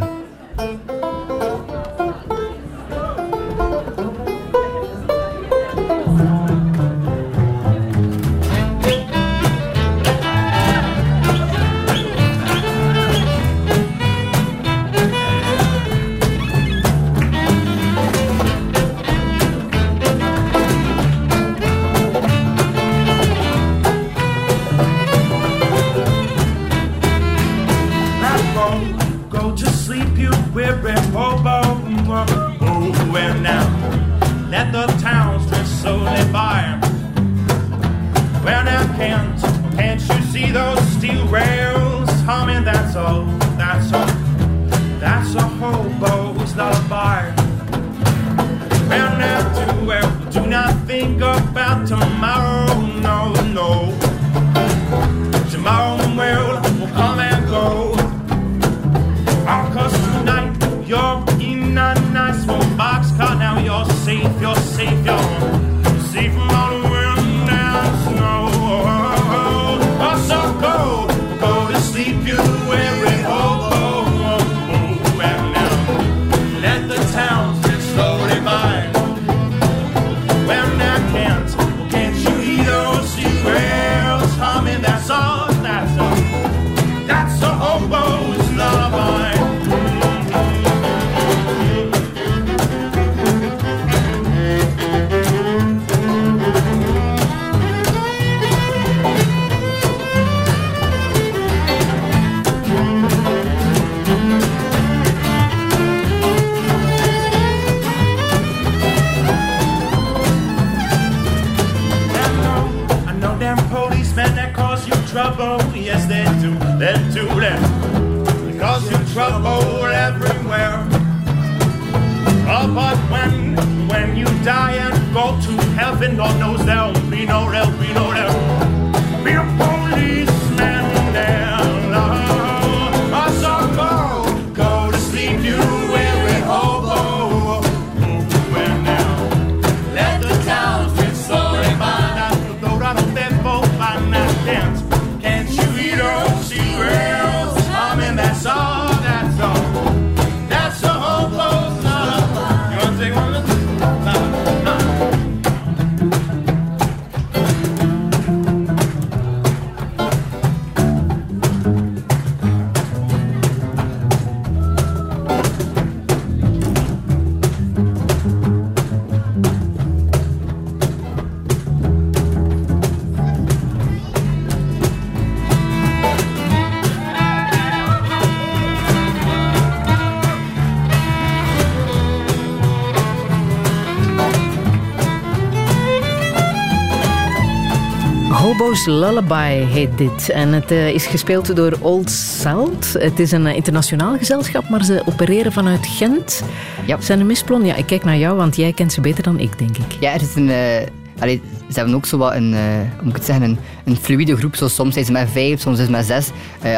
Lullaby 188.87 189.65
heet 189.65 189.99
dit. 189.99 190.31
En 190.31 190.53
het 190.53 190.71
eh, 190.71 190.89
is 190.89 191.07
gespeeld 191.07 191.57
door 191.57 191.77
Old 191.81 192.11
Salt. 192.11 192.93
Het 192.99 193.19
is 193.19 193.33
een 193.33 193.47
eh, 193.47 193.55
internationaal 193.57 194.17
gezelschap, 194.19 194.69
maar 194.69 194.85
ze 194.85 195.03
opereren 195.07 195.53
vanuit 195.53 195.87
Gent. 195.87 196.43
Ja. 196.87 197.01
Zijn 197.01 197.19
de 197.19 197.25
misplon? 197.25 197.65
Ja, 197.65 197.75
ik 197.75 197.87
kijk 197.87 198.05
naar 198.05 198.17
jou, 198.17 198.37
want 198.37 198.57
jij 198.57 198.73
kent 198.73 198.93
ze 198.93 199.01
beter 199.01 199.23
dan 199.23 199.39
ik, 199.39 199.59
denk 199.59 199.77
ik. 199.77 199.97
Ja, 200.01 200.13
er 200.13 200.21
is 200.23 200.35
een... 200.35 200.51
eh, 200.51 200.87
allee, 201.19 201.43
ze 201.69 201.79
hebben 201.79 201.95
ook 201.95 202.07
zo 202.07 202.17
wat 202.19 202.35
een, 202.35 202.53
hoe 202.53 203.03
moet 203.03 203.09
ik 203.11 203.17
het 203.17 203.25
zeggen, 203.25 203.45
een, 203.45 203.59
een 203.85 203.97
fluïde 203.97 204.37
groep. 204.37 204.57
Zo 204.57 204.69
soms 204.69 204.93
zijn 204.93 205.05
ze 205.05 205.13
met 205.13 205.29
vijf, 205.33 205.61
soms 205.61 205.79
is 205.79 205.89
met 205.89 206.07
zes. 206.07 206.31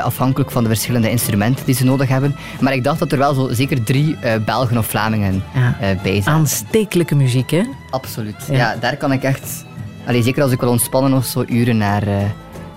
afhankelijk 0.02 0.50
van 0.50 0.62
de 0.62 0.68
verschillende 0.68 1.10
instrumenten 1.10 1.64
die 1.64 1.74
ze 1.74 1.84
nodig 1.84 2.08
hebben. 2.08 2.36
Maar 2.60 2.72
ik 2.74 2.84
dacht 2.84 2.98
dat 2.98 3.12
er 3.12 3.18
wel 3.18 3.34
zo 3.34 3.48
zeker 3.52 3.82
drie 3.84 4.16
Belgen 4.44 4.78
of 4.78 4.86
Vlamingen 4.86 5.42
Ja. 5.54 5.76
bij 6.02 6.22
zijn. 6.22 6.34
Aanstekelijke 6.36 7.14
muziek, 7.14 7.50
hè? 7.50 7.62
Absoluut. 7.90 8.36
Ja. 8.50 8.56
Ja. 8.56 8.76
daar 8.80 8.96
kan 8.96 9.12
ik 9.12 9.22
echt... 9.22 9.64
Allee, 10.06 10.22
zeker 10.22 10.42
als 10.42 10.52
ik 10.52 10.60
wil 10.60 10.68
ontspannen 10.68 11.12
of 11.12 11.24
zo, 11.24 11.44
uren 11.48 11.76
naar, 11.76 12.02
eh, 12.02 12.16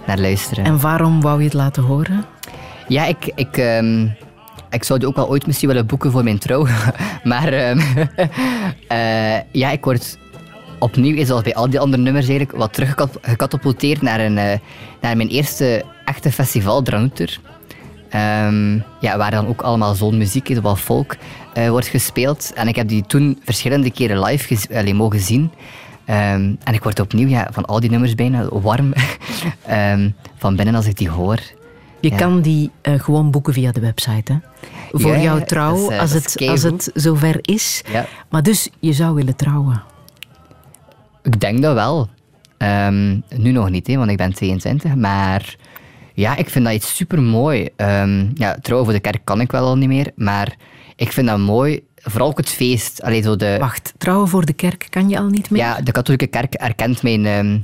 naar 0.06 0.20
luisteren. 0.20 0.64
En 0.64 0.80
waarom 0.80 1.22
wou 1.22 1.38
je 1.38 1.44
het 1.44 1.54
laten 1.54 1.84
horen? 1.84 2.26
Ja, 2.88 3.06
ik, 3.06 3.32
ik, 3.36 3.58
ehm, 3.58 4.08
ik 4.70 4.84
zou 4.84 5.00
het 5.00 5.08
ook 5.08 5.16
wel 5.16 5.30
ooit 5.30 5.46
misschien 5.46 5.68
willen 5.68 5.86
boeken 5.86 6.12
voor 6.12 6.24
mijn 6.24 6.40
trouw. 6.40 6.68
maar 7.24 7.54
ehm, 7.54 7.80
eh, 8.88 9.42
ja, 9.52 9.72
ik 9.72 9.84
word 9.84 10.18
opnieuw, 10.80 11.26
zoals 11.26 11.42
bij 11.42 11.56
al 11.56 11.70
die 11.70 11.80
andere 11.80 12.02
nummers 12.02 12.28
eigenlijk, 12.28 12.58
wat 12.58 12.74
teruggecatapulteerd 12.74 14.02
naar, 14.02 14.20
een, 14.20 14.38
eh, 14.38 14.60
naar 15.02 15.18
mijn 15.18 15.30
eerste 15.30 15.84
echte 16.06 16.32
festival, 16.32 16.82
Dranouter. 16.82 17.40
Ehm, 18.10 18.80
ja, 19.00 19.18
waar 19.18 19.32
dan 19.32 19.48
ook 19.48 19.62
allemaal 19.62 19.96
zo'n 19.96 20.18
muziek, 20.18 20.48
zo 20.54 20.62
wat 20.62 20.80
folk, 20.80 21.16
wordt 21.70 21.88
gespeeld. 21.88 22.52
En 22.56 22.68
ik 22.68 22.76
heb 22.76 22.88
die 22.88 23.04
toen 23.08 23.42
verschillende 23.44 23.92
keren 23.92 24.24
live 24.24 24.58
allee, 24.74 24.94
mogen 24.94 25.20
zien. 25.20 25.52
Ehm, 26.08 26.54
en 26.64 26.74
ik 26.74 26.84
word 26.84 27.00
opnieuw 27.00 27.28
ja, 27.28 27.48
van 27.52 27.66
al 27.66 27.80
die 27.80 27.90
nummers 27.90 28.16
bijna 28.16 28.48
warm 28.50 28.94
ehm, 29.66 30.10
van 30.38 30.56
binnen 30.56 30.76
als 30.76 30.86
ik 30.86 30.98
die 30.98 31.10
hoor. 31.10 31.40
Je 32.00 32.10
Ja. 32.10 32.16
kan 32.18 32.42
die 32.42 32.72
eh, 32.82 33.00
gewoon 33.00 33.32
boeken 33.32 33.54
via 33.54 33.72
de 33.72 33.80
website, 33.80 34.32
hè? 34.34 34.38
Voor 34.92 35.12
Ja, 35.12 35.22
jouw 35.22 35.40
trouw, 35.40 35.76
is, 35.76 35.88
eh, 35.96 36.00
als, 36.00 36.12
het, 36.14 36.48
als 36.48 36.62
het 36.64 36.92
zover 36.94 37.40
is. 37.42 37.84
Ja. 37.92 38.06
Maar 38.30 38.44
dus, 38.44 38.70
je 38.80 38.94
zou 38.94 39.16
willen 39.16 39.36
trouwen. 39.36 39.84
Ik 41.24 41.40
denk 41.40 41.62
dat 41.62 41.74
wel. 41.74 42.10
Ehm, 42.58 43.20
nu 43.36 43.52
nog 43.52 43.70
niet, 43.70 43.88
hè, 43.88 43.96
want 43.98 44.10
ik 44.12 44.18
ben 44.18 44.34
22. 44.34 44.96
Maar 44.96 45.56
ja, 46.14 46.36
ik 46.36 46.50
vind 46.50 46.66
dat 46.66 46.74
iets 46.74 46.96
super 46.96 47.22
mooi. 47.22 47.70
ja, 48.34 48.58
trouwen 48.62 48.86
voor 48.88 48.94
de 48.94 49.00
kerk 49.00 49.22
kan 49.24 49.42
ik 49.42 49.52
wel 49.52 49.66
al 49.66 49.78
niet 49.78 49.88
meer. 49.88 50.12
Maar 50.16 50.56
ik 50.96 51.12
vind 51.12 51.28
dat 51.28 51.38
mooi. 51.40 51.84
Vooral 52.10 52.28
ook 52.30 52.38
het 52.38 52.50
feest. 52.50 53.02
Allee, 53.02 53.22
zo 53.22 53.36
de, 53.36 53.56
Wacht, 53.60 53.94
trouwen 53.98 54.28
voor 54.28 54.46
de 54.46 54.54
kerk 54.54 54.88
kan 54.90 55.10
je 55.10 55.18
al 55.20 55.28
niet 55.28 55.50
meer? 55.50 55.62
ja, 55.62 55.82
de 55.82 55.92
katholieke 55.92 56.28
kerk 56.28 56.54
erkent 56.54 57.04
mijn... 57.04 57.26
ehm, 57.26 57.58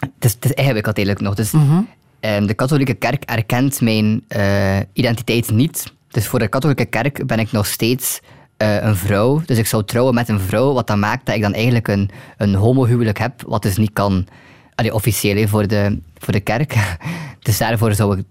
het, 0.00 0.24
is, 0.24 0.32
het 0.32 0.44
is 0.44 0.52
ingewikkeld 0.52 0.96
eigenlijk 0.96 1.26
nog. 1.26 1.34
Dus, 1.36 1.50
Mhm. 1.50 1.80
ehm, 2.20 2.46
de 2.46 2.54
katholieke 2.54 2.94
kerk 2.94 3.22
erkent 3.24 3.80
mijn 3.80 4.24
eh, 4.28 4.78
identiteit 4.92 5.50
niet. 5.50 5.92
Dus 6.08 6.26
voor 6.26 6.38
de 6.38 6.48
katholieke 6.48 6.84
kerk 6.84 7.26
ben 7.26 7.38
ik 7.38 7.52
nog 7.52 7.66
steeds 7.66 8.20
eh, 8.56 8.82
een 8.82 8.96
vrouw. 8.96 9.42
Dus 9.46 9.58
ik 9.58 9.66
zou 9.66 9.84
trouwen 9.84 10.14
met 10.14 10.28
een 10.28 10.40
vrouw, 10.40 10.72
wat 10.72 10.86
dan 10.86 10.98
maakt 10.98 11.26
dat 11.26 11.34
ik 11.34 11.42
dan 11.42 11.54
eigenlijk 11.54 11.88
een, 11.88 12.10
een 12.36 12.54
homohuwelijk 12.54 13.18
heb, 13.18 13.42
wat 13.46 13.62
dus 13.62 13.76
niet 13.76 13.92
kan, 13.92 14.26
allee, 14.74 14.94
officieel 14.94 15.48
voor, 15.48 15.66
de, 15.66 15.98
voor 16.18 16.32
de 16.32 16.40
kerk. 16.40 16.74
dus 17.42 17.58
daarvoor 17.58 17.94
zou, 17.94 18.18
ik, 18.18 18.24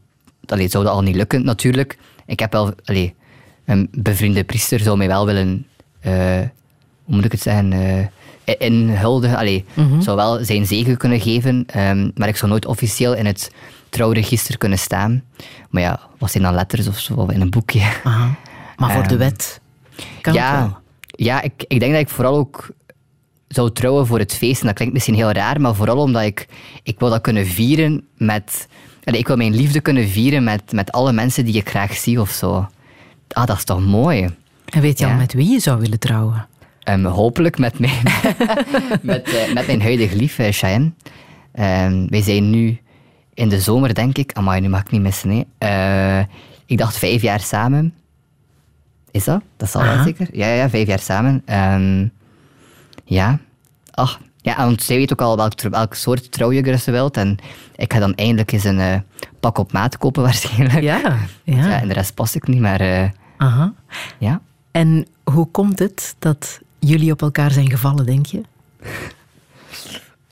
allee, 0.46 0.68
zou 0.70 0.84
dat 0.84 0.94
al 0.94 1.02
niet 1.02 1.16
lukken, 1.16 1.44
natuurlijk. 1.46 1.98
Ik 2.26 2.40
heb 2.40 2.52
wel, 2.52 2.74
allee, 2.84 3.16
een 3.70 3.88
bevriende 3.92 4.44
priester 4.44 4.80
zou 4.80 4.98
mij 4.98 5.08
wel 5.08 5.26
willen, 5.26 5.66
eh, 6.00 6.12
hoe 7.04 7.16
moet 7.16 7.26
ik 7.26 7.32
het 7.32 7.42
zeggen, 7.42 7.74
eh, 7.74 8.56
inhuldigen. 8.58 9.38
Allee, 9.38 9.66
Mhm. 9.74 10.02
zou 10.02 10.16
wel 10.18 10.44
zijn 10.46 10.66
zegen 10.66 10.98
kunnen 10.98 11.20
geven, 11.20 11.64
ehm, 11.68 12.10
maar 12.16 12.28
ik 12.28 12.36
zou 12.38 12.52
nooit 12.52 12.66
officieel 12.66 13.16
in 13.16 13.26
het 13.26 13.52
trouwregister 13.90 14.58
kunnen 14.58 14.80
staan. 14.80 15.24
Maar 15.70 15.82
ja, 15.82 16.00
wat 16.18 16.32
zijn 16.32 16.44
dan 16.44 16.54
letters 16.54 16.88
of 16.88 17.00
zo, 17.00 17.14
of 17.14 17.32
in 17.32 17.42
een 17.42 17.50
boekje? 17.50 17.82
Aha. 18.04 18.36
Maar 18.78 18.92
voor 18.92 19.04
de 19.04 19.10
Ehm, 19.10 19.18
wet 19.18 19.60
kan 20.22 20.34
het 20.34 20.42
ja, 20.44 20.60
wel. 20.60 20.78
ja 21.10 21.42
ik, 21.42 21.54
ik 21.68 21.80
denk 21.80 21.92
dat 21.92 22.02
ik 22.02 22.10
vooral 22.10 22.36
ook 22.36 22.68
zou 23.48 23.72
trouwen 23.72 24.08
voor 24.08 24.20
het 24.20 24.34
feest. 24.36 24.60
En 24.62 24.66
dat 24.68 24.76
klinkt 24.76 24.94
misschien 24.94 25.16
heel 25.16 25.32
raar, 25.32 25.62
maar 25.62 25.76
vooral 25.76 25.98
omdat 25.98 26.24
ik, 26.24 26.48
ik 26.84 27.00
wil 27.00 27.10
dat 27.10 27.22
kunnen 27.22 27.46
vieren 27.46 28.04
met... 28.18 28.68
allee, 29.04 29.20
ik 29.20 29.28
wil 29.28 29.36
mijn 29.38 29.56
liefde 29.56 29.80
kunnen 29.82 30.08
vieren 30.10 30.44
met, 30.44 30.72
met 30.72 30.92
alle 30.92 31.12
mensen 31.12 31.46
die 31.46 31.54
ik 31.56 31.70
graag 31.70 31.94
zie 31.96 32.22
of 32.22 32.30
zo. 32.30 32.70
Ah, 33.34 33.46
dat 33.46 33.58
is 33.58 33.64
toch 33.64 33.86
mooi. 33.86 34.30
En 34.66 34.82
weet 34.82 35.00
je 35.00 35.06
Ja. 35.06 35.12
al 35.12 35.18
met 35.18 35.34
wie 35.34 35.50
je 35.52 35.60
zou 35.60 35.80
willen 35.80 36.00
trouwen? 36.00 36.48
Ehm, 36.84 37.06
hopelijk 37.06 37.58
met 37.58 37.80
mijn, 37.80 38.04
met, 39.02 39.28
eh, 39.34 39.54
met 39.54 39.68
mijn 39.68 39.82
huidige 39.82 40.16
lief, 40.16 40.40
eh, 40.40 40.52
Cheyenne. 40.52 40.92
Ehm, 41.52 42.08
wij 42.08 42.22
zijn 42.22 42.50
nu 42.50 42.78
in 43.34 43.50
de 43.50 43.60
zomer, 43.60 43.94
denk 43.94 44.18
ik. 44.18 44.34
Amai, 44.34 44.62
nu 44.62 44.70
mag 44.70 44.80
ik 44.82 44.92
niet 44.92 45.02
missen. 45.02 45.30
Hè. 45.30 45.44
Eh, 46.20 46.26
ik 46.66 46.78
dacht 46.78 46.98
vijf 46.98 47.22
jaar 47.22 47.40
samen. 47.40 47.94
Is 49.12 49.24
dat? 49.24 49.42
Dat 49.58 49.70
zal 49.70 49.84
wel 49.84 50.04
zeker. 50.04 50.28
Ja, 50.32 50.48
ja, 50.48 50.70
vijf 50.70 50.88
jaar 50.88 51.00
samen. 51.00 51.42
Ehm, 51.46 52.08
ja. 53.06 53.40
Ach, 53.92 54.20
ja, 54.42 54.56
want 54.58 54.84
zij 54.84 54.96
weet 54.98 55.12
ook 55.12 55.22
al 55.22 55.38
welk, 55.72 55.94
soort 55.94 56.32
trouwjurk 56.32 56.80
ze 56.80 56.92
wilt. 56.92 57.18
En 57.18 57.38
ik 57.76 57.94
ga 57.94 58.00
dan 58.00 58.16
eindelijk 58.16 58.52
eens 58.52 58.64
een 58.64 59.04
pak 59.40 59.58
op 59.58 59.72
maat 59.72 59.98
kopen 59.98 60.24
waarschijnlijk. 60.30 60.82
Ja, 60.82 61.18
ja. 61.44 61.82
en 61.82 61.88
de 61.88 61.94
rest 61.94 62.14
past 62.14 62.36
ik 62.36 62.48
niet, 62.48 62.60
maar 62.60 63.12
Aha. 63.40 63.74
ja. 64.18 64.42
En 64.72 65.08
hoe 65.24 65.48
komt 65.52 65.80
het 65.80 66.16
dat 66.20 66.60
jullie 66.80 67.12
op 67.12 67.22
elkaar 67.22 67.52
zijn 67.52 67.70
gevallen, 67.70 68.06
denk 68.06 68.26
je? 68.26 68.42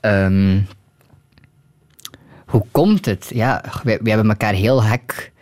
Ehm, 0.00 0.60
hoe 2.46 2.64
komt 2.70 3.04
het? 3.04 3.30
Ja, 3.34 3.64
wij 3.82 3.98
hebben 4.02 4.28
elkaar 4.28 4.52
heel 4.52 4.84
hek, 4.84 5.32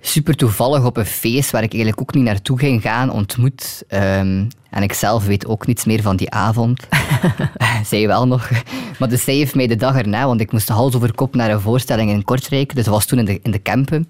super 0.00 0.36
toevallig 0.36 0.84
op 0.84 0.96
een 0.96 1.06
feest 1.06 1.50
waar 1.50 1.62
ik 1.62 1.72
eigenlijk 1.72 2.00
ook 2.00 2.14
niet 2.14 2.24
naartoe 2.24 2.58
ging 2.58 2.82
gaan, 2.82 3.10
ontmoet. 3.10 3.84
Ehm, 3.88 4.44
en 4.70 4.82
ik 4.82 4.92
zelf 4.92 5.26
weet 5.26 5.46
ook 5.46 5.66
niets 5.66 5.84
meer 5.84 6.02
van 6.02 6.16
die 6.16 6.30
avond. 6.30 6.86
zij 7.84 8.06
wel 8.06 8.26
nog. 8.26 8.50
Maar 8.98 9.08
dus 9.08 9.24
zij 9.24 9.34
heeft 9.34 9.54
mij 9.54 9.66
de 9.66 9.76
dag 9.76 9.96
erna, 9.96 10.26
want 10.26 10.40
ik 10.40 10.52
moest 10.52 10.68
hals 10.68 10.94
over 10.94 11.14
kop 11.14 11.34
naar 11.34 11.50
een 11.50 11.60
voorstelling 11.60 12.10
in 12.10 12.24
Kortrijk. 12.24 12.74
Dus 12.74 12.84
dat 12.84 12.94
was 12.94 13.06
toen 13.06 13.18
in 13.18 13.24
de, 13.24 13.40
in 13.42 13.50
de 13.50 13.58
Kempen. 13.58 14.08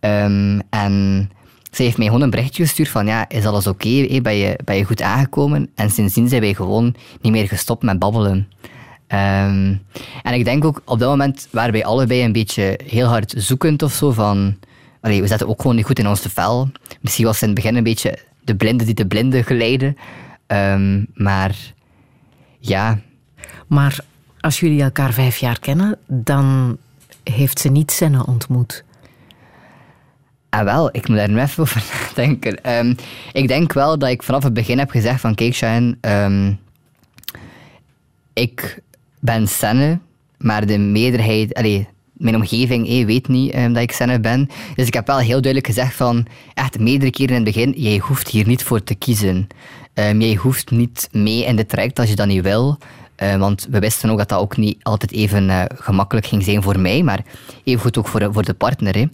Ehm, 0.00 0.60
en 0.70 1.30
zij 1.76 1.84
heeft 1.84 1.96
mij 1.96 2.06
gewoon 2.06 2.22
een 2.22 2.30
berichtje 2.30 2.62
gestuurd 2.62 2.88
van, 2.88 3.06
ja, 3.06 3.28
is 3.28 3.46
alles 3.46 3.66
oké? 3.66 4.20
ben, 4.22 4.36
je, 4.36 4.58
ben 4.64 4.76
je 4.76 4.84
goed 4.84 5.02
aangekomen? 5.02 5.70
En 5.74 5.90
sindsdien 5.90 6.28
zijn 6.28 6.40
wij 6.40 6.54
gewoon 6.54 6.94
niet 7.20 7.32
meer 7.32 7.48
gestopt 7.48 7.82
met 7.82 7.98
babbelen. 7.98 8.48
Ehm, 9.06 9.74
en 10.22 10.34
ik 10.34 10.44
denk 10.44 10.64
ook, 10.64 10.82
op 10.84 10.98
dat 10.98 11.08
moment 11.08 11.48
waren 11.50 11.72
wij 11.72 11.84
allebei 11.84 12.24
een 12.24 12.32
beetje 12.32 12.80
heel 12.84 13.06
hard 13.06 13.34
zoekend 13.36 13.82
of 13.82 13.92
zo 13.92 14.10
van... 14.10 14.56
We 15.00 15.26
zaten 15.26 15.48
ook 15.48 15.60
gewoon 15.60 15.76
niet 15.76 15.84
goed 15.84 15.98
in 15.98 16.08
ons 16.08 16.20
vel. 16.20 16.68
Misschien 17.00 17.24
was 17.24 17.42
in 17.42 17.46
het 17.46 17.56
begin 17.56 17.76
een 17.76 17.82
beetje 17.82 18.18
de 18.44 18.56
blinde 18.56 18.84
die 18.84 18.94
de 18.94 19.06
blinde 19.06 19.42
geleiden. 19.42 19.96
Ehm, 20.46 21.04
maar 21.14 21.56
ja, 22.58 22.98
Maar 23.66 23.98
als 24.40 24.60
jullie 24.60 24.82
elkaar 24.82 25.12
vijf 25.12 25.36
jaar 25.36 25.58
kennen, 25.58 25.98
dan 26.06 26.76
heeft 27.22 27.58
ze 27.58 27.68
niet 27.68 27.90
Senne 27.90 28.26
ontmoet. 28.26 28.84
Ah, 30.48 30.64
wel, 30.64 30.88
ik 30.92 31.08
moet 31.08 31.16
daar 31.16 31.28
nu 31.28 31.40
even 31.40 31.62
over 31.62 31.84
nadenken. 32.16 32.64
Ehm, 32.64 32.94
ik 33.32 33.48
denk 33.48 33.72
wel 33.72 33.98
dat 33.98 34.08
ik 34.08 34.22
vanaf 34.22 34.42
het 34.42 34.52
begin 34.52 34.78
heb 34.78 34.90
gezegd 34.90 35.20
van, 35.20 35.34
kijk 35.34 35.54
Shine, 35.54 35.96
ehm, 36.00 36.52
ik 38.32 38.78
ben 39.20 39.48
Senne, 39.48 39.98
maar 40.38 40.66
de 40.66 40.78
meerderheid, 40.78 41.54
allee, 41.54 41.88
mijn 42.12 42.34
omgeving 42.34 42.88
eh, 42.88 43.06
weet 43.06 43.28
niet 43.28 43.52
ehm, 43.52 43.72
dat 43.72 43.82
ik 43.82 43.92
Senne 43.92 44.20
ben. 44.20 44.48
Dus 44.74 44.86
ik 44.86 44.94
heb 44.94 45.06
wel 45.06 45.18
heel 45.18 45.40
duidelijk 45.40 45.66
gezegd 45.66 45.94
van, 45.94 46.26
echt 46.54 46.78
meerdere 46.78 47.10
keren 47.10 47.36
in 47.36 47.44
het 47.44 47.54
begin, 47.54 47.74
jij 47.76 47.98
hoeft 47.98 48.28
hier 48.28 48.46
niet 48.46 48.62
voor 48.62 48.82
te 48.82 48.94
kiezen. 48.94 49.46
Jij 50.18 50.34
hoeft 50.34 50.70
niet 50.70 51.08
mee 51.12 51.44
in 51.44 51.56
de 51.56 51.66
traject 51.66 51.98
als 51.98 52.08
je 52.08 52.16
dat 52.16 52.26
niet 52.26 52.42
wil. 52.42 52.78
Eh, 53.16 53.36
want 53.36 53.66
we 53.70 53.78
wisten 53.78 54.10
ook 54.10 54.18
dat 54.18 54.28
dat 54.28 54.38
ook 54.40 54.56
niet 54.56 54.78
altijd 54.82 55.12
even 55.12 55.50
eh, 55.50 55.62
gemakkelijk 55.74 56.26
ging 56.26 56.42
zijn 56.44 56.62
voor 56.62 56.78
mij, 56.78 57.02
maar 57.02 57.20
even 57.64 57.80
goed 57.80 57.98
ook 57.98 58.08
voor, 58.08 58.28
voor 58.32 58.44
de 58.44 58.54
partner. 58.54 58.94
Hè. 58.96 59.04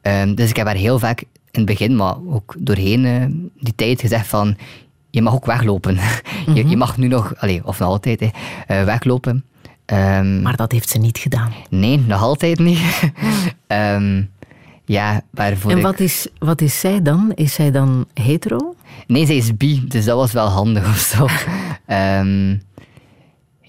Ehm, 0.00 0.34
dus 0.34 0.48
ik 0.50 0.56
heb 0.56 0.66
haar 0.66 0.74
heel 0.76 0.98
vaak 0.98 1.20
in 1.20 1.26
het 1.50 1.64
begin, 1.64 1.96
maar 1.96 2.14
ook 2.28 2.54
doorheen 2.58 3.04
eh, 3.04 3.24
die 3.60 3.74
tijd 3.74 4.00
gezegd 4.00 4.26
van, 4.26 4.56
je 5.10 5.22
mag 5.22 5.34
ook 5.34 5.46
weglopen. 5.46 5.98
je, 6.54 6.68
je 6.68 6.76
mag 6.76 6.96
nu 6.96 7.08
nog, 7.08 7.34
allee, 7.36 7.60
of 7.64 7.78
nog 7.78 7.88
altijd, 7.88 8.20
hè, 8.66 8.84
weglopen. 8.84 9.44
Ehm, 9.84 10.42
Maar 10.42 10.56
dat 10.56 10.72
heeft 10.72 10.88
ze 10.88 10.98
niet 10.98 11.18
gedaan. 11.18 11.52
Nee, 11.70 11.98
nog 12.06 12.22
altijd 12.22 12.58
niet. 12.58 12.78
Ehm, 13.66 14.22
ja, 14.84 15.20
waarvoor 15.30 15.70
en 15.70 15.76
ik- 15.76 15.82
wat 15.82 16.00
is, 16.00 16.26
wat 16.38 16.60
is 16.60 16.80
zij 16.80 17.02
dan? 17.02 17.32
Is 17.34 17.54
zij 17.54 17.70
dan 17.70 18.06
hetero? 18.14 18.74
Nee, 19.06 19.26
zij 19.26 19.36
is 19.36 19.56
bi, 19.56 19.84
dus 19.88 20.04
dat 20.04 20.16
was 20.16 20.32
wel 20.32 20.48
handig 20.48 20.88
of 20.88 20.98
zo. 20.98 21.26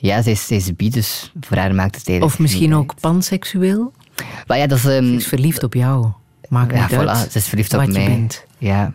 Ja, 0.06 0.22
zij 0.22 0.32
is, 0.32 0.48
zij 0.48 0.58
is 0.58 0.76
bi, 0.76 0.90
dus 0.90 1.32
voor 1.40 1.58
haar 1.58 1.76
maakt 1.76 1.96
het 1.96 2.08
eigenlijk 2.08 2.38
Of 2.38 2.40
misschien 2.40 2.76
ook 2.76 2.94
panseksueel? 3.00 3.94
Maar 4.48 4.58
ja, 4.58 4.68
dat 4.68 4.78
is... 4.78 4.86
ehm, 4.86 5.06
Ze 5.06 5.16
is 5.16 5.28
verliefd 5.28 5.64
op 5.64 5.74
jou. 5.74 6.08
Maakt 6.50 6.74
ja, 6.76 6.82
niet 6.82 6.94
uit 6.94 7.28
voilà, 7.28 7.32
ze 7.32 7.38
is 7.38 7.48
verliefd 7.48 7.74
op 7.74 7.88
mij. 7.88 8.06
bent. 8.06 8.46
Ja. 8.58 8.94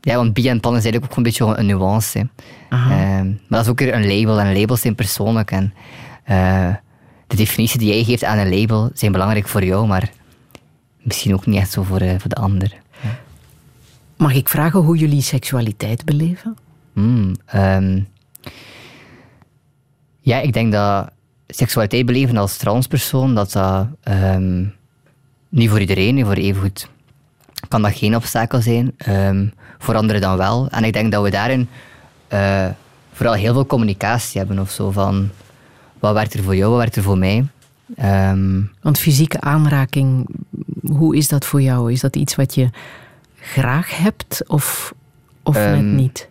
ja, 0.00 0.16
want 0.16 0.32
bi 0.32 0.48
en 0.48 0.60
pan 0.60 0.76
is 0.76 0.82
eigenlijk 0.84 1.12
ook 1.12 1.16
een 1.16 1.22
beetje 1.22 1.56
een 1.58 1.66
nuance. 1.66 2.28
Ehm, 2.70 3.26
maar 3.26 3.36
dat 3.48 3.60
is 3.64 3.68
ook 3.68 3.78
weer 3.78 3.94
een 3.94 4.06
label, 4.06 4.40
en 4.40 4.58
labels 4.60 4.80
zijn 4.80 4.94
persoonlijk. 4.94 5.50
En 5.50 5.74
eh, 6.24 6.74
de 7.26 7.36
definitie 7.36 7.78
die 7.78 7.88
jij 7.94 8.04
geeft 8.04 8.24
aan 8.24 8.38
een 8.38 8.58
label 8.60 8.90
zijn 8.94 9.12
belangrijk 9.12 9.48
voor 9.48 9.64
jou, 9.64 9.86
maar 9.86 10.10
misschien 11.02 11.34
ook 11.34 11.46
niet 11.46 11.56
echt 11.60 11.70
zo 11.70 11.82
voor, 11.82 12.00
eh, 12.00 12.10
voor 12.18 12.28
de 12.30 12.36
ander. 12.36 12.72
Mag 14.16 14.34
ik 14.34 14.48
vragen 14.48 14.80
hoe 14.80 14.96
jullie 14.96 15.22
seksualiteit 15.22 16.04
beleven? 16.04 16.56
Hmm, 16.92 17.34
ehm, 17.46 18.00
ja, 20.20 20.40
ik 20.40 20.52
denk 20.52 20.72
dat 20.72 21.10
seksualiteit 21.48 22.06
beleven 22.06 22.36
als 22.36 22.56
transpersoon, 22.56 23.34
dat 23.34 23.52
dat 23.52 23.86
ehm, 24.02 24.64
niet 25.48 25.68
voor 25.70 25.80
iedereen, 25.80 26.14
niet 26.14 26.24
voor 26.24 26.34
evengoed, 26.34 26.88
kan 27.68 27.82
dat 27.82 27.96
geen 27.96 28.16
obstakel 28.16 28.60
zijn. 28.62 28.92
ehm, 28.96 29.46
voor 29.78 29.94
anderen 29.96 30.20
dan 30.20 30.36
wel. 30.36 30.68
En 30.70 30.84
ik 30.84 30.92
denk 30.92 31.12
dat 31.12 31.22
we 31.22 31.30
daarin 31.30 31.68
eh, 32.28 32.66
vooral 33.12 33.34
heel 33.34 33.52
veel 33.52 33.66
communicatie 33.66 34.38
hebben 34.38 34.58
of 34.58 34.70
zo 34.70 34.90
van 34.90 35.30
wat 35.98 36.12
werkt 36.14 36.34
er 36.34 36.42
voor 36.42 36.56
jou, 36.56 36.70
wat 36.70 36.78
werkt 36.80 36.96
er 36.96 37.02
voor 37.02 37.18
mij. 37.18 37.46
Ehm, 37.96 38.60
Want 38.82 38.98
fysieke 38.98 39.40
aanraking, 39.40 40.26
hoe 40.82 41.16
is 41.16 41.28
dat 41.28 41.44
voor 41.44 41.62
jou? 41.62 41.92
Is 41.92 42.00
dat 42.00 42.16
iets 42.16 42.34
wat 42.34 42.54
je 42.54 42.70
graag 43.40 43.96
hebt 43.96 44.42
of, 44.46 44.94
of 45.42 45.54
net 45.54 45.82
niet? 45.82 46.28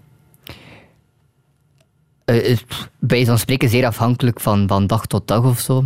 Het- 2.34 2.66
bij 3.00 3.26
zo'n 3.26 3.38
spreken 3.38 3.70
zeer 3.70 3.86
afhankelijk 3.86 4.40
van, 4.40 4.68
van 4.68 4.88
dag 4.88 5.06
tot 5.06 5.28
dag 5.28 5.44
of 5.44 5.60
zo. 5.60 5.84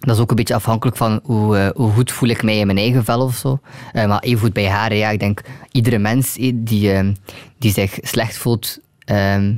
Dat 0.00 0.14
is 0.16 0.22
ook 0.22 0.30
een 0.30 0.36
beetje 0.36 0.54
afhankelijk 0.54 0.96
van 0.96 1.20
hoe, 1.22 1.56
eh, 1.56 1.68
hoe 1.74 1.90
goed 1.92 2.12
voel 2.12 2.28
ik 2.28 2.42
mij 2.42 2.58
in 2.58 2.66
mijn 2.66 2.78
eigen 2.78 3.04
vel 3.04 3.20
of 3.20 3.34
zo. 3.36 3.58
Eh, 3.92 4.06
maar 4.06 4.20
even 4.20 4.40
goed 4.40 4.52
bij 4.52 4.68
haar, 4.68 4.94
ja, 4.94 5.10
ik 5.10 5.18
denk 5.20 5.40
iedere 5.72 5.98
mens 5.98 6.34
die, 6.34 7.12
die 7.58 7.72
zich 7.72 7.98
slecht 8.02 8.36
voelt 8.36 8.78
ehm, 9.04 9.52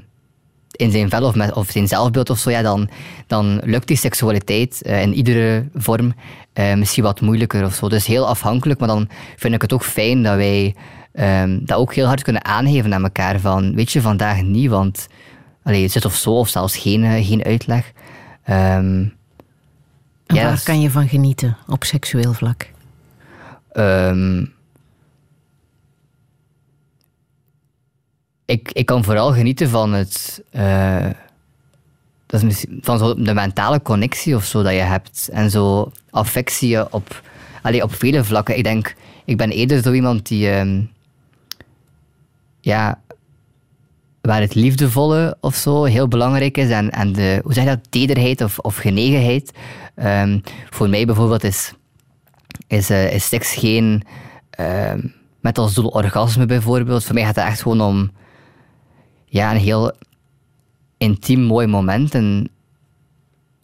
in 0.70 0.90
zijn 0.90 1.10
vel 1.10 1.24
of, 1.24 1.34
met, 1.34 1.52
of 1.52 1.70
zijn 1.70 1.88
zelfbeeld 1.88 2.30
of 2.30 2.38
zo, 2.38 2.50
ja, 2.50 2.62
dan, 2.62 2.88
dan 3.26 3.60
lukt 3.64 3.86
die 3.88 3.96
seksualiteit 3.96 4.80
in 4.80 5.14
iedere 5.14 5.64
vorm 5.74 6.14
misschien 6.76 7.02
wat 7.02 7.20
moeilijker 7.20 7.64
of 7.64 7.74
zo. 7.74 7.88
Dus 7.88 8.06
heel 8.06 8.28
afhankelijk, 8.28 8.78
maar 8.78 8.88
dan 8.88 9.08
vind 9.36 9.54
ik 9.54 9.62
het 9.62 9.72
ook 9.72 9.84
fijn 9.84 10.22
dat 10.22 10.36
wij 10.36 10.74
ehm, 11.12 11.58
dat 11.62 11.78
ook 11.78 11.94
heel 11.94 12.06
hard 12.06 12.22
kunnen 12.22 12.44
aangeven 12.44 12.94
aan 12.94 13.02
elkaar. 13.02 13.40
Van, 13.40 13.74
weet 13.74 13.92
je, 13.92 14.00
vandaag 14.00 14.42
niet, 14.42 14.70
want 14.70 15.06
allee, 15.70 15.88
zit 15.88 16.04
of 16.04 16.14
zo, 16.14 16.30
of 16.30 16.48
zelfs 16.48 16.76
geen, 16.76 17.04
eh, 17.04 17.26
geen 17.26 17.44
uitleg. 17.44 17.92
En 18.42 19.14
ja, 20.26 20.44
waar 20.44 20.62
kan 20.64 20.80
je 20.80 20.90
van 20.90 21.08
genieten 21.08 21.56
op 21.66 21.84
seksueel 21.84 22.32
vlak? 22.32 22.70
Ehm, 23.72 24.44
ik, 28.44 28.72
ik 28.72 28.86
kan 28.86 29.04
vooral 29.04 29.32
genieten 29.32 29.68
van 29.68 29.92
het. 29.92 30.42
eh, 30.50 31.06
dat 32.26 32.40
is 32.40 32.46
misschien- 32.46 32.78
van 32.82 32.98
zo 32.98 33.14
de 33.14 33.34
mentale 33.34 33.82
connectie 33.82 34.34
of 34.36 34.44
zo 34.44 34.62
dat 34.62 34.72
je 34.72 34.78
hebt. 34.78 35.28
En 35.32 35.50
zo 35.50 35.92
affectie 36.10 36.92
op, 36.92 37.22
allee, 37.62 37.82
op 37.82 37.94
vele 37.94 38.24
vlakken. 38.24 38.56
Ik 38.56 38.64
denk, 38.64 38.94
ik 39.24 39.36
ben 39.36 39.50
eerder 39.50 39.82
zo 39.82 39.92
iemand 39.92 40.26
die. 40.28 40.50
ehm, 40.50 40.82
ja, 42.60 43.00
waar 44.20 44.40
het 44.40 44.54
liefdevolle 44.54 45.36
of 45.40 45.54
zo 45.54 45.84
heel 45.84 46.08
belangrijk 46.08 46.56
is. 46.56 46.70
En, 46.70 46.90
en 46.90 47.12
de, 47.12 47.40
hoe 47.42 47.52
zeg 47.52 47.64
je 47.64 47.70
dat, 47.70 47.90
tederheid 47.90 48.40
of, 48.40 48.58
of 48.58 48.76
genegenheid. 48.76 49.52
Ehm, 49.94 50.38
voor 50.70 50.88
mij 50.88 51.06
bijvoorbeeld 51.06 51.44
is, 51.44 51.72
is, 52.66 52.90
eh, 52.90 53.14
is 53.14 53.28
seks 53.28 53.54
geen 53.54 54.02
ehm, 54.50 55.00
met 55.40 55.58
als 55.58 55.74
doel 55.74 55.88
orgasme 55.88 56.46
bijvoorbeeld. 56.46 57.04
Voor 57.04 57.14
mij 57.14 57.24
gaat 57.24 57.36
het 57.36 57.44
echt 57.44 57.62
gewoon 57.62 57.80
om 57.80 58.10
ja, 59.24 59.50
een 59.50 59.60
heel 59.60 59.92
intiem 60.98 61.40
mooi 61.40 61.66
moment. 61.66 62.14
En 62.14 62.50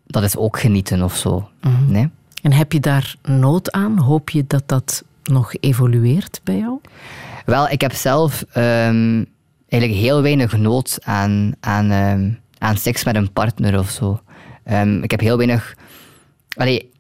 dat 0.07 0.23
is 0.23 0.37
ook 0.37 0.59
genieten 0.59 1.03
of 1.03 1.17
zo. 1.17 1.49
Mhm. 1.61 1.91
Nee? 1.93 2.09
En 2.43 2.53
heb 2.53 2.73
je 2.73 2.81
daar 2.81 3.17
nood 3.23 3.73
aan? 3.73 3.99
Hoop 3.99 4.31
je 4.31 4.45
dat 4.47 4.63
dat 4.67 5.05
nog 5.23 5.55
evolueert 5.61 6.41
bij 6.45 6.59
jou? 6.59 6.81
Wel, 7.45 7.69
ik 7.69 7.81
heb 7.81 7.93
zelf 7.93 8.45
ehm, 8.53 9.25
eigenlijk 9.69 10.03
heel 10.03 10.23
weinig 10.23 10.57
nood 10.57 10.99
aan, 11.03 11.53
aan, 11.61 11.91
ehm, 11.91 12.31
aan 12.59 12.77
seks 12.77 13.05
met 13.05 13.15
een 13.15 13.33
partner 13.33 13.79
of 13.79 13.91
zo. 13.91 14.21
Ehm, 14.65 15.03
ik 15.03 15.11
heb 15.11 15.21
heel 15.21 15.37
weinig... 15.37 15.75
Allee, 16.57 16.91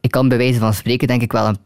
ik 0.00 0.10
kan 0.10 0.28
bij 0.28 0.38
wijze 0.38 0.58
van 0.58 0.74
spreken 0.74 1.08
denk 1.08 1.22
ik 1.22 1.32
wel 1.32 1.46
een, 1.46 1.58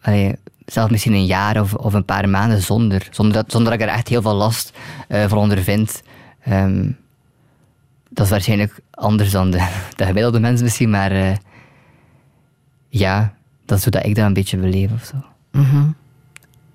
allee, 0.00 0.34
zelfs 0.66 0.90
misschien 0.90 1.12
een 1.12 1.26
jaar 1.26 1.60
of, 1.60 1.74
of 1.74 1.92
een 1.92 2.04
paar 2.04 2.28
maanden 2.28 2.62
zonder. 2.62 3.08
Zonder 3.10 3.34
dat, 3.34 3.50
zonder 3.52 3.72
dat 3.72 3.80
ik 3.80 3.86
er 3.88 3.94
echt 3.94 4.08
heel 4.08 4.22
veel 4.22 4.34
last 4.34 4.72
eh, 5.08 5.28
van 5.28 5.38
ondervind. 5.38 6.02
Ehm, 6.40 6.90
dat 8.08 8.24
is 8.24 8.30
waarschijnlijk 8.30 8.80
anders 8.90 9.30
dan 9.30 9.50
de, 9.50 9.68
de 9.96 10.04
gemiddelde 10.04 10.40
mens 10.40 10.62
misschien, 10.62 10.90
maar 10.90 11.10
eh, 11.10 11.36
ja, 12.88 13.34
dat 13.64 13.78
is 13.78 13.84
hoe 13.84 13.92
dat 13.92 14.06
ik 14.06 14.14
dat 14.14 14.26
een 14.26 14.32
beetje 14.32 14.56
beleef 14.56 14.92
of 14.92 15.04
zo. 15.04 15.16
Mhm. 15.50 15.86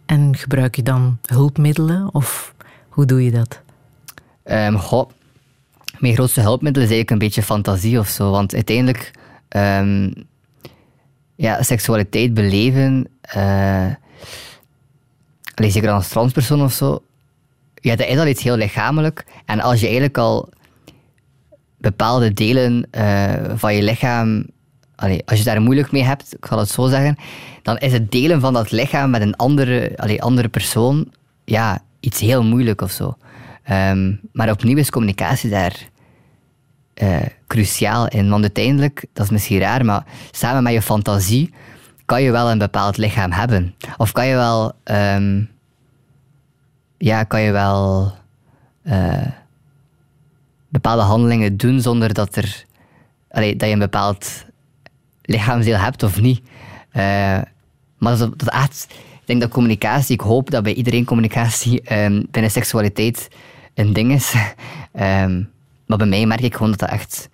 En 0.05 0.35
gebruik 0.35 0.75
je 0.75 0.83
dan 0.83 1.17
hulpmiddelen 1.25 2.13
of 2.13 2.53
hoe 2.99 3.07
doe 3.07 3.23
je 3.23 3.31
dat? 3.31 3.61
Ehm, 4.43 4.75
goh, 4.75 5.09
mijn 5.99 6.13
grootste 6.13 6.41
hulpmiddel 6.41 6.83
is 6.83 6.89
eigenlijk 6.89 7.21
een 7.21 7.27
beetje 7.27 7.43
fantasie 7.43 7.99
of 7.99 8.07
zo. 8.07 8.31
Want 8.31 8.53
uiteindelijk, 8.53 9.11
ehm, 9.47 10.11
ja, 11.35 11.63
seksualiteit 11.63 12.33
beleven, 12.33 13.07
eh 13.21 13.87
allee, 15.53 15.71
zeker 15.71 15.89
als 15.89 16.07
transpersoon 16.07 16.61
of 16.61 16.73
zo, 16.73 17.03
ja, 17.75 17.95
dat 17.95 18.07
is 18.07 18.17
al 18.17 18.27
iets 18.27 18.43
heel 18.43 18.55
lichamelijk. 18.55 19.25
En 19.45 19.59
als 19.59 19.79
je 19.79 19.85
eigenlijk 19.85 20.17
al 20.17 20.49
bepaalde 21.77 22.33
delen 22.33 22.87
eh, 22.91 23.33
van 23.55 23.75
je 23.75 23.83
lichaam, 23.83 24.45
als 25.25 25.37
je 25.37 25.43
daar 25.43 25.61
moeilijk 25.61 25.91
mee 25.91 26.03
hebt, 26.03 26.33
ik 26.33 26.45
zal 26.45 26.59
het 26.59 26.69
zo 26.69 26.87
zeggen, 26.87 27.17
dan 27.61 27.77
is 27.77 27.91
het 27.91 28.11
delen 28.11 28.39
van 28.41 28.53
dat 28.53 28.71
lichaam 28.71 29.09
met 29.09 29.21
een 29.21 29.35
andere, 29.35 29.93
allee, 29.95 30.21
andere 30.21 30.47
persoon, 30.47 31.13
ja, 31.45 31.81
iets 31.99 32.19
heel 32.19 32.43
moeilijk 32.43 32.81
of 32.81 32.91
zo. 32.91 33.17
Ehm, 33.63 34.13
maar 34.31 34.51
opnieuw 34.51 34.77
is 34.77 34.89
communicatie 34.89 35.49
daar 35.49 35.89
eh, 36.93 37.25
cruciaal 37.47 38.07
in. 38.07 38.29
Want 38.29 38.41
uiteindelijk, 38.41 39.05
dat 39.13 39.25
is 39.25 39.31
misschien 39.31 39.59
raar, 39.59 39.85
maar 39.85 40.05
samen 40.31 40.63
met 40.63 40.73
je 40.73 40.81
fantasie 40.81 41.53
kan 42.05 42.21
je 42.21 42.31
wel 42.31 42.51
een 42.51 42.57
bepaald 42.57 42.97
lichaam 42.97 43.31
hebben. 43.31 43.75
Of 43.97 44.11
kan 44.11 44.27
je 44.27 44.35
wel, 44.35 44.71
ehm, 44.83 45.43
ja, 46.97 47.23
kan 47.23 47.41
je 47.41 47.51
wel 47.51 48.11
eh, 48.83 49.27
bepaalde 50.69 51.01
handelingen 51.01 51.57
doen 51.57 51.81
zonder 51.81 52.13
dat, 52.13 52.35
er, 52.35 52.65
allee, 53.31 53.55
dat 53.55 53.67
je 53.67 53.73
een 53.73 53.79
bepaald 53.79 54.45
lichaamsdeel 55.21 55.77
hebt 55.77 56.03
of 56.03 56.21
niet. 56.21 56.41
Eh, 56.91 57.41
maar 57.97 58.17
dat, 58.17 58.39
dat 58.39 58.49
denk 59.29 59.41
dat 59.41 59.49
communicatie, 59.49 60.13
ik 60.13 60.21
hoop 60.21 60.51
dat 60.51 60.63
bij 60.63 60.73
iedereen 60.73 61.05
communicatie 61.05 61.81
ehm, 61.81 62.23
binnen 62.31 62.51
seksualiteit 62.51 63.27
een 63.73 63.93
ding 63.93 64.11
is. 64.11 64.33
Ehm, 64.91 65.43
maar 65.85 65.97
bij 65.97 66.07
mij 66.07 66.25
merk 66.25 66.41
ik 66.41 66.53
gewoon 66.53 66.69
dat 66.69 66.79
dat 66.79 66.89
echt 66.89 67.29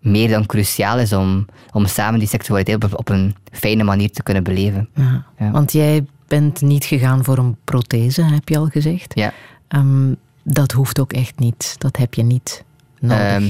meer 0.00 0.28
dan 0.28 0.46
cruciaal 0.46 0.98
is 0.98 1.12
om, 1.12 1.46
om 1.72 1.86
samen 1.86 2.18
die 2.18 2.28
seksualiteit 2.28 2.84
op, 2.84 2.98
op 2.98 3.08
een 3.08 3.34
fijne 3.52 3.84
manier 3.84 4.10
te 4.10 4.22
kunnen 4.22 4.42
beleven. 4.42 4.88
Ja. 4.94 5.50
Want 5.50 5.72
jij 5.72 6.06
bent 6.28 6.60
niet 6.60 6.84
gegaan 6.84 7.24
voor 7.24 7.38
een 7.38 7.56
prothese, 7.64 8.22
heb 8.22 8.48
je 8.48 8.58
al 8.58 8.66
gezegd. 8.66 9.12
Ja. 9.14 9.32
Ehm, 9.68 10.14
dat 10.42 10.72
hoeft 10.72 11.00
ook 11.00 11.12
echt 11.12 11.38
niet. 11.38 11.74
Dat 11.78 11.96
heb 11.96 12.14
je 12.14 12.22
niet 12.22 12.64
nodig. 13.00 13.18
Ehm, 13.18 13.48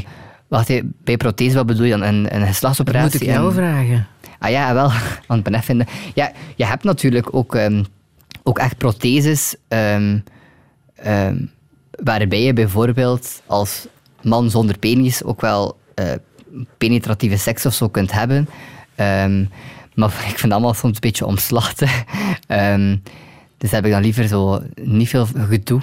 wacht, 0.49 0.71
bij 1.05 1.17
prothese, 1.17 1.55
wat 1.55 1.67
bedoel 1.67 1.85
je 1.85 1.91
dan? 1.91 2.03
Een, 2.03 2.35
een 2.35 2.47
geslachtsoperatie? 2.47 3.11
Dat 3.11 3.21
moet 3.21 3.29
ik 3.29 3.35
jou 3.35 3.49
en- 3.49 3.55
vragen. 3.55 4.07
Ah 4.39 4.51
ja, 4.51 4.75
wel. 4.75 4.91
Want 5.27 5.47
ik 5.47 5.53
ben 5.53 5.61
even... 5.61 5.87
Ja, 6.15 6.33
je 6.57 6.65
hebt 6.65 6.85
natuurlijk 6.85 7.35
ook, 7.35 7.55
ehm, 7.55 7.85
ook 8.43 8.59
echt 8.59 8.77
protheses 8.77 9.57
ehm, 9.69 10.19
ehm, 10.95 11.37
waarbij 11.91 12.43
je 12.43 12.53
bijvoorbeeld 12.53 13.43
als 13.47 13.87
man 14.23 14.51
zonder 14.51 14.79
penis 14.79 15.25
ook 15.25 15.41
wel 15.41 15.79
eh, 15.95 16.13
penetratieve 16.79 17.37
seks 17.37 17.67
of 17.67 17.75
zo 17.75 17.89
kunt 17.89 18.13
hebben. 18.13 18.49
Maar 19.95 20.11
ik 20.31 20.39
vind 20.39 20.43
dat 20.43 20.53
allemaal 20.53 20.75
soms 20.75 20.95
een 20.95 21.01
beetje 21.01 21.27
omslachtig. 21.27 22.05
Ehm, 22.47 22.97
dus 23.59 23.71
heb 23.71 23.85
ik 23.85 23.91
dan 23.91 24.03
liever 24.03 24.29
zo 24.29 24.63
niet 24.83 25.09
veel 25.09 25.27
gedoe. 25.27 25.83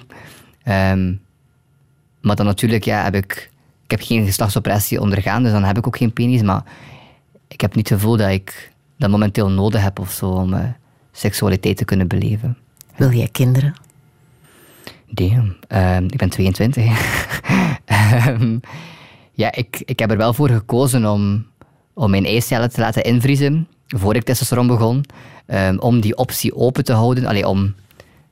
Maar 2.21 2.35
dan 2.35 2.45
natuurlijk 2.45 2.85
ja, 2.85 3.03
heb 3.03 3.15
ik... 3.15 3.49
Ik 3.83 3.91
heb 3.91 4.01
geen 4.01 4.25
geslachtsoperatie 4.25 5.01
ondergaan, 5.01 5.43
dus 5.43 5.51
dan 5.51 5.63
heb 5.63 5.77
ik 5.77 5.87
ook 5.87 5.97
geen 5.97 6.13
penis. 6.13 6.41
Maar 6.41 6.63
ik 7.47 7.61
heb 7.61 7.75
niet 7.75 7.89
het 7.89 7.99
gevoel 7.99 8.17
dat 8.17 8.29
ik 8.29 8.73
dat 8.97 9.09
momenteel 9.09 9.49
nodig 9.49 9.81
heb 9.81 9.99
of 9.99 10.11
zo 10.11 10.29
om 10.29 10.53
eh, 10.53 10.69
seksualiteit 11.11 11.77
te 11.77 11.85
kunnen 11.85 12.07
beleven. 12.07 12.57
Wil 12.95 13.11
jij 13.11 13.27
kinderen? 13.27 13.75
Damn. 15.09 15.55
Ehm, 15.67 16.03
ik 16.03 16.17
ben 16.17 16.29
22. 16.29 16.83
Ehm, 17.85 18.57
ja, 19.31 19.51
ik, 19.51 19.81
ik 19.85 19.99
heb 19.99 20.11
er 20.11 20.17
wel 20.17 20.33
voor 20.33 20.49
gekozen 20.49 21.05
om, 21.05 21.45
om 21.93 22.09
mijn 22.09 22.25
eicellen 22.25 22.69
te 22.69 22.79
laten 22.79 23.03
invriezen 23.03 23.67
voor 23.87 24.15
ik 24.15 24.23
testosteron 24.23 24.67
begon. 24.67 25.05
Ehm, 25.45 25.77
om 25.77 25.99
die 25.99 26.17
optie 26.17 26.55
open 26.55 26.83
te 26.83 26.93
houden. 26.93 27.25
Allee, 27.25 27.47
om 27.47 27.75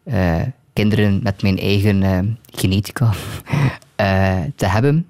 eh, 0.04 0.42
kinderen 0.74 1.20
met 1.24 1.42
mijn 1.42 1.60
eigen 1.60 2.38
genetica 2.52 3.14
eh, 3.96 4.42
te 4.56 4.66
hebben. 4.66 5.08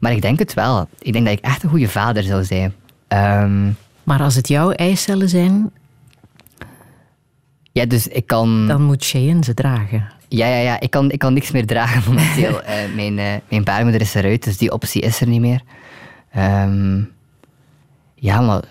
Maar 0.00 0.12
ik 0.12 0.22
denk 0.22 0.38
het 0.38 0.54
wel. 0.54 0.88
Ik 0.98 1.12
denk 1.12 1.24
dat 1.24 1.34
ik 1.38 1.44
echt 1.44 1.62
een 1.62 1.68
goede 1.68 1.88
vader 1.88 2.22
zou 2.22 2.44
zijn. 2.44 2.74
Ehm, 3.12 3.70
Maar 4.02 4.20
als 4.20 4.34
het 4.34 4.48
jouw 4.48 4.70
eicellen 4.70 5.28
zijn, 5.28 5.70
ja, 7.72 7.86
dus 7.86 8.08
ik 8.08 8.26
kan... 8.26 8.66
dan 8.66 8.82
moet 8.82 9.04
Cheyenne 9.04 9.44
ze 9.44 9.54
dragen. 9.54 10.08
Ja, 10.28 10.46
ja, 10.46 10.56
ja. 10.56 10.80
Ik 10.80 10.90
kan, 10.90 11.10
ik 11.10 11.18
kan 11.18 11.32
niks 11.32 11.50
meer 11.50 11.66
dragen 11.66 12.02
momenteel. 12.12 12.62
Eh, 12.62 12.74
mijn, 12.94 13.18
eh, 13.18 13.34
mijn 13.48 13.64
baarmoeder 13.64 14.00
is 14.00 14.14
eruit, 14.14 14.44
dus 14.44 14.56
die 14.56 14.72
optie 14.72 15.02
is 15.02 15.20
er 15.20 15.26
niet 15.28 15.40
meer. 15.40 15.62
Ehm, 16.32 17.00
ja, 18.14 18.40
maar 18.40 18.62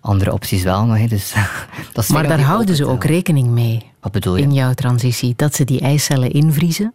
andere 0.00 0.32
opties 0.32 0.62
wel 0.62 0.86
nog. 0.86 0.98
hè, 0.98 1.06
Dus, 1.06 1.34
dat 1.92 2.08
Maar 2.08 2.28
daar 2.28 2.40
houden 2.40 2.76
ze 2.76 2.86
ook 2.86 3.04
rekening 3.04 3.48
mee 3.48 3.90
Wat 4.00 4.12
bedoel 4.12 4.36
je? 4.36 4.42
in 4.42 4.52
jouw 4.52 4.72
transitie. 4.74 5.32
Dat 5.36 5.54
ze 5.54 5.64
die 5.64 5.80
eicellen 5.80 6.30
invriezen 6.30 6.94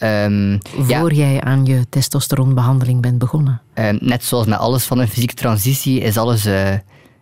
Ehm, 0.00 0.58
voor 0.78 1.12
jij 1.12 1.40
aan 1.40 1.64
je 1.64 1.88
testosteronbehandeling 1.88 3.02
bent 3.02 3.18
begonnen. 3.18 3.60
Ehm, 3.74 3.98
net 4.00 4.24
zoals 4.24 4.46
met 4.46 4.58
alles 4.58 4.84
van 4.84 4.98
een 4.98 5.08
fysieke 5.08 5.34
transitie 5.34 6.00
is 6.00 6.16
alles 6.16 6.44
eh, 6.44 6.74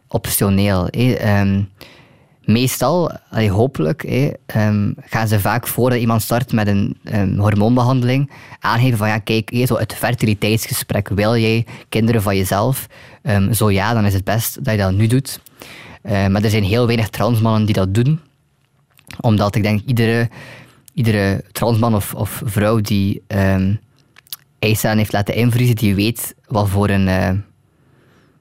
optioneel. 0.08 0.88
Ehm, 0.88 1.62
meestal, 2.44 3.10
allee, 3.30 3.50
hopelijk, 3.50 4.30
gaan 5.04 5.28
ze 5.28 5.40
vaak 5.40 5.66
voordat 5.66 5.98
iemand 5.98 6.22
start 6.22 6.52
met 6.52 6.66
een 6.66 7.38
hormoonbehandeling 7.38 8.30
aangeven 8.60 8.98
van 8.98 9.08
ja, 9.08 9.18
kijk, 9.18 9.50
hè, 9.50 9.66
zo 9.66 9.76
het 9.76 9.94
fertiliteitsgesprek. 9.94 11.08
Wil 11.08 11.36
jij 11.36 11.66
kinderen 11.88 12.22
van 12.22 12.36
jezelf? 12.36 12.86
Zo 13.52 13.70
ja, 13.70 13.94
dan 13.94 14.04
is 14.04 14.14
het 14.14 14.24
best 14.24 14.64
dat 14.64 14.74
je 14.74 14.80
dat 14.80 14.92
nu 14.92 15.06
doet. 15.06 15.40
Maar 16.02 16.42
er 16.42 16.50
zijn 16.50 16.64
heel 16.64 16.86
weinig 16.86 17.08
transmannen 17.08 17.64
die 17.64 17.74
dat 17.74 17.94
doen 17.94 18.20
omdat 19.20 19.54
ik 19.54 19.62
denk, 19.62 19.80
iedere, 19.86 20.28
iedere 20.98 21.44
transman 21.52 21.94
of, 21.94 22.14
of 22.14 22.42
vrouw 22.44 22.80
die 22.80 23.22
eicellen 24.58 24.98
heeft 24.98 25.12
laten 25.12 25.34
invriezen, 25.34 25.76
die 25.76 25.94
weet 25.94 26.34
wat 26.46 26.68
voor 26.68 26.88
een, 26.88 27.08
eh, 27.08 27.30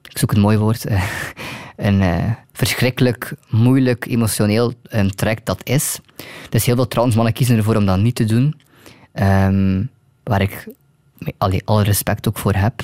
ik 0.02 0.18
zoek 0.18 0.32
een 0.32 0.40
mooi 0.40 0.58
woord, 0.58 0.84
een 1.76 2.00
eh, 2.00 2.32
verschrikkelijk, 2.52 3.34
moeilijk, 3.48 4.06
emotioneel 4.06 4.72
um, 4.92 5.14
traject 5.14 5.46
dat 5.46 5.60
is. 5.64 5.98
Dus 6.48 6.66
heel 6.66 6.74
veel 6.74 6.88
transmannen 6.88 7.32
kiezen 7.32 7.56
ervoor 7.56 7.76
om 7.76 7.86
dat 7.86 7.98
niet 7.98 8.14
te 8.14 8.24
doen. 8.24 8.60
Ehm, 9.12 9.84
waar 10.22 10.40
ik 10.40 10.66
alle, 11.38 11.62
alle 11.64 11.82
respect 11.82 12.28
ook 12.28 12.38
voor 12.38 12.54
heb. 12.54 12.80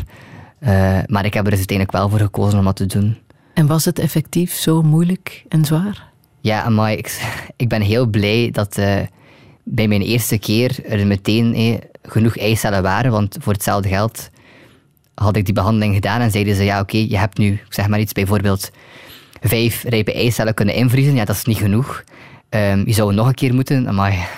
Eh, 0.59 0.99
maar 1.07 1.25
ik 1.25 1.35
heb 1.35 1.45
er 1.45 1.51
dus 1.51 1.59
uiteindelijk 1.59 1.97
wel 1.97 2.09
voor 2.09 2.19
gekozen 2.19 2.59
om 2.59 2.65
dat 2.65 2.77
te 2.77 2.87
doen. 2.87 3.19
En 3.55 3.67
was 3.67 3.85
het 3.85 3.99
effectief 3.99 4.53
zo 4.53 4.83
moeilijk 4.83 5.45
en 5.49 5.65
zwaar? 5.65 6.13
Ja, 6.41 6.69
maar 6.69 6.93
ik, 6.93 7.35
ik 7.57 7.69
ben 7.69 7.81
heel 7.83 8.07
blij 8.07 8.51
dat 8.51 8.79
bij 9.65 9.89
mijn 9.89 10.03
eerste 10.03 10.39
keer 10.39 10.85
er 10.85 11.07
meteen 11.07 11.81
genoeg 12.03 12.39
eicellen 12.39 12.83
waren. 12.83 13.11
Want 13.11 13.37
voor 13.41 13.53
hetzelfde 13.53 13.89
geld 13.89 14.31
had 15.15 15.37
ik 15.37 15.45
die 15.45 15.55
behandeling 15.55 15.95
gedaan 15.95 16.21
en 16.21 16.31
zeiden 16.31 16.55
ze: 16.55 16.65
ja, 16.65 16.81
oké, 16.81 16.97
je 16.97 17.19
hebt 17.19 17.39
nu, 17.39 17.61
zeg 17.69 17.89
maar 17.89 18.01
iets, 18.01 18.13
bijvoorbeeld 18.13 18.71
vijf 19.41 19.83
rijpe 19.83 20.13
eicellen 20.13 20.55
kunnen 20.55 20.75
invriezen. 20.75 21.15
Ja, 21.15 21.25
dat 21.25 21.37
is 21.37 21.45
niet 21.45 21.59
genoeg. 21.59 22.05
Ehm, 22.49 22.83
je 22.87 22.93
zou 22.93 23.15
nog 23.15 23.27
een 23.27 23.35
keer 23.35 23.55
moeten, 23.55 23.95
maar 23.95 24.31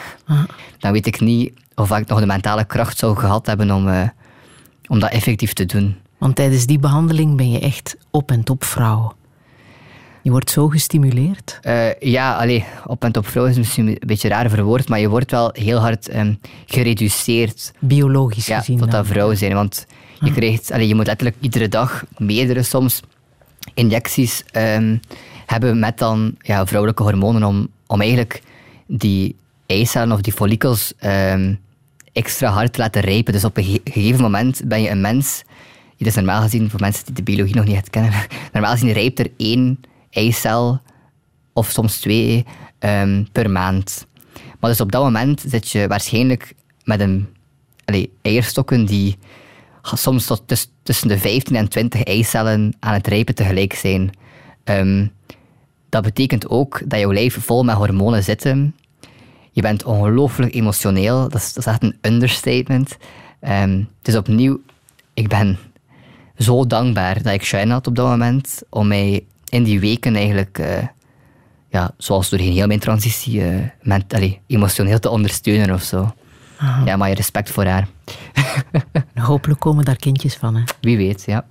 dan 0.78 0.92
weet 0.92 1.06
ik 1.06 1.20
niet 1.20 1.52
of 1.74 1.98
ik 1.98 2.08
nog 2.08 2.20
de 2.20 2.26
mentale 2.26 2.64
kracht 2.64 2.98
zou 2.98 3.16
gehad 3.16 3.46
hebben 3.46 3.70
om, 3.70 3.88
eh, 3.88 4.08
om 4.86 4.98
dat 4.98 5.10
effectief 5.10 5.52
te 5.52 5.66
doen. 5.66 5.96
Want 6.18 6.36
tijdens 6.36 6.66
die 6.66 6.78
behandeling 6.78 7.36
ben 7.36 7.50
je 7.50 7.60
echt 7.60 7.96
op 8.10 8.30
en 8.30 8.44
top 8.44 8.64
vrouw. 8.64 9.15
Je 10.26 10.32
wordt 10.32 10.50
zo 10.50 10.68
gestimuleerd. 10.68 11.58
Eh, 11.62 11.94
ja, 12.00 12.36
allee, 12.36 12.64
op 12.86 13.04
en 13.04 13.12
top 13.12 13.26
vrouw 13.26 13.44
is 13.46 13.56
misschien 13.56 13.86
een 13.86 13.98
beetje 14.06 14.28
raar 14.28 14.50
verwoord, 14.50 14.88
maar 14.88 15.00
je 15.00 15.08
wordt 15.08 15.30
wel 15.30 15.50
heel 15.52 15.78
hard 15.78 16.08
ehm, 16.08 16.34
gereduceerd. 16.66 17.72
Biologisch 17.78 18.46
ja, 18.46 18.58
gezien 18.58 18.78
tot 18.78 18.90
dat 18.90 19.06
vrouw 19.06 19.34
zijn. 19.34 19.54
Want 19.54 19.86
je, 20.20 20.32
krijgt, 20.32 20.72
allee, 20.72 20.88
je 20.88 20.94
moet 20.94 21.06
letterlijk 21.06 21.36
iedere 21.40 21.68
dag, 21.68 22.04
meerdere 22.18 22.62
soms, 22.62 23.00
injecties 23.74 24.44
ehm, 24.50 24.96
hebben 25.46 25.78
met 25.78 25.98
dan 25.98 26.34
ja, 26.40 26.66
vrouwelijke 26.66 27.02
hormonen 27.02 27.44
om, 27.44 27.68
om 27.86 28.00
eigenlijk 28.00 28.42
die 28.86 29.36
eicellen 29.66 30.12
of 30.12 30.20
die 30.20 30.32
follicels 30.32 30.92
ehm, 30.98 31.54
extra 32.12 32.50
hard 32.50 32.72
te 32.72 32.80
laten 32.80 33.00
rijpen. 33.02 33.32
Dus 33.32 33.44
op 33.44 33.56
een 33.56 33.64
ge- 33.64 33.80
gegeven 33.84 34.20
moment 34.20 34.62
ben 34.64 34.82
je 34.82 34.90
een 34.90 35.00
mens. 35.00 35.42
Is 35.96 36.14
normaal 36.14 36.42
gezien, 36.42 36.70
voor 36.70 36.80
mensen 36.80 37.04
die 37.04 37.14
de 37.14 37.22
biologie 37.22 37.54
nog 37.54 37.64
niet 37.64 37.90
kennen, 37.90 38.12
normaal 38.52 38.72
gezien 38.72 38.92
rijpt 38.92 39.18
er 39.18 39.30
één 39.36 39.80
eicel 40.16 40.80
of 41.52 41.70
soms 41.70 42.00
twee 42.00 42.44
ehm, 42.78 43.24
per 43.32 43.50
maand. 43.50 44.06
Maar 44.60 44.70
dus 44.70 44.80
op 44.80 44.92
dat 44.92 45.02
moment 45.02 45.44
zit 45.46 45.70
je 45.70 45.86
waarschijnlijk 45.88 46.54
met 46.84 47.00
een 47.00 47.28
eierstokken 48.22 48.84
die 48.84 49.18
soms 49.82 50.26
tot 50.26 50.42
tus- 50.46 50.70
tussen 50.82 51.08
de 51.08 51.18
15 51.18 51.56
en 51.56 51.68
20 51.68 52.02
eicellen 52.02 52.74
aan 52.78 52.92
het 52.94 53.06
rijpen 53.06 53.34
tegelijk 53.34 53.74
zijn. 53.74 54.10
Ehm, 54.64 55.06
dat 55.88 56.02
betekent 56.02 56.48
ook 56.48 56.82
dat 56.84 57.00
jouw 57.00 57.12
lijf 57.12 57.36
vol 57.40 57.64
met 57.64 57.74
hormonen 57.74 58.22
zitten. 58.22 58.74
Je 59.52 59.62
bent 59.62 59.84
ongelooflijk 59.84 60.54
emotioneel. 60.54 61.28
Dat 61.28 61.40
is, 61.40 61.52
dat 61.52 61.66
echt 61.66 61.82
een 61.82 61.96
understatement. 62.00 62.96
Ehm, 63.40 63.82
dus 64.02 64.16
opnieuw, 64.16 64.60
ik 65.14 65.28
ben 65.28 65.58
zo 66.38 66.66
dankbaar 66.66 67.22
dat 67.22 67.32
ik 67.32 67.44
Shine 67.44 67.72
had 67.72 67.86
op 67.86 67.94
dat 67.96 68.06
moment. 68.08 68.62
Om 68.70 68.86
mij 68.86 69.24
in 69.48 69.62
die 69.64 69.80
weken 69.80 70.16
eigenlijk, 70.16 70.58
eh, 70.58 70.86
ja, 71.68 71.90
zoals 71.98 72.28
doorheen 72.28 72.52
heel 72.52 72.66
mijn 72.66 72.80
transitie, 72.80 73.42
eh, 73.44 73.56
ment- 73.82 74.14
allee, 74.14 74.40
emotioneel 74.46 74.98
te 74.98 75.10
ondersteunen 75.10 75.74
of 75.74 75.82
zo. 75.82 76.14
Ja, 76.84 76.96
maar 76.96 77.08
je 77.08 77.14
respect 77.14 77.50
voor 77.50 77.64
haar. 77.64 77.88
Hopelijk 79.14 79.60
komen 79.60 79.84
daar 79.84 79.96
kindjes 79.96 80.34
van. 80.36 80.56
Hè? 80.56 80.62
Wie 80.80 80.96
weet, 80.96 81.22
ja. 81.26 81.44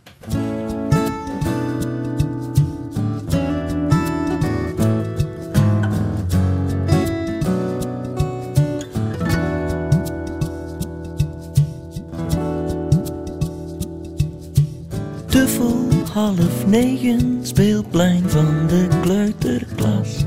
Half 16.26 16.66
negen, 16.68 17.40
speelplein 17.42 18.30
van 18.30 18.68
de 18.68 18.88
kleuterklas. 19.02 20.24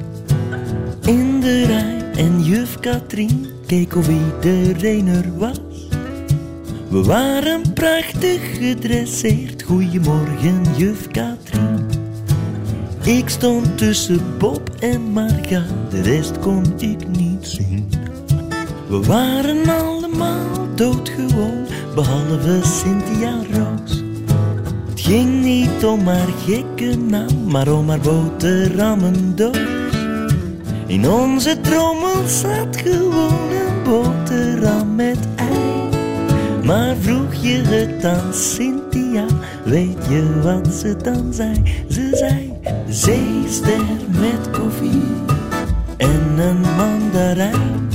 In 1.03 1.41
de 1.41 1.65
rij 1.65 2.11
en 2.17 2.43
juf 2.43 2.81
Katrien 2.81 3.47
keek 3.67 3.97
of 3.97 4.09
iedereen 4.09 5.07
er 5.07 5.39
was. 5.39 5.89
We 6.89 7.03
waren 7.03 7.73
prachtig 7.73 8.57
gedresseerd, 8.57 9.63
goeiemorgen 9.63 10.63
juf 10.77 11.09
Katrien. 11.09 11.87
Ik 13.05 13.29
stond 13.29 13.79
tussen 13.79 14.21
Bob 14.39 14.71
en 14.81 15.01
Marga, 15.01 15.63
de 15.91 16.03
rest 16.03 16.39
kon 16.39 16.65
ik 16.79 17.09
niet 17.09 17.47
zien. 17.47 17.89
We 18.89 19.01
waren 19.01 19.69
allemaal 19.69 20.75
doodgewoon, 20.75 21.67
behalve 21.95 22.61
Cynthia 22.63 23.41
Roos. 23.53 24.08
Ging 25.09 25.43
niet 25.43 25.85
om 25.85 26.07
haar 26.07 26.29
gekke 26.45 26.97
naam, 26.97 27.45
maar 27.47 27.69
om 27.73 27.89
haar 27.89 28.01
boterhammendoos. 28.01 29.59
In 30.87 31.11
onze 31.11 31.61
trommel 31.61 32.27
zat 32.27 32.77
gewoon 32.77 33.51
een 33.51 33.83
boterham 33.85 34.95
met 34.95 35.19
ei. 35.37 35.89
Maar 36.65 36.97
vroeg 37.01 37.35
je 37.35 37.63
het 37.65 38.05
aan 38.05 38.35
Cynthia, 38.35 39.25
weet 39.65 40.07
je 40.09 40.41
wat 40.43 40.75
ze 40.75 40.97
dan 40.97 41.33
zei? 41.33 41.63
Ze 41.91 42.11
zei, 42.13 42.53
zeester 42.89 43.85
met 44.09 44.51
koffie 44.51 45.03
en 45.97 46.39
een 46.39 46.61
mandarijn. 46.61 47.89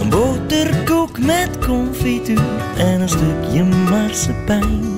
Een 0.00 0.08
boterkoek 0.08 1.18
met 1.18 1.58
confituur 1.66 2.74
en 2.78 3.00
een 3.00 3.08
stukje 3.08 3.64
marsepein. 3.64 4.95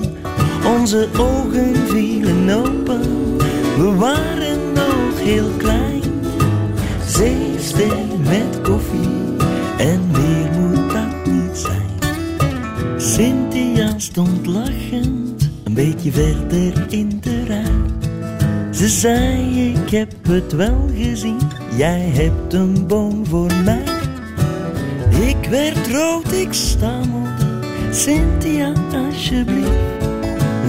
Onze 0.77 1.07
ogen 1.17 1.75
vielen 1.87 2.49
open, 2.49 3.37
we 3.77 3.95
waren 3.97 4.73
nog 4.73 5.19
heel 5.19 5.49
klein. 5.57 6.01
Zeester 7.05 7.97
met 8.23 8.61
koffie 8.61 9.09
en 9.77 10.01
meer 10.11 10.59
moet 10.59 10.91
dat 10.91 11.25
niet 11.25 11.57
zijn. 11.57 12.17
Cynthia 12.97 13.93
stond 13.97 14.45
lachend, 14.45 15.49
een 15.63 15.73
beetje 15.73 16.11
verder 16.11 16.73
in 16.89 17.19
de 17.21 17.43
rij. 17.43 17.71
Ze 18.71 18.87
zei, 18.87 19.73
ik 19.73 19.89
heb 19.89 20.13
het 20.27 20.51
wel 20.51 20.89
gezien, 20.95 21.39
jij 21.77 22.09
hebt 22.13 22.53
een 22.53 22.87
boom 22.87 23.25
voor 23.25 23.51
mij. 23.65 23.83
Ik 25.27 25.49
werd 25.49 25.87
rood, 25.91 26.31
ik 26.31 26.53
stammelde, 26.53 27.59
Cynthia 27.91 28.73
alsjeblieft. 28.93 29.98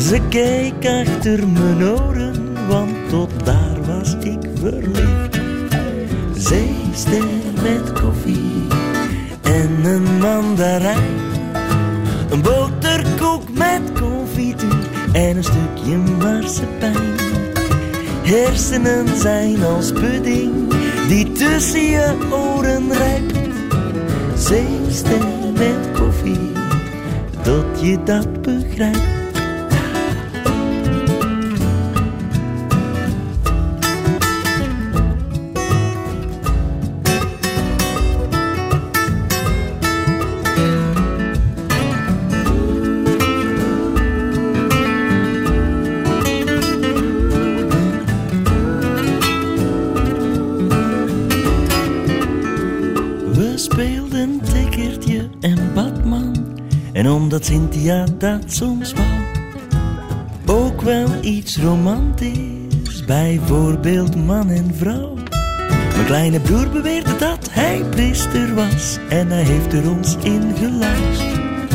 Ze 0.01 0.21
keek 0.29 0.87
achter 0.87 1.49
mijn 1.49 1.85
oren, 1.85 2.67
want 2.69 3.09
tot 3.09 3.31
daar 3.45 3.85
was 3.87 4.15
ik 4.15 4.39
verliefd. 4.61 5.41
Zeester 6.35 7.25
met 7.63 7.93
koffie 8.01 8.67
en 9.43 9.85
een 9.85 10.19
mandarijn. 10.19 11.19
Een 12.31 12.43
boterkoek 12.43 13.43
met 13.53 13.81
confituur 14.01 14.89
en 15.13 15.37
een 15.37 15.45
stukje 15.45 15.97
marsepein. 15.97 17.17
Hersenen 18.23 19.17
zijn 19.17 19.65
als 19.65 19.93
pudding 19.93 20.75
die 21.09 21.33
tussen 21.33 21.85
je 21.85 22.17
oren 22.31 22.93
rijpt. 22.93 23.39
Zeester 24.37 25.27
met 25.53 25.91
koffie, 25.93 26.53
tot 27.43 27.81
je 27.81 28.03
dat 28.05 28.43
begrijpt. 28.43 29.20
Omdat 57.21 57.45
Cynthia 57.45 58.05
dat 58.19 58.43
soms 58.47 58.93
wou, 58.93 59.09
ook 60.47 60.81
wel 60.81 61.09
iets 61.21 61.59
romantisch, 61.59 63.05
bijvoorbeeld 63.07 64.27
man 64.27 64.51
en 64.51 64.75
vrouw. 64.75 65.15
Mijn 65.95 66.07
kleine 66.07 66.41
broer 66.41 66.69
beweerde 66.69 67.17
dat 67.17 67.49
hij 67.51 67.85
priester 67.91 68.55
was 68.55 68.99
en 69.09 69.29
hij 69.29 69.43
heeft 69.43 69.73
er 69.73 69.91
ons 69.91 70.17
in 70.23 70.53
geluisterd. 70.57 71.73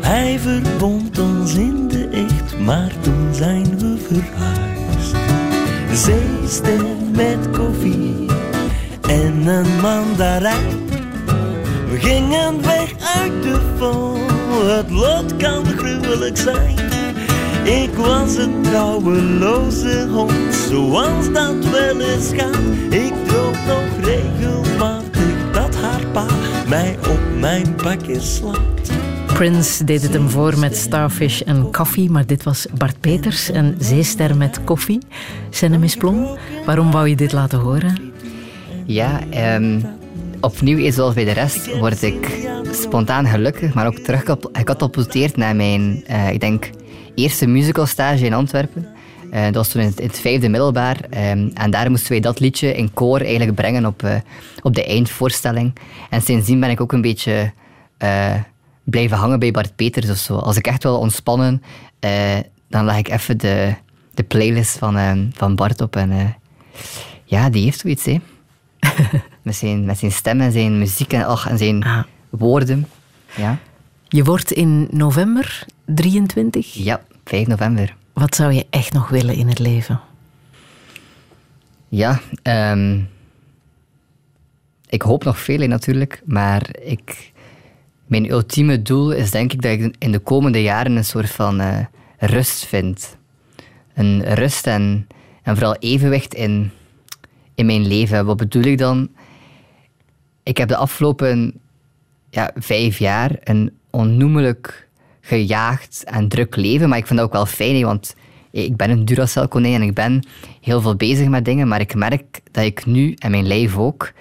Hij 0.00 0.38
verbond 0.38 1.18
ons 1.18 1.54
in 1.54 1.88
de 1.88 2.08
echt, 2.08 2.58
maar 2.58 2.92
toen 3.00 3.28
zijn 3.34 3.78
we 3.78 3.96
verhuisd. 4.08 5.16
Zeester 5.92 6.84
met 7.12 7.50
koffie 7.50 8.26
en 9.00 9.46
een 9.46 9.80
mandarijn. 9.80 10.86
We 11.90 11.98
gingen 12.00 12.62
weg 12.62 12.92
uit 13.16 13.42
de 13.42 13.60
val, 13.78 14.18
het 14.50 14.90
lot 14.90 15.36
kan 15.36 15.66
gruwelijk 15.66 16.36
zijn. 16.36 16.74
Ik 17.64 17.94
was 17.94 18.36
een 18.36 18.62
trouweloze 18.62 20.06
hond, 20.10 20.54
zoals 20.70 21.32
dat 21.32 21.70
wel 21.70 22.00
eens 22.00 22.30
gaat. 22.36 22.92
Ik 22.92 23.12
droom 23.26 23.54
nog 23.66 24.04
regelmatig 24.04 25.52
dat 25.52 25.76
haar 25.76 26.06
pa 26.12 26.26
mij 26.68 26.96
op 27.08 27.20
mijn 27.40 27.76
bakje 27.82 28.20
slaat. 28.20 28.90
Prince 29.26 29.84
deed 29.84 30.02
het 30.02 30.12
hem 30.12 30.28
voor 30.28 30.58
met 30.58 30.76
Starfish 30.76 31.40
en 31.40 31.72
Coffee, 31.72 32.10
maar 32.10 32.26
dit 32.26 32.42
was 32.42 32.66
Bart 32.78 33.00
Peters 33.00 33.50
en 33.50 33.74
Zeester 33.78 34.36
met 34.36 34.64
Koffie. 34.64 34.98
Senemis 35.50 35.96
Plom, 35.96 36.26
waarom 36.66 36.90
wou 36.90 37.08
je 37.08 37.16
dit 37.16 37.32
laten 37.32 37.58
horen? 37.58 38.12
Ja, 38.86 39.20
ehm, 39.30 39.80
opnieuw, 40.40 40.78
is 40.78 40.94
zoals 40.94 41.14
bij 41.14 41.24
de 41.24 41.32
rest, 41.32 41.78
word 41.78 42.02
ik 42.02 42.47
spontaan 42.64 43.26
gelukkig, 43.26 43.74
maar 43.74 43.86
ook 43.86 43.98
terug 43.98 44.22
gecatapulteerd 44.52 45.36
naar 45.36 45.56
mijn, 45.56 46.04
eh, 46.06 46.30
ik 46.30 46.40
denk, 46.40 46.70
eerste 47.14 47.46
musicalstage 47.46 48.24
in 48.24 48.32
Antwerpen. 48.32 48.86
Eh, 49.30 49.44
dat 49.44 49.54
was 49.54 49.68
toen 49.68 49.82
in 49.82 49.92
het, 49.96 50.20
vijfde 50.20 50.48
middelbaar. 50.48 50.96
ehm, 51.10 51.48
en 51.54 51.70
daar 51.70 51.90
moesten 51.90 52.10
wij 52.10 52.20
dat 52.20 52.40
liedje 52.40 52.74
in 52.74 52.92
koor 52.94 53.20
eigenlijk 53.20 53.54
brengen 53.54 53.86
op, 53.86 54.02
eh, 54.02 54.14
op 54.62 54.74
de 54.74 54.84
eindvoorstelling. 54.84 55.72
En 56.10 56.22
sindsdien 56.22 56.60
ben 56.60 56.70
ik 56.70 56.80
ook 56.80 56.92
een 56.92 57.00
beetje 57.00 57.52
blijven 58.84 59.16
hangen 59.16 59.38
bij 59.38 59.50
Bart 59.50 59.76
Peters 59.76 60.10
of 60.10 60.16
zo. 60.16 60.36
Als 60.36 60.56
ik 60.56 60.66
echt 60.66 60.82
wil 60.82 60.98
ontspannen, 60.98 61.62
dan 62.68 62.84
leg 62.84 62.98
ik 62.98 63.08
even 63.08 63.38
de, 63.38 63.74
de 64.14 64.22
playlist 64.22 64.78
van, 64.78 64.96
ehm, 64.96 65.26
van 65.32 65.54
Bart 65.54 65.80
op. 65.80 65.96
En 65.96 66.36
ja, 67.24 67.50
die 67.50 67.64
heeft 67.64 67.80
zoiets, 67.80 68.04
hè. 68.04 68.20
met, 69.42 69.54
zijn, 69.54 69.84
met 69.84 69.98
zijn 69.98 70.12
stem 70.12 70.40
en 70.40 70.52
zijn 70.52 70.78
muziek 70.78 71.12
en, 71.12 71.26
ach, 71.26 71.48
en 71.48 71.58
zijn 71.58 72.06
woorden. 72.30 72.86
Ja. 73.36 73.58
Je 74.08 74.24
wordt 74.24 74.52
in 74.52 74.88
november 74.90 75.64
23. 75.84 76.74
ja, 76.74 77.00
5 77.24 77.46
november. 77.46 77.96
Wat 78.12 78.34
zou 78.34 78.52
je 78.52 78.66
echt 78.70 78.92
nog 78.92 79.08
willen 79.08 79.34
in 79.34 79.48
het 79.48 79.58
leven? 79.58 80.00
Ja, 81.88 82.20
ehm, 82.42 83.00
ik 84.88 85.02
hoop 85.02 85.24
nog 85.24 85.38
veel 85.38 85.60
hè, 85.60 85.66
natuurlijk, 85.66 86.22
maar 86.24 86.68
ik, 86.82 87.32
mijn 88.06 88.30
ultieme 88.30 88.82
doel 88.82 89.12
is 89.12 89.30
denk 89.30 89.52
ik 89.52 89.62
dat 89.62 89.72
ik 89.72 89.96
in 89.98 90.12
de 90.12 90.18
komende 90.18 90.62
jaren 90.62 90.96
een 90.96 91.04
soort 91.04 91.30
van 91.30 91.60
eh, 91.60 91.78
rust 92.18 92.64
vind. 92.64 93.16
Een 93.94 94.34
rust 94.34 94.66
en, 94.66 95.06
en 95.42 95.56
vooral 95.56 95.76
evenwicht 95.76 96.34
in, 96.34 96.70
in 97.54 97.66
mijn 97.66 97.86
leven. 97.86 98.26
Wat 98.26 98.36
bedoel 98.36 98.62
ik 98.62 98.78
dan? 98.78 99.08
Ik 100.42 100.56
heb 100.56 100.68
de 100.68 100.76
afgelopen 100.76 101.60
ja, 102.30 102.50
vijf 102.54 102.98
jaar 102.98 103.30
een 103.44 103.72
onnoemelijk 103.90 104.88
gejaagd 105.20 106.04
en 106.04 106.28
druk 106.28 106.56
leven, 106.56 106.88
maar 106.88 106.98
ik 106.98 107.06
vind 107.06 107.18
dat 107.18 107.28
ook 107.28 107.34
wel 107.34 107.46
fijn, 107.46 107.84
want 107.84 108.14
ik 108.50 108.76
ben 108.76 108.90
een 108.90 109.04
Duracell-konijn 109.04 109.74
en 109.74 109.82
ik 109.82 109.94
ben 109.94 110.26
heel 110.60 110.80
veel 110.80 110.96
bezig 110.96 111.28
met 111.28 111.44
dingen, 111.44 111.68
maar 111.68 111.80
ik 111.80 111.94
merk 111.94 112.40
dat 112.50 112.64
ik 112.64 112.86
nu, 112.86 113.14
en 113.18 113.30
mijn 113.30 113.46
lijf 113.46 113.76
ook, 113.76 114.12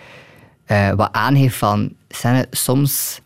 eh, 0.66 0.92
wat 0.92 1.10
aangeeft 1.12 1.56
van, 1.56 1.94
soms 2.52 3.22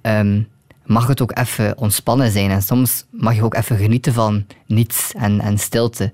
ehm, 0.00 0.42
mag 0.84 1.06
het 1.06 1.22
ook 1.22 1.38
even 1.38 1.78
ontspannen 1.78 2.30
zijn 2.30 2.50
en 2.50 2.62
soms 2.62 3.06
mag 3.10 3.34
je 3.34 3.42
ook 3.42 3.54
even 3.54 3.76
genieten 3.76 4.12
van 4.12 4.46
niets 4.66 5.12
en, 5.14 5.40
en 5.40 5.58
stilte. 5.58 6.12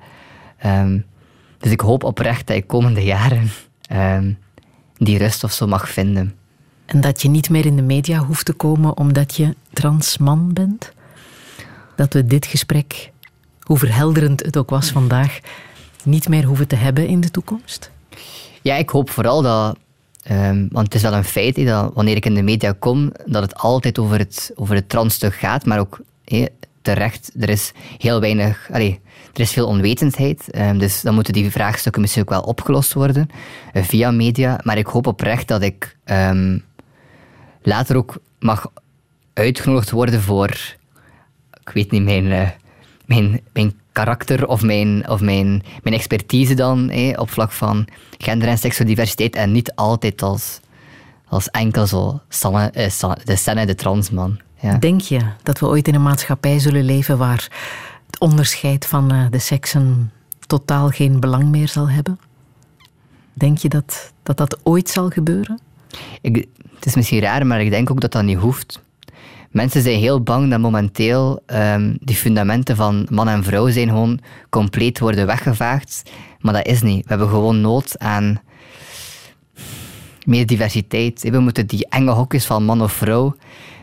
Ehm, 0.59 0.99
dus 1.59 1.73
ik 1.73 1.81
hoop 1.81 2.05
oprecht 2.05 2.47
dat 2.47 2.57
ik 2.57 2.67
komende 2.67 3.05
jaren 3.05 3.51
ehm, 3.89 4.33
die 4.97 5.19
rust 5.19 5.45
of 5.45 5.53
zo 5.53 5.67
mag 5.67 5.91
vinden. 5.91 6.38
En 6.89 7.01
dat 7.01 7.23
je 7.23 7.29
niet 7.29 7.51
meer 7.51 7.67
in 7.67 7.77
de 7.77 7.83
media 7.83 8.19
hoeft 8.19 8.45
te 8.45 8.53
komen 8.53 8.97
omdat 8.97 9.37
je 9.37 9.55
transman 9.73 10.53
bent? 10.53 10.93
Dat 11.97 12.13
we 12.13 12.25
dit 12.25 12.47
gesprek, 12.47 13.11
hoe 13.61 13.79
verhelderend 13.79 14.43
het 14.43 14.57
ook 14.57 14.71
was 14.71 14.91
vandaag, 14.91 15.39
niet 16.05 16.29
meer 16.29 16.45
hoeven 16.45 16.69
te 16.69 16.77
hebben 16.77 17.07
in 17.07 17.21
de 17.21 17.31
toekomst? 17.31 17.91
Ja, 18.63 18.75
ik 18.75 18.91
hoop 18.91 19.11
vooral 19.11 19.43
dat... 19.43 19.79
ehm, 20.23 20.67
want 20.71 20.85
het 20.85 20.95
is 20.95 21.03
wel 21.03 21.13
een 21.13 21.25
feit 21.25 21.67
dat 21.67 21.95
wanneer 21.95 22.17
ik 22.17 22.27
in 22.27 22.35
de 22.35 22.43
media 22.43 22.75
kom, 22.79 23.13
dat 23.27 23.43
het 23.43 23.55
altijd 23.55 23.99
over 23.99 24.19
het, 24.19 24.53
over 24.55 24.75
het 24.75 24.89
transstuk 24.89 25.35
gaat, 25.35 25.67
maar 25.67 25.79
ook 25.79 26.01
terecht, 26.83 27.31
er 27.39 27.49
is 27.49 27.73
heel 27.99 28.21
weinig... 28.21 28.69
Allee, 28.73 29.01
er 29.35 29.41
is 29.41 29.53
veel 29.53 29.67
onwetendheid, 29.67 30.51
ehm, 30.51 30.79
dus 30.79 31.01
dan 31.01 31.15
moeten 31.15 31.33
die 31.33 31.51
vraagstukken 31.51 32.01
misschien 32.01 32.23
ook 32.23 32.29
wel 32.29 32.43
opgelost 32.43 32.93
worden 32.93 33.31
eh, 33.73 33.83
via 33.83 34.11
media. 34.11 34.61
Maar 34.63 34.79
ik 34.79 34.87
hoop 34.87 35.07
oprecht 35.07 35.49
dat 35.49 35.63
ik 35.63 35.97
ehm, 36.05 36.59
later 37.63 37.97
ook 37.97 38.19
mag 38.39 38.67
uitgenodigd 39.33 39.91
worden 39.91 40.23
voor, 40.23 40.49
ik 41.61 41.71
weet 41.75 41.91
niet, 41.91 42.03
mijn, 42.03 42.33
eh, 42.33 42.49
mijn, 43.07 43.41
mijn 43.53 43.73
karakter 43.93 44.47
of 44.47 44.63
mijn, 44.63 45.09
of 45.09 45.21
mijn, 45.21 45.63
mijn 45.83 45.95
expertise 45.95 46.55
dan 46.55 46.93
op 47.17 47.31
vlak 47.31 47.53
van 47.53 47.87
gender- 48.19 48.49
en 48.49 48.59
seksuodiversiteit 48.59 49.37
en 49.37 49.53
niet 49.53 49.75
altijd 49.75 50.23
als, 50.23 50.61
als 51.29 51.51
enkel 51.51 51.87
zo 51.87 52.21
eh, 52.29 52.91
de 53.25 53.65
de 53.67 53.75
transman. 53.75 54.41
Ja. 54.61 54.75
Denk 54.75 55.01
je 55.01 55.21
dat 55.43 55.59
we 55.59 55.67
ooit 55.67 55.89
in 55.89 55.95
een 55.95 56.03
maatschappij 56.03 56.59
zullen 56.59 56.85
leven 56.85 57.19
waar 57.19 57.49
het 58.07 58.19
onderscheid 58.19 58.87
van 58.87 59.13
eh, 59.13 59.27
de 59.31 59.39
seksen 59.39 60.13
totaal 60.47 60.89
geen 60.89 61.21
belang 61.21 61.45
meer 61.45 61.69
zal 61.69 61.91
hebben? 61.91 62.19
Denk 63.33 63.59
je 63.59 63.69
dat 63.69 64.13
dat, 64.23 64.37
dat 64.37 64.59
ooit 64.63 64.89
zal 64.89 65.09
gebeuren? 65.09 65.61
Ik, 66.21 66.47
het 66.75 66.87
is 66.87 66.95
misschien 66.95 67.21
raar, 67.21 67.47
maar 67.47 67.61
ik 67.61 67.71
denk 67.71 67.91
ook 67.91 68.01
dat 68.01 68.13
dat 68.13 68.23
niet 68.23 68.39
hoeft. 68.39 68.83
Mensen 69.51 69.83
zijn 69.83 69.99
heel 69.99 70.23
bang 70.23 70.51
dat 70.51 70.61
momenteel 70.61 71.43
ehm, 71.47 71.97
die 72.01 72.17
fundamenten 72.17 72.77
van 72.77 73.07
man 73.11 73.29
en 73.29 73.45
vrouw 73.45 73.69
zijn 73.71 73.89
gewoon 73.89 74.21
compleet 74.51 74.99
worden 74.99 75.27
weggevaagd. 75.27 76.03
Maar 76.41 76.53
dat 76.53 76.67
is 76.67 76.83
niet. 76.83 77.03
We 77.03 77.09
hebben 77.09 77.29
gewoon 77.29 77.61
nood 77.61 77.99
aan 77.99 78.41
meer 80.25 80.47
diversiteit. 80.47 81.23
We 81.23 81.39
moeten 81.39 81.67
die 81.67 81.87
enge 81.89 82.11
hokjes 82.11 82.47
van 82.47 82.65
man 82.65 82.83
of 82.83 82.93
vrouw 82.93 83.37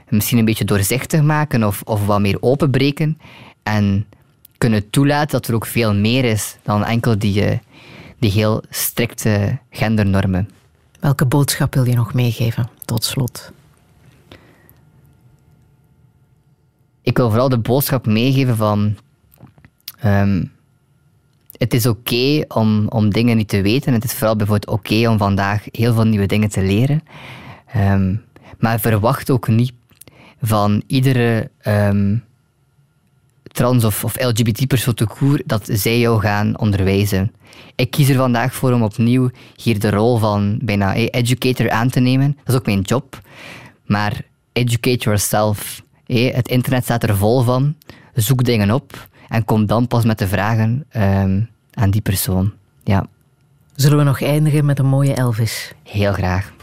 misschien 0.10 0.38
een 0.38 0.46
beetje 0.46 0.66
doorzichtig 0.66 1.22
maken 1.22 1.64
of, 1.64 1.82
of 1.84 2.06
wat 2.06 2.20
meer 2.20 2.38
openbreken. 2.40 3.18
En 3.64 4.06
kunnen 4.58 4.90
toelaten 4.90 5.32
dat 5.32 5.48
er 5.48 5.56
ook 5.56 5.66
veel 5.66 5.94
meer 5.94 6.26
is 6.26 6.58
dan 6.64 6.86
enkel 6.86 7.20
die, 7.20 7.46
eh, 7.46 7.58
die 8.20 8.32
heel 8.32 8.64
strikte 8.70 9.58
gendernormen. 9.70 10.50
Welke 11.06 11.26
boodschap 11.26 11.74
wil 11.74 11.84
je 11.84 11.96
nog 11.96 12.14
meegeven 12.14 12.70
tot 12.86 13.04
slot? 13.04 13.52
ik 17.02 17.18
wil 17.18 17.30
vooral 17.30 17.50
de 17.50 17.58
boodschap 17.58 18.06
meegeven 18.06 18.56
van... 18.56 18.98
ehm, 20.00 20.46
het 21.58 21.74
is 21.74 21.86
oké 21.86 22.46
om, 22.48 22.88
om 22.88 23.10
dingen 23.10 23.38
niet 23.38 23.48
te 23.48 23.62
weten. 23.62 23.94
Het 23.94 24.04
is 24.04 24.14
vooral 24.14 24.36
bijvoorbeeld 24.36 24.80
oké 24.80 25.10
om 25.10 25.18
vandaag 25.18 25.64
heel 25.72 25.94
veel 25.94 26.06
nieuwe 26.06 26.26
dingen 26.26 26.50
te 26.50 26.62
leren. 26.62 27.04
Ehm, 27.66 28.16
maar 28.60 28.80
verwacht 28.80 29.30
ook 29.30 29.48
niet 29.48 29.74
van 30.42 30.84
iedere 30.88 31.52
ehm, 31.58 32.18
trans- 33.44 33.86
of, 33.86 34.04
of 34.04 34.20
LGBT-persoon 34.20 34.94
te 34.94 35.08
koer 35.08 35.42
dat 35.46 35.70
zij 35.72 36.00
jou 36.00 36.20
gaan 36.20 36.58
onderwijzen. 36.60 37.32
Ik 37.76 37.92
kies 37.92 38.10
er 38.10 38.16
vandaag 38.16 38.54
voor 38.54 38.72
om 38.72 38.84
opnieuw 38.84 39.30
hier 39.56 39.80
de 39.80 39.90
rol 39.90 40.18
van 40.18 40.60
bijna 40.62 40.96
eh, 40.96 41.08
educator 41.12 41.70
aan 41.70 41.90
te 41.90 42.00
nemen. 42.00 42.38
Dat 42.44 42.54
is 42.54 42.60
ook 42.60 42.66
mijn 42.66 42.82
job. 42.82 43.20
Maar 43.86 44.22
educate 44.54 44.98
yourself. 45.04 45.84
Eh, 46.06 46.34
het 46.36 46.48
internet 46.48 46.84
staat 46.84 47.04
er 47.04 47.18
vol 47.18 47.42
van. 47.42 47.76
Zoek 48.14 48.44
dingen 48.44 48.72
op 48.72 49.08
en 49.28 49.46
kom 49.46 49.66
dan 49.66 49.88
pas 49.88 50.06
met 50.06 50.20
de 50.20 50.28
vragen 50.28 50.86
ehm, 50.90 51.42
aan 51.74 51.90
die 51.90 52.02
persoon. 52.02 52.54
Ja, 52.84 53.06
Zullen 53.76 53.98
we 53.98 54.04
nog 54.04 54.22
eindigen 54.22 54.66
met 54.66 54.80
een 54.80 54.86
mooie 54.86 55.14
Elvis? 55.14 55.74
heel 55.84 56.14
graag. 56.14 56.54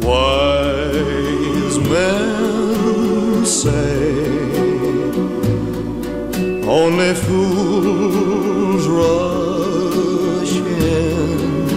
Wise 0.00 0.49
say 3.50 4.30
only 6.68 7.14
fools 7.14 8.86
rush 8.86 10.54
in, 10.54 11.74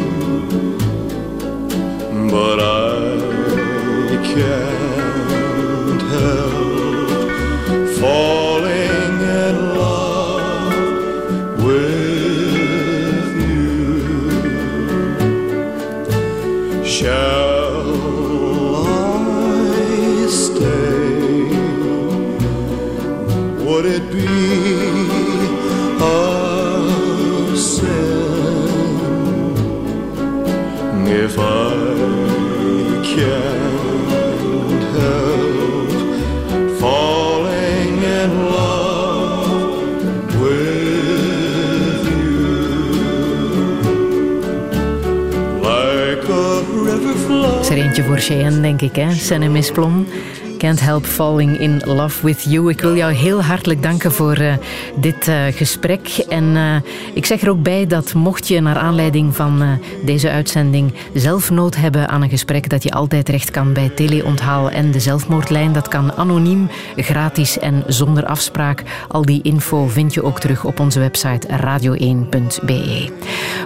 but 2.29 2.59
I 2.59 4.19
can't 4.23 4.72
voor 48.03 48.17
Cheyenne, 48.17 48.61
denk 48.61 48.81
ik, 48.81 48.95
hè? 48.95 49.13
Senne 49.13 49.49
Miss 49.49 49.71
Plom. 49.71 50.07
Can't 50.63 50.79
help 50.79 51.05
falling 51.05 51.59
in 51.59 51.81
love 51.85 52.25
with 52.25 52.43
you. 52.43 52.69
Ik 52.69 52.81
wil 52.81 52.95
jou 52.95 53.13
heel 53.13 53.43
hartelijk 53.43 53.83
danken 53.83 54.11
voor 54.11 54.33
eh, 54.33 54.53
dit 54.95 55.27
eh, 55.27 55.43
gesprek. 55.51 56.07
En 56.29 56.55
eh, 56.55 56.75
ik 57.13 57.25
zeg 57.25 57.41
er 57.41 57.49
ook 57.49 57.63
bij 57.63 57.87
dat 57.87 58.13
mocht 58.13 58.47
je 58.47 58.61
naar 58.61 58.77
aanleiding 58.77 59.35
van 59.35 59.79
deze 60.05 60.29
uitzending 60.29 60.93
zelf 61.13 61.49
nood 61.49 61.75
hebben 61.75 62.09
aan 62.09 62.21
een 62.21 62.29
gesprek, 62.29 62.69
dat 62.69 62.83
je 62.83 62.91
altijd 62.91 63.25
terecht 63.25 63.51
kan 63.51 63.73
bij 63.73 63.89
Teleonthaal 63.89 64.69
en 64.69 64.91
de 64.91 64.99
zelfmoordlijn. 64.99 65.73
Dat 65.73 65.87
kan 65.87 66.13
anoniem, 66.13 66.69
gratis 66.95 67.59
en 67.59 67.83
zonder 67.87 68.25
afspraak. 68.25 68.83
Al 69.07 69.21
die 69.21 69.41
info 69.41 69.87
vind 69.87 70.13
je 70.13 70.23
ook 70.23 70.39
terug 70.39 70.65
op 70.65 70.79
onze 70.79 70.99
website 70.99 71.47
radio1.be. 71.47 73.11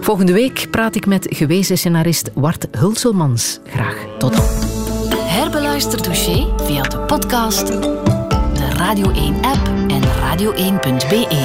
Volgende 0.01 0.33
week 0.33 0.67
praat 0.71 0.95
ik 0.95 1.05
met 1.05 1.27
gewezen 1.29 1.77
scenarist 1.77 2.29
Wart 2.33 2.67
Hulselmans. 2.71 3.59
Graag 3.65 4.05
tot 4.17 4.35
dan. 4.35 4.76
Herbeluister 5.27 6.01
dossier 6.01 6.47
via 6.65 6.83
de 6.83 6.97
podcast, 7.05 7.67
de 7.67 8.69
Radio 8.77 9.11
1-app 9.11 9.67
en 9.87 10.01
radio1.be. 10.21 11.37